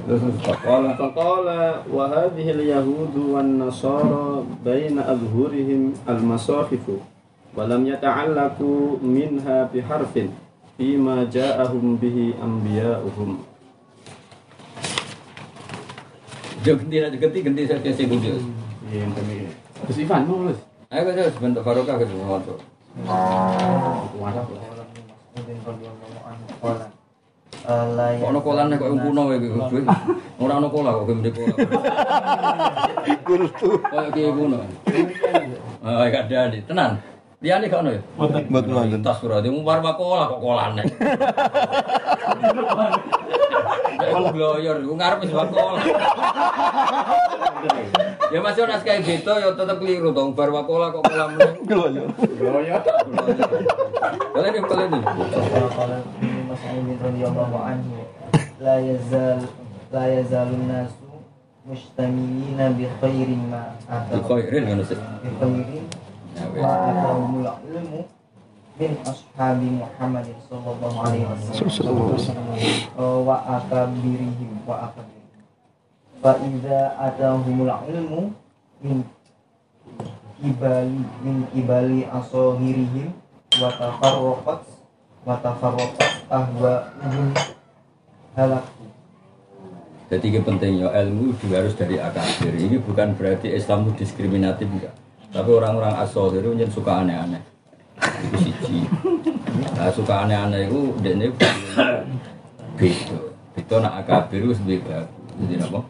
Faqala. 0.46 0.94
Faqala 0.94 1.82
wa 1.90 2.06
hadhihi 2.06 2.54
al-yahudu 2.54 3.34
wan 3.34 3.58
nasara 3.58 4.46
baina 4.62 5.02
azhurihim 5.10 5.98
al-masahifu 6.06 7.02
wa 7.58 7.66
lam 7.66 7.82
yata'allaqu 7.82 9.02
minha 9.02 9.66
biharfin 9.74 10.30
bima 10.78 11.26
ja'ahum 11.26 11.98
bihi 11.98 12.38
anbiya'uhum. 12.38 13.42
Aja 16.74 17.16
ganti 17.16 17.38
ganti 17.40 17.62
saya 17.64 17.80
kasih 17.80 18.04
ganti. 18.08 18.28
Terus 19.88 19.98
Ivan 20.02 20.22
mau 20.26 20.42
lulus? 20.44 20.58
Ayo 20.88 21.04
kita 21.12 21.28
sebentar 21.36 21.60
barokah 21.60 22.00
ke 22.00 22.04
semua 22.08 22.40
tuh. 22.44 22.56
Kok 27.68 28.28
ono 28.28 28.40
kolan 28.40 28.72
kok 28.72 28.88
yang 28.88 29.00
kuno 29.04 29.22
iki 29.36 29.48
kowe. 29.52 29.80
Ora 30.40 30.54
ono 30.56 30.68
kola 30.72 30.90
kok 30.96 31.12
mrene 31.12 31.30
kola. 31.36 31.54
Kultu. 33.28 33.70
Kok 33.84 34.04
iki 34.16 34.32
kuno. 34.32 34.58
Ah 35.84 36.08
gak 36.08 36.32
ada 36.32 36.58
tenan. 36.64 36.96
Liyane 37.38 37.70
gak 37.70 37.80
ono 37.86 37.90
ya? 37.94 38.02
Mboten 38.50 38.72
wonten. 38.74 39.00
Tas 39.06 39.22
ora 39.22 39.38
di 39.38 39.46
umbar 39.46 39.78
kola 39.94 40.26
kok 40.26 40.40
kolane. 40.42 40.82
Kalau 43.98 44.30
gloyor, 44.34 44.76
gue 44.82 44.96
ngarep 44.98 45.18
wis 45.22 45.30
kola. 45.30 45.78
Ya 48.28 48.44
masih 48.44 48.68
ono 48.68 48.76
kayak 48.84 49.08
gitu 49.08 49.32
ya 49.40 49.56
tetep 49.56 49.80
keliru 49.80 50.12
dong 50.12 50.36
bar 50.36 50.52
wakola 50.52 50.92
kok 50.92 51.00
kolam 51.00 51.32
Gloyor. 51.64 52.12
gloyor. 52.36 52.80
Kalian 54.36 54.52
nih 54.52 54.62
kalian 54.68 54.88
nih. 54.92 55.02
mas'ud 56.44 56.88
radhiyallahu 57.00 57.56
anhu 57.56 58.04
la 58.60 58.76
yazal 58.84 59.40
la 59.88 60.04
yazalun 60.12 60.60
nasu 60.68 61.08
mustamilina 61.64 62.68
bi 62.76 62.84
khairin 63.00 63.42
ma 63.48 63.72
atau 63.88 64.20
khairin 64.28 64.62
ngono 64.76 64.84
sih. 64.84 64.98
bi 65.24 65.28
khairin 65.40 65.84
Wis. 66.54 66.62
ma 66.62 66.72
atahumul 66.92 67.50
ilmu 67.66 68.00
min 68.78 68.90
ashabi 69.02 69.68
Muhammadin 69.74 70.38
sallallahu 70.46 70.96
alaihi 71.02 71.26
wasallam 71.26 72.46
wa 73.26 73.36
akabirihim 73.58 74.50
wa 74.62 74.86
akabirihim 74.86 75.42
fa 76.22 76.32
idza 76.38 76.80
atahumul 76.98 77.72
ilmu 77.90 78.22
min 78.82 79.02
kibali 80.38 81.02
min 81.26 81.36
kibali 81.50 82.06
asohirihim 82.06 83.10
wa 83.58 83.68
tafarraqat 83.74 84.62
wa 85.26 85.34
tafarraqat 85.42 86.12
ahwa'uhum 86.30 87.34
halaku 88.38 88.86
Jadi 90.08 90.24
ini 90.32 90.40
penting 90.40 90.72
ya 90.80 90.88
ilmu 91.04 91.36
juga 91.36 91.60
harus 91.60 91.76
dari 91.76 92.00
akabir. 92.00 92.56
Ini 92.56 92.80
bukan 92.80 93.12
berarti 93.12 93.52
Islam 93.52 93.84
itu 93.92 94.08
diskriminatif 94.08 94.64
enggak. 94.64 94.96
Tapi 95.28 95.50
orang-orang 95.52 95.94
asal 96.00 96.32
itu 96.32 96.50
yang 96.56 96.72
suka 96.72 97.04
aneh-aneh. 97.04 97.42
Itu 97.98 98.36
siji. 98.48 98.88
Nah, 99.76 99.92
suka 99.92 100.24
aneh-aneh 100.24 100.68
itu 100.68 100.80
ini 101.04 101.28
beda. 102.78 103.18
Beda 103.58 103.76
nak 103.82 103.94
akabir 104.06 104.40
itu 104.44 104.54
bagus. 104.54 105.06
Jadi 105.38 105.54
apa? 105.62 105.80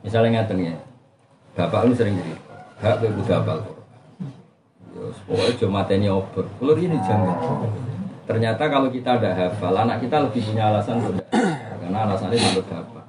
Misalnya 0.00 0.40
ngeten 0.40 0.58
ya. 0.64 0.76
Bapak 1.54 1.84
lu 1.84 1.92
sering 1.92 2.16
jadi 2.16 2.32
hak 2.80 2.94
gue 3.04 3.10
kudu 3.12 3.32
hafal. 3.32 3.58
Ya, 3.60 5.04
pokoknya 5.28 5.52
cuma 5.60 5.72
mateni 5.84 6.08
obor. 6.08 6.44
Kalau 6.56 6.74
ini 6.80 6.96
jangan. 7.04 7.36
Ternyata 8.24 8.62
kalau 8.70 8.88
kita 8.88 9.20
ada 9.20 9.30
hafal, 9.36 9.74
anak 9.76 10.00
kita 10.00 10.16
lebih 10.24 10.40
punya 10.48 10.72
alasan 10.72 11.02
untuk 11.04 11.20
hafal. 11.28 11.76
karena 11.80 11.98
alasannya 12.06 12.38
manut 12.38 12.66
bapak. 12.70 12.99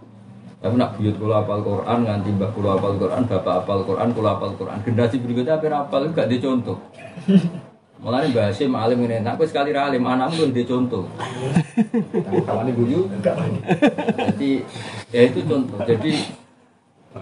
Tapi 0.62 0.78
nak 0.78 0.94
buyut 0.94 1.18
kula 1.18 1.42
hafal 1.42 1.66
Quran, 1.66 1.98
nganti 2.06 2.30
mbah 2.38 2.54
kula 2.54 2.78
hafal 2.78 2.94
Quran, 3.02 3.22
bapak 3.26 3.54
hafal 3.66 3.82
Quran, 3.82 4.08
kula 4.14 4.30
hafal 4.38 4.52
Quran. 4.54 4.78
Generasi 4.86 5.18
berikutnya 5.18 5.58
apa 5.58 5.96
itu 6.06 6.14
gak 6.14 6.30
dicontoh. 6.30 6.78
Malah 7.98 8.26
Mbah 8.30 8.54
Hasim 8.54 8.78
alim 8.78 9.02
ini, 9.10 9.26
tak 9.26 9.42
sekali 9.50 9.74
ra 9.74 9.90
alim, 9.90 10.06
anakmu 10.06 10.46
pun 10.46 10.50
dicontoh. 10.54 11.10
Kawan 12.46 12.70
ibu 12.70 12.84
yu 12.86 13.02
enggak 13.10 13.42
wani. 13.42 13.58
Jadi 14.38 14.52
ya 15.10 15.22
itu 15.26 15.42
contoh. 15.50 15.82
Jadi 15.82 16.14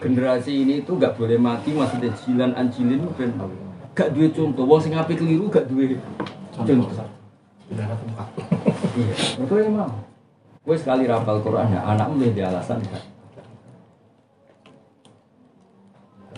generasi 0.04 0.52
ini 0.68 0.84
itu 0.84 0.92
gak 1.00 1.16
boleh 1.16 1.40
mati 1.40 1.72
maksudnya 1.72 2.12
jilan 2.20 2.52
anjilin 2.60 3.08
ben 3.16 3.32
gak 3.96 4.12
duwe 4.12 4.28
contoh. 4.36 4.68
Wong 4.68 4.84
sing 4.84 5.00
apik 5.00 5.16
keliru 5.16 5.48
gak 5.48 5.72
duwe 5.72 5.96
contoh. 6.52 6.92
Udah 7.72 7.88
tempat. 7.88 8.28
Iya, 9.00 9.14
itu 9.48 9.56
emang. 9.64 9.96
Gue 10.60 10.76
sekali 10.76 11.08
rapal 11.08 11.40
Quran 11.40 11.72
ya, 11.72 11.80
anakmu 11.88 12.20
lebih 12.20 12.44
alasan 12.44 12.84
kan. 12.84 13.19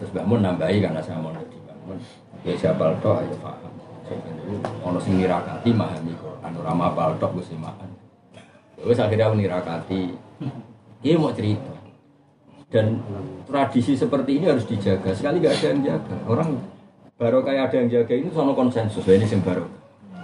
Terus 0.01 0.17
Mbak 0.17 0.25
Mun 0.25 0.41
nambahi 0.41 0.81
karena 0.81 0.97
saya 0.97 1.21
mau 1.21 1.29
Mun. 1.29 1.97
Ya 2.41 2.57
siapa 2.57 2.97
toh 3.05 3.21
ayo 3.21 3.37
paham. 3.37 3.69
Ono 4.81 4.97
sing 4.97 5.21
nirakati 5.21 5.69
memahami 5.69 6.17
Quran, 6.17 6.51
ora 6.57 6.73
mapal 6.73 7.13
tok 7.21 7.37
Gus 7.37 7.53
Iman. 7.53 7.77
Wes 8.81 8.97
akhirnya 8.97 9.29
aku 9.29 9.37
nirakati. 9.37 10.17
Ini 11.05 11.21
mau 11.21 11.29
cerita. 11.29 11.69
Dan 12.73 12.97
tradisi 13.45 13.93
seperti 13.93 14.41
ini 14.41 14.49
harus 14.49 14.65
dijaga. 14.65 15.13
Sekali 15.13 15.37
gak 15.37 15.53
ada 15.53 15.67
yang 15.69 15.81
jaga. 15.85 16.17
Orang 16.25 16.49
baru 17.21 17.45
kayak 17.45 17.69
ada 17.69 17.75
yang 17.77 17.89
jaga 17.93 18.13
ini 18.17 18.33
sono 18.33 18.57
konsensus. 18.57 19.05
Ini 19.05 19.29
sing 19.29 19.45
baru. 19.45 19.69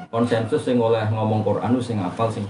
Konsensus 0.10 0.66
sing 0.66 0.82
oleh 0.82 1.06
ngomong 1.14 1.46
Quran 1.46 1.78
sing 1.86 2.02
hafal 2.02 2.34
sing. 2.34 2.50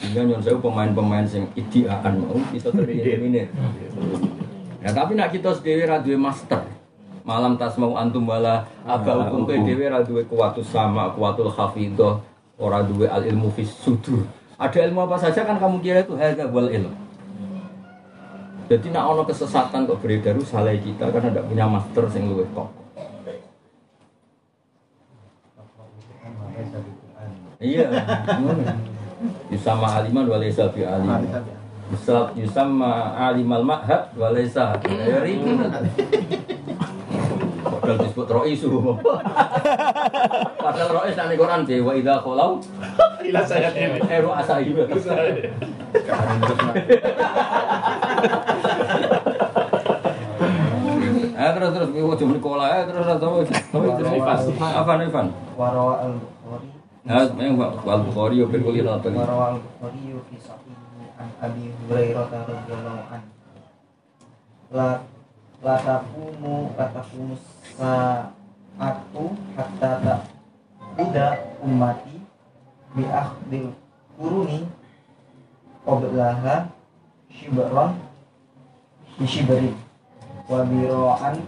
Sehingga 0.00 0.24
nyon 0.24 0.40
saya 0.40 0.56
pemain-pemain 0.56 1.26
sing 1.28 1.44
idiaan 1.58 2.24
mau 2.24 2.40
bisa 2.48 2.72
tereliminir. 2.72 3.52
Ya 4.78 4.94
tapi 4.94 5.18
nak 5.18 5.34
kita 5.34 5.50
sendiri 5.58 5.90
ra 5.90 5.98
duwe 5.98 6.14
master. 6.14 6.62
Malam 7.26 7.58
tas 7.58 7.74
mau 7.76 7.98
antum 7.98 8.24
bala 8.24 8.64
aba 8.86 9.26
hukum 9.26 9.44
kowe 9.44 9.58
dhewe 9.58 9.90
ra 9.90 10.00
duwe 10.00 10.24
kuwatus 10.24 10.70
sama, 10.70 11.12
kuwatul 11.12 11.50
hafidhah, 11.52 12.22
ora 12.56 12.80
duwe 12.86 13.10
al 13.10 13.26
ilmu 13.26 13.50
fis 13.52 13.68
sudur. 13.68 14.22
Ada 14.56 14.88
ilmu 14.88 15.04
apa 15.04 15.18
saja 15.18 15.44
kan 15.44 15.58
kamu 15.58 15.82
kira 15.82 16.06
itu 16.06 16.14
hadza 16.14 16.46
wal 16.48 16.70
ilm. 16.70 16.94
Jadi 18.68 18.86
nak 18.92 19.04
ono 19.12 19.22
kesesatan 19.24 19.88
kok 19.88 19.98
beredar 20.04 20.36
salah 20.44 20.76
kita 20.76 21.08
karena 21.08 21.32
tidak 21.32 21.46
punya 21.48 21.64
master 21.64 22.04
sing 22.12 22.28
luwih 22.28 22.48
kok. 22.52 22.68
Iya, 27.58 27.90
ngono. 28.38 28.62
Yusama 29.50 29.98
aliman 29.98 30.30
walaysa 30.30 30.70
bi 30.70 30.86
alim. 30.86 31.26
Yusab 31.88 32.36
yusama 32.36 33.16
alimal 33.16 33.64
ma'had 33.64 34.12
walaysa 34.12 34.76
dari 34.84 35.40
Padahal 37.68 37.96
disebut 38.04 38.28
ro'isu 38.28 38.68
Padahal 40.64 40.88
ro'is 40.92 41.16
nang 41.16 41.32
Quran 41.32 41.60
be 41.64 41.76
wa 41.80 41.92
idza 41.96 42.20
khalau 42.20 42.60
Ila 43.18 43.40
saya 43.44 43.72
ini. 43.72 43.98
eh 44.04 44.20
ru'asa 44.20 44.60
ibu 44.60 44.84
Eh 51.38 51.50
terus 51.54 51.70
terus. 51.70 51.88
Kowe 51.94 52.02
ojo 52.12 52.24
muni 52.26 52.40
kola 52.42 52.66
eh 52.74 52.82
terus 52.84 53.06
terus. 53.06 53.46
Terus 53.48 53.92
terus 53.94 54.58
apa 54.58 54.92
nih 54.98 55.08
Van? 55.08 55.26
warawa 55.54 55.94
al-bukhari 56.02 56.68
Ya, 57.08 57.24
yang 57.40 57.56
Al 57.62 58.00
Bukhari 58.04 58.36
yo 58.36 58.46
ben 58.52 58.60
kuliah 58.60 58.84
nonton. 58.84 59.16
warawa 59.16 59.56
al-bukhari 59.56 60.00
fi 60.28 60.36
sahihi 60.36 60.72
an 60.74 60.77
abi 61.38 61.70
hurairah 61.86 62.26
radhiyallahu 62.26 63.02
anhu. 63.14 63.30
La 64.74 64.88
la 65.62 65.74
taqumu 65.78 66.74
la 66.74 66.86
taqumu 66.90 67.34
sa'atu 67.78 69.24
hatta 69.54 69.90
tak 70.02 70.20
tidak 70.98 71.34
ummati 71.62 72.18
bi 72.98 73.06
akhdil 73.06 73.70
kuruni 74.18 74.66
qablaha 75.86 76.74
shibran 77.30 77.94
bi 79.14 79.24
shibrin 79.26 79.78
wa 80.50 80.66
biro'an 80.66 81.38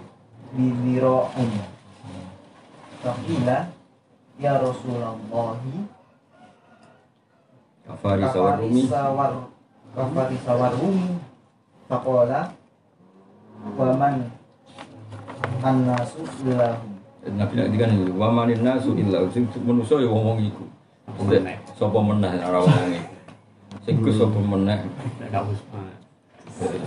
bi 0.54 0.64
biro'in 0.70 1.50
Faqila 3.00 3.72
ya 4.36 4.60
Rasulullah 4.60 5.16
Kafari 7.88 8.22
sawar 8.28 8.60
rumi. 8.60 8.82
sawar 8.86 9.49
kafari 9.94 10.36
sawar 10.46 10.72
rumi 10.78 11.18
Faqala 11.90 12.54
wa 13.74 13.90
man 13.98 14.14
annasu 15.60 16.22
ilahum 16.46 16.90
Nabi 17.20 17.52
nak 17.52 17.68
dikan 17.68 17.92
wa 18.16 18.32
manin 18.32 18.64
nasu 18.64 18.96
illa 18.96 19.28
sing 19.28 19.44
manusa 19.60 20.00
ya 20.00 20.08
ngomong 20.08 20.40
iku. 20.40 20.64
Sapa 21.76 22.00
meneh 22.00 22.32
ora 22.40 22.64
wonge. 22.64 23.00
Sing 23.84 24.00
ku 24.00 24.08
sapa 24.08 24.40
meneh. 24.40 24.80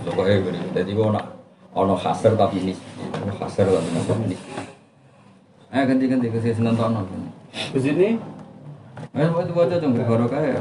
Pokoke 0.02 0.34
ngene. 0.42 0.58
Dadi 0.74 0.90
kok 0.90 1.06
ana 1.14 1.22
ana 1.70 1.94
khasar 1.94 2.34
tapi 2.34 2.66
ini 2.66 2.74
khasar 3.38 3.70
tapi 3.70 4.26
ini. 4.26 4.36
Ayo 5.70 5.82
ganti 5.86 6.04
ganti 6.10 6.26
ke 6.34 6.38
sini 6.42 6.66
nonton. 6.66 6.98
Di 7.70 7.78
sini 7.78 8.08
Ayo 9.14 9.30
buat 9.38 9.46
buat 9.54 9.70
itu 9.70 9.86
berkorok 9.86 10.34
aja. 10.34 10.58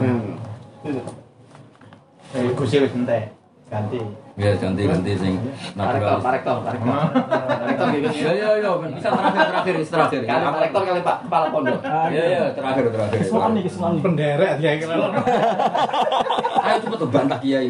Eh, 2.33 2.49
kursi 2.57 2.81
wis 2.81 2.93
entek. 2.97 3.29
Ganti. 3.69 4.01
Ya 4.33 4.49
ganti 4.57 4.89
ganti 4.89 5.13
sing 5.13 5.37
naturalis. 5.77 6.25
Pak 6.25 6.31
Rektor, 6.33 6.57
Pak 6.65 6.73
Rektor. 6.73 7.05
Pak 7.05 7.65
Rektor 7.69 7.87
gitu. 7.93 8.09
Ya 8.17 8.33
ya 8.33 8.49
ya 8.57 8.69
bisa 8.89 9.09
terakhir 9.13 9.45
terakhir 9.45 9.75
terakhir. 9.85 10.21
Kali 10.25 10.41
Pak 10.41 10.61
Rektor 10.65 10.81
kali 10.89 11.01
Pak 11.05 11.17
Kepala 11.25 11.47
Pondok. 11.53 11.79
Ya 12.09 12.23
ya 12.25 12.43
terakhir 12.57 12.83
terakhir. 12.89 13.17
Nih, 13.53 13.61
kesulaan 13.69 13.93
nih. 13.93 14.01
Penderek 14.01 14.51
dia 14.57 14.71
kira. 14.81 14.95
Ayo 16.65 16.77
cepet 16.81 16.99
bantah 17.13 17.37
kiai. 17.37 17.69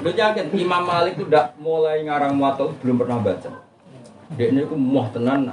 Lu 0.00 0.10
yakin 0.14 0.46
Imam 0.56 0.82
Malik 0.88 1.20
itu 1.20 1.24
udah 1.28 1.52
mulai 1.60 2.00
ngarang 2.08 2.32
muatal 2.32 2.72
belum 2.80 2.96
pernah 3.04 3.20
baca. 3.20 3.50
Dia 4.40 4.46
ini 4.48 4.64
aku 4.64 4.76
muah 4.76 5.12
tenan. 5.12 5.52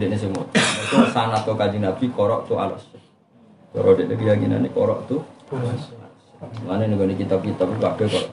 Dia 0.00 0.08
ini 0.08 0.16
semua. 0.16 0.48
Itu 0.56 1.04
sanat 1.12 1.44
atau 1.44 1.52
kaji 1.52 1.84
Nabi 1.84 2.08
korok 2.08 2.48
tuh 2.48 2.56
alas. 2.56 2.80
Kalau 3.72 3.96
ada 3.96 4.04
keyakinan 4.04 4.60
ini 4.62 4.70
korok 4.70 5.08
tuh, 5.08 5.24
mana 6.68 6.84
nih 6.84 7.16
kitab-kitab 7.16 7.72
itu 7.72 7.80
ada 7.80 7.96
korok. 7.96 8.26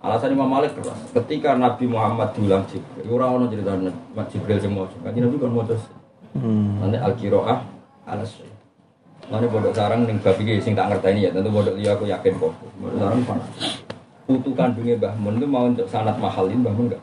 Alasan 0.00 0.32
Imam 0.32 0.48
Malik 0.48 0.72
keras. 0.80 0.96
Ketika 1.12 1.52
Nabi 1.60 1.84
Muhammad 1.84 2.32
diulang 2.32 2.64
Jibril, 2.72 3.04
itu 3.04 3.12
orang 3.20 3.30
orang 3.36 3.48
cerita 3.52 3.76
Nabi 3.76 4.28
Jibril 4.32 4.58
semua. 4.58 4.88
Kan 5.04 5.12
Nabi 5.12 5.36
kan 5.36 5.52
mau 5.52 5.60
terus. 5.68 5.84
Nanti 6.40 6.96
al 6.96 7.12
kiroah 7.20 7.60
alas. 8.08 8.32
Nanti 9.28 9.46
bodoh 9.52 9.70
sarang 9.76 10.08
nih 10.08 10.16
babi 10.24 10.42
iki 10.42 10.64
sing 10.64 10.72
tak 10.72 10.88
ngerti 10.88 11.12
ini 11.12 11.28
ya. 11.28 11.30
Tentu 11.36 11.52
bodoh 11.52 11.76
dia 11.76 11.92
aku 11.92 12.08
yakin 12.08 12.32
kok. 12.40 12.52
Bodoh 12.80 12.96
sarang 12.96 13.20
panas. 13.28 13.48
Putu 14.24 14.56
kandungnya 14.56 14.96
Mbah 14.96 15.14
Mun 15.20 15.36
itu 15.36 15.46
mau 15.46 15.68
untuk 15.68 15.84
sanat 15.84 16.16
mahalin 16.16 16.64
Mbah 16.64 16.72
Mun 16.72 16.86
enggak? 16.88 17.02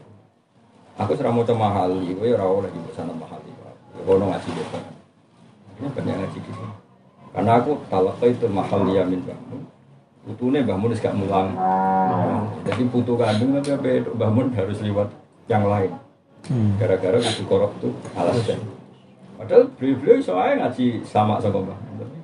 Aku 0.97 1.13
serah 1.13 1.29
mau 1.29 1.45
coba 1.45 1.69
mahal, 1.69 1.93
gue 2.01 2.25
ya 2.25 2.33
rawol 2.33 2.65
lagi 2.65 2.81
buat 2.81 2.95
sanat 2.97 3.13
mahal. 3.13 3.37
Kono 4.01 4.31
ngaji 4.33 4.49
depan. 4.49 4.81
Ini 5.77 5.87
banyak 5.93 6.15
ngaji 6.17 6.37
di 6.41 6.51
sini. 6.55 6.86
Karena 7.35 7.51
aku 7.61 7.77
kalau 7.91 8.11
itu 8.21 8.47
mahal 8.49 8.87
yamin 8.89 9.21
Mbah 9.23 9.39
Mun. 9.49 9.61
Putune 10.27 10.59
Mbah 10.65 10.77
Mun 10.79 10.91
gak 10.97 11.15
mulang. 11.15 11.53
Jadi 12.67 12.83
putu 12.91 13.13
kandung 13.15 13.55
tapi 13.59 13.75
apa 13.75 13.87
itu 14.03 14.11
Mbah 14.15 14.31
Mun 14.33 14.47
harus 14.57 14.77
lewat 14.81 15.07
yang 15.47 15.63
lain. 15.67 15.91
Gara-gara 16.79 17.17
kudu 17.19 17.43
korok 17.47 17.71
itu 17.79 17.89
alasan. 18.17 18.59
Padahal 19.37 19.69
beliau-beliau 19.77 20.17
soalnya 20.23 20.65
ngaji 20.67 21.05
sama 21.05 21.37
sama 21.37 21.61
Mbah 21.61 21.77
Mun. 21.77 21.95
Tapi 21.97 22.17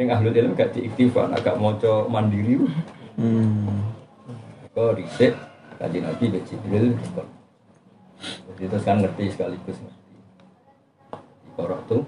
Yang 0.00 0.16
ahli 0.16 0.28
ilmu 0.32 0.56
gak 0.56 0.72
diiktifan, 0.72 1.28
agak 1.36 1.60
moco 1.60 2.08
mandiri. 2.08 2.56
Kok 4.72 4.96
riset, 4.96 5.36
kaji 5.76 5.98
Nabi 6.00 6.24
Mbak 6.32 6.44
Jibril. 6.48 6.96
Jadi 8.20 8.64
terus 8.64 8.84
kan 8.84 9.04
ngerti 9.04 9.28
sekaligus 9.28 9.76
ngerti. 9.76 10.12
Korok 11.52 11.80
tuh. 11.84 12.02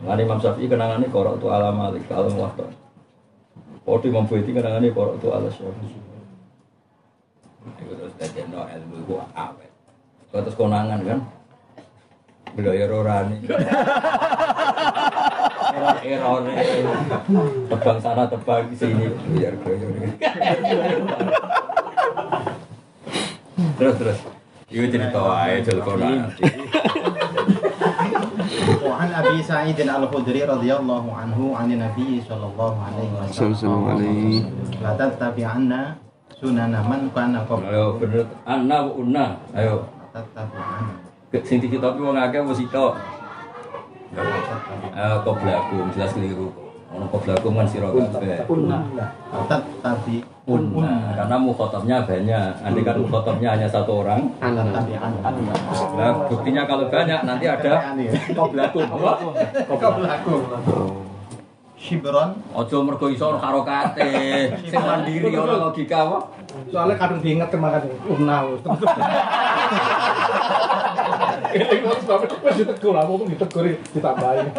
Ngani 0.00 0.22
Imam 0.24 0.40
Syafi'i 0.40 0.64
kenangannya 0.64 1.12
korok 1.12 1.36
tuh 1.40 1.52
ala 1.52 1.68
malik, 1.68 2.08
alam 2.08 2.32
waktu. 2.40 2.64
Kode 3.84 4.06
Imam 4.08 4.24
Bueti 4.24 4.54
kenangannya 4.56 4.94
korok 4.96 5.20
tuh 5.20 5.34
ala 5.36 5.48
syafi'i. 5.52 5.98
Itu 7.60 7.92
terus 7.92 8.12
dari 8.16 8.40
no 8.48 8.64
ilmu 8.64 8.94
itu 9.04 9.14
awet. 9.36 9.72
Terus 10.32 10.56
konangan 10.56 11.04
kan? 11.04 11.20
Budaya 12.56 12.88
rorani. 12.88 13.36
Error 16.00 16.42
tebang 17.70 17.98
sana 18.02 18.24
tebang 18.26 18.66
sini 18.74 19.06
biar 19.36 19.54
goyor. 19.62 19.92
Terus 23.78 23.94
terus. 24.00 24.18
Itu 24.70 24.86
cerita 24.90 25.20
wae 25.20 25.62
jel 25.62 25.78
konangan. 25.84 26.30
وعن 28.85 29.09
ابي 29.11 29.37
سعيد 29.43 29.77
الخدري 29.79 30.41
رضي 30.45 30.71
الله 30.71 31.03
عنه 31.09 31.39
عن 31.55 31.67
النبي 31.71 32.11
صلى 32.29 32.45
الله 32.53 32.73
عليه 32.77 33.09
Sallallahu 33.29 33.57
وسلم 33.57 33.83
alaihi. 33.89 34.37
لا 34.83 34.91
تتبعن 34.97 35.71
سنن 36.35 36.73
من 36.85 37.01
كان 37.15 37.33
قبل 37.49 37.63
Ayo 37.65 37.97
bener 37.97 38.25
anna 38.45 38.77
wa 38.85 38.91
unna. 38.95 39.25
Ayo. 39.51 39.85
تتبعن 40.13 40.83
Ke- 41.33 41.43
Sing 41.43 41.57
dikitopi 41.59 41.99
wong 41.99 42.15
akeh 42.15 42.39
mesti 42.39 42.65
tok. 42.69 42.95
Eh 44.15 45.15
koblakum 45.25 45.91
jelas 45.91 46.11
keliru. 46.15 46.47
Ono 46.95 47.05
koblakum 47.11 47.59
kan 47.59 47.67
sira 47.67 47.89
kabeh. 47.91 48.45
تتبع 49.49 50.21
unna 50.50 51.14
karena 51.14 51.36
mukhotobnya 51.38 51.96
banyak. 52.02 52.50
Andai 52.66 52.82
kan 52.82 52.94
hmm. 52.98 53.04
mukhotobnya 53.06 53.48
hanya 53.54 53.68
satu 53.70 54.02
orang. 54.02 54.26
Nah 55.94 56.10
buktinya 56.26 56.66
kalau 56.66 56.90
banyak 56.90 57.20
nanti 57.22 57.46
ada 57.46 57.94
koblakum 58.34 58.86
koblakum 59.70 60.40
Shibron. 61.80 62.36
Ojo 62.52 62.76
mergo 62.84 63.08
iso 63.08 63.40
harokate 63.40 64.52
sing 64.68 64.76
mandiri 64.84 65.32
ora 65.32 65.56
logika 65.56 66.04
apa? 66.04 66.18
Soalnya 66.68 67.00
kadung 67.00 67.24
diinget 67.24 67.48
kemarin 67.48 67.88
unna 68.04 68.44
uh, 68.44 68.60
Ini 71.50 71.82
harus 71.82 72.04
sampai 72.06 72.30
masih 72.46 72.62
tegur 72.68 72.94
lah, 72.94 73.08
ngomong 73.08 73.32
ditegur 73.32 73.64
ditambahin. 73.96 74.54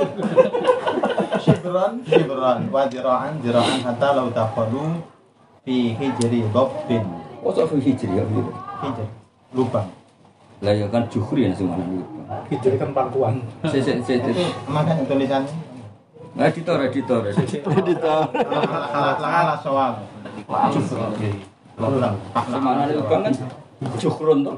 Shibron, 1.40 2.04
shibron, 2.04 2.60
wa 2.74 2.84
jiraan, 2.90 3.40
jiraan 3.40 3.80
hatta 3.86 4.10
law 4.18 4.28
taqadu 4.34 5.00
fi 5.66 5.94
hijri 5.94 6.42
dhabbin 6.54 7.04
Ojo 7.42 7.62
fi 7.70 7.78
hijri 7.82 8.14
ya 8.18 8.24
gitu. 8.26 8.52
hijri 8.82 9.06
lubang 9.54 9.88
Lah 10.62 10.74
ya 10.78 10.86
kan 10.94 11.10
juhri 11.10 11.50
yang 11.50 11.58
semua 11.58 11.74
dulu. 11.74 12.06
Hijri 12.54 12.78
kan 12.78 12.94
pangkuan. 12.94 13.42
Se 13.66 13.82
se. 13.82 13.98
se. 14.06 14.14
makanya 14.70 15.02
tulisannya 15.10 15.50
Nah, 16.32 16.48
editor, 16.48 16.80
editor, 16.86 17.28
editor. 17.28 17.72
Editor. 17.82 18.22
ala 18.94 19.18
ala 19.20 19.56
soal 19.60 20.00
lubang 20.48 22.16
Semana 22.48 22.88
lubang 22.94 23.22
kan? 23.26 23.34
Jukrun 23.98 24.46
tuh. 24.46 24.54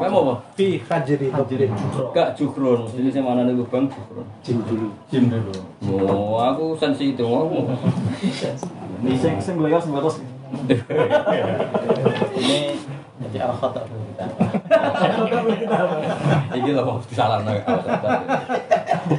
Kayak 0.00 0.08
mau 0.08 0.24
apa? 0.24 0.34
Fi 0.56 0.80
hajri 0.80 1.28
hajri. 1.28 1.68
Gak 2.16 2.32
jukrun, 2.32 2.88
ini 2.96 3.12
saya 3.12 3.20
mana 3.20 3.44
ada 3.44 3.52
lubang 3.52 3.84
jukrun. 3.84 4.24
Jim 4.40 4.64
dulu. 4.64 4.88
Jim 5.12 5.28
dulu. 5.28 5.52
Oh, 5.92 6.40
aku 6.40 6.72
sensitif. 6.80 7.28
Aku. 7.28 7.68
Sing 9.20 9.36
sing 9.36 9.54
belajar 9.60 9.84
sing 9.84 9.92
batas. 9.92 10.16
ini 12.38 12.78
jadi 13.28 13.50
al 13.50 13.52
khata 13.58 13.82
Ini 16.54 16.70
lah 16.72 16.84
mau 16.86 16.96
salah 17.12 17.44
nih. 17.44 17.60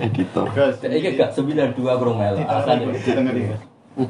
Editor. 0.02 0.46
Ini 0.82 0.98
gak 1.14 1.30
sembilan 1.38 1.78
dua 1.78 1.94
kurang 2.02 2.18
mel. 2.18 2.42
Alasan 2.42 2.90
itu. 2.90 3.14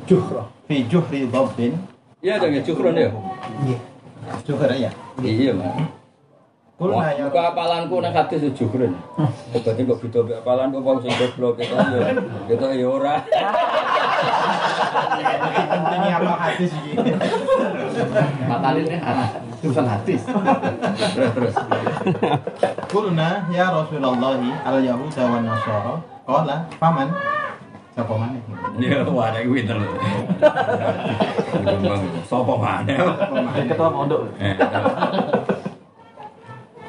Juhra. 0.07 0.43
fi 0.67 0.83
juhri 0.83 1.31
dhabbin 1.31 1.79
Iya 2.19 2.43
dong 2.43 2.51
ya 2.51 2.59
jukrun 2.59 2.91
ya. 4.27 4.33
juhra 4.43 4.75
ya 4.75 4.91
Iya 5.23 5.51
mah. 5.55 5.73
kulna 6.77 7.09
ya 7.09 7.25
Kok 7.31 7.41
apalanku 7.55 7.97
nang 8.03 8.13
hadis. 8.13 8.93
Berarti 9.49 9.81
kok 9.81 9.97
beda 9.97 10.19
be 10.27 10.33
apalan 10.37 10.69
kok 10.69 10.83
wong 10.85 10.97
sing 11.01 11.13
goblok 11.17 11.57
kita 11.57 11.73
ya. 11.89 12.13
Kita 12.45 12.67
ya 12.77 12.85
ora. 12.85 13.15
apa 16.13 16.33
hadis 16.37 16.71
ini 16.73 16.93
Matalinnya 18.45 18.97
tulisan 19.57 19.87
hadis. 19.89 20.21
Terus 21.15 21.33
terus. 21.33 21.55
kulna 22.87 23.29
ya 23.49 23.73
Rasulullah 23.73 24.37
al 24.61 24.77
yahuda 24.81 25.23
wa 25.25 25.39
nasara 25.41 25.95
qala 26.29 26.57
faman 26.77 27.09
siapa 27.97 28.13
mana 28.13 28.37
Ya 28.77 29.01
ada 29.01 29.41
kuwi 29.41 29.65
terus. 29.65 29.89
Sopo 32.29 32.61
mana? 32.61 32.93
Ketua 33.65 33.89
pondok. 33.89 34.21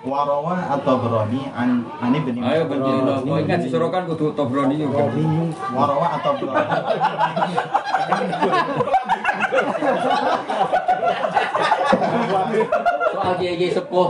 Warawa 0.08 0.56
atau 0.72 0.94
berani 1.04 1.52
an 1.52 1.84
ani 2.00 2.18
bin 2.24 2.40
Ayo 2.40 2.64
bencina, 2.64 3.20
kau 3.20 3.36
ingat 3.36 3.60
disorokan 3.60 4.08
kudu 4.08 4.32
tobroni 4.32 4.80
juga. 4.80 5.04
warawa 5.76 6.16
atau 6.16 6.32
berani 6.40 6.80
Soal 13.08 13.34
kiai 13.36 13.56
kiai 13.58 13.72
sepuh, 13.74 14.08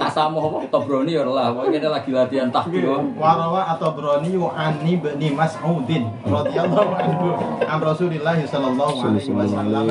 tak 0.00 0.10
sama 0.10 0.40
apa 0.40 0.58
tobroni 0.72 1.12
ya 1.14 1.22
lah. 1.22 1.52
Pokoknya 1.52 1.78
kita 1.78 1.88
lagi 1.92 2.10
latihan 2.10 2.48
tahbir. 2.50 2.82
warawa 3.14 3.76
atau 3.76 3.92
berani 3.94 4.34
ani 4.56 4.92
bin 4.98 5.20
Mas'udin. 5.36 6.08
Radhiyallahu 6.26 6.92
anhu. 6.96 7.28
An 7.62 7.78
Rasulillah 7.78 8.38
sallallahu 8.42 8.96
alaihi 9.04 9.30
wasallam. 9.30 9.86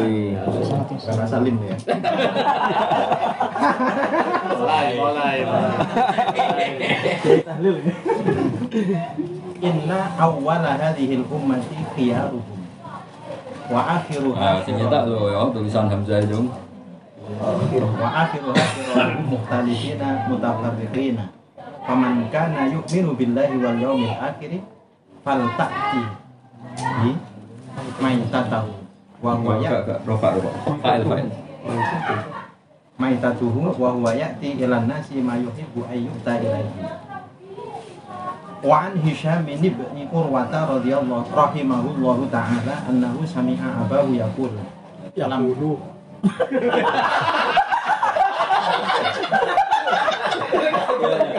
Salim 1.30 1.56
ya. 1.64 1.76
Mulai, 4.58 4.88
mulai. 4.98 5.21
Tahlil. 7.46 7.76
inna 9.62 10.00
awwala 10.18 10.74
hadhihi 10.78 11.22
al-ummati 11.22 11.78
khiyaruhum 11.94 12.60
wa 13.70 13.82
akhiruha 14.02 14.42
Ah, 14.42 14.58
sing 14.66 14.76
nyetak 14.82 15.06
lho 15.06 15.30
ya 15.30 15.46
tulisan 15.54 15.86
Hamzah 15.86 16.20
itu. 16.26 16.50
wa 17.40 18.10
akhiruha 18.26 18.64
firaqul 18.76 19.24
mukhtalifina 19.30 20.26
mutafarriqina 20.28 21.24
faman 21.86 22.26
kana 22.34 22.68
yu'minu 22.74 23.14
billahi 23.16 23.56
wal 23.62 23.78
yawmil 23.78 24.18
akhir 24.18 24.60
falta'ti 25.22 26.02
bi 27.06 27.12
maitatahu 28.02 28.74
wa 29.22 29.38
huwa 29.38 29.54
Enggak, 29.62 29.70
ya 29.70 29.80
enggak, 29.86 30.00
rofa, 30.10 30.28
rofa. 30.34 30.52
Fa'il, 30.82 31.02
fa'il. 31.06 31.30
Maitatuhu 33.02 33.74
wa 33.82 33.90
huwa 33.98 34.14
ya'ti 34.14 34.62
ila 34.62 34.86
nasi 34.86 35.18
ma 35.26 35.34
yuhibbu 35.42 35.82
ayyuta 35.90 36.38
ilaihi 36.38 36.86
wa 38.62 38.76
an 38.86 38.94
Hisham 39.02 39.42
bin 39.50 39.58
ibn 39.58 39.82
Urwata 40.14 40.70
radhiyallahu 40.70 41.34
rahimahullahu 41.34 42.30
ta'ala 42.30 42.86
annahu 42.86 43.26
sami'a 43.26 43.82
abahu 43.90 44.14
yaqul 44.14 44.54
Ya 45.18 45.26
dulu. 45.28 45.82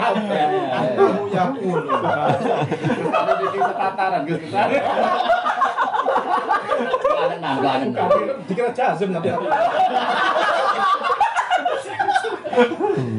annahu 0.03 1.31
yaqul 1.31 1.83
yaqulu 1.87 1.95
Kalau 3.13 3.35
di. 3.39 3.47
Kangen 7.63 7.91
kangen. 7.95 8.27
Dikira 8.51 8.71
jazm 8.75 9.09
nanti. 9.15 9.31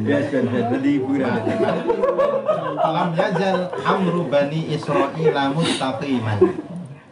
Ya 0.04 0.18
sudah 0.30 0.62
jadi 0.70 0.90
hiburan. 1.00 1.32
Lam 2.78 3.08
yazal 3.18 3.60
amru 3.82 4.30
bani 4.30 4.70
Israila 4.70 5.50
mustaqiman 5.50 6.38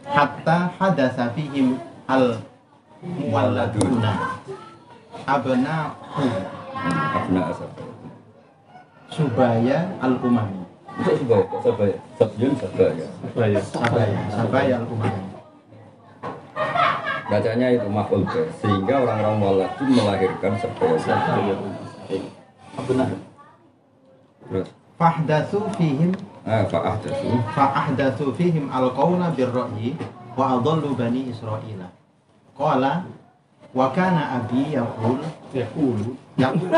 hatta 0.07 0.71
hadasa 0.79 1.33
fihim 1.35 1.75
al 2.07 2.39
muwalladuna 3.03 4.39
abna'u 5.27 6.27
Abna 6.83 7.47
subaya 9.07 9.87
al 10.03 10.19
umami 10.19 10.67
Itu 10.93 11.25
sebaya, 11.25 11.45
sebaya, 11.63 11.97
sebyun 12.19 12.53
sebaya. 12.59 13.07
Bahaya. 13.33 13.59
sabaya 13.63 14.19
sabaya 14.29 14.73
al 14.83 14.87
umami 14.91 15.23
Bacanya 17.23 17.67
itu 17.73 17.87
maful 17.89 18.21
be, 18.29 18.45
sehingga 18.61 18.99
orang-orang 19.01 19.65
itu 19.65 19.83
melahirkan 19.89 20.53
sebaya 20.59 20.97
sebaya. 21.01 21.55
Benar. 22.87 23.09
Terus, 24.43 24.67
fahdatsu 24.99 25.59
fihim 25.77 26.11
ah, 26.43 26.65
fa'ahdatsu. 26.67 27.27
fa'ahdatsu 27.55 28.25
fihim 28.35 28.67
al 28.73 28.91
qawla 28.91 29.31
birra'yi 29.31 29.95
wa 30.35 30.57
adallu 30.59 30.97
bani 30.97 31.29
Israila 31.31 31.87
qala 32.57 33.05
wa 33.73 33.87
kana 33.93 34.41
abi 34.41 34.73
yaqul 34.73 35.21
yaqul 35.53 36.13
yaqul 36.37 36.69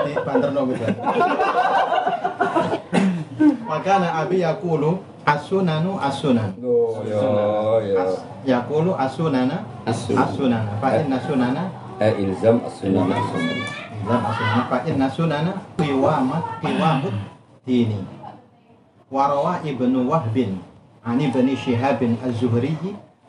di 0.00 0.12
gitu 0.70 0.86
Makana 3.70 4.18
abi 4.18 4.42
yakulu 4.42 4.98
asunanu 5.22 5.94
asunan. 6.02 6.50
Oh, 6.58 6.98
ya, 7.06 7.22
ya. 7.86 8.02
As, 8.02 8.18
yakulu 8.42 8.98
asunana 8.98 9.62
As-sunan. 9.86 10.26
asunana. 10.26 10.70
Fa 10.82 10.88
inna 10.98 11.18
sunana 11.22 11.62
Eh, 12.00 12.16
ilzam 12.18 12.58
as-sunnah 12.66 13.06
as-sunnah. 13.14 13.56
dan 14.08 14.20
asunana 14.26 14.62
fa 14.66 14.78
inna 14.88 15.06
sunana 15.12 15.52
qiwamat 15.78 16.42
qiwamut 16.64 17.14
dini. 17.62 18.00
Warawa 19.06 19.62
ibnu 19.62 20.08
Wahbin 20.10 20.58
ani 21.06 21.30
ibni 21.30 21.54
Syihabin 21.54 22.18
az-Zuhri 22.26 22.74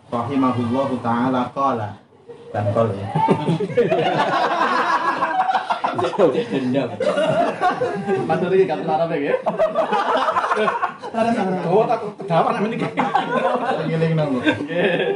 rahimahullahu 0.10 0.98
taala 1.06 1.52
qala 1.54 2.02
dan 2.50 2.66
qala 2.74 2.94
ya. 2.98 3.08
Dendam. 6.32 6.90
Matur 8.28 8.52
iki 8.56 8.66
kan 8.70 8.84
larang 8.84 9.12
ya. 9.18 9.36
Oh, 11.68 11.84
tak 11.88 12.00
kedawan 12.22 12.66
ini. 12.68 12.78
Ngiling 13.88 14.14
nang. 14.16 14.40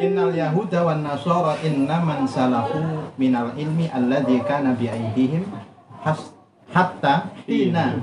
Innal 0.01 0.31
yahuda 0.33 0.79
wan 0.85 1.03
nasara 1.05 1.55
innaman 1.61 2.25
salahu 2.25 3.09
minal 3.19 3.51
ilmi 3.55 3.87
alladzi 3.91 4.39
kana 4.43 4.73
bi 4.75 4.89
aidihim 4.91 5.45
hatta 6.73 7.29
hina 7.45 8.01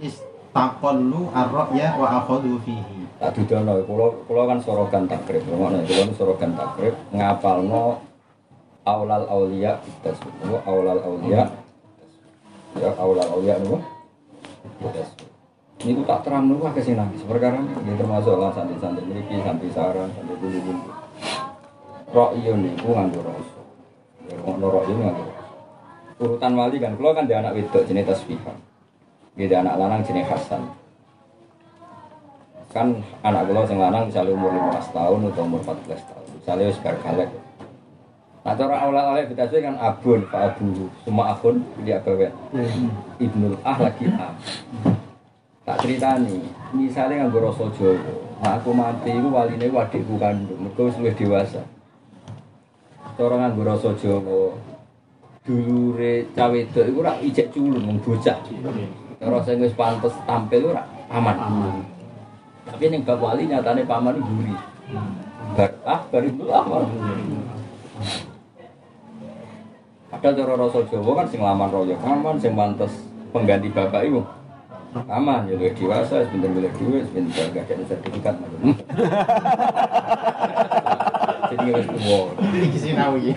istaqallu 0.00 1.30
ar-ra'ya 1.30 1.94
wa 2.00 2.24
akhadhu 2.24 2.58
fihi. 2.64 3.06
Tak 3.20 3.36
dudono, 3.36 3.84
kula 3.84 4.06
kula 4.24 4.42
kan 4.48 4.58
sorogan 4.64 5.04
takrib, 5.04 5.44
ngono 5.44 5.84
kula 5.84 6.08
nu 6.08 6.12
sorogan 6.16 6.56
takrib 6.56 6.96
ngapalno 7.12 8.00
aulal 8.88 9.28
aulia 9.28 9.76
kita 9.84 10.16
semua 10.16 10.64
aulal 10.64 11.04
aulia 11.04 11.44
ya 12.78 12.90
aulal 13.00 13.30
aulia 13.34 13.58
niku 13.58 13.78
kita 14.78 15.02
Niku 15.80 16.04
tak 16.04 16.28
terang 16.28 16.44
niku 16.44 16.68
akeh 16.68 16.84
sing 16.84 17.00
nangis 17.00 17.24
perkara 17.24 17.56
ini 17.56 17.96
termasuk 17.96 18.36
lah 18.36 18.52
santri-santri 18.52 19.00
mriki 19.08 19.40
santri 19.40 19.72
sarang 19.72 20.12
santri 20.12 20.36
dulu 20.36 20.76
Rok 22.10 22.34
iyo 22.36 22.58
niku 22.58 22.90
nganggo 22.90 23.22
rasa. 23.22 23.60
Ya 24.26 24.36
ngono 24.42 24.82
iyo 24.82 24.98
nganggo 24.98 25.24
rasa. 25.30 25.54
Urutan 26.20 26.52
wali 26.58 26.76
kan, 26.82 26.98
kula 26.98 27.16
kan 27.16 27.24
dia 27.30 27.38
anak 27.38 27.54
wedok 27.54 27.86
jenis 27.86 28.02
tasbihah. 28.02 28.56
Dia 29.38 29.62
anak 29.62 29.78
lanang 29.78 30.02
jenis 30.02 30.26
Hasan. 30.26 30.68
Kan 32.74 32.98
anak 33.22 33.46
kula 33.46 33.62
sing 33.64 33.78
lanang 33.78 34.10
misalnya 34.10 34.34
umur 34.34 34.50
15 34.52 34.90
tahun 34.90 35.18
atau 35.30 35.42
umur 35.46 35.60
14 35.62 36.10
tahun. 36.12 36.26
Misalnya 36.42 36.76
bar 36.82 36.96
galek 36.98 37.30
nah 38.40 38.56
cara 38.56 38.72
awal-awal 38.72 39.20
kita 39.28 39.52
kan 39.52 39.76
abun 39.76 40.24
pak 40.32 40.56
abu 40.56 40.88
semua 41.04 41.36
akun 41.36 41.60
dia 41.84 42.00
bawa. 42.00 42.32
Ibnul 43.20 43.60
ah 43.60 43.76
lagi 43.76 44.08
ah 44.16 44.32
tak 45.68 45.84
cerita 45.84 46.16
nih 46.16 46.40
misalnya 46.72 47.28
nggak 47.28 47.44
rasa 47.44 47.68
jowo 47.76 48.16
nah 48.40 48.56
aku 48.56 48.72
mati 48.72 49.12
itu 49.12 49.28
waline 49.28 49.68
wadikku 49.68 50.16
kandung 50.16 50.56
mereka 50.56 50.88
wis 50.88 50.96
luwih 50.96 51.12
dewasa. 51.12 51.62
Cara 53.20 53.34
nganggo 53.36 53.62
rasa 53.68 53.92
jowo 54.00 54.56
dulure 55.44 56.24
cawe 56.32 56.56
itu 56.56 56.80
iku 56.80 57.00
rak 57.04 57.20
ijek 57.20 57.52
culun 57.52 57.84
wong 57.84 57.98
bocah. 58.00 58.40
Cara 59.20 59.38
sing 59.44 59.60
wis 59.60 59.76
pantes 59.76 60.16
tampil 60.24 60.72
ora 60.72 60.88
aman. 61.12 61.36
Tapi 62.70 62.88
yang 62.88 63.04
bab 63.04 63.20
wali 63.20 63.44
nyatanya 63.44 63.84
paman 63.84 64.16
itu 64.16 64.30
guri 64.30 64.54
bar 65.58 65.70
ah 65.84 66.00
bar 66.08 66.22
lama 66.22 66.86
ada 70.10 70.34
cara 70.34 70.58
rasa 70.58 70.82
Jawa 70.90 71.22
kan 71.22 71.26
sing 71.30 71.38
laman 71.38 71.70
royo 71.70 71.94
aman 72.02 72.34
sing 72.34 72.58
pantes 72.58 72.90
pengganti 73.30 73.70
bapak 73.70 74.10
itu 74.10 74.26
aman 75.06 75.46
ya 75.46 75.54
lebih 75.54 75.78
dewasa 75.78 76.26
sebentar 76.26 76.50
boleh 76.50 76.72
duit 76.82 77.06
sebentar 77.06 77.46
gak 77.54 77.70
ada 77.70 77.84
sertifikat 77.86 78.34
macam 78.42 78.74
jadi 81.50 81.66
harus 81.74 81.88
tua 81.90 82.20
Iki 82.40 82.78
sinawi. 82.78 83.34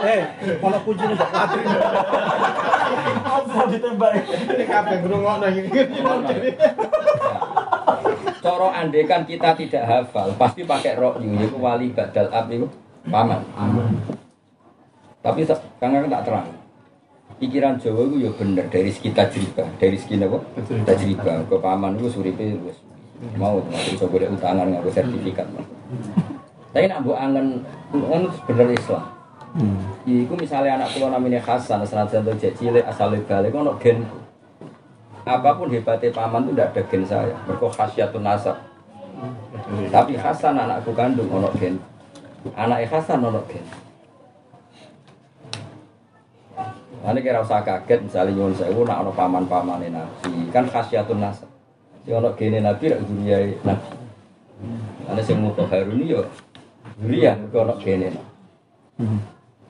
Eh, 0.00 0.22
kalau 0.58 0.78
kuncinya 0.82 1.14
gak 1.18 1.30
patri. 1.30 1.62
Apa 3.20 3.62
ditembak? 3.68 4.12
Ini 4.24 4.64
kabeh 4.64 4.96
ngrungokno 5.04 5.46
iki. 5.52 5.60
Coro 8.40 8.72
andekan 8.72 9.28
kita 9.28 9.52
tidak 9.52 9.84
hafal, 9.84 10.32
pasti 10.40 10.64
pakai 10.64 10.96
rok 10.96 11.20
itu 11.20 11.56
wali 11.60 11.92
badal 11.92 12.32
ab 12.32 12.48
itu 12.48 12.64
paman. 13.12 13.44
Tapi 15.20 15.44
se- 15.44 15.60
kang 15.76 15.92
kang 15.92 16.08
tak 16.08 16.24
terang. 16.24 16.48
Pikiran 17.36 17.76
Jawa 17.80 18.04
itu 18.08 18.16
ya 18.24 18.30
bener 18.36 18.68
dari 18.68 18.88
segi 18.92 19.12
tajribah, 19.12 19.68
dari 19.76 19.96
segi 19.96 20.20
apa? 20.20 20.40
Tajribah. 20.88 21.44
Ke 21.48 21.56
paman 21.60 21.96
itu 22.00 22.08
suripe 22.08 22.44
wis 22.64 22.80
mau 23.36 23.60
coba 23.60 24.04
boleh 24.08 24.28
utangan 24.32 24.66
nggak 24.72 24.92
sertifikat. 24.92 25.46
Tapi 26.72 26.86
nak 26.88 27.04
buat 27.04 27.18
angen, 27.20 27.60
kan 27.92 28.22
bener 28.48 28.68
Islam. 28.72 29.04
Iku 30.06 30.32
misalnya 30.38 30.80
anak 30.80 30.94
kula 30.94 31.12
namanya 31.12 31.42
Hasan, 31.42 31.82
senajan 31.82 32.22
tuh 32.22 32.38
cilik 32.38 32.86
asal 32.86 33.12
balik, 33.26 33.52
ono 33.52 33.74
gen 33.82 34.06
apa 35.24 35.50
pun 35.52 35.68
hebatnya 35.68 36.08
paman 36.16 36.48
itu 36.48 36.52
tidak 36.56 36.68
ada 36.72 36.82
gen 36.88 37.02
saya. 37.04 37.36
Mereka 37.44 37.68
khasyatun 37.76 38.24
nasab. 38.24 38.56
Tapi 39.92 40.16
Hasan 40.16 40.56
anakku 40.56 40.96
kandung 40.96 41.28
ono 41.28 41.52
gen. 41.60 41.76
Anaknya 42.56 42.88
Hasan 42.88 43.20
ono 43.20 43.40
gen. 43.44 43.64
Nanti 47.00 47.20
kira 47.24 47.40
usah 47.40 47.64
kaget 47.64 48.00
misalnya 48.04 48.32
nyuwun 48.36 48.54
sewu 48.56 48.80
nak 48.88 49.04
ono 49.04 49.12
paman-paman 49.12 49.84
nabi. 49.92 50.48
Kan 50.48 50.64
khasyatun 50.68 51.20
nasab. 51.20 51.48
Si 52.04 52.10
ono 52.12 52.32
gene 52.32 52.64
nabi 52.64 52.88
rak 52.88 53.00
duriyai 53.04 53.60
nabi. 53.60 53.88
Nanti 55.04 55.22
sing 55.24 55.36
muka 55.44 55.68
haruni 55.68 56.16
yo 56.16 56.24
duriyah 56.96 57.36
mereka 57.36 57.56
ono 57.68 57.74
gene 57.76 58.08
nabi. 58.08 58.32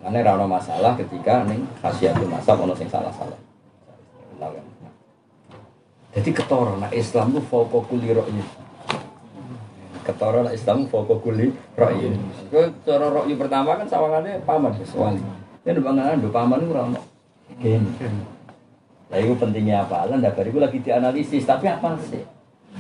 Nanti 0.01 0.19
ra 0.23 0.39
ono 0.39 0.47
masalah 0.47 0.95
ketika 0.95 1.43
ning 1.51 1.67
khasyatun 1.83 2.31
nasab 2.31 2.63
ono 2.63 2.75
sing 2.79 2.87
salah-salah 2.87 3.51
jadi 6.11 6.31
ketara 6.35 6.75
nak 6.75 6.91
Islam 6.91 7.31
itu 7.31 7.41
foko 7.47 7.87
kuli 7.87 8.11
rokyi. 8.11 8.43
Ketara 10.03 10.43
nak 10.43 10.55
Islam 10.59 10.91
foko 10.91 11.23
kuli 11.23 11.55
rokyi. 11.79 12.19
Kau 12.51 12.67
cara 12.83 13.07
rokyi 13.15 13.39
pertama 13.39 13.79
kan 13.79 13.87
sawangannya 13.87 14.43
paman 14.43 14.75
wis 14.75 14.91
wali. 14.99 15.23
Ini 15.63 15.79
bangunan 15.79 16.19
do 16.19 16.35
paman 16.35 16.67
itu 16.67 16.73
ramah. 16.75 17.05
Gini. 17.63 17.91
Lah 19.11 19.19
itu 19.23 19.35
pentingnya 19.39 19.87
apa? 19.87 20.11
Lah 20.11 20.19
dari 20.19 20.51
itu 20.51 20.59
lagi 20.59 20.79
dianalisis 20.83 21.47
tapi 21.47 21.71
apa 21.71 21.95
sih? 22.03 22.27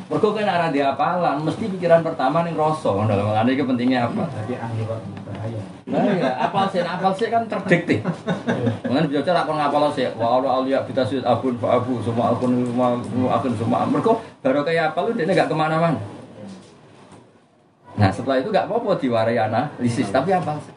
Mergo 0.06 0.30
kan 0.30 0.46
arah 0.46 0.70
dia 0.70 0.94
apalan, 0.94 1.42
mesti 1.42 1.66
pikiran 1.66 2.06
pertama 2.06 2.46
ning 2.46 2.54
rasa. 2.54 2.94
Dalam 2.94 3.30
hal 3.34 3.46
ini 3.46 3.62
pentingnya 3.62 4.06
apa? 4.06 4.26
Kok 4.26 5.29
bahaya. 5.50 5.62
Nah, 5.90 6.02
ya, 6.14 6.30
apal 6.46 6.64
sih, 6.70 6.80
apal 6.80 7.12
sih 7.18 7.26
kan 7.26 7.42
terdikte. 7.50 7.98
Mungkin 8.86 9.10
bisa 9.10 9.26
cara 9.26 9.42
kon 9.42 9.58
ngapal 9.58 9.90
sih, 9.92 10.06
wa 10.14 10.38
Allah 10.38 10.50
aulia 10.62 10.78
kita 10.86 11.02
sih 11.02 11.18
abun 11.20 11.58
fa 11.58 11.82
abu 11.82 11.98
semua 12.06 12.30
akun 12.30 12.70
semua 12.70 13.28
akun 13.34 13.52
semua. 13.58 13.82
Mergo 13.90 14.22
baru 14.40 14.62
kayak 14.62 14.94
apal 14.94 15.10
lu 15.10 15.18
dia 15.18 15.26
nggak 15.26 15.50
ke 15.50 15.56
mana-mana. 15.58 15.98
Nah 17.98 18.08
setelah 18.14 18.38
itu 18.38 18.48
nggak 18.48 18.70
apa-apa 18.70 18.96
diwarai 19.02 19.36
analisis, 19.36 20.08
tapi 20.14 20.30
apal 20.30 20.56
sih. 20.62 20.74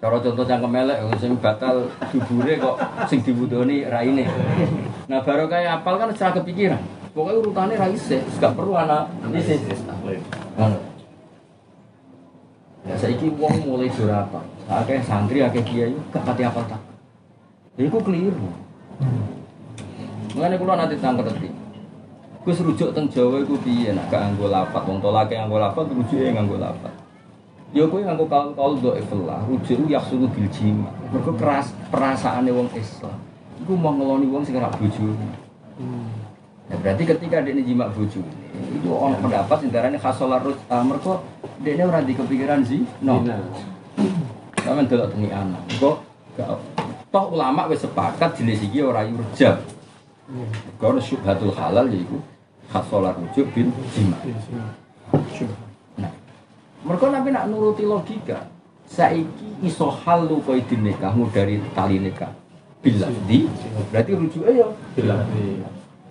Cara 0.00 0.16
contoh 0.16 0.48
yang 0.48 0.64
kemelek, 0.64 0.96
sing 1.20 1.36
batal 1.36 1.92
dubure 2.08 2.56
kok 2.56 2.76
sing 3.04 3.20
dibutuhani 3.20 3.84
raine. 3.84 4.24
Nah 5.06 5.20
baru 5.20 5.44
kayak 5.44 5.84
apal 5.84 6.00
kan 6.00 6.08
secara 6.16 6.40
kepikiran. 6.40 6.80
Pokoknya 7.10 7.42
urutannya 7.42 7.74
raise, 7.74 8.22
gak 8.38 8.54
perlu 8.54 8.78
analisis. 8.78 9.60
Ngono. 10.56 10.89
Ya 12.90 12.98
saiki 12.98 13.30
wong 13.38 13.54
mulai 13.70 13.86
durapa. 13.94 14.42
Akeh 14.66 14.98
santri, 15.06 15.38
akeh 15.46 15.62
kiai 15.62 15.94
gak 16.10 16.26
pati 16.26 16.42
apal 16.42 16.66
tak. 16.66 16.82
Ya 17.78 17.86
iku 17.86 18.02
keliru. 18.02 18.50
Mengenai 20.34 20.58
kula 20.58 20.74
nanti 20.74 20.98
tang 20.98 21.14
ngerti. 21.14 21.54
Gus 22.42 22.58
rujuk 22.58 22.90
teng 22.90 23.06
Jawa 23.06 23.46
iku 23.46 23.54
piye 23.62 23.94
nak 23.94 24.10
gak 24.10 24.26
nganggo 24.26 24.50
lafat. 24.50 24.82
Wong 24.90 24.98
tolake 24.98 25.38
nganggo 25.38 25.62
lafat, 25.62 25.86
rujuke 25.86 26.34
nganggo 26.34 26.58
lafat. 26.58 26.90
Ya 27.70 27.86
kowe 27.86 28.02
nganggo 28.02 28.26
kaul-kaul 28.26 28.82
dhaif 28.82 29.10
lah, 29.22 29.38
rujuk 29.46 29.78
ku 29.78 29.86
yaksulu 29.86 30.26
bil 30.34 30.50
jima. 30.50 30.90
Mergo 31.14 31.30
keras 31.38 31.70
perasaane 31.94 32.50
wong 32.50 32.66
Islam. 32.74 33.14
Iku 33.62 33.78
mau 33.78 33.94
ngeloni 33.94 34.26
wong 34.26 34.42
sing 34.42 34.58
ora 34.58 34.66
bojone. 34.74 35.30
Ya, 36.70 36.74
berarti 36.78 37.02
ketika 37.06 37.38
dia 37.42 37.54
ini 37.54 37.62
jima 37.62 37.86
bojo 37.90 38.18
itu 38.68 38.88
orang 38.92 39.18
pendapat 39.20 39.56
sing 39.64 39.70
darane 39.72 39.98
khasolar 39.98 40.40
rut 40.44 40.58
uh, 40.68 40.84
mergo 40.84 41.24
dia 41.60 41.76
ini 41.76 41.84
ora 41.84 42.00
di 42.00 42.12
kepikiran 42.16 42.60
sih. 42.64 42.84
No. 43.04 43.24
Sampean 44.60 44.86
delok 44.88 45.12
tengi 45.12 45.28
anak. 45.32 45.62
Kok 45.80 45.96
toh 47.10 47.24
ulama 47.34 47.66
wis 47.66 47.82
sepakat 47.82 48.38
jenis 48.38 48.62
iki 48.62 48.80
ora 48.86 49.02
yurjab 49.02 49.58
kalau 50.78 51.02
syubhatul 51.02 51.50
halal 51.58 51.90
yaiku 51.90 52.22
khasolar 52.70 53.18
rujuk 53.18 53.50
bin 53.50 53.74
jima 53.90 54.14
nah 55.98 56.12
mergo 56.86 57.10
nabi 57.10 57.34
nak 57.34 57.50
nuruti 57.50 57.82
logika 57.82 58.46
saiki 58.86 59.58
iso 59.66 59.90
halu 59.90 60.42
koidin 60.42 60.82
nikahmu 60.82 61.30
dari 61.30 61.62
tali 61.74 62.02
nikah. 62.02 62.30
Bila? 62.80 63.06
Di? 63.28 63.44
Berarti 63.92 64.10
rujuknya 64.16 64.64
ya? 64.64 64.68
Bila 64.96 65.14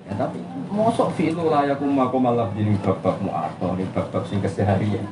Ya, 0.10 0.26
tapi 0.26 0.42
mosok 0.74 1.14
fi'lu 1.14 1.54
layaku 1.54 1.86
makom 1.86 2.26
alab 2.26 2.50
jadi 2.58 2.74
babak 2.82 3.22
mu'arto 3.22 3.78
ini 3.78 3.86
babak 3.94 4.26
sing 4.26 4.42
keseharian. 4.42 5.06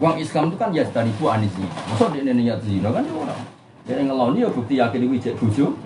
Uang 0.00 0.16
Islam 0.16 0.48
itu 0.48 0.56
kan 0.56 0.72
ya 0.72 0.88
tadi 0.88 1.12
bu 1.20 1.28
anis 1.28 1.52
zina. 1.52 1.68
Mosok 1.92 2.16
dia 2.16 2.24
niat 2.24 2.64
zina 2.64 2.88
kan 2.88 3.04
ya 3.04 3.12
orang 3.12 3.40
Dia 3.84 4.04
ngeloni 4.04 4.44
ya 4.44 4.48
bukti 4.48 4.80
yakin 4.80 5.04
itu 5.04 5.14
ijek 5.20 5.34
bujo 5.36 5.76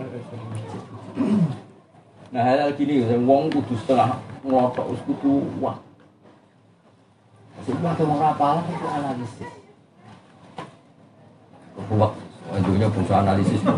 Nah 2.32 2.42
hal 2.46 2.70
gini 2.78 3.02
wong 3.26 3.50
kudu 3.50 3.74
setengah 3.82 4.14
ngelotok 4.46 4.86
us 4.94 5.00
kudu 5.02 5.42
wah. 5.58 5.74
Sebuah 7.66 7.98
tuh 7.98 8.06
rapal 8.14 8.62
itu 8.64 8.86
analisis. 8.86 9.52
Kuat 11.76 12.12
Intinya 12.52 12.88
bungsu 12.92 13.16
analisis 13.16 13.64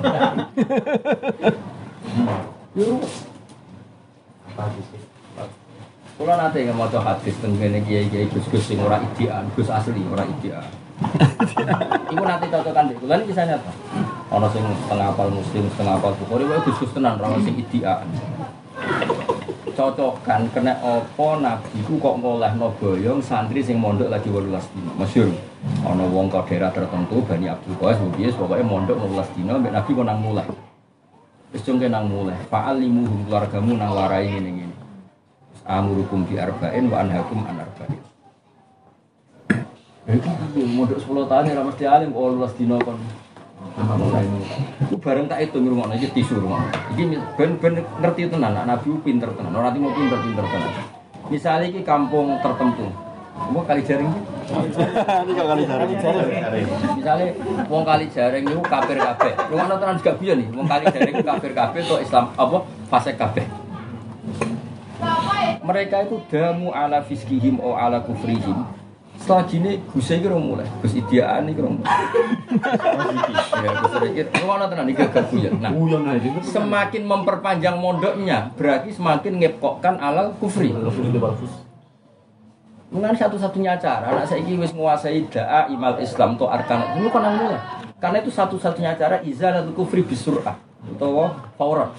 Ya 4.55 5.45
Kalau 6.15 6.39
nanti 6.39 6.63
nggak 6.63 6.79
mau 6.79 6.87
hadis 6.87 7.35
tentang 7.43 7.83
kiai 7.83 8.07
kiai 8.07 8.31
gus 8.31 8.47
gus 8.47 8.63
sing 8.71 8.79
ora 8.79 9.03
idean, 9.03 9.51
gus 9.59 9.67
asli 9.67 9.99
ora 10.07 10.23
idean. 10.23 10.63
Iku 12.15 12.23
nanti 12.23 12.47
cocokan 12.47 12.87
deh. 12.87 12.97
Kulo 13.03 13.19
bisa 13.27 13.43
nyata. 13.43 13.73
Ono 14.31 14.47
sing 14.55 14.63
setengah 14.63 15.11
apal 15.11 15.35
muslim, 15.35 15.67
setengah 15.75 15.99
apal 15.99 16.15
bukhari, 16.23 16.47
wae 16.47 16.63
gus 16.63 16.79
gus 16.79 16.95
tenan, 16.95 17.19
ora 17.19 17.35
sing 17.43 17.59
idean. 17.59 18.07
Cocokan 19.75 20.47
kena 20.55 20.79
opo 20.87 21.43
nabi 21.43 21.83
ku 21.83 21.99
kok 21.99 22.23
ngolehno 22.23 22.71
boyong 22.79 23.19
santri 23.19 23.59
sing 23.59 23.83
mondok 23.83 24.07
lagi 24.07 24.31
18 24.31 24.71
dino. 24.71 24.95
Masyhur. 24.95 25.35
Ono 25.83 26.05
wong 26.15 26.31
ke 26.31 26.39
daerah 26.47 26.71
tertentu 26.71 27.27
Bani 27.27 27.51
Abdul 27.51 27.75
Qais 27.83 27.99
mbiyen 27.99 28.31
pokoke 28.39 28.63
mondok 28.63 29.03
18 29.03 29.35
dino 29.35 29.59
mbek 29.59 29.75
nabi 29.75 29.91
kok 29.91 30.07
nang 30.07 30.23
mulai. 30.23 30.47
Wis 31.55 31.63
cung 31.63 31.79
nang 31.79 32.11
mulai. 32.11 32.35
Fa'alimuhum 32.51 33.31
keluargamu 33.31 33.79
nang 33.79 33.95
warai 33.95 34.27
ngene 34.27 34.51
ngene. 34.59 34.77
Amurukum 35.63 36.27
bi 36.27 36.35
arba'in 36.35 36.91
wa 36.91 36.99
anhakum 36.99 37.47
an 37.47 37.63
arba'in. 37.63 38.03
Ya 40.05 40.19
Itu 40.19 40.29
piye 40.51 40.67
mondok 40.67 40.99
10 40.99 41.31
tahun 41.31 41.55
ya 41.55 41.63
mesti 41.63 41.85
alim 41.87 42.11
oh 42.11 42.35
18 42.35 42.59
dino 42.59 42.77
kon. 42.83 42.99
Itu 44.83 44.99
bareng 44.99 45.31
tak 45.31 45.47
itu 45.47 45.57
ngurungokno 45.63 45.95
iki 45.95 46.11
tisu 46.11 46.43
rumah. 46.43 46.67
Iki 46.91 47.23
ben 47.39 47.55
ben 47.63 47.87
ngerti 48.03 48.27
tenan 48.27 48.59
Nabi 48.67 48.91
ku 48.91 48.99
pinter 49.07 49.31
tenan. 49.39 49.55
Ora 49.55 49.71
mau 49.79 49.95
pinter-pinter 49.95 50.45
tenan. 50.51 50.73
Misalnya 51.31 51.71
iki 51.71 51.87
kampung 51.87 52.35
tertentu. 52.43 52.91
Mau 53.35 53.67
kali 53.67 53.83
jaring 53.83 54.09
iki? 54.15 54.23
Ini 54.47 55.33
kalau 55.35 55.49
kali 55.51 55.65
jaring. 55.67 56.67
Misalnya 56.95 57.27
wong 57.67 57.83
kali 57.83 58.07
jaring 58.07 58.45
itu 58.47 58.63
kafir 58.63 58.97
kabeh. 59.03 59.33
Lu 59.51 59.59
ana 59.59 59.75
tenan 59.75 59.99
juga 59.99 60.13
biyen 60.15 60.37
nih, 60.39 60.49
wong 60.55 60.67
kali 60.71 60.85
jaring 60.87 61.17
kafir 61.19 61.51
kabeh 61.51 61.81
atau 61.83 61.99
Islam 61.99 62.25
apa 62.39 62.59
fasik 62.87 63.19
kabeh. 63.19 63.43
Mereka 65.67 65.97
itu 66.07 66.17
damu 66.31 66.71
ala 66.71 67.03
fiskihim 67.03 67.59
o 67.59 67.75
ala 67.75 68.07
kufrihim. 68.07 68.63
Setelah 69.15 69.47
gini 69.49 69.81
Gus 69.95 70.11
iki 70.11 70.27
rong 70.27 70.53
mulai, 70.53 70.69
Gus 70.85 70.95
Idiaan 70.95 71.49
iki 71.49 71.59
rong 71.59 71.81
mulai. 71.81 71.97
Ya 73.63 73.71
Gus 73.83 73.95
lu 74.43 74.47
ana 74.47 74.67
tenan 74.71 74.87
iki 74.87 75.03
gak 75.11 75.27
biyen. 75.33 75.59
Nah, 75.59 75.75
semakin 76.45 77.03
memperpanjang 77.03 77.83
mondoknya 77.83 78.55
berarti 78.55 78.95
semakin 78.95 79.43
ngepokkan 79.43 79.99
ala 79.99 80.31
kufri. 80.39 80.71
Mengenai 82.95 83.19
satu-satunya 83.19 83.75
cara, 83.83 84.07
anak 84.07 84.31
saya 84.31 84.47
wis 84.47 84.71
menguasai 84.71 85.27
da'a 85.27 85.67
imal 85.67 85.99
Islam 85.99 86.39
atau 86.39 86.47
arkan 86.47 86.95
itu 86.95 87.11
kan 87.11 87.27
mulai. 87.27 87.59
Karena 87.99 88.23
itu 88.23 88.31
satu-satunya 88.31 88.95
cara 88.95 89.19
izalatul 89.27 89.75
kufri 89.75 90.07
bisur'ah 90.07 90.55
atau 90.95 91.27
fauran. 91.59 91.91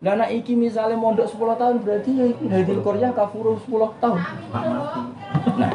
Nah, 0.00 0.16
anak 0.16 0.32
iki 0.32 0.56
misalnya 0.56 0.96
mondok 0.96 1.28
10 1.28 1.60
tahun 1.60 1.76
berarti 1.84 2.10
ya 2.16 2.24
iki 2.32 2.48
hadir 2.48 2.80
Korea 2.80 3.12
kafuru 3.12 3.60
10 3.60 4.00
tahun. 4.00 4.20
Nah, 5.60 5.72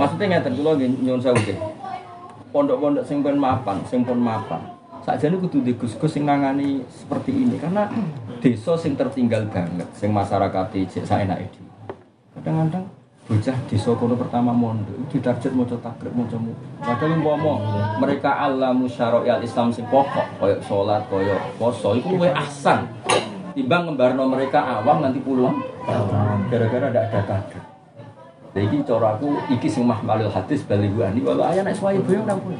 maksudnya 0.00 0.40
ngeten 0.40 0.56
kula 0.56 0.72
nggih 0.80 0.96
nyuwun 1.04 1.20
sewu. 1.20 1.36
Pondok-pondok 2.56 3.04
sing 3.04 3.20
pun 3.20 3.36
mapan, 3.36 3.84
sing 3.84 4.00
pun 4.00 4.16
mapan. 4.16 4.64
Sakjane 5.04 5.36
kudu 5.36 5.60
di 5.60 5.76
gus-gus 5.76 6.08
sing 6.08 6.24
nangani 6.24 6.80
seperti 6.88 7.36
ini 7.36 7.60
karena 7.60 7.84
desa 8.40 8.80
sing 8.80 8.96
tertinggal 8.96 9.44
banget, 9.52 9.84
sing 9.92 10.08
masyarakat 10.08 10.72
cek 10.72 11.04
saenake. 11.04 11.52
Kadang-kadang 12.32 12.95
bocah 13.26 13.58
desa 13.66 13.90
kono 13.98 14.14
pertama 14.14 14.54
mondok 14.54 14.94
itu 14.94 15.18
ditarget 15.18 15.50
maca 15.50 15.74
takrib 15.82 16.14
maca 16.14 16.38
mu. 16.38 16.54
Padahal 16.78 17.18
umpama 17.18 17.54
mereka 17.98 18.30
alamu 18.38 18.86
syara'il 18.86 19.42
Islam 19.42 19.74
sing 19.74 19.82
pokok 19.90 20.38
koyo 20.38 20.56
salat, 20.62 21.02
koyo 21.10 21.34
poso 21.58 21.98
iku 21.98 22.14
luwih 22.14 22.30
ahsan. 22.30 22.86
Timbang 23.58 23.90
ngembarno 23.90 24.30
mereka 24.30 24.62
awam 24.78 25.02
nanti 25.02 25.18
pulang 25.18 25.58
gara-gara 26.46 26.86
ada 26.86 27.00
ada 27.02 27.20
takrib. 27.26 27.64
Jadi 28.54 28.76
cara 28.86 29.18
aku 29.18 29.28
iki 29.50 29.66
sing 29.66 29.82
mahmalul 29.82 30.30
hadis 30.30 30.62
baligu 30.62 31.02
ani 31.02 31.18
walau 31.26 31.50
ayah 31.50 31.66
nek 31.66 31.74
suwaye 31.74 31.98
boyo 31.98 32.22
nang 32.22 32.38
kono. 32.38 32.58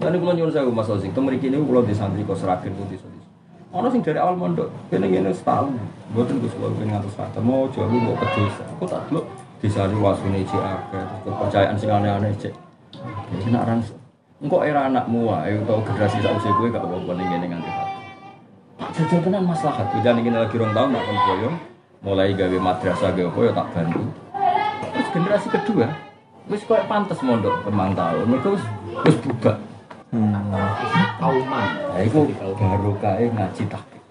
Lan 0.00 0.16
kula 0.16 0.32
nyuwun 0.32 0.50
sewu 0.50 0.72
Mas 0.72 0.88
Ozik, 0.88 1.12
teng 1.12 1.28
mriki 1.28 1.52
niku 1.52 1.68
kula 1.70 1.84
di 1.86 1.94
santri 1.94 2.24
kok 2.24 2.34
seragen 2.34 2.72
putih 2.72 2.96
sodis. 2.96 3.26
Ono 3.70 3.86
sing 3.86 4.00
dari 4.02 4.16
awal 4.18 4.32
mondok, 4.32 4.72
kene 4.88 5.06
ngene 5.06 5.30
setahun. 5.30 5.76
Mboten 6.10 6.40
Gus 6.40 6.56
kula 6.56 6.72
pengen 6.74 6.96
ngatus 6.96 7.14
fatam, 7.14 7.44
mau 7.44 7.68
jalu 7.68 8.00
mau 8.00 8.16
ke 8.16 8.26
desa. 8.32 8.64
Aku 8.74 8.88
tak 8.88 9.04
delok 9.12 9.28
wasune 10.00 10.40
cek 10.48 10.62
akeh, 10.62 11.02
terus 11.04 11.20
kepercayaan 11.28 11.76
sing 11.76 11.90
aneh-aneh 11.92 12.32
cek. 12.40 12.54
Jadi 13.30 13.48
nak 13.52 13.68
rang 13.68 13.80
engko 14.40 14.64
era 14.64 14.88
anakmu 14.88 15.28
wae 15.28 15.52
utawa 15.60 15.84
generasi 15.84 16.24
sak 16.24 16.32
usia 16.40 16.52
kowe 16.56 16.68
gak 16.72 16.80
apa-apa 16.80 17.12
ning 17.12 17.26
ngene 17.28 17.46
nganti. 17.52 17.72
Jajal 18.96 19.20
tenan 19.20 19.44
maslahat, 19.44 19.86
beda 19.92 20.10
ning 20.16 20.32
lagi 20.32 20.56
rong 20.56 20.72
tahun 20.72 20.96
nak 20.96 21.04
kon. 21.04 21.54
Mulai 22.00 22.32
gawe 22.32 22.56
madrasah 22.56 23.12
gawe 23.12 23.28
apa 23.28 23.38
ya 23.44 23.52
tak 23.52 23.68
bantu. 23.76 24.02
Terus 24.80 25.08
generasi 25.12 25.48
kedua, 25.52 25.86
wis 26.48 26.64
koyo 26.64 26.80
pantes 26.88 27.20
mondok 27.20 27.60
kemang 27.60 27.92
tahun, 27.92 28.24
mergo 28.24 28.56
wis 28.56 28.64
wis 29.04 29.16
buka. 29.20 29.60
Kauman. 31.20 31.68
Nah, 31.92 32.00
itu 32.00 32.20
baru 32.40 32.92
kae 32.98 33.28
ngaji 33.28 33.62
takik. 33.68 34.02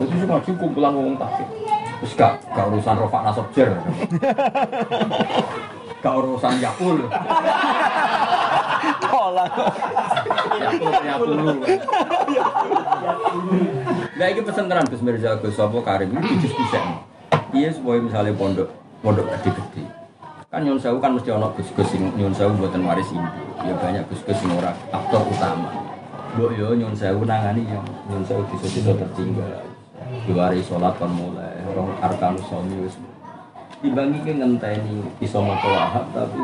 Terus 0.00 0.10
itu 0.16 0.24
ngaji 0.24 0.50
kumpulan 0.56 0.90
ngomong 0.96 1.20
takik. 1.20 1.48
Terus 2.06 2.22
gak, 2.22 2.38
gak 2.54 2.70
urusan 2.70 3.02
rofak 3.02 3.22
nasab 3.26 3.50
jer. 3.50 3.66
Gak 5.98 6.14
urusan 6.22 6.54
yakul. 6.62 7.02
Kolah. 9.10 9.50
Yakul, 10.54 10.92
yakul. 11.02 11.34
Nah, 14.22 14.26
ini 14.30 14.38
pesen 14.38 14.70
tenan 14.70 14.86
Gus 14.86 15.02
Mirza 15.02 15.34
Gus 15.42 15.58
Sopo 15.58 15.82
Karim 15.82 16.14
ini 16.14 16.38
diskusi. 16.38 16.78
piye 17.50 17.74
supaya 17.74 17.98
misalnya 17.98 18.38
pondok 18.38 18.70
pondok 19.02 19.26
gede-gede. 19.42 19.82
Kan 20.46 20.62
nyun 20.62 20.78
sewu 20.78 21.02
kan 21.02 21.10
mesti 21.10 21.34
ono 21.34 21.50
gus-gus 21.58 21.90
sing 21.90 22.06
nyun 22.14 22.30
sewu 22.30 22.54
buatan 22.54 22.86
waris 22.86 23.10
induk. 23.10 23.34
Ya 23.66 23.74
banyak 23.82 24.06
gus-gus 24.06 24.38
sing 24.38 24.54
ora 24.54 24.70
aktor 24.94 25.26
utama. 25.26 25.74
Mbok 26.38 26.54
yo 26.54 26.70
nyun 26.70 26.94
sewu 26.94 27.26
nangani 27.26 27.66
yang 27.66 27.82
nyun 28.06 28.22
sewu 28.22 28.46
desa-desa 28.54 28.94
tertinggal. 28.94 29.74
Diwari 30.06 30.62
sholat 30.62 30.94
kon 31.02 31.10
mulai, 31.10 31.66
rong 31.74 31.90
arkanus 31.98 32.46
sholat 32.46 32.70
wis 32.78 32.94
timbang 33.82 34.14
iki 34.14 34.38
ngenteni 34.38 35.02
iso 35.18 35.42
maca 35.42 35.68
wahab 35.68 36.04
tapi 36.14 36.40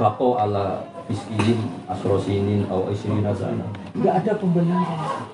bako 0.00 0.40
ala 0.40 0.82
fiskilin 1.06 1.60
asrosinin 1.86 2.64
atau 2.66 2.88
isrina 2.90 3.30
sana 3.36 3.68
nggak 3.92 4.14
ada 4.24 4.32
pembenaran. 4.40 5.28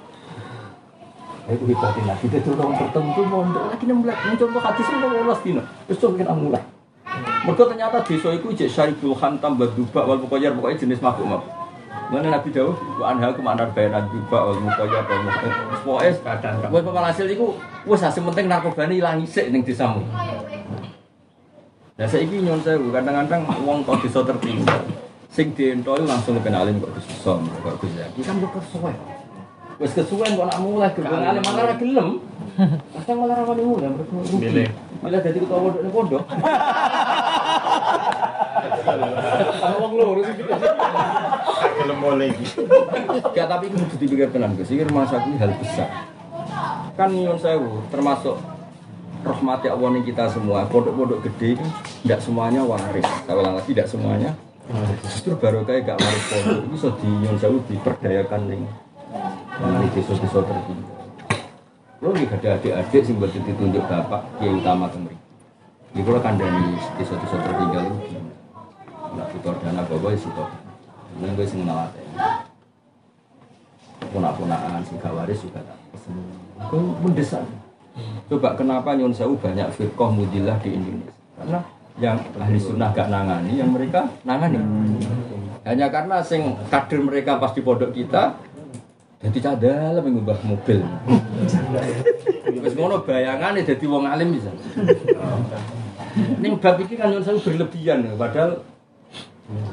Itu 1.48 1.64
hebatin 1.64 2.04
lagi 2.04 2.26
itu 2.28 2.50
orang 2.52 2.76
tertentu 2.76 3.22
mondok 3.24 3.64
lagi 3.72 3.84
enam 3.88 4.04
bulan 4.04 4.16
mencontoh 4.26 4.60
hadis 4.60 4.84
itu 4.84 4.96
mau 5.00 5.22
ulas 5.24 5.40
dino. 5.40 5.62
Terus 5.88 5.98
coba 6.02 6.14
kita 6.20 6.32
mulai. 6.36 6.62
Mereka 7.48 7.62
ternyata 7.72 7.98
desa 8.04 8.28
itu 8.36 8.48
jek 8.52 8.68
syaribul 8.68 9.16
khantam 9.16 9.56
baduba 9.56 10.04
wal 10.04 10.20
mukoyar 10.20 10.52
pokoknya 10.52 10.76
jenis 10.84 11.00
mabuk 11.00 11.24
mabuk 11.24 11.57
Mana 12.08 12.40
Nabi 12.40 12.48
Dawud, 12.48 12.72
wa 12.96 13.12
anha 13.12 13.28
ku 13.36 13.44
ma'anar 13.44 13.68
bayanan 13.76 14.08
juga, 14.08 14.48
wal 14.48 14.56
mukoyar, 14.64 15.04
wal 15.04 15.22
mukoyar 15.28 15.60
Pokoknya, 15.84 16.68
buat 16.72 16.82
pokok 16.88 17.04
hasil 17.04 17.26
itu, 17.28 17.52
wes 17.84 18.00
hasil 18.00 18.24
penting 18.24 18.48
narkoba 18.48 18.88
ini 18.88 19.04
hilang 19.04 19.20
isik 19.20 19.52
ning 19.52 19.60
desamu 19.60 20.00
Nah 22.00 22.06
saya 22.08 22.24
ini 22.24 22.48
nyon 22.48 22.64
sewu, 22.64 22.88
kadang-kadang 22.94 23.44
uang 23.60 23.84
kok 23.84 24.00
bisa 24.00 24.24
tertinggal. 24.24 24.80
Sing 25.28 25.52
dientoi 25.52 26.00
langsung 26.08 26.40
alim 26.40 26.80
kok 26.80 26.96
bisa 26.96 27.12
som, 27.20 27.44
kok 27.44 27.76
bisa. 27.84 28.08
Ini 28.16 28.22
kan 28.24 28.36
bukan 28.40 28.62
sesuai. 28.72 28.94
Wes 29.76 29.92
kesuwen 29.92 30.32
kok 30.32 30.48
nak 30.48 30.58
mulai 30.64 30.88
alim 30.96 31.42
malah 31.44 31.64
ra 31.68 31.74
gelem. 31.76 32.24
Kadang 32.96 33.16
malah 33.20 33.36
ra 33.36 33.44
wani 33.44 33.62
mulai 33.68 33.92
rugi. 33.92 34.36
Milih. 34.40 34.68
Milih 35.04 35.20
dadi 35.20 35.38
ketua 35.44 35.58
pondok. 35.60 35.82
Wong 35.92 36.06
loro 39.98 40.22
sih. 40.22 40.34
Gelem 41.82 41.98
mulai 41.98 42.30
iki. 42.30 42.46
Gak 43.34 43.46
tapi 43.50 43.64
itu 43.66 43.76
kudu 43.82 43.96
dipikir 43.98 44.28
tenan 44.30 44.54
Gus. 44.54 44.70
Iki 44.70 44.86
masa 44.94 45.18
ini 45.26 45.36
hal 45.42 45.50
besar. 45.58 45.90
Kan 46.94 47.10
nyon 47.14 47.38
sewu 47.38 47.82
termasuk 47.90 48.38
rahmati 49.26 49.66
Allah 49.66 49.88
nih 49.98 50.02
kita 50.06 50.30
semua 50.30 50.66
pondok-pondok 50.70 51.26
gede 51.26 51.58
kan 51.58 51.68
tidak 52.06 52.20
semuanya 52.22 52.62
waris 52.62 53.06
kalau 53.26 53.42
lagi 53.42 53.74
tidak 53.74 53.90
semuanya 53.90 54.30
justru 55.02 55.34
baru 55.34 55.66
kayak 55.66 55.90
gak 55.90 55.98
waris 55.98 56.24
pondok 56.30 56.58
ini 56.70 56.76
so 56.78 56.88
di 57.02 57.08
nyon 57.10 57.36
sewu 57.36 57.58
diperdayakan 57.66 58.40
nih 58.46 58.62
di 59.58 59.88
desa-desa 59.98 60.38
tertinggal 60.38 60.90
lo 61.98 62.08
nih 62.14 62.30
ada 62.30 62.48
adik-adik 62.62 63.02
sing 63.02 63.18
buat 63.18 63.34
ditunjuk 63.34 63.82
bapak 63.90 64.22
kiai 64.38 64.54
utama 64.54 64.86
kemri 64.86 65.18
di 65.90 66.00
kalau 66.06 66.22
kandani 66.22 66.78
desa-desa 66.94 67.36
tertinggal 67.42 67.82
itu 67.90 68.22
nggak 69.14 69.28
fitur 69.32 69.54
dana 69.62 69.82
bapak 69.86 70.10
ya 70.12 70.18
situ 70.18 70.44
ini 71.18 71.32
gue 71.34 71.46
sing 71.46 71.60
ngelatih 71.64 72.06
punak-punakan 74.12 74.82
sing 74.84 74.96
waris 75.00 75.40
juga 75.44 75.60
tak 75.64 75.78
gue 76.68 76.80
mendesak 77.04 77.44
Coba 78.28 78.54
kenapa 78.54 78.94
Nyun 78.94 79.10
Sewu 79.10 79.34
banyak 79.40 79.72
firqah 79.74 80.10
mudilah 80.12 80.56
di 80.60 80.76
Indonesia? 80.76 81.12
Karena 81.38 81.58
yang 81.98 82.18
ahli 82.38 82.58
sunnah 82.60 82.94
gak 82.94 83.10
nangani, 83.10 83.58
yang 83.58 83.70
mereka 83.72 84.06
nangani. 84.22 84.60
Hanya 85.66 85.90
karena 85.90 86.22
sing 86.22 86.54
kader 86.70 87.00
mereka 87.02 87.40
pas 87.40 87.50
di 87.50 87.60
pondok 87.64 87.90
kita, 87.90 88.38
jadi 89.18 89.38
cadal 89.42 89.98
mengubah 90.04 90.38
mobil. 90.46 90.84
Wis 92.62 92.74
ngono 92.76 93.02
bayangane 93.02 93.66
dadi 93.66 93.86
wong 93.88 94.06
alim 94.06 94.36
bisa. 94.36 94.52
Ning 96.38 96.60
bab 96.60 96.78
iki 96.78 96.94
kan 96.94 97.10
Nyun 97.10 97.24
Sewu 97.24 97.40
berlebihan, 97.42 98.06
padahal 98.14 98.62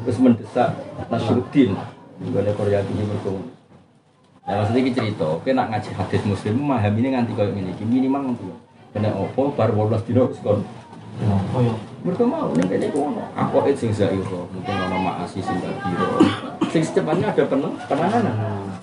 wis 0.08 0.18
mendesak 0.20 0.76
Nasruddin. 1.12 1.76
Gole 2.16 2.52
Korea 2.56 2.80
ini 2.80 3.04
mergo 3.04 3.44
Nah 4.46 4.62
maksudnya 4.62 4.82
ini 4.86 4.92
cerita, 4.94 5.26
oke 5.26 5.50
nak 5.58 5.74
ngaji 5.74 5.90
hadis 5.98 6.22
muslim 6.22 6.54
memahami 6.62 7.02
ini 7.02 7.10
nganti 7.18 7.34
kayak 7.34 7.50
gini, 7.58 7.72
minimal 7.82 8.30
nganti 8.30 8.46
kena 8.94 9.10
opo 9.10 9.50
bar 9.58 9.74
12 9.74 10.06
dino 10.06 10.30
sekon. 10.30 10.62
Mereka 12.06 12.24
mau 12.30 12.54
nih 12.54 12.66
kayaknya 12.70 12.88
kono. 12.94 13.26
Aku 13.34 13.66
itu 13.66 13.90
sing 13.90 13.92
zairo, 13.98 14.46
mungkin 14.54 14.76
ono 14.78 14.98
maasi 15.02 15.42
sing 15.42 15.58
biro. 15.58 16.22
Sing 16.70 16.86
secepatnya 16.86 17.34
ada 17.34 17.44
penang, 17.50 17.74
penanganan. 17.90 18.36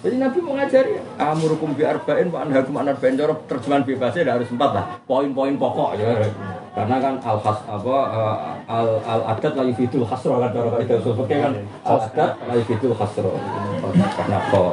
Jadi 0.02 0.16
Nabi 0.18 0.38
mau 0.42 0.58
ngajari, 0.58 0.98
amurukum 1.14 1.78
bi 1.78 1.86
arba'in 1.86 2.26
wa 2.34 2.42
anhakum 2.42 2.82
an 2.82 2.90
arba'in 2.90 3.14
cara 3.14 3.38
terjemahan 3.46 3.86
bebasnya 3.86 4.20
ada 4.26 4.32
harus 4.42 4.50
empat 4.50 4.70
lah. 4.74 4.84
Poin-poin 5.06 5.54
pokok 5.54 5.94
ya. 5.94 6.26
Karena 6.72 6.96
kan 7.04 7.14
al 7.20 7.36
khas 7.36 7.58
apa 7.68 7.96
eh, 8.16 8.36
al 8.72 8.88
al 9.04 9.20
adat 9.36 9.52
la 9.60 9.64
yufidul 9.68 10.08
khasro 10.08 10.40
kan 10.40 10.56
cara 10.56 10.80
itu 10.80 10.96
sebagai 11.04 11.38
kan 11.44 11.52
al 11.84 11.98
adat 12.08 12.32
la 12.48 12.54
yufidul 12.56 12.96
khasro. 12.96 13.36
Karena 13.92 14.38
kok 14.48 14.72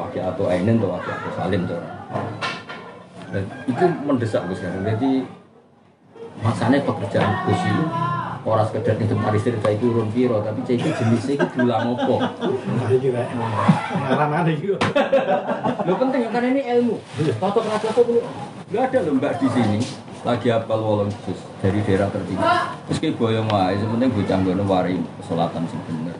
wakil 0.00 0.22
atau 0.24 0.44
ainin 0.48 0.80
atau 0.80 0.96
wakil 0.96 1.12
atau 1.12 1.30
salim 1.36 1.60
tuh. 1.68 1.76
Dan 3.36 3.44
itu 3.68 3.84
mendesak 4.08 4.48
Gus 4.48 4.64
sekarang. 4.64 4.80
Jadi 4.96 5.28
masanya 6.40 6.80
pekerjaan 6.80 7.30
Gus 7.44 7.60
itu 7.68 7.84
orang 8.46 8.66
sekedar 8.72 8.96
itu 8.96 9.14
istri 9.36 9.58
saya 9.60 9.74
itu 9.76 9.90
urun 9.92 10.08
piro, 10.14 10.38
tapi 10.40 10.64
saya 10.64 10.80
itu 10.80 10.88
jenisnya 10.96 11.32
itu 11.36 11.46
dulang 11.52 11.92
opo. 11.92 12.16
Ada 12.80 12.96
juga. 12.96 13.20
Ngaran 14.08 14.30
ada 14.32 14.52
juga. 14.56 14.78
Lo 15.84 15.92
penting 16.00 16.32
karena 16.32 16.48
ini 16.48 16.62
ilmu. 16.80 16.96
Toto 17.36 17.60
kenapa 17.60 17.92
kok 17.92 18.08
ini? 18.08 18.24
Gak 18.72 18.82
ada 18.88 18.98
loh 19.04 19.12
mbak 19.20 19.36
di 19.36 19.48
sini 19.52 19.78
lagi 20.22 20.48
apal 20.48 20.80
wolong 20.80 21.10
khusus 21.10 21.42
dari 21.60 21.82
daerah 21.84 22.08
tertinggal. 22.08 22.72
Terus 22.88 22.98
kayak 23.02 23.16
boyong 23.18 23.48
wae, 23.50 23.76
sepenting 23.76 24.10
bocah 24.14 24.38
gono 24.40 24.64
wari 24.64 24.96
kesolatan 25.20 25.62
sing 25.68 25.80
bener. 25.84 26.16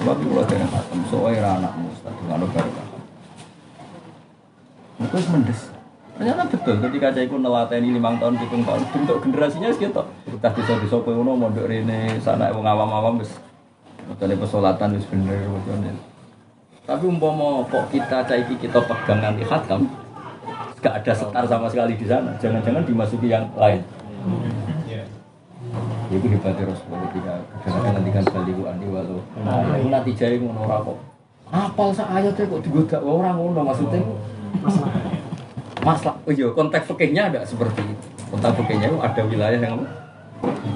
Kalau 0.00 0.44
dari 0.48 0.64
khatam, 0.64 1.00
soalnya 1.12 1.60
anakmu, 1.60 1.88
tadi 2.00 2.20
nggak 2.24 2.36
ada 2.40 2.46
barokah. 2.48 2.86
Itu 5.00 5.16
mendes. 5.32 5.60
Ternyata 6.20 6.42
betul 6.52 6.76
ketika 6.84 7.06
saya 7.16 7.24
ikut 7.24 7.40
nelateni 7.40 7.96
limang 7.96 8.20
tahun, 8.20 8.36
hitung 8.36 8.60
tahun, 8.60 8.84
bentuk 8.92 9.16
generasinya 9.24 9.72
segitu. 9.72 10.04
Kita 10.28 10.48
bisa 10.52 10.72
bisa 10.76 10.96
kono 11.00 11.32
mondok 11.32 11.64
rene 11.64 12.20
sana 12.20 12.52
wong 12.52 12.68
awam-awam 12.68 13.16
wis 13.16 13.32
Misalnya 14.04 14.36
pesolatan 14.36 15.00
wis 15.00 15.08
bener. 15.08 15.96
Tapi 16.84 17.04
umpama 17.08 17.64
kok 17.72 17.88
kita 17.88 18.26
caiki 18.26 18.58
kita 18.60 18.84
pegang 18.84 19.24
nanti 19.24 19.46
khatam, 19.48 19.88
gak 20.80 20.94
ada 21.04 21.12
setar 21.12 21.44
sama 21.44 21.68
sekali 21.68 21.94
di 21.94 22.06
sana. 22.08 22.32
Jangan-jangan 22.40 22.82
dimasuki 22.88 23.28
yang 23.28 23.44
lain. 23.54 23.80
Itu 26.10 26.26
hebatnya 26.26 26.66
Rasulullah 26.66 27.06
ketika 27.06 27.34
kadang-kadang 27.62 27.94
nanti 28.02 28.10
kan 28.10 28.24
balik 28.34 28.56
andi 28.66 28.86
walau. 28.90 29.20
Aku 29.46 29.86
nanti 29.86 30.10
jaya 30.18 30.36
ngono 30.42 30.60
ora 30.66 30.76
kok. 30.82 30.98
Apal 31.50 31.88
sak 31.94 32.08
ayatnya 32.10 32.50
kok 32.50 32.60
digoda 32.66 32.98
orang 32.98 33.36
ngono 33.38 33.60
maksudnya. 33.62 34.02
Masalah, 35.80 36.18
oh 36.28 36.32
iya 36.34 36.50
konteks 36.52 36.90
fikihnya 36.90 37.30
ada 37.30 37.40
seperti 37.46 37.80
itu. 37.86 38.06
Konteks 38.34 38.52
fikihnya 38.58 38.90
itu 38.90 38.98
ada 38.98 39.22
wilayah 39.24 39.58
yang 39.62 39.78
apa? 39.80 39.86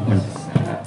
mendesak. 0.09 0.81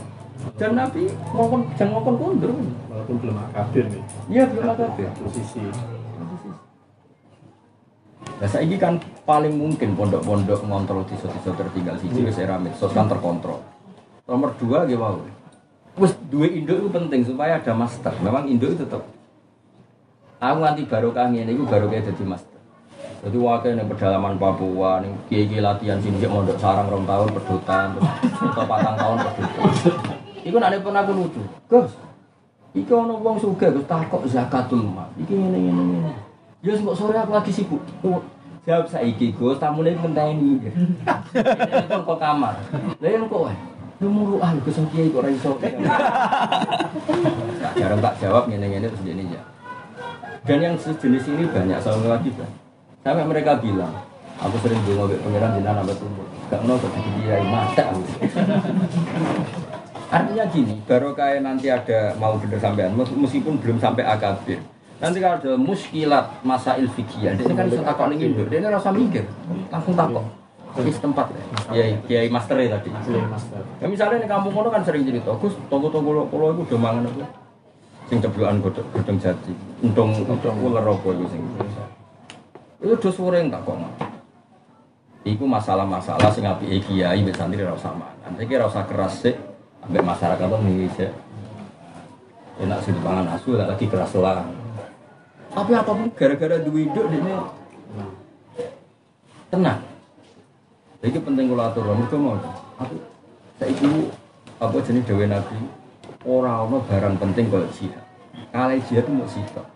Dan 0.57 0.72
Nabi 0.73 1.11
ngomong 1.35 1.61
jangan 1.77 2.02
ngomong 2.02 2.15
kundur. 2.18 2.52
Walaupun 2.89 3.15
belum 3.22 3.35
akabir 3.52 3.85
nih. 3.91 4.03
Iya 4.31 4.44
belum 4.49 4.65
ada 4.73 4.85
Posisi. 5.22 5.61
Nah 8.38 8.45
saya 8.45 8.69
kan 8.77 9.01
paling 9.26 9.57
mungkin 9.57 9.97
pondok-pondok 9.97 10.61
ngontrol 10.69 11.01
di 11.09 11.18
desa 11.18 11.51
tertinggal 11.57 11.97
siji 11.97 12.22
wis 12.22 12.38
era 12.38 12.61
medsos 12.61 12.93
kan 12.93 13.09
terkontrol. 13.09 13.65
Nomor 14.30 14.53
dua 14.61 14.85
gimana? 14.85 15.26
Terus 15.97 16.14
dua 16.30 16.45
induk 16.45 16.77
itu 16.77 16.89
penting 16.93 17.26
supaya 17.26 17.57
ada 17.57 17.73
master. 17.73 18.14
Memang 18.22 18.45
induk 18.45 18.77
itu 18.77 18.85
tetap. 18.85 19.01
Aku 20.38 20.61
nganti 20.61 20.85
barokah 20.85 21.34
ini, 21.34 21.49
itu 21.49 21.65
barokah 21.65 21.97
jadi 21.97 22.23
master. 22.30 22.61
Jadi 23.26 23.38
wakil 23.41 23.73
yang 23.73 23.89
pedalaman 23.89 24.38
Papua, 24.38 25.01
nih 25.01 25.09
kiai 25.26 25.57
latihan 25.57 25.97
sini 25.97 26.22
mondok 26.30 26.61
sarang 26.61 26.85
rong 26.93 27.09
tahun 27.09 27.34
pedutan, 27.34 27.97
atau 27.97 28.64
patang 28.69 28.93
tahun 28.93 29.18
pedutan. 29.26 29.65
Iku 30.45 30.57
nanti 30.61 30.77
pernah 30.85 31.01
aku 31.01 31.11
lucu, 31.18 31.41
Gus. 31.65 31.89
Iki 32.77 32.93
ono 32.93 33.18
wong 33.18 33.41
sugih 33.41 33.73
Gus 33.73 33.89
takok 33.89 34.30
zakatul 34.30 34.85
mal. 34.85 35.09
Iki 35.18 35.34
ngene 35.34 35.57
ngene 35.57 35.81
ngene. 35.81 36.27
Ya 36.66 36.74
kok 36.74 36.98
sore 36.98 37.18
aku 37.18 37.32
lagi 37.38 37.52
sibuk. 37.54 37.82
Oh, 38.02 38.22
Jawab 38.68 38.84
saiki 38.92 39.32
Gus, 39.32 39.56
tamune 39.64 39.96
ngenteni. 39.96 40.60
Ini 40.60 41.88
kok 41.88 42.20
kamar. 42.20 42.60
Lah 43.00 43.10
yang 43.10 43.32
kok. 43.32 43.48
Lu 44.04 44.08
mulu 44.12 44.44
ah 44.44 44.52
Gus 44.60 44.76
kiai 44.92 45.08
kok 45.08 45.24
ora 45.24 45.30
iso. 45.32 45.56
Jarang 47.80 48.04
tak 48.04 48.14
jawab 48.20 48.52
ngene-ngene 48.52 48.92
terus 48.92 49.08
ini 49.08 49.32
ya. 49.32 49.42
Dan 50.44 50.60
yang 50.60 50.76
sejenis 50.76 51.32
ini 51.32 51.48
banyak 51.48 51.80
sama 51.80 52.20
lagi 52.20 52.32
kan. 52.36 52.52
Sampai 53.08 53.24
mereka 53.24 53.56
bilang, 53.64 53.94
aku 54.36 54.60
sering 54.60 54.84
bilang 54.84 55.08
ngobek 55.08 55.24
pangeran 55.24 55.52
di 55.56 55.62
nambah 55.64 55.96
tumbuh. 55.96 56.28
Gak 56.52 56.62
mau 56.68 56.76
kok 56.76 56.92
dikiai 56.92 57.46
mata 57.48 57.84
aku. 57.88 58.04
Artinya 60.08 60.46
gini, 60.52 60.76
baru 60.84 61.12
kayak 61.12 61.44
nanti 61.44 61.68
ada 61.72 62.16
mau 62.16 62.36
bener 62.40 62.60
sampean, 62.60 62.96
mes- 62.96 63.12
meskipun 63.16 63.60
belum 63.60 63.80
sampai 63.80 64.08
akabir. 64.08 64.60
Nanti 64.98 65.22
kalau 65.22 65.38
ada 65.38 65.53
muskilat 65.53 66.26
masa 66.41 66.74
ilfikiyah, 66.82 67.38
dia 67.38 67.45
kan 67.53 67.69
bisa 67.69 67.86
nih 67.86 68.18
Indo, 68.18 68.44
dia 68.49 68.57
ini 68.57 68.65
rasa 68.65 68.90
mikir, 68.90 69.30
langsung 69.69 69.94
takut. 69.94 70.26
Ini 70.78 70.94
setempat 70.94 71.26
ya. 71.34 71.41
Kiai 71.74 71.91
Kiai 72.06 72.30
Master 72.30 72.57
ya 72.61 72.78
tadi. 72.78 72.90
Master. 72.94 73.61
Ya 73.82 73.86
misalnya 73.90 74.26
di 74.26 74.30
kampung 74.30 74.53
kono 74.53 74.69
kan 74.69 74.86
sering 74.86 75.06
cerita, 75.06 75.34
Gus, 75.38 75.53
tonggo-tonggo 75.74 76.11
lo 76.14 76.24
pulau 76.30 76.53
itu 76.53 76.65
udah 76.69 76.80
mangan 76.82 77.10
apa? 77.10 77.26
Sing 78.10 78.18
ceblokan 78.22 78.61
godhong 78.61 79.18
jati. 79.22 79.53
Untung 79.82 80.57
ular 80.61 80.86
apa 80.86 81.07
itu 81.14 81.26
sing. 81.34 81.41
Itu 82.82 82.94
udah 82.94 83.14
sore 83.14 83.41
tak 83.49 83.61
kok. 83.65 83.78
Iku 85.26 85.44
masalah-masalah 85.49 86.30
sing 86.30 86.45
apike 86.45 86.78
kiai 86.88 87.26
mbek 87.26 87.36
santri 87.36 87.65
ora 87.65 87.74
usah 87.74 87.94
mangan. 87.98 88.32
Saiki 88.38 88.53
ora 88.56 88.65
usah 88.69 88.84
keras 88.86 89.14
sik 89.18 89.36
ambek 89.86 90.06
masyarakat 90.06 90.48
sik. 90.94 91.11
Enak 92.57 92.80
sih 92.82 92.94
dipangan 92.94 93.26
asu 93.34 93.57
lagi 93.57 93.86
keras 93.86 94.14
lah. 94.18 94.45
Tapi 95.58 95.72
apa 95.74 95.90
pun 95.90 96.08
gara-gara 96.14 96.62
duwe 96.62 96.86
hidup 96.86 97.10
ini 97.10 97.34
tenang. 99.50 99.82
Jadi 101.02 101.18
penting 101.18 101.46
kalau 101.50 101.66
aturan 101.66 101.98
itu 102.06 102.18
mau. 102.22 102.38
Aku 102.78 102.94
saya 103.58 103.74
itu 103.74 104.14
apa 104.62 104.78
jenis 104.86 105.02
dewi 105.10 105.26
nabi 105.26 105.58
orang 106.30 106.70
ono 106.70 106.78
barang 106.86 107.18
penting 107.18 107.50
kalau 107.50 107.66
jihad. 107.74 108.06
Kalau 108.54 108.78
jihad 108.86 109.02
itu 109.02 109.12
mau 109.18 109.26
sitok. 109.26 109.68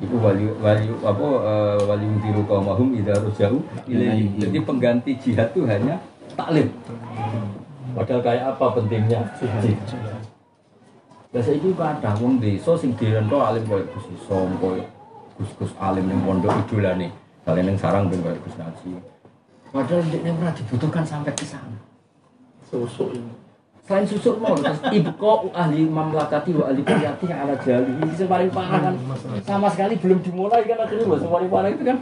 Iku 0.00 0.16
wali 0.24 0.48
wali 0.56 0.88
apa 1.04 1.26
eh, 1.44 1.78
wali 1.84 2.06
biru 2.24 2.42
kaum 2.48 2.64
mahum 2.64 2.88
idza 2.96 3.12
jauh 3.36 3.60
ilaih. 3.84 4.24
Jadi 4.40 4.58
pengganti 4.64 5.12
jihad 5.20 5.52
itu 5.52 5.68
hanya 5.68 6.00
taklim. 6.32 6.72
Padahal 7.92 8.20
kayak 8.24 8.44
apa 8.56 8.66
pentingnya 8.72 9.20
jihad. 9.36 9.68
Lah 11.28 11.42
saiki 11.44 11.76
kok 11.76 11.84
ada 11.84 12.16
wong 12.16 12.40
desa 12.40 12.72
sing 12.80 12.96
dirento 12.96 13.36
alim 13.36 13.60
koyo 13.68 13.84
Gus 13.92 14.06
Isom, 14.16 14.56
koyo 14.56 14.80
Gus-gus 15.36 15.76
alim 15.76 16.08
ning 16.08 16.24
pondok 16.24 16.56
idolane. 16.64 17.12
Kalian 17.44 17.68
ning 17.68 17.76
sarang 17.76 18.08
ben 18.08 18.24
koyo 18.24 18.40
Gus 18.40 18.56
Naji. 18.56 18.96
Padahal 19.68 20.00
dia 20.08 20.32
pernah 20.32 20.52
dibutuhkan 20.56 21.04
sampai 21.04 21.36
ke 21.36 21.44
sana. 21.44 21.76
Susuk 22.72 23.12
ini. 23.12 23.32
Selain 23.84 24.04
susuk 24.04 24.36
mau 24.40 24.52
terus 24.52 24.80
ibu 24.92 25.08
kok 25.16 25.48
ahli 25.52 25.88
mamlakati 25.88 26.52
wa 26.56 26.68
ahli 26.68 26.80
qiyati 26.84 27.28
ala 27.28 27.56
jali. 27.60 27.88
Ini 27.88 28.12
yang 28.20 28.28
paling 28.28 28.50
parah 28.52 28.80
kan. 28.88 28.94
Sama 29.44 29.68
sekali 29.72 30.00
belum 30.00 30.20
dimulai 30.24 30.64
kan 30.64 30.80
akhirnya 30.80 31.08
bahasa 31.08 31.28
paling 31.28 31.48
parah 31.52 31.70
itu 31.72 31.84
kan. 31.84 31.98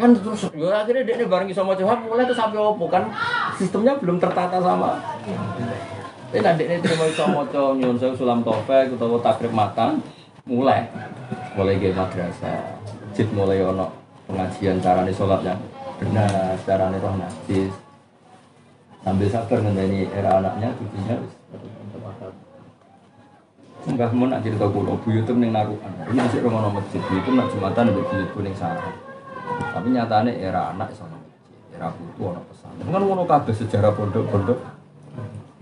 Kan 0.00 0.10
terus 0.16 0.48
ya 0.56 0.84
akhirnya 0.84 1.04
dia 1.04 1.28
bareng 1.28 1.48
sama 1.52 1.72
Tuhan 1.76 1.98
mulai 2.08 2.24
tuh 2.24 2.36
sampai 2.36 2.56
opo 2.60 2.88
kan 2.88 3.08
sistemnya 3.60 3.96
belum 4.00 4.16
tertata 4.16 4.60
sama. 4.60 4.96
Ini 6.32 6.40
nanti 6.40 6.64
ini 6.64 6.80
terima 6.80 7.04
iso 7.04 7.28
moco 7.28 7.76
nyun 7.76 8.00
sewu 8.00 8.16
sulam 8.16 8.40
topek 8.40 8.96
utawa 8.96 9.20
takrib 9.20 9.52
matang 9.52 10.00
mulai 10.48 10.88
mulai 11.52 11.76
ke 11.76 11.92
madrasah 11.92 12.72
jid 13.12 13.28
mulai 13.36 13.60
ono 13.60 13.92
pengajian 14.24 14.80
carane 14.80 15.12
sholat 15.12 15.44
yang 15.44 15.60
benar 16.00 16.56
carane 16.64 16.96
roh 17.04 17.20
najis 17.20 17.68
sambil 19.04 19.28
sabar 19.28 19.60
ngenteni 19.60 20.08
era 20.08 20.40
anaknya 20.40 20.72
cucunya 20.80 21.20
Mbah 23.82 24.14
mun 24.14 24.30
nak 24.30 24.46
cerita 24.46 24.62
kula 24.70 24.94
buyutem 25.02 25.42
ning 25.42 25.50
narukan. 25.50 25.90
Ini 26.06 26.14
masih 26.14 26.38
romono 26.46 26.70
masjid 26.70 27.02
buyutem 27.02 27.34
nak 27.34 27.50
jumatan 27.50 27.90
mbek 27.90 28.06
buyutku 28.14 28.38
ning 28.46 28.54
sarang. 28.54 28.94
Tapi 29.74 29.90
nyatane 29.90 30.38
era 30.38 30.70
anak 30.70 30.94
sama. 30.94 31.18
Era 31.74 31.90
putu 31.90 32.30
ono 32.30 32.46
pesan. 32.46 32.78
Kan 32.78 33.02
ngono 33.02 33.26
kabeh 33.26 33.50
sejarah 33.50 33.90
pondok-pondok. 33.90 34.71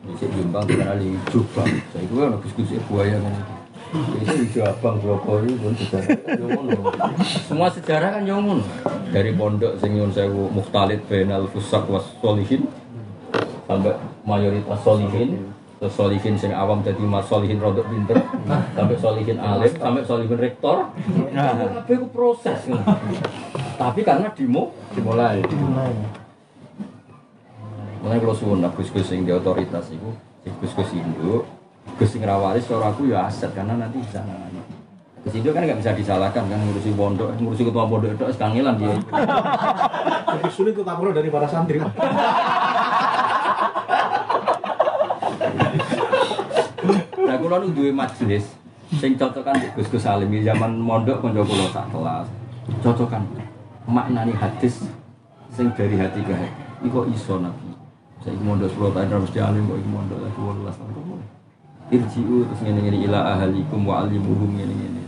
Bisa 0.00 0.26
Jombang 0.32 0.64
dikenali 0.64 1.08
Jombang. 1.28 1.70
Saya 1.92 2.02
itu 2.04 2.14
kan 2.16 2.36
gus-gus 2.40 2.70
buaya 2.88 3.16
kan 3.20 3.32
itu. 3.32 3.54
Jombang, 4.60 4.96
Brokoli 5.02 5.50
pun 5.58 5.74
sejarah. 5.74 6.18
Semua 7.44 7.68
sejarah 7.68 8.18
kan 8.18 8.22
yomun. 8.22 8.62
Dari 9.10 9.34
pondok 9.34 9.76
sing 9.82 9.98
nyun 9.98 10.14
sewu 10.14 10.48
mukhtalid 10.54 11.02
bainal 11.10 11.50
fusak 11.50 11.84
was 11.90 12.06
solihin 12.22 12.70
sampai 13.70 13.94
mayoritas 14.26 14.82
solihin 14.82 15.54
terus 15.78 15.94
solihin 15.94 16.34
sing 16.36 16.50
awam 16.52 16.82
jadi 16.82 16.98
mas 17.00 17.24
solihin 17.30 17.62
rodok 17.62 17.86
pinter 17.86 18.18
sampai 18.76 18.96
solihin 18.98 19.38
alim 19.38 19.72
sampai 19.78 20.02
solihin 20.04 20.36
rektor 20.36 20.90
tapi 21.32 21.90
itu 21.94 22.06
proses 22.12 22.58
tapi 23.78 24.00
karena 24.02 24.28
dimo 24.34 24.74
dimulai 24.92 25.40
Mulai 28.00 28.16
kalau 28.16 28.32
suwun 28.32 28.64
lah 28.64 28.72
gus-gus 28.72 29.12
sing 29.12 29.28
di 29.28 29.32
otoritas 29.32 29.92
itu, 29.92 30.08
gus-gus 30.64 30.88
induk, 30.96 31.44
gus 32.00 32.08
sing 32.08 32.24
rawaris 32.24 32.64
cara 32.64 32.88
aku 32.88 33.12
ya 33.12 33.28
aset 33.28 33.52
karena 33.52 33.76
nanti 33.76 34.00
bisa 34.00 34.24
nangani. 34.24 34.64
Gus 35.20 35.36
induk 35.36 35.52
kan 35.52 35.68
nggak 35.68 35.84
bisa 35.84 35.92
disalahkan 35.92 36.48
kan 36.48 36.58
ngurusi 36.64 36.96
pondok, 36.96 37.28
ngurusi 37.36 37.68
ketua 37.68 37.84
pondok 37.84 38.16
itu 38.16 38.24
sekangilan 38.32 38.80
dia. 38.80 38.96
Lebih 40.32 40.48
sulit 40.48 40.72
tetap 40.72 40.96
dari 40.96 41.28
para 41.28 41.44
santri. 41.44 41.76
Nah, 47.20 47.36
kalau 47.36 47.62
nu 47.62 47.68
duwe 47.76 47.92
majelis 47.92 48.48
sing 48.96 49.14
cocokan 49.20 49.60
di 49.60 49.68
gus-gus 49.76 50.08
alim 50.08 50.32
di 50.32 50.40
zaman 50.40 50.72
mondok 50.80 51.20
konco 51.20 51.44
kula 51.44 51.68
sak 51.68 51.92
kelas. 51.92 52.26
Cocokan 52.80 53.28
maknani 53.84 54.32
hadis 54.32 54.88
sing 55.52 55.68
dari 55.76 56.00
hati 56.00 56.24
ke 56.24 56.32
hati. 56.32 56.88
Iko 56.88 57.04
iso 57.12 57.36
nabi. 57.36 57.76
Saya 58.20 58.36
mondok 58.44 58.68
sepuluh 58.68 58.92
tahun 58.92 59.16
harus 59.16 59.32
alim 59.32 59.64
kok 59.64 59.78
iki 59.80 59.88
mondok 59.88 60.18
lagi 60.20 60.36
18 60.36 60.76
tahun 60.76 60.90
kok 60.92 61.04
boleh. 61.08 61.28
Irji'u 61.90 62.36
terus 62.46 62.60
ngene-ngene 62.60 62.98
ila 63.08 63.20
ahalikum 63.32 63.80
wa 63.88 64.04
alimuhum 64.04 64.60
ngene-ngene. 64.60 65.02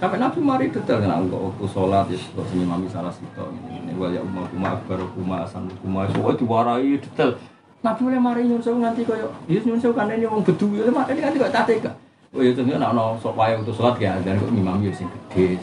Sampai 0.00 0.16
Nabi 0.16 0.40
mari 0.40 0.72
detail 0.72 1.04
kan 1.04 1.12
Allah 1.12 1.36
waktu 1.36 1.64
sholat 1.68 2.08
ya 2.08 2.16
kok 2.16 2.48
sini 2.48 2.64
mami 2.64 2.88
salah 2.88 3.12
situ 3.12 3.44
ini 3.68 3.92
wal 4.00 4.08
ya 4.08 4.24
umma 4.24 4.48
kuma 4.48 4.72
akbar 4.72 4.96
kuma 5.12 5.44
asan 5.44 5.68
kuma 5.84 6.08
semua 6.08 6.32
diwarai 6.32 6.96
detail. 6.96 7.36
Nabi 7.84 8.00
mulai 8.08 8.20
mari 8.20 8.40
nyun 8.48 8.64
sewu 8.64 8.80
nganti 8.80 9.04
koyo 9.04 9.28
ya 9.44 9.60
nyun 9.60 9.76
sewu 9.76 9.92
kan 9.92 10.08
ini 10.08 10.24
wong 10.24 10.40
gedu 10.40 10.72
ya 10.72 10.88
mak 10.88 11.12
ini 11.12 11.20
nganti 11.20 11.36
kok 11.36 11.52
tate 11.52 11.84
gak. 11.84 11.94
Oh 12.32 12.40
ya 12.40 12.56
tentu 12.56 12.80
nek 12.80 12.96
ono 12.96 13.20
sok 13.20 13.36
wae 13.36 13.52
untuk 13.60 13.76
sholat 13.76 14.00
ya 14.00 14.16
dan 14.24 14.40
kok 14.40 14.48
imam 14.48 14.80
ya 14.80 14.92
sing 14.96 15.04
gede 15.12 15.60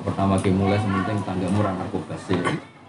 pertama 0.00 0.40
ke 0.40 0.48
mulai 0.48 0.80
sementing 0.80 1.20
tangga 1.28 1.52
murah 1.52 1.76
narkoba 1.76 2.16
sih. 2.24 2.40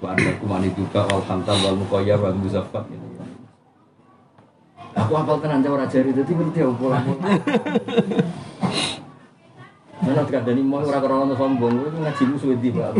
Wa 0.01 0.15
kumani 0.41 0.69
juga 0.73 1.05
wal 1.09 1.21
khantar 1.27 1.57
wal 1.61 1.77
muqayyar 1.77 2.17
wal 2.21 2.37
muzaffat 2.37 2.87
gitu. 2.89 3.05
Aku 4.93 5.11
hafal 5.17 5.41
tenan 5.41 5.65
ora 5.65 5.89
jari 5.89 6.13
dadi 6.13 6.31
ngerti 6.37 6.61
aku 6.61 6.73
pola 6.77 7.01
Mana 10.03 10.21
tekan 10.27 10.43
dari 10.43 10.59
mau 10.59 10.83
ora 10.83 10.99
ora 10.99 11.15
ono 11.23 11.33
sombong, 11.33 11.79
kowe 11.79 11.89
ngajimu 11.95 12.35
suwe 12.35 12.55
di 12.59 12.69
Pak. 12.75 12.91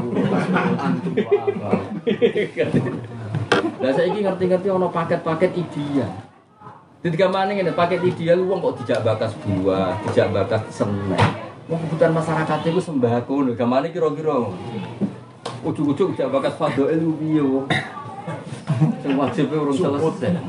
Lah 3.84 3.92
saiki 3.92 4.24
ngerti-ngerti 4.24 4.68
ono 4.72 4.88
paket-paket 4.88 5.52
ideal. 5.60 6.08
Jadi 7.04 7.16
ke 7.20 7.28
mana 7.28 7.52
ini 7.52 7.76
paket 7.76 8.00
ideal 8.08 8.40
uang 8.48 8.64
kok 8.64 8.88
tidak 8.88 9.04
bakas 9.04 9.36
buah, 9.44 10.00
tidak 10.08 10.32
bakas 10.32 10.64
semen. 10.72 11.20
Mau 11.68 11.76
kebutuhan 11.76 12.16
masyarakat 12.16 12.60
itu 12.72 12.80
sembako, 12.80 13.52
ke 13.52 13.66
mana 13.68 13.92
kira-kira? 13.92 14.48
Ujuk-ujuk 15.64 16.14
tidak 16.16 16.30
bakas 16.40 16.54
fadoel 16.60 17.04
piye 17.20 17.44
wong. 17.44 17.68
Sing 19.04 19.14
wajib 19.16 19.52
urung 19.52 19.76
selesai. 19.76 20.36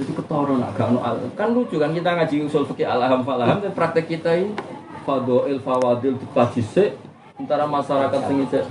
Itu 0.00 0.12
ketoro 0.16 0.56
nak 0.56 0.72
gak 0.72 0.88
kan 1.36 1.52
lucu 1.52 1.76
kan 1.76 1.92
kita 1.92 2.16
ngaji 2.16 2.48
usul 2.48 2.64
fikih 2.64 2.88
alham 2.88 3.20
falaham 3.20 3.60
dan 3.60 3.76
praktek 3.76 4.08
kita 4.08 4.40
ini 4.40 4.56
fadoil 5.04 5.60
fawadil 5.60 6.16
dikaji 6.16 6.64
sik 6.64 6.96
antara 7.36 7.68
masyarakat 7.68 8.20
sing 8.24 8.40
itu 8.40 8.64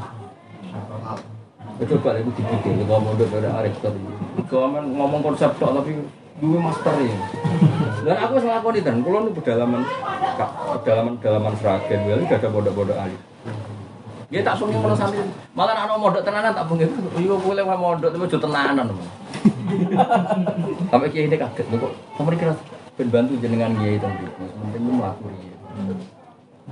coba 1.97 2.17
itu 2.17 2.31
dipikir 2.33 2.73
kita 2.73 2.95
mondok 2.97 3.27
dari 3.29 3.49
arek 3.53 3.73
tadi. 3.85 4.01
Kalau 4.49 4.81
ngomong 4.81 5.21
konsep 5.21 5.53
tapi 5.61 5.93
dua 6.41 6.57
master 6.57 6.95
ya 7.05 7.15
dan 8.01 8.17
aku 8.17 8.33
sama 8.41 8.57
aku 8.57 8.73
nih 8.73 8.81
dan 8.81 9.05
kalau 9.05 9.19
nih 9.21 9.33
pedalaman 9.37 9.81
pedalaman 10.81 11.13
pedalaman 11.21 11.53
seragen 11.61 11.99
wali 12.09 12.23
gak 12.25 12.41
ada 12.41 12.49
bodoh-bodoh 12.49 12.97
ahli 12.97 13.17
dia 14.31 14.39
tak 14.39 14.55
suruh 14.55 14.71
ngono 14.71 14.95
santri 14.95 15.19
malah 15.51 15.75
anak 15.75 15.99
mondok 15.99 16.23
tenanan 16.23 16.55
tak 16.55 16.63
pengen 16.71 16.87
iya 17.19 17.35
boleh 17.35 17.63
wae 17.67 17.75
mondok 17.75 18.15
tapi 18.15 18.23
ojo 18.31 18.39
tenanan 18.39 18.87
sampai 20.87 21.11
kiai 21.11 21.27
ini 21.27 21.35
kaget 21.35 21.67
kok 21.67 21.93
sampai 22.15 22.39
kira 22.39 22.55
ben 22.95 23.07
bantu 23.11 23.35
jenengan 23.43 23.75
kiai 23.75 23.99
tadi 23.99 24.25
penting 24.31 24.81
lu 24.87 25.03
melaku 25.03 25.27
ya 25.35 25.55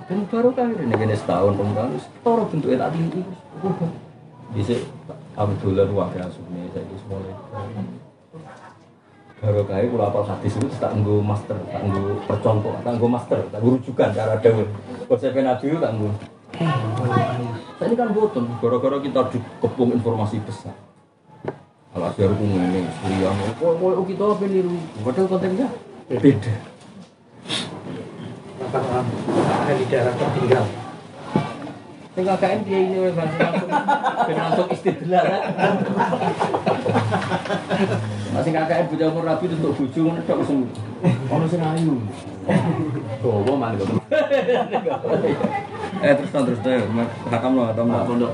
dan 0.08 0.20
baru 0.32 0.50
kan 0.56 0.72
ini 0.72 0.96
gini 0.96 1.16
setahun 1.20 1.54
kemudian 1.60 2.00
toro 2.24 2.48
bentuknya 2.48 2.88
tak 2.88 2.96
tinggi 2.96 3.22
bisa 4.56 4.76
dolar 5.60 5.88
wakil 5.92 6.22
asumnya 6.24 6.64
saya 6.72 6.88
itu 6.88 6.96
mulai 7.12 7.34
baru 9.44 9.62
kaya 9.68 9.88
kalau 9.92 10.08
apa 10.08 10.20
hadis 10.32 10.56
itu 10.56 10.68
tak 10.80 10.96
nggo 10.96 11.20
master 11.20 11.60
tak 11.68 11.84
nggo 11.84 12.24
percontoh 12.24 12.76
tak 12.88 12.92
nggo 12.96 13.08
master 13.12 13.40
tak 13.52 13.60
nggo 13.60 13.80
rujukan 13.80 14.12
cara 14.12 14.36
dawuh. 14.40 14.68
Konsep 15.08 15.32
nabi 15.32 15.66
itu 15.72 15.80
tak 15.80 15.92
nggo 15.96 16.12
saya 16.60 17.86
ini 17.88 17.96
kan 17.96 18.12
boten 18.12 18.44
gara-gara 18.60 18.98
kita 19.00 19.22
dikepung 19.32 19.96
informasi 19.96 20.44
besar 20.44 20.76
asyar 22.00 22.32
aku 22.32 22.44
ngene 22.44 22.88
Suriah 23.00 23.34
kok 23.60 24.06
kita 24.08 24.24
apa 24.24 24.46
niru 24.48 24.76
padahal 25.04 25.28
kontennya 25.28 25.68
beda 26.08 26.56
Apakah 28.70 29.02
di 29.74 29.86
daerah 29.90 30.14
tertinggal? 30.14 30.66
Sing 32.14 32.22
KKN 32.22 32.60
dia 32.70 32.80
ini 32.86 32.96
langsung 33.18 33.70
langsung 34.30 34.68
istidlal. 34.70 35.26
Kan? 37.30 37.42
Nah, 38.34 38.42
sing 38.42 38.54
KKN 38.58 38.90
bocah 38.90 39.08
umur 39.14 39.24
rapi 39.30 39.46
untuk 39.54 39.78
bojo 39.78 40.00
ngono 40.02 40.22
tok 40.26 40.38
langsung 40.42 40.66
ono 41.30 41.46
sing 41.46 41.62
ayu. 41.62 41.96
Gowo 43.22 43.54
malah 43.54 43.78
kok. 43.78 44.02
Eh 46.00 46.14
terus 46.18 46.32
terus 46.34 46.60
deh, 46.66 46.82
hakam 47.30 47.52
lo, 47.54 47.70
hakam 47.70 47.86
lo. 47.94 48.02
Pondok 48.10 48.32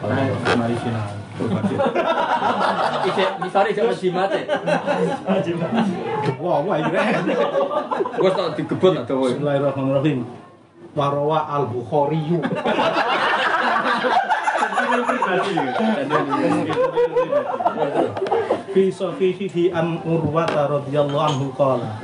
mari 0.56 0.76
sini. 0.80 1.02
Ijek, 1.36 3.20
ya. 3.20 3.28
Wah, 6.40 6.64
wah, 6.64 6.80
ini. 6.80 6.96
Gue 8.16 8.32
tak 8.32 8.56
digebut 8.56 8.92
tak 8.96 9.04
tahu. 9.04 9.28
Bismillahirrahmanirrahim. 9.36 10.24
Warawa 10.96 11.44
al 14.96 15.04
Bukhari. 15.04 15.56
Fi 18.72 18.84
sahihihi 18.92 19.76
an 19.76 20.00
Urwata 20.08 20.72
radhiyallahu 20.72 21.26
anhu 21.28 21.52
qala. 21.56 22.00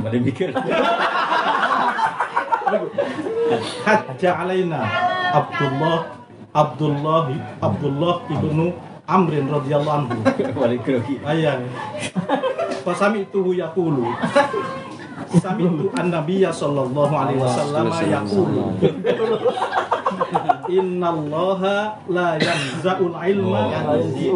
Mari 0.00 0.18
mikir. 0.20 0.52
Hajja 3.84 4.30
alaina 4.32 4.80
Abdullah 5.32 6.08
Abdullah 6.52 7.28
Abdullah 7.60 8.14
ibnu 8.28 8.72
Amrin 9.08 9.48
radhiyallahu 9.48 9.96
anhu. 10.04 10.16
Ayah. 11.28 11.60
Pasami 12.82 13.28
itu 13.28 13.52
yaqulu. 13.56 14.08
Sami 15.32 15.64
itu 15.64 15.88
an-nabiyya 15.96 16.52
sallallahu 16.52 17.14
alaihi 17.14 17.40
wasallam 17.40 17.88
yaqulu. 17.88 18.76
Innallaha 20.72 22.00
la 22.08 22.40
yanza'ul 22.40 23.12
ilma 23.12 23.68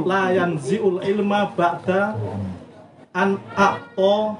la 0.04 0.22
yanzi'ul 0.36 1.00
ilma 1.00 1.48
ba'da 1.56 2.12
an 3.16 3.40
aqta 3.56 4.36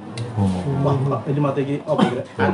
wah 0.84 1.24
ini 1.24 1.40
mati 1.40 1.60
iki 1.64 1.76
apa 1.80 2.02
kira? 2.04 2.22
An 2.36 2.52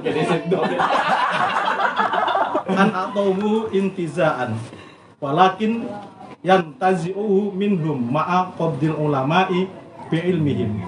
jadi 0.00 0.22
sedot. 0.24 0.64
an 2.80 2.88
aqtahumuhu 2.96 3.68
intizaan. 3.76 4.56
Walakin 5.20 5.84
yantazi'uhu 6.40 7.52
minhum 7.52 7.98
ma'a 8.08 8.54
qabdil 8.56 8.96
ulama'i 8.96 9.68
bi 10.06 10.18
ilmihim 10.22 10.78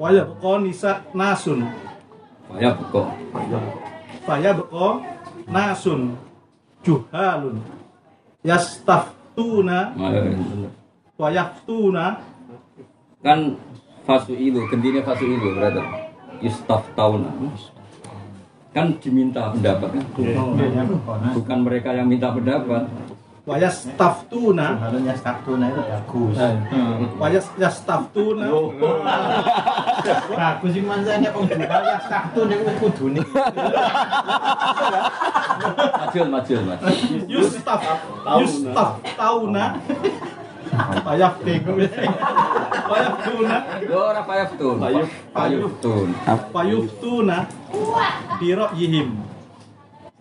wa 0.00 0.08
yabqa 0.08 0.64
nisa 0.64 1.04
nasun 1.12 1.68
Ya 2.60 2.70
pokok. 2.76 3.06
fayabqa 4.22 4.88
nasun 5.50 6.14
juhalun 6.86 7.58
yastaftuna 8.46 9.94
wa 11.18 11.28
yaftuna 11.30 12.22
Kan 13.22 13.54
fasu 14.02 14.34
ilu, 14.34 14.66
gendine 14.66 14.98
fasu 15.06 15.22
ilu 15.22 15.54
berarti. 15.54 15.78
Yustaf 16.42 16.82
tauna. 16.98 17.30
Kan 18.74 18.98
diminta 18.98 19.54
pendapat 19.54 19.94
kan? 19.94 20.04
Bukan 21.38 21.58
mereka 21.62 21.94
yang 21.94 22.10
minta 22.10 22.34
pendapat. 22.34 22.90
Wa 23.42 23.58
yastaftuna 23.58 24.66
Kalau 24.78 25.02
yastaftuna 25.02 25.64
itu 25.66 25.82
bagus. 25.82 26.36
wa 27.18 27.26
yas- 27.26 27.54
yastaftuna 27.58 28.46
Bagus 30.30 30.70
sih 30.70 30.82
manjanya 30.82 31.34
kok 31.34 31.50
juga 31.50 31.76
yastaftuna 31.82 32.52
itu 32.54 32.72
kudune. 32.78 33.20
Majul, 35.98 36.26
majul, 36.30 36.60
majul. 36.66 36.90
yustaf 37.26 37.80
yustaf 38.38 38.88
tauna 39.18 39.64
fayaftuna 41.02 41.84
fayaftuna 42.88 43.56
Oh, 43.92 44.06
ora 44.08 44.22
payaftun. 44.22 44.76
Payaftun. 45.34 46.08
fayuftuna 46.54 47.36
bi 48.38 48.48
ra'yihim 48.54 49.08
fayudil 49.10 49.18
fayu- 49.18 49.31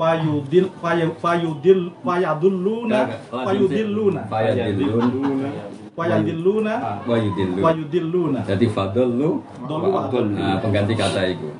fayudil 0.02 1.94
fayadulluna 2.02 3.00
fayudilluna 3.30 4.22
Fayadilun. 4.26 5.06
fayadilluna 5.94 6.74
Wayudilun. 7.06 7.62
wayudilluna 7.62 8.40
Jadi 8.50 8.66
fadlu 8.74 9.46
Dolu 9.70 9.88
wa 9.94 10.10
adallu. 10.10 10.34
Nah, 10.34 10.58
pengganti 10.58 10.98
kata 10.98 11.22
itu. 11.30 11.54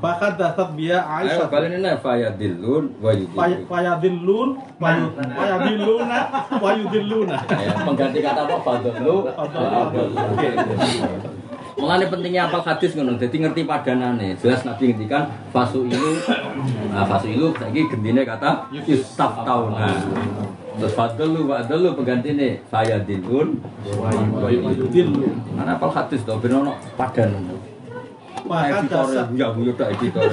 fakadatsat 0.00 0.72
biya 0.80 1.04
Ayo 1.04 1.28
Aisyah 1.28 1.48
balen 1.52 1.76
ini 1.76 1.92
fayadilun 2.00 2.84
Fay- 2.96 3.28
wayudilun. 3.28 3.68
fayadillun 3.68 4.48
wayu- 4.80 5.12
fayadilluna 5.12 6.18
wayudilluna 6.56 7.36
Ya, 7.52 7.72
pengganti 7.84 8.18
kata 8.24 8.40
apa? 8.48 8.56
Fadlu. 8.64 9.16
Mulane 11.80 12.06
pentingnya 12.12 12.52
apal 12.52 12.60
hadis 12.60 12.92
ngono, 12.92 13.16
dadi 13.16 13.40
ngerti 13.40 13.64
padanane. 13.64 14.36
Jelas 14.36 14.62
Nabi 14.68 14.92
ngendikan 14.92 15.32
fasu 15.48 15.88
ilu. 15.88 16.20
Nah, 16.92 17.08
fasu 17.08 17.32
ilu 17.32 17.56
saiki 17.56 17.88
gendine 17.88 18.22
kata 18.28 18.68
yustaf 18.84 19.40
tauna. 19.42 19.88
Terus 20.76 20.92
fadlu 20.96 21.48
wa 21.48 21.60
adlu 21.60 21.92
penggantine 21.96 22.60
fayadilun 22.68 23.60
wa 24.00 24.08
wayudillun 24.44 25.34
Mana 25.56 25.76
apal 25.76 25.92
hadis 25.92 26.20
to 26.24 26.36
ben 26.36 26.52
ono 26.52 26.76
padanan. 27.00 27.48
Editor 28.50 29.06
buya 29.30 29.48
buya 29.56 29.72
tak 29.76 29.94
editor. 29.96 30.28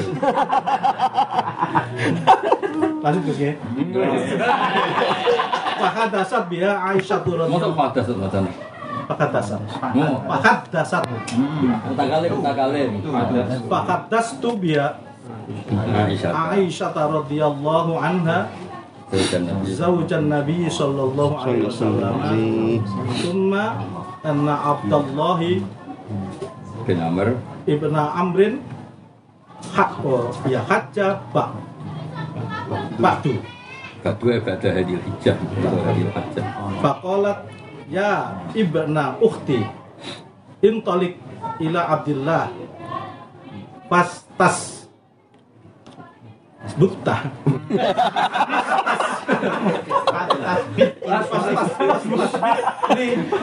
lanjut 3.07 3.23
Gus 3.29 3.39
ya 3.39 3.51
fakadatsat 5.77 6.43
biya 6.49 6.71
Aisyah 6.91 7.19
radhiyallahu 7.23 7.77
padas 7.77 8.07
macam. 9.07 9.15
fakadatsat 9.15 9.61
Mau 9.95 10.13
fakadatsat 10.27 11.03
tak 11.95 12.07
kali 12.11 12.27
tak 12.27 12.55
kali. 12.59 12.81
fakadastu 13.71 14.49
biya 14.59 14.87
Aisyah. 16.27 16.91
Radhiyallahu 16.91 17.95
anha 17.95 18.51
Zaujan 19.63 20.27
Nabi. 20.27 20.67
sallallahu 20.67 21.33
alaihi 21.39 21.63
wasallam 21.63 22.13
thumma 23.23 23.79
anna 24.27 24.75
Abdullah 24.75 25.39
bin 26.83 26.97
Amr 26.99 27.39
ibn 27.63 27.95
Amrin 27.95 28.59
hak 29.71 30.03
oh, 30.03 30.31
ya 30.47 30.59
hajja 30.67 31.23
ba 31.31 31.55
ba'du 32.99 33.39
kedua 34.03 34.39
ibadah 34.39 34.71
hadil 34.71 34.99
atau 35.03 35.79
hadil 35.87 36.09
hajjah. 36.11 36.45
faqalat 36.83 37.37
ya 37.87 38.35
ibna 38.53 39.15
ukhti. 39.23 39.63
Intalik 40.57 41.21
ila 41.61 41.85
Abdullah 41.93 42.49
fastas 43.87 44.89
bukta 46.75 47.15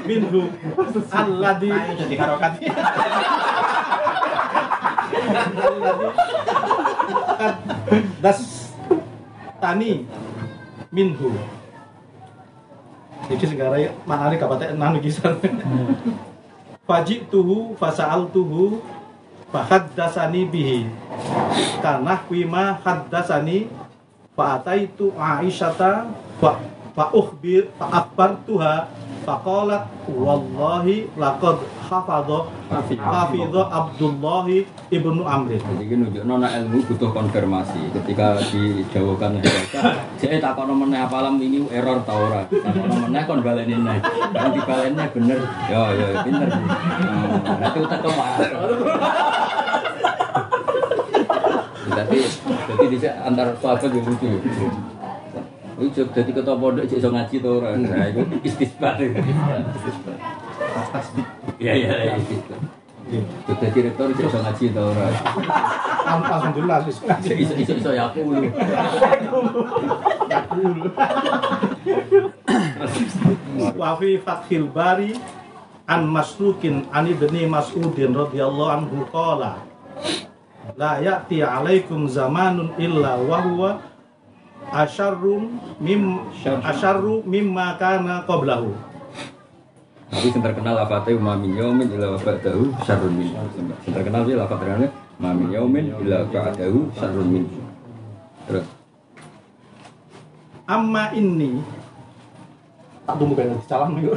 minhu. 0.04 0.50
Jadi 1.96 2.14
karokat. 2.18 2.52
das. 8.20 8.38
Tani. 9.62 10.04
Minhu 10.94 11.32
iki 13.30 13.46
segara 13.48 13.76
maknane 14.04 14.34
gak 14.36 14.50
patek 14.50 14.70
nang 14.76 14.96
iki 14.98 15.10
Faji 16.84 17.24
tuhu 17.32 17.72
fasal 17.80 18.28
tuhu 18.28 18.84
fahaddasani 19.48 20.44
bihi. 20.44 20.84
Karena 21.80 22.20
wima 22.28 22.76
haddasani 22.84 23.72
fa 24.36 24.60
ataitu 24.60 25.08
Aisyata 25.16 26.04
fa 26.36 26.73
fa 26.94 27.10
ukhbir 27.10 27.74
fa 27.74 28.06
akbartuha 28.06 28.86
faqalat 29.26 29.82
wallahi 30.06 31.10
laqad 31.18 31.58
hafadha 31.90 32.46
hafidha 32.70 33.62
Abdullah 33.66 34.46
ibnu 34.94 35.22
Amr 35.26 35.58
Jadi 35.58 35.84
ini 35.90 35.94
nunjuk 36.06 36.22
nona 36.22 36.54
ilmu 36.60 36.86
butuh 36.86 37.10
konfirmasi. 37.10 37.90
Ketika 37.98 38.38
dijauhkan 38.38 39.42
saya 40.20 40.38
tak 40.38 40.54
kono 40.54 40.76
meneh 40.76 41.02
apa 41.02 41.24
alam 41.24 41.40
ini 41.42 41.66
error 41.72 41.98
tau 42.06 42.30
ora. 42.30 42.46
Tak 42.46 42.72
kono 42.72 42.94
meneh 43.10 43.22
kon 43.26 43.40
balenin 43.42 43.80
nih. 43.82 43.98
Kan 44.30 44.50
dibalennya 44.54 45.04
bener. 45.10 45.38
Yo 45.66 45.82
yo 45.98 46.06
pinter. 46.22 46.48
Hmm, 46.52 47.58
Nanti 47.58 47.78
utak 47.82 48.00
kemas. 48.04 48.36
Jadi 51.84 52.18
jadi 52.70 52.84
di 53.02 53.08
antar 53.08 53.48
sahabat 53.58 53.90
yang 53.90 54.04
lucu. 54.04 54.30
Lucu 55.74 56.02
jadi 56.14 56.30
ketua 56.30 56.54
pondok 56.54 56.86
iso 56.86 57.10
ngaji 57.10 57.36
tuh 57.42 57.52
orang. 57.58 57.82
Nah 57.82 58.06
itu 58.06 58.22
istisbat. 58.46 58.94
Iya 61.58 61.72
iya 61.74 61.92
iya. 62.06 62.14
Udah 63.50 63.68
direktur 63.74 64.06
iso 64.14 64.22
iso 64.30 64.38
ngaji 64.38 64.64
ta 64.70 64.80
ora. 64.80 65.06
Alhamdulillah 66.04 66.78
wis 66.86 66.98
ngaji. 67.02 67.28
Iso 67.42 67.54
iso 67.58 67.72
iso 67.74 67.90
ya 67.90 68.08
aku 68.08 68.22
lu. 68.22 68.48
Wa 73.74 73.98
fi 73.98 74.10
Fathil 74.22 74.66
Bari 74.70 75.12
an 75.90 76.08
Masrukin 76.08 76.86
an 76.94 77.04
ibni 77.10 77.44
Mas'udin 77.50 78.14
radhiyallahu 78.14 78.72
anhu 78.72 79.04
qala 79.12 79.60
La 80.80 80.96
ya'ti 80.98 81.44
'alaikum 81.44 82.08
zamanun 82.08 82.72
illa 82.80 83.20
wa 83.20 83.38
huwa 83.44 83.70
asyarrum 84.72 85.60
mim 85.82 86.24
asyarru 86.44 87.20
mimma 87.26 87.76
kana 87.76 88.24
qablahu. 88.24 88.72
Tapi 90.14 90.30
yang 90.30 90.42
terkenal 90.46 90.74
lafate 90.78 91.10
ma 91.18 91.34
min 91.34 91.58
yaumin 91.58 91.90
ila 91.90 92.14
ba'dahu 92.14 92.70
syarrun 92.86 93.12
min. 93.18 93.28
Yang 93.34 93.92
terkenal 93.92 94.22
dia 94.22 94.36
lafat 94.38 94.56
terkenal 94.62 94.92
ma 95.18 95.30
min 95.34 95.48
yaumin 95.50 95.90
ila 95.90 96.22
ba'dahu 96.30 96.78
syarrun 96.94 97.28
min. 97.28 97.44
Terus 98.46 98.66
Amma 100.64 101.12
inni 101.12 101.60
tak 103.04 103.20
tunggu 103.20 103.36
kan 103.36 103.52
salam 103.68 103.92
nih. 104.00 104.08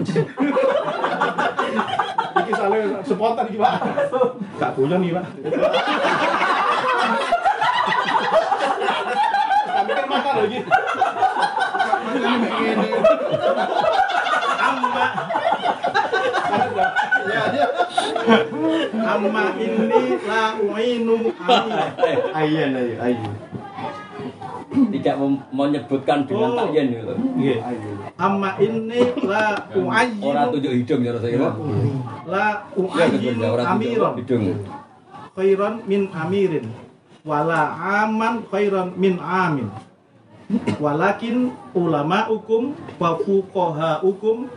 Iki 2.37 2.51
soalnya 2.55 3.03
spontan 3.03 3.51
iki, 3.51 3.59
Pak. 3.59 3.73
Gak 4.55 4.71
guyon 4.79 5.03
nih, 5.03 5.11
Pak. 5.11 5.25
Kami 10.17 10.25
kan 10.25 10.33
makan 10.33 10.33
loh 10.33 10.45
iki. 10.47 10.59
Amma 14.57 15.05
Amma 19.07 19.43
ini 19.55 20.01
la 20.27 20.41
uinu 20.59 21.15
amina. 21.37 21.85
Ayan 22.35 22.75
ayo 22.75 22.95
ayo. 22.99 23.29
tidak 24.77 25.15
mau 25.17 25.31
menyebutkan 25.49 26.27
dengan 26.29 26.53
Oh. 26.53 26.57
takyen 26.59 26.85
gitu. 26.93 27.13
Nggih. 27.33 27.57
Amma 28.19 28.49
ini 28.61 28.99
la 29.25 29.45
uayinu 29.73 30.25
Orang 30.27 30.47
tunjuk 30.53 30.73
hidung 30.75 31.01
ya 31.01 31.11
Rasulullah. 31.17 31.53
la 32.27 32.45
Ya 32.45 32.45
betul 32.75 32.83
uayinu 32.85 33.41
ya 33.41 33.49
orang 33.49 33.65
tunjuk 33.65 33.81
amiron 33.81 34.13
hidung. 34.19 34.43
khairan 35.37 35.73
min 35.87 36.01
amirin 36.11 36.65
wala 37.23 37.61
aman 37.77 38.41
khairan 38.49 38.87
min 38.97 39.17
amin 39.17 39.67
walakin 40.79 41.51
ulama 41.75 42.27
hukum 42.31 42.71
wa 42.97 43.19
fuqaha 43.19 43.99
hukum 43.99 44.47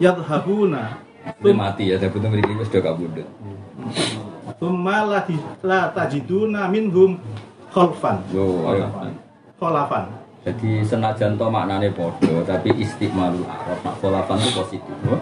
yadhabuna 0.00 1.00
Ini 1.24 1.56
mati 1.56 1.88
ya, 1.88 1.96
saya 1.96 2.12
butuh 2.12 2.28
memiliki 2.28 2.52
wis 2.60 2.68
sudah 2.68 2.92
kabudut. 2.92 3.24
thumma 4.60 5.08
la, 5.08 5.20
di- 5.24 5.40
la 5.64 5.88
tajiduna 5.88 6.68
minhum 6.68 7.16
khalfan 7.72 8.20
Yo, 8.28 8.68
ayo. 8.68 8.88
Jadi 10.44 10.84
senajan 10.84 11.40
to 11.40 11.48
maknane 11.48 11.88
podo, 11.96 12.44
tapi 12.44 12.68
istiqmalu 12.76 13.40
arab. 13.48 13.80
Nak 13.80 13.96
kholafan 13.96 14.36
itu 14.36 14.52
positif. 14.52 14.94
loh. 15.08 15.16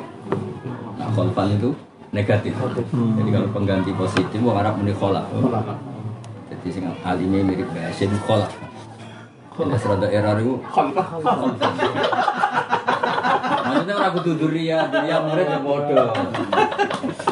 Nak 0.99 1.15
kholafan 1.15 1.55
itu 1.55 1.71
negatif. 2.11 2.51
Jadi 2.59 3.31
kalau 3.31 3.49
pengganti 3.55 3.95
positif, 3.95 4.39
wong 4.43 4.59
Arab 4.59 4.83
muni 4.83 4.91
kholaf. 4.91 5.23
khalafan 5.31 5.79
Jadi 6.51 6.69
sing 6.75 6.85
alime 7.07 7.39
mirip 7.47 7.71
bahasin 7.71 8.11
kholaf. 8.27 8.51
Kalau 9.53 9.77
serada 9.77 10.09
error 10.09 10.37
itu 10.41 10.55
Maksudnya 13.63 13.95
orang 13.97 14.13
kudu 14.21 14.33
duria, 14.37 14.79
duria 14.91 15.17
murid 15.25 15.47
ya 15.49 15.59
bodoh. 15.63 16.13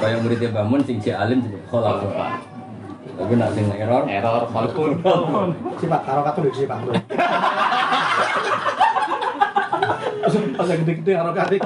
Kayak 0.01 0.19
muridnya 0.25 0.51
bangun 0.51 0.81
sing 0.87 0.97
si 1.03 1.11
alim 1.13 1.43
jadi 1.45 1.59
kholaf. 1.69 2.01
Tapi 3.21 3.33
nak 3.37 3.53
sing 3.53 3.69
error, 3.77 4.09
Error 4.09 4.49
khalqun. 4.49 4.97
sifat 5.77 6.01
karo 6.09 6.21
katolik 6.25 6.55
sifat 6.57 6.81
pas 10.21 10.67
yang 10.69 10.81
gede-gede 10.85 11.13
karo 11.17 11.31
katolik 11.33 11.63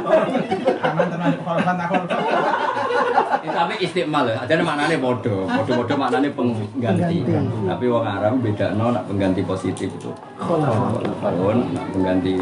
Aman 0.85 1.07
tenan 1.11 1.33
kholfan 1.43 1.75
tak. 1.75 1.91
Eh, 3.45 3.51
tapi 3.53 3.75
istiqmal 3.85 4.25
ya, 4.25 4.41
ada 4.41 4.65
maknanya 4.65 4.97
bodoh, 4.97 5.45
bodoh-bodoh 5.45 5.97
maknanya 6.01 6.33
pengganti. 6.33 7.21
Tapi 7.69 7.85
wong 7.93 8.05
Arab 8.05 8.41
beda 8.41 8.73
no, 8.73 8.89
nak 8.89 9.05
pengganti 9.05 9.45
positif 9.45 9.93
itu. 9.93 10.11
Kholafun, 10.41 11.77
nak 11.77 11.87
pengganti 11.93 12.41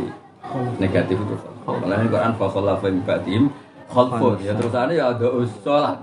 negatif 0.79 1.19
itu. 1.19 1.35
Kalau 1.63 1.95
ini 1.95 2.07
Quran 2.07 2.33
fa 2.39 2.47
khalafa 2.51 2.87
min 2.91 3.03
ba'dihim 3.03 3.45
khalfun. 3.91 4.35
Ya 4.43 4.53
terus 4.55 4.75
ada 4.75 4.93
ya 4.95 5.11
ada 5.11 5.27
usolat. 5.33 5.97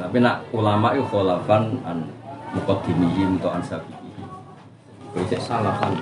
Tapi 0.00 0.16
nak 0.24 0.40
ulama 0.56 0.96
itu 0.96 1.04
kholafan 1.12 1.76
an 1.84 2.08
muqaddimihim 2.56 3.36
atau 3.44 3.50
an 3.52 3.62
sabiqihim. 3.64 4.28
Bisa 5.20 5.36
salafan. 5.36 6.00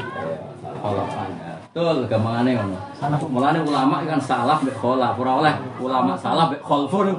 Kholafan. 0.79 1.48
Betul, 1.79 2.11
gampangannya 2.11 2.59
ngono. 2.59 2.75
Mulane 3.31 3.63
ulama 3.63 4.03
kan 4.03 4.19
salaf 4.19 4.67
mek 4.67 4.75
kholaf, 4.83 5.15
ora 5.15 5.33
oleh 5.39 5.55
ulama 5.79 6.19
salaf 6.19 6.51
mek 6.51 6.59
kholfun. 6.59 7.15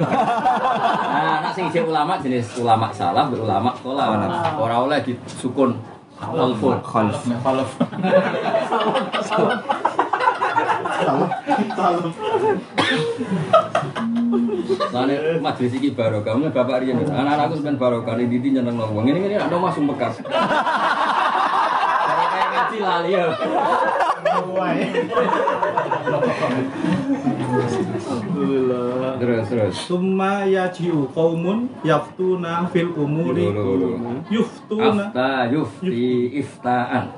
Nah, 1.09 1.39
nak 1.39 1.55
sing 1.55 1.71
isih 1.71 1.87
ulama 1.87 2.19
jenis 2.19 2.59
ulama 2.59 2.91
salaf 2.91 3.31
mek 3.31 3.39
ulama 3.39 3.71
kholaf. 3.79 4.19
Ora 4.59 4.83
oleh 4.83 4.99
disukun 5.07 5.79
kholfun. 6.19 6.75
Kholf. 6.83 7.23
Kholf. 7.39 7.71
Lane 14.91 15.15
majelis 15.39 15.71
iki 15.71 15.95
barokah, 15.95 16.35
mun 16.35 16.51
bapak 16.51 16.83
riyen 16.83 16.99
anak-anakku 17.07 17.63
sampean 17.63 17.79
barokah 17.79 18.19
ini 18.19 18.27
didi 18.27 18.59
nyeneng 18.59 18.75
wong. 18.75 19.07
Ngene 19.07 19.23
ngene 19.23 19.39
ada 19.39 19.55
masuk 19.55 19.87
bekas. 19.87 20.19
Ngaji 22.59 22.77
lali 22.83 23.09
ya. 23.15 23.25
Terus 29.19 29.45
terus. 29.51 29.73
Summa 29.87 30.43
yaji'u 30.47 31.07
qaumun 31.15 31.71
yaftuna 31.83 32.67
fil 32.71 32.91
umuri 32.95 33.47
yuftuna 34.31 35.11
Afta 35.11 35.47
yufti 35.51 36.35
iftaan. 36.39 37.11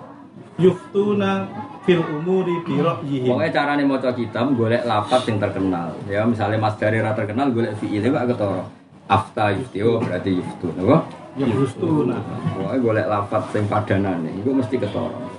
yuftuna 0.62 1.50
fil 1.86 2.02
umuri 2.06 2.62
bi 2.62 2.78
ra'yihim. 2.78 3.34
Pokoknya 3.34 3.50
carane 3.50 3.84
maca 3.86 4.14
kitab 4.14 4.54
golek 4.54 4.86
lafaz 4.86 5.26
yang 5.26 5.42
terkenal. 5.42 5.90
Ya 6.06 6.22
misalnya 6.22 6.62
Mas 6.62 6.78
Dari 6.78 7.02
ra 7.02 7.18
terkenal 7.18 7.50
golek 7.50 7.74
fi'il 7.82 8.06
kok 8.06 8.30
ketara. 8.30 8.62
Afta 9.10 9.50
yufti 9.58 9.82
oh 9.82 9.98
berarti 9.98 10.38
yuftu. 10.38 10.70
Napa? 10.78 11.02
Yuftuna. 11.38 12.18
Pokoknya 12.58 12.78
golek 12.78 13.08
lafaz 13.10 13.44
sing 13.50 13.66
padanane 13.66 14.30
iku 14.42 14.54
mesti 14.54 14.78
ketara. 14.78 15.31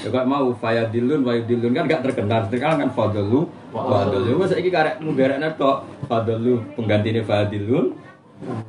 Ya 0.00 0.08
kok 0.08 0.26
mau 0.26 0.48
fayadilun 0.56 1.20
wa 1.26 1.32
yudilun 1.36 1.74
kan 1.76 1.84
gak 1.90 2.02
terkenal. 2.06 2.46
Terkenal 2.48 2.78
kan 2.80 2.90
fadalu 2.94 3.44
wa 3.74 4.06
adalu. 4.06 4.40
Wes 4.40 4.54
saiki 4.54 4.70
karek 4.72 5.02
mubarakna 5.02 5.52
tok 5.58 5.84
fadalu 6.08 6.62
penggantine 6.78 7.20
fadilun 7.26 7.92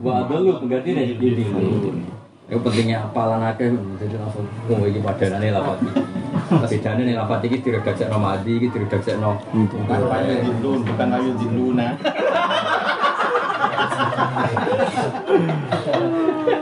wa 0.02 0.26
adalu 0.26 0.58
penggantine 0.60 1.02
yudilun. 1.16 2.04
Itu 2.52 2.60
pentingnya 2.60 3.08
apalan 3.08 3.40
akeh 3.48 3.72
jadi 3.96 4.20
langsung 4.20 4.44
oh 4.68 4.84
iki 4.84 5.00
padanane 5.00 5.56
lafaz 5.56 5.80
iki. 5.88 6.04
Bedane 6.52 7.02
nih 7.08 7.16
lafaz 7.16 7.40
iki 7.48 7.58
diredaksekno 7.64 8.18
madi 8.20 8.52
iki 8.60 8.68
diredaksekno 8.76 9.40
Bukan 9.56 10.04
ayu 10.12 10.44
dilun, 10.44 10.80
bukan 10.84 11.16
ayu 11.16 11.32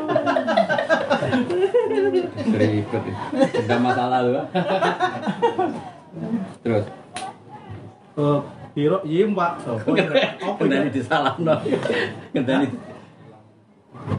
diluna. 1.50 2.24
Ribet. 2.54 3.04
Tidak 3.58 3.80
masalah 3.82 4.20
lu. 4.24 4.32
Terus 6.62 6.86
Eh, 8.20 8.40
bi 8.76 8.84
ra'yihim 8.84 9.32
wa 9.32 9.56
apa 9.56 9.80
kendali 10.60 10.92
disalahno. 10.92 11.56
Kendali. 12.36 12.68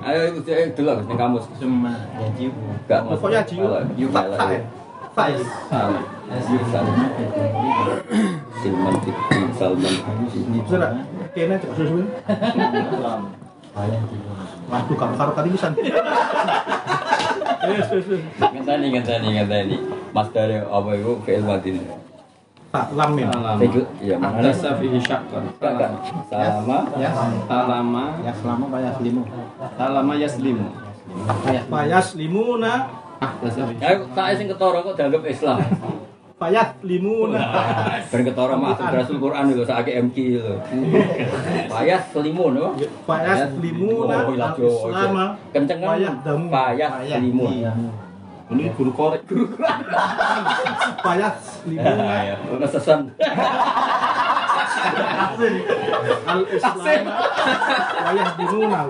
Ayo 0.00 0.20
itu 0.32 0.40
saya 0.48 0.72
dulu 0.72 0.92
ning 1.04 1.18
kamus. 1.20 1.44
Semua 1.60 1.92
yajibu. 2.16 2.60
Gak 2.88 3.04
Pokoknya 3.04 3.44
jiu. 3.44 3.68
Tak 4.08 4.26
tak 4.32 4.48
ya. 4.56 4.60
Tak 5.12 5.26
ya. 5.36 5.38
Salah. 5.68 6.02
Salah. 6.72 6.94
Silman 8.64 8.94
Fikri 9.04 9.40
Salman 9.60 9.94
Sudah. 10.64 10.90
Kene 11.36 11.54
cek 11.60 11.70
susu. 11.76 12.00
Waduh, 14.70 14.96
kamu 14.96 15.14
karo 15.18 15.32
kali 15.34 15.50
Ngenteni 17.60 18.86
ngenteni 18.90 19.28
ngenteni. 19.36 19.76
Mas 20.10 20.28
dari 20.32 20.56
apa 20.58 20.90
itu 20.96 21.12
fi'il 21.22 21.44
madin. 21.44 21.76
Tak 22.70 22.94
lam 22.94 23.18
ya. 23.18 23.26
Itu 23.58 23.82
ya 23.98 24.16
mana? 24.16 24.38
Ahdasa 24.40 24.78
fihi 24.78 24.98
syaqqan. 25.02 25.42
Enggak 25.58 25.72
enggak. 25.74 25.90
Sama 26.30 26.78
Ya, 26.96 27.10
Talama 27.50 28.04
ya 28.22 28.32
selama 28.32 28.64
bayar 28.70 28.94
limu. 29.02 29.22
talama 29.76 30.12
yaslimu. 30.14 30.66
Fayas 31.66 32.14
limuna 32.14 32.86
Ahdasa 33.18 33.66
fihi 33.66 33.82
Ayo 33.82 34.06
tak 34.14 34.38
sing 34.38 34.46
ketara 34.46 34.78
kok 34.80 34.94
dianggap 34.94 35.22
Islam. 35.26 35.58
Fayat 36.40 36.80
limuna. 36.80 37.36
Ben 38.08 38.24
ketara 38.24 38.56
masuk 38.56 38.88
Rasul 38.88 39.20
Quran 39.20 39.52
lho 39.52 39.60
sakake 39.60 39.92
MQ 40.08 40.16
lho. 40.40 40.56
Payas 41.68 42.08
selimun 42.16 42.56
lho. 42.56 42.72
Fayat 43.04 43.60
limuna 43.60 44.24
Oh, 44.24 44.32
ilah 44.32 44.56
Jawa. 44.56 44.88
al-islama 44.88 45.24
Kenceng 45.52 45.84
kan? 45.84 46.00
Payas 46.00 46.16
damu. 46.24 46.48
Payas 46.48 46.92
selimun. 46.96 47.52
Ini 48.56 48.72
guru 48.72 48.90
korek. 48.96 49.20
Fayat 51.04 51.34
limuna 51.68 52.08
Nesesan. 52.56 53.00
al-islama 56.24 57.12
Fayat 58.00 58.30
limuna. 58.40 58.80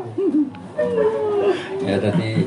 Ya 1.83 1.99
tadi 1.99 2.47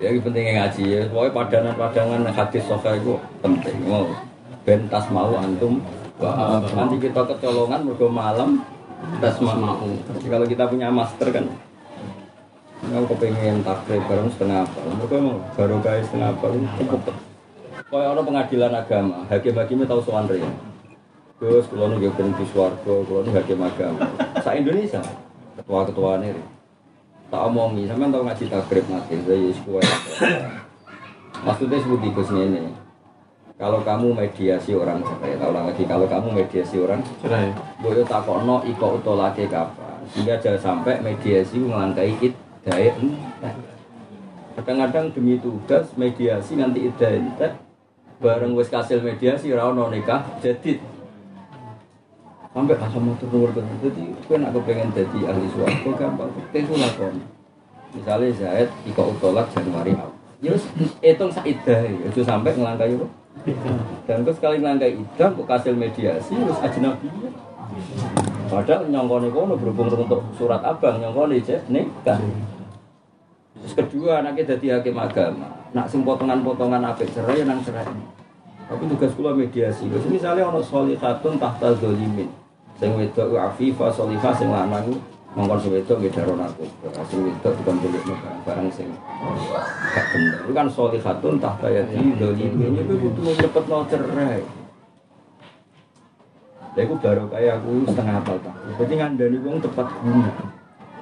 ya 0.00 0.08
pentingnya 0.24 0.52
ngaji 0.64 0.82
ya. 0.88 1.00
Pokoknya 1.12 1.36
padanan-padanan 1.36 2.32
hadis 2.32 2.64
sofa 2.64 2.96
itu 2.96 3.20
penting. 3.44 3.76
Mau 3.84 4.08
ben 4.68 4.84
tas 4.92 5.08
mau 5.08 5.32
antum 5.40 5.80
Wah, 6.20 6.60
nanti 6.74 6.98
kita 6.98 7.24
kecolongan 7.24 7.86
mergo 7.86 8.10
malam 8.10 8.60
tas 9.22 9.38
mau. 9.38 9.78
Jadi 10.18 10.26
kalau 10.26 10.46
kita 10.50 10.66
punya 10.66 10.90
master 10.90 11.30
kan 11.30 11.46
Kalau 12.78 13.06
kepengen 13.06 13.62
takrib 13.62 14.02
bareng 14.06 14.30
setengah 14.30 14.66
apa, 14.66 14.80
mereka 14.86 15.16
mau 15.18 15.38
baru 15.58 15.76
guys 15.82 16.06
setengah 16.08 16.30
apa, 16.30 16.46
cukup. 16.78 17.10
Kayak 17.90 18.08
orang 18.14 18.26
pengadilan 18.26 18.72
agama, 18.72 19.18
hakim-hakimnya 19.28 19.86
tahu 19.90 20.00
soal. 20.02 20.24
Terus 20.30 21.64
kalau 21.68 21.90
nih 21.90 22.06
ben 22.14 22.30
di 22.38 22.46
kalau 22.54 23.20
nih 23.26 23.32
hakim 23.34 23.60
agama. 23.60 24.06
Sa 24.40 24.54
Indonesia, 24.54 25.02
ketua-ketua 25.58 26.22
ini. 26.22 26.38
Tak 27.28 27.42
omongi, 27.50 27.90
sampean 27.90 28.14
tahu 28.14 28.24
ngaji 28.24 28.44
takrib 28.46 28.84
nanti, 28.88 29.14
saya 29.26 29.50
sekolah. 29.52 29.96
Maksudnya 31.44 31.78
seperti 31.82 32.08
Gus 32.14 32.30
ini. 32.30 32.87
Kalau 33.58 33.82
kamu 33.82 34.14
mediasi 34.14 34.70
orang 34.78 35.02
cerai, 35.02 35.34
tak 35.34 35.50
ulang 35.50 35.66
lagi. 35.66 35.82
Kalau 35.82 36.06
kamu 36.06 36.30
mediasi 36.30 36.78
orang 36.78 37.02
Cerai. 37.18 37.50
Boyo 37.82 38.06
takono 38.06 38.62
iko 38.62 39.02
utolake 39.02 39.50
kapan. 39.50 39.98
Sehingga 40.14 40.38
jangan 40.38 40.62
sampai 40.62 41.02
mediasi 41.02 41.58
melangkai 41.58 42.14
idai 42.22 42.94
Kadang-kadang 44.54 45.10
demi 45.10 45.42
tugas 45.42 45.90
mediasi 45.98 46.54
nanti 46.54 46.86
idai 46.86 47.18
Bareng 48.22 48.54
wis 48.54 48.70
kasil 48.70 49.02
mediasi 49.02 49.50
rano 49.50 49.90
nikah 49.90 50.22
jadi. 50.38 50.78
Sampai 52.54 52.78
asal 52.78 53.02
motor 53.02 53.26
nomor 53.26 53.50
Jadi 53.58 54.06
gue 54.14 54.36
nak 54.38 54.54
kepengen 54.54 54.94
jadi 54.94 55.34
ahli 55.34 55.50
suatu 55.50 55.90
gampang. 55.98 56.30
Kita 56.30 56.56
itu 56.62 56.74
lakon 56.78 57.14
Misalnya 57.90 58.28
Zaid 58.38 58.70
iko 58.86 59.14
utolak 59.14 59.50
Januari 59.50 59.98
awal 59.98 60.14
Ya 60.38 60.54
wis 60.54 60.64
hitung 61.02 61.30
sak 61.30 61.44
idai 61.46 61.92
Itu 62.06 62.24
sampai 62.24 62.56
ngelangkai 62.56 62.94
apa? 62.98 63.06
Dan 64.04 64.24
kau 64.24 64.34
sekali 64.34 64.60
ngelangkai 64.60 64.98
idam, 64.98 65.30
kok 65.36 65.48
hasil 65.48 65.74
mediasi, 65.76 66.32
terus 66.34 66.60
ajnabi. 66.64 67.08
Padahal 68.48 68.88
nyongkone 68.88 69.28
kono 69.28 69.54
berhubung 69.60 69.92
untuk 69.92 70.24
surat 70.34 70.64
abang 70.64 70.96
nyongkone 70.98 71.36
cek 71.44 71.68
nikah. 71.68 72.16
Terus 73.60 73.74
kedua 73.76 74.24
anaknya 74.24 74.56
jadi 74.56 74.80
hakim 74.80 74.96
agama. 74.96 75.52
Nak 75.76 75.86
sing 75.92 76.00
potongan-potongan 76.00 76.80
apik 76.80 77.12
cerai 77.12 77.44
nang 77.44 77.60
cerai. 77.60 77.84
Tapi 78.68 78.82
tugas 78.88 79.12
kula 79.12 79.36
mediasi. 79.36 79.84
Terus 79.88 80.08
misalnya 80.08 80.48
ono 80.48 80.64
solihatun 80.64 81.36
tahta 81.36 81.76
zolimin. 81.76 82.32
Sing 82.80 82.96
wedok 82.96 83.36
afifa 83.36 83.92
solihah 83.92 84.32
sing 84.32 84.48
lanang 84.48 84.96
mongkon 85.36 85.58
wedok 85.68 85.96
nggih 86.00 86.12
daro 86.12 86.32
narkoba. 86.36 86.88
Sing 87.08 87.20
wedok 87.28 87.52
bukan 87.60 87.74
boleh 87.84 88.00
barang 88.06 88.38
barang 88.48 88.68
sing 88.72 88.88
gak 89.92 90.04
bener. 90.12 90.38
Itu 90.44 90.52
kan 90.56 90.66
solihatun 90.72 91.34
tahta 91.36 91.66
yadi 91.68 92.16
zolimin. 92.16 92.72
Itu 92.80 92.94
kudu 92.96 93.22
cepet 93.36 93.64
no 93.68 93.78
cerai. 93.88 94.40
Lha 96.78 96.80
iku 96.86 96.94
baru 97.02 97.26
kayak 97.26 97.58
aku 97.58 97.90
setengah 97.90 98.14
apal 98.22 98.36
tak. 98.38 98.54
Berarti 98.78 98.94
ngandani 98.94 99.36
wong 99.42 99.56
tepat 99.58 99.86
guna. 99.98 100.30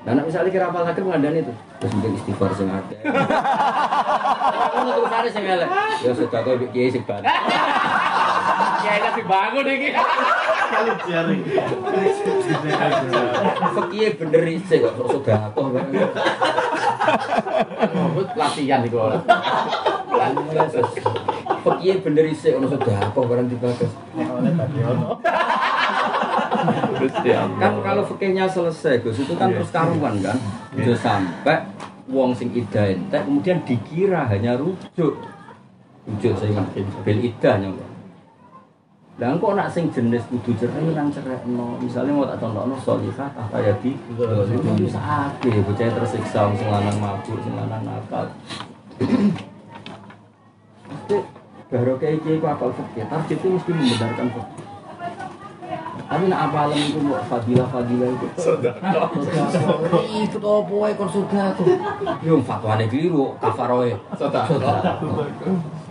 Nah, 0.07 0.15
nek 0.15 0.25
misalnya 0.31 0.55
kira 0.55 0.71
apal 0.71 0.87
sakit 0.87 1.03
ngandani 1.03 1.43
itu, 1.43 1.51
terus 1.83 1.93
mungkin 1.99 2.15
istighfar 2.15 2.55
sing 2.55 2.71
akeh. 2.71 2.95
Aku 4.87 5.07
sare 5.11 5.29
sing 5.35 5.43
elek. 5.43 5.67
Ya 5.99 6.15
sedekah 6.15 6.41
mbek 6.47 6.71
kiai 6.71 6.95
sing 6.95 7.03
ban. 7.03 7.27
Kiai 8.87 9.03
lagi 9.03 9.23
bangun 9.27 9.67
iki. 9.67 9.91
Kali 10.71 10.93
jari. 11.11 11.37
Fakih 13.75 14.15
bener 14.15 14.43
isih 14.47 14.79
kok 14.87 14.95
sok 14.95 15.07
sedekah. 15.11 15.51
Latihan 18.39 18.87
iku 18.87 19.11
ora. 19.11 19.19
Fakih 21.67 21.99
bener 21.99 22.31
isih 22.31 22.63
ono 22.63 22.71
sedekah 22.71 23.11
barang 23.11 23.51
dibagas. 23.51 23.91
Kan 27.59 27.73
kalau 27.83 28.07
fikihnya 28.07 28.47
selesai, 28.47 29.03
Gus, 29.03 29.19
itu 29.19 29.35
kan 29.35 29.51
terus 29.51 29.75
karuan 29.75 30.23
kan. 30.23 30.39
Udah 30.79 30.95
sampai 30.95 31.67
wong 32.07 32.39
sing 32.39 32.55
ida 32.55 32.87
entek 32.87 33.27
kemudian 33.27 33.67
dikira 33.67 34.31
hanya 34.31 34.55
rujuk. 34.55 35.19
Rujuk 36.07 36.39
saya 36.39 36.55
ingat 36.55 36.71
bil 37.03 37.19
ida 37.19 37.59
nyong. 37.59 37.96
Lah 39.17 39.33
kok 39.33 39.57
nak 39.57 39.73
sing 39.73 39.89
jenis 39.89 40.29
kudu 40.29 40.53
cerai 40.61 40.93
nang 40.93 41.09
cerai 41.09 41.41
no. 41.49 41.81
Misalnya 41.81 42.13
mau 42.13 42.29
tak 42.29 42.37
contohno 42.37 42.77
solihah 42.85 43.33
tahta 43.33 43.59
yadi. 43.65 43.97
Itu 44.13 44.71
bisa 44.77 45.01
akeh 45.01 45.57
bocah 45.65 45.89
tersiksa 45.89 46.53
sing 46.53 46.69
lanang 46.69 47.01
mabuk, 47.01 47.41
sing 47.41 47.57
lanang 47.57 47.81
nakal. 47.81 48.29
Mesti 50.85 51.17
baru 51.73 51.97
kayak 51.97 52.21
kiai 52.29 52.45
apal 52.45 52.71
fikih, 52.77 53.09
itu 53.09 53.47
mesti 53.57 53.71
membenarkan 53.73 54.27
fikih. 54.37 54.66
Tapi 56.07 56.25
nak 56.31 56.41
apa 56.51 56.71
alam 56.71 56.79
itu 56.79 56.99
mau 57.03 57.19
fadilah 57.27 57.67
fadilah 57.67 58.09
itu. 58.15 58.27
Sedekah. 58.39 59.11
Itu 60.23 60.39
apa 60.39 60.73
wae 60.73 60.93
kon 60.95 61.11
sedekah. 61.11 61.59
Yo 62.23 62.39
fatwane 62.47 62.87
keliru, 62.87 63.35
kafaroe. 63.43 63.91
Sedekah. 64.15 64.47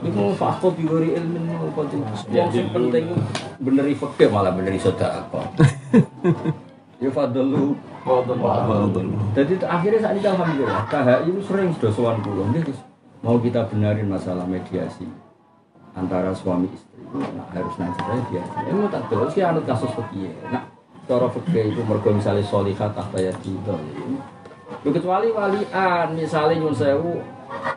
Iku 0.06 0.24
fatwa 0.40 0.70
biwari 0.72 1.20
ilmu 1.20 1.68
kok 1.76 1.92
yang 2.32 2.48
sing 2.48 2.72
penting 2.72 3.12
beneri 3.60 3.92
fikih 3.92 4.32
malah 4.32 4.56
beneri 4.56 4.80
sedekah. 4.80 5.28
Ya 6.96 7.12
fadlu 7.12 7.76
Jadi 9.36 9.54
akhirnya 9.68 10.00
saat 10.00 10.16
ini 10.16 10.24
alhamdulillah 10.24 10.88
KHI 10.88 11.28
itu 11.28 11.42
sering 11.44 11.76
sudah 11.76 11.92
sowan 11.92 12.24
nggih 12.24 12.72
Gus. 12.72 12.80
Mau 13.20 13.36
kita 13.36 13.68
benarin 13.68 14.08
masalah 14.08 14.48
mediasi 14.48 15.04
antara 15.92 16.32
suami 16.32 16.72
istri 16.72 16.95
nah, 17.20 17.48
harus 17.56 17.76
nang 17.80 17.92
cerai 17.96 18.22
dia. 18.28 18.44
Ini 18.68 18.76
mau 18.76 18.90
tak 18.92 19.08
terus 19.08 19.34
ya 19.38 19.52
anut 19.56 19.64
kasus 19.64 19.92
fikih 19.96 20.32
nah 20.52 20.76
cara 21.06 21.30
fikih 21.30 21.74
itu 21.74 21.82
mergo 21.86 22.10
misalnya 22.10 22.42
solihat 22.42 22.92
tahta 22.98 23.18
yadi 23.22 23.54
Lho 24.82 24.90
kecuali 24.90 25.30
walian 25.30 26.18
misalnya 26.18 26.58
nyun 26.58 26.74
sewu 26.74 27.22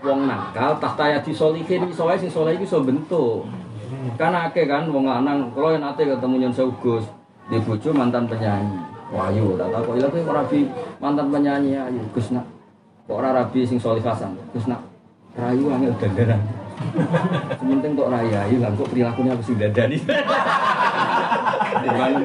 wong 0.05 0.20
nakal 0.25 0.81
tahta 0.81 1.17
yadi 1.17 1.33
solihin 1.33 1.89
iso 1.89 2.08
wae 2.08 2.17
sing 2.17 2.33
soleh 2.33 2.57
iki 2.57 2.65
iso 2.65 2.81
bentuk. 2.81 3.44
Kan 4.17 4.33
akeh 4.33 4.65
kan 4.65 4.89
wong 4.89 5.08
lanang 5.08 5.52
kalau 5.52 5.73
yang 5.73 5.84
nate 5.84 6.08
ketemu 6.08 6.49
nyun 6.49 6.55
sewu 6.57 6.73
Gus 6.81 7.05
di 7.49 7.57
mantan 7.92 8.28
penyanyi. 8.28 8.81
Wahyu, 9.08 9.57
tak 9.57 9.73
tahu 9.73 9.89
kok. 9.89 9.94
Ilah 10.05 10.10
tuh 10.12 10.20
rabi 10.28 10.60
mantan 11.00 11.33
penyanyi 11.33 11.81
ayu 11.81 12.00
Gus 12.12 12.28
nak. 12.33 12.44
Kok 13.08 13.17
ora 13.25 13.33
rabi 13.33 13.65
sing 13.65 13.81
solihasan 13.81 14.36
Gus 14.52 14.68
nak. 14.68 14.84
Rayu 15.36 15.68
angel 15.73 15.92
dandanan 15.97 16.41
Sementing 17.58 17.92
kok 17.98 18.10
raya, 18.10 18.40
iya 18.48 18.68
kok 18.70 18.89
perilakunya 18.90 19.34
harus 19.34 19.50
didadani. 19.50 19.98
Dibangun. 21.78 22.23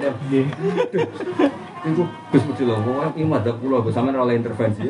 Itu 1.83 2.07
Gus 2.31 2.43
Budi 2.47 2.63
loh, 2.63 2.79
pokoknya 2.79 3.11
ini 3.19 3.27
madhab 3.27 3.59
pulau, 3.59 3.83
Gus 3.83 3.91
sama 3.91 4.15
oleh 4.15 4.39
intervensi. 4.39 4.87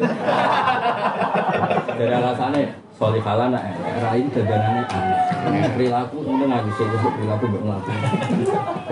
Dari 1.93 2.13
alasannya, 2.13 2.69
soli 2.93 3.17
kalah 3.17 3.49
nak, 3.49 3.65
rai 3.97 4.21
dadanannya 4.29 4.83
aneh. 4.93 5.73
Perilaku, 5.73 6.21
nggak 6.21 6.61
bisa 6.69 6.83
Gus 6.85 7.01
perilaku 7.17 7.45
berlaku. 7.49 7.89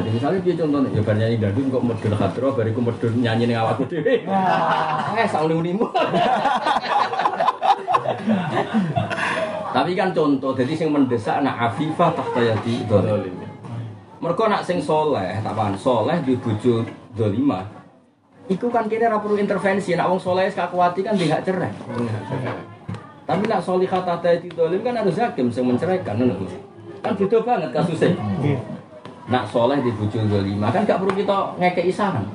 Jadi 0.01 0.09
misalnya 0.17 0.39
dia 0.41 0.53
contohnya, 0.57 0.89
ya 0.97 1.01
bar 1.05 1.13
nyanyi 1.13 1.37
dadu 1.37 1.61
kok 1.69 1.83
medul 1.85 2.15
hadro, 2.17 2.47
bariku 2.57 2.81
medul 2.81 3.13
nyanyi 3.13 3.45
ning 3.45 3.57
awakku 3.61 3.85
dhewe. 3.85 4.25
Eh, 5.13 5.27
sak 5.29 5.45
unimu. 5.45 5.85
Tapi 9.71 9.95
kan 9.95 10.11
contoh, 10.11 10.51
jadi 10.51 10.75
sing 10.75 10.91
mendesak 10.91 11.39
nak 11.39 11.71
afifah 11.71 12.11
tahta 12.11 12.43
yadi 12.43 12.83
dolim. 12.91 13.31
Mereka 14.21 14.43
nak 14.51 14.67
sing 14.67 14.83
soleh, 14.83 15.39
tak 15.39 15.55
paham 15.55 15.73
soleh 15.79 16.19
di 16.27 16.35
bojo 16.35 16.83
dolima. 17.15 17.63
Iku 18.51 18.67
kan 18.67 18.91
ora 18.91 19.17
perlu 19.17 19.39
intervensi, 19.39 19.95
nak 19.95 20.11
wong 20.11 20.19
soleh 20.19 20.51
sekakuati 20.51 21.01
kan 21.07 21.15
tidak 21.15 21.41
cerai. 21.47 21.71
Tapi 23.23 23.43
nak 23.47 23.63
solihah 23.63 24.03
tahta 24.03 24.27
yadi 24.35 24.51
dolim 24.51 24.83
kan 24.83 24.99
harus 24.99 25.15
hakim 25.15 25.47
sing 25.47 25.63
menceraikan. 25.63 26.19
Kan 27.01 27.11
beda 27.15 27.39
banget 27.41 27.71
kasusnya. 27.71 28.13
Nak 29.31 29.47
soleh 29.47 29.79
di 29.79 29.89
bojo 29.95 30.19
dolima 30.27 30.67
kan 30.69 30.83
gak 30.83 30.99
perlu 30.99 31.15
kita 31.15 31.55
ngekei 31.55 31.89
saran. 31.89 32.27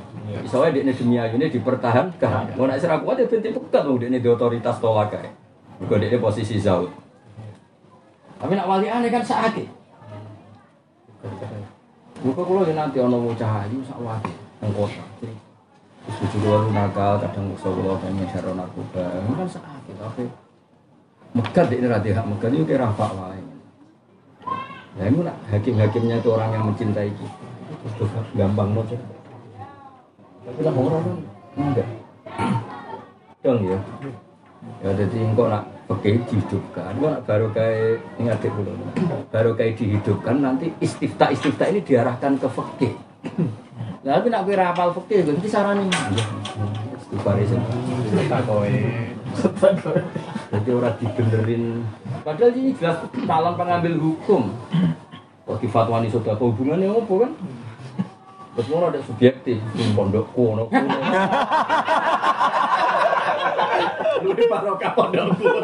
Soalnya 0.48 0.82
di 0.82 0.90
demi 0.90 1.20
ini 1.20 1.47
dipertahankan. 1.52 2.58
Mau 2.58 2.66
nak 2.66 2.82
serak 2.82 3.06
kuat 3.06 3.20
ya 3.20 3.31
bentuk 3.31 3.62
pekat 3.70 3.86
di 3.86 4.18
di 4.18 4.26
otoritas 4.26 4.82
tolak 4.82 5.15
kayak. 5.15 5.31
Mergo 5.78 6.02
dia 6.02 6.18
posisi 6.18 6.58
zaud. 6.58 6.90
Tapi 8.36 8.52
nak 8.52 8.68
wali 8.68 8.86
aneh 8.89 9.08
kan 9.08 9.24
sakit. 9.24 9.68
Buka 12.20 12.42
kulo 12.42 12.65
yang 12.65 12.76
nanti 12.81 12.98
ono 13.00 13.20
bocah 13.23 13.65
ayu 13.65 13.81
sak 13.84 14.00
wae 14.00 14.32
nang 14.65 14.73
kota. 14.73 15.05
Bojo 16.06 16.36
kulo 16.40 16.58
nakal 16.73 17.20
kadang 17.20 17.52
musuh 17.52 17.73
kulo 17.73 17.97
pengen 18.00 18.24
nyasar 18.24 18.44
narkoba. 18.52 19.05
Ini 19.05 19.34
kan 19.36 19.48
sakit 19.48 19.94
tapi 20.00 20.24
megat 21.36 21.68
ini 21.73 21.86
rati 21.86 22.10
hak 22.16 22.26
megat 22.26 22.50
itu 22.52 22.65
kira 22.65 22.89
apa 22.89 23.06
wae. 23.12 23.40
Nah 24.97 25.05
itu 25.12 25.20
nak 25.20 25.36
hakim-hakimnya 25.52 26.24
itu 26.24 26.28
orang 26.32 26.50
yang 26.56 26.65
mencintai 26.73 27.12
kita. 27.12 28.05
Gampang 28.32 28.73
cek. 28.89 29.00
Tapi 30.47 30.60
lah 30.65 30.74
orang 30.74 31.02
kan 31.05 31.16
enggak. 31.60 31.89
Dong 33.44 33.60
ya. 33.60 33.78
Ya 34.81 34.90
jadi 34.97 35.16
engkau 35.20 35.52
nak 35.52 35.68
pakai 35.86 36.18
dihidupkan, 36.26 36.98
nak 36.98 37.23
baru 37.23 37.47
kayak 37.55 38.02
ini 38.18 38.26
adik 38.26 38.50
dulu, 38.50 38.74
baru 39.31 39.55
kayak 39.55 39.78
dihidupkan 39.78 40.42
nanti 40.42 40.74
istifta 40.82 41.31
istifta 41.31 41.70
ini 41.70 41.81
diarahkan 41.86 42.34
ke 42.42 42.48
fakih. 42.50 42.92
Nah, 44.02 44.18
tapi 44.18 44.31
nak 44.31 44.47
kira 44.47 44.70
hafal 44.70 44.90
fakih, 44.94 45.26
nanti 45.26 45.47
sarani. 45.47 45.86
Istighfar 46.98 47.39
itu. 47.39 47.58
Jadi 50.47 50.70
orang 50.70 50.94
dibenerin. 50.98 51.65
Padahal 52.23 52.55
ini 52.55 52.70
jelas 52.78 53.02
calon 53.26 53.55
pengambil 53.55 53.94
hukum. 53.98 54.50
Kok 55.47 55.58
di 55.62 55.68
fatwa 55.70 56.02
ini 56.02 56.10
sudah 56.10 56.34
hubungannya 56.34 56.90
apa 56.90 57.15
kan? 57.23 57.32
Terus 58.56 58.66
mau 58.73 58.89
ada 58.89 58.98
subjektif, 59.05 59.60
pondok 59.92 60.32
kuno 60.32 60.65
kuno. 60.73 60.89
Lu 64.26 64.34
di 64.34 64.42
barokah 64.50 64.90
pondok 64.98 65.38
kuno. 65.38 65.62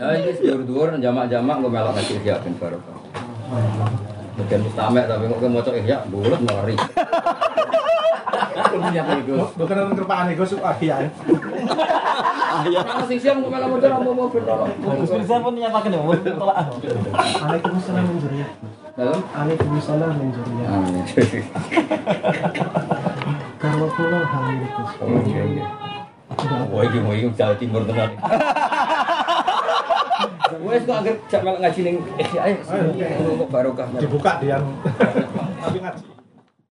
Ya 0.00 0.06
ini 0.16 0.32
sedur-dur 0.32 0.96
jamak-jamak 0.96 1.60
gue 1.60 1.68
melok 1.68 1.92
ngaji 1.92 2.24
ya 2.24 2.40
ben 2.40 2.56
barokah. 2.56 2.96
Bagian 4.40 4.64
mustamek 4.64 5.04
tapi 5.04 5.28
kok 5.28 5.44
mau 5.52 5.60
cok 5.60 5.84
ya 5.84 6.00
bulat 6.08 6.40
ngeri. 6.40 6.76
Punya. 8.68 9.02
Bukan 9.60 9.76
ego 10.32 10.44
suka 10.48 10.72
ya. 10.80 10.96
Kalau 12.64 13.04
sing 13.04 13.20
siang 13.20 13.44
gue 13.44 13.52
melok 13.52 13.68
motor 13.68 14.00
mau 14.00 14.16
mau 14.16 14.32
pun 14.32 15.52
nyatakan 15.60 15.92
ya, 15.92 16.00
mau 16.00 16.16
tolak. 16.16 16.56
Waalaikumsalam. 17.12 18.08
Dalam 18.96 19.20
Waalaikumsalam. 19.28 20.16
Amin. 20.16 21.04
Karwa. 23.58 23.86
Oh 23.90 25.18
iya 25.26 25.42
iya. 25.50 25.66
Wah 26.46 26.82
iki 26.86 26.98
mau 27.02 27.14
iki 27.14 27.28
Jawa 27.34 27.54
Timur 27.58 27.82
tenan. 27.82 28.10
Wes 30.58 30.82
kok 30.84 30.96
agar 31.02 31.14
jak 31.30 31.40
ngaji 31.42 31.80
ning 31.82 31.96
eh 32.18 32.54
barokah. 33.50 33.86
Dibuka 33.98 34.38
dia. 34.42 34.58
Tapi 35.62 35.78
ngaji. 35.82 36.17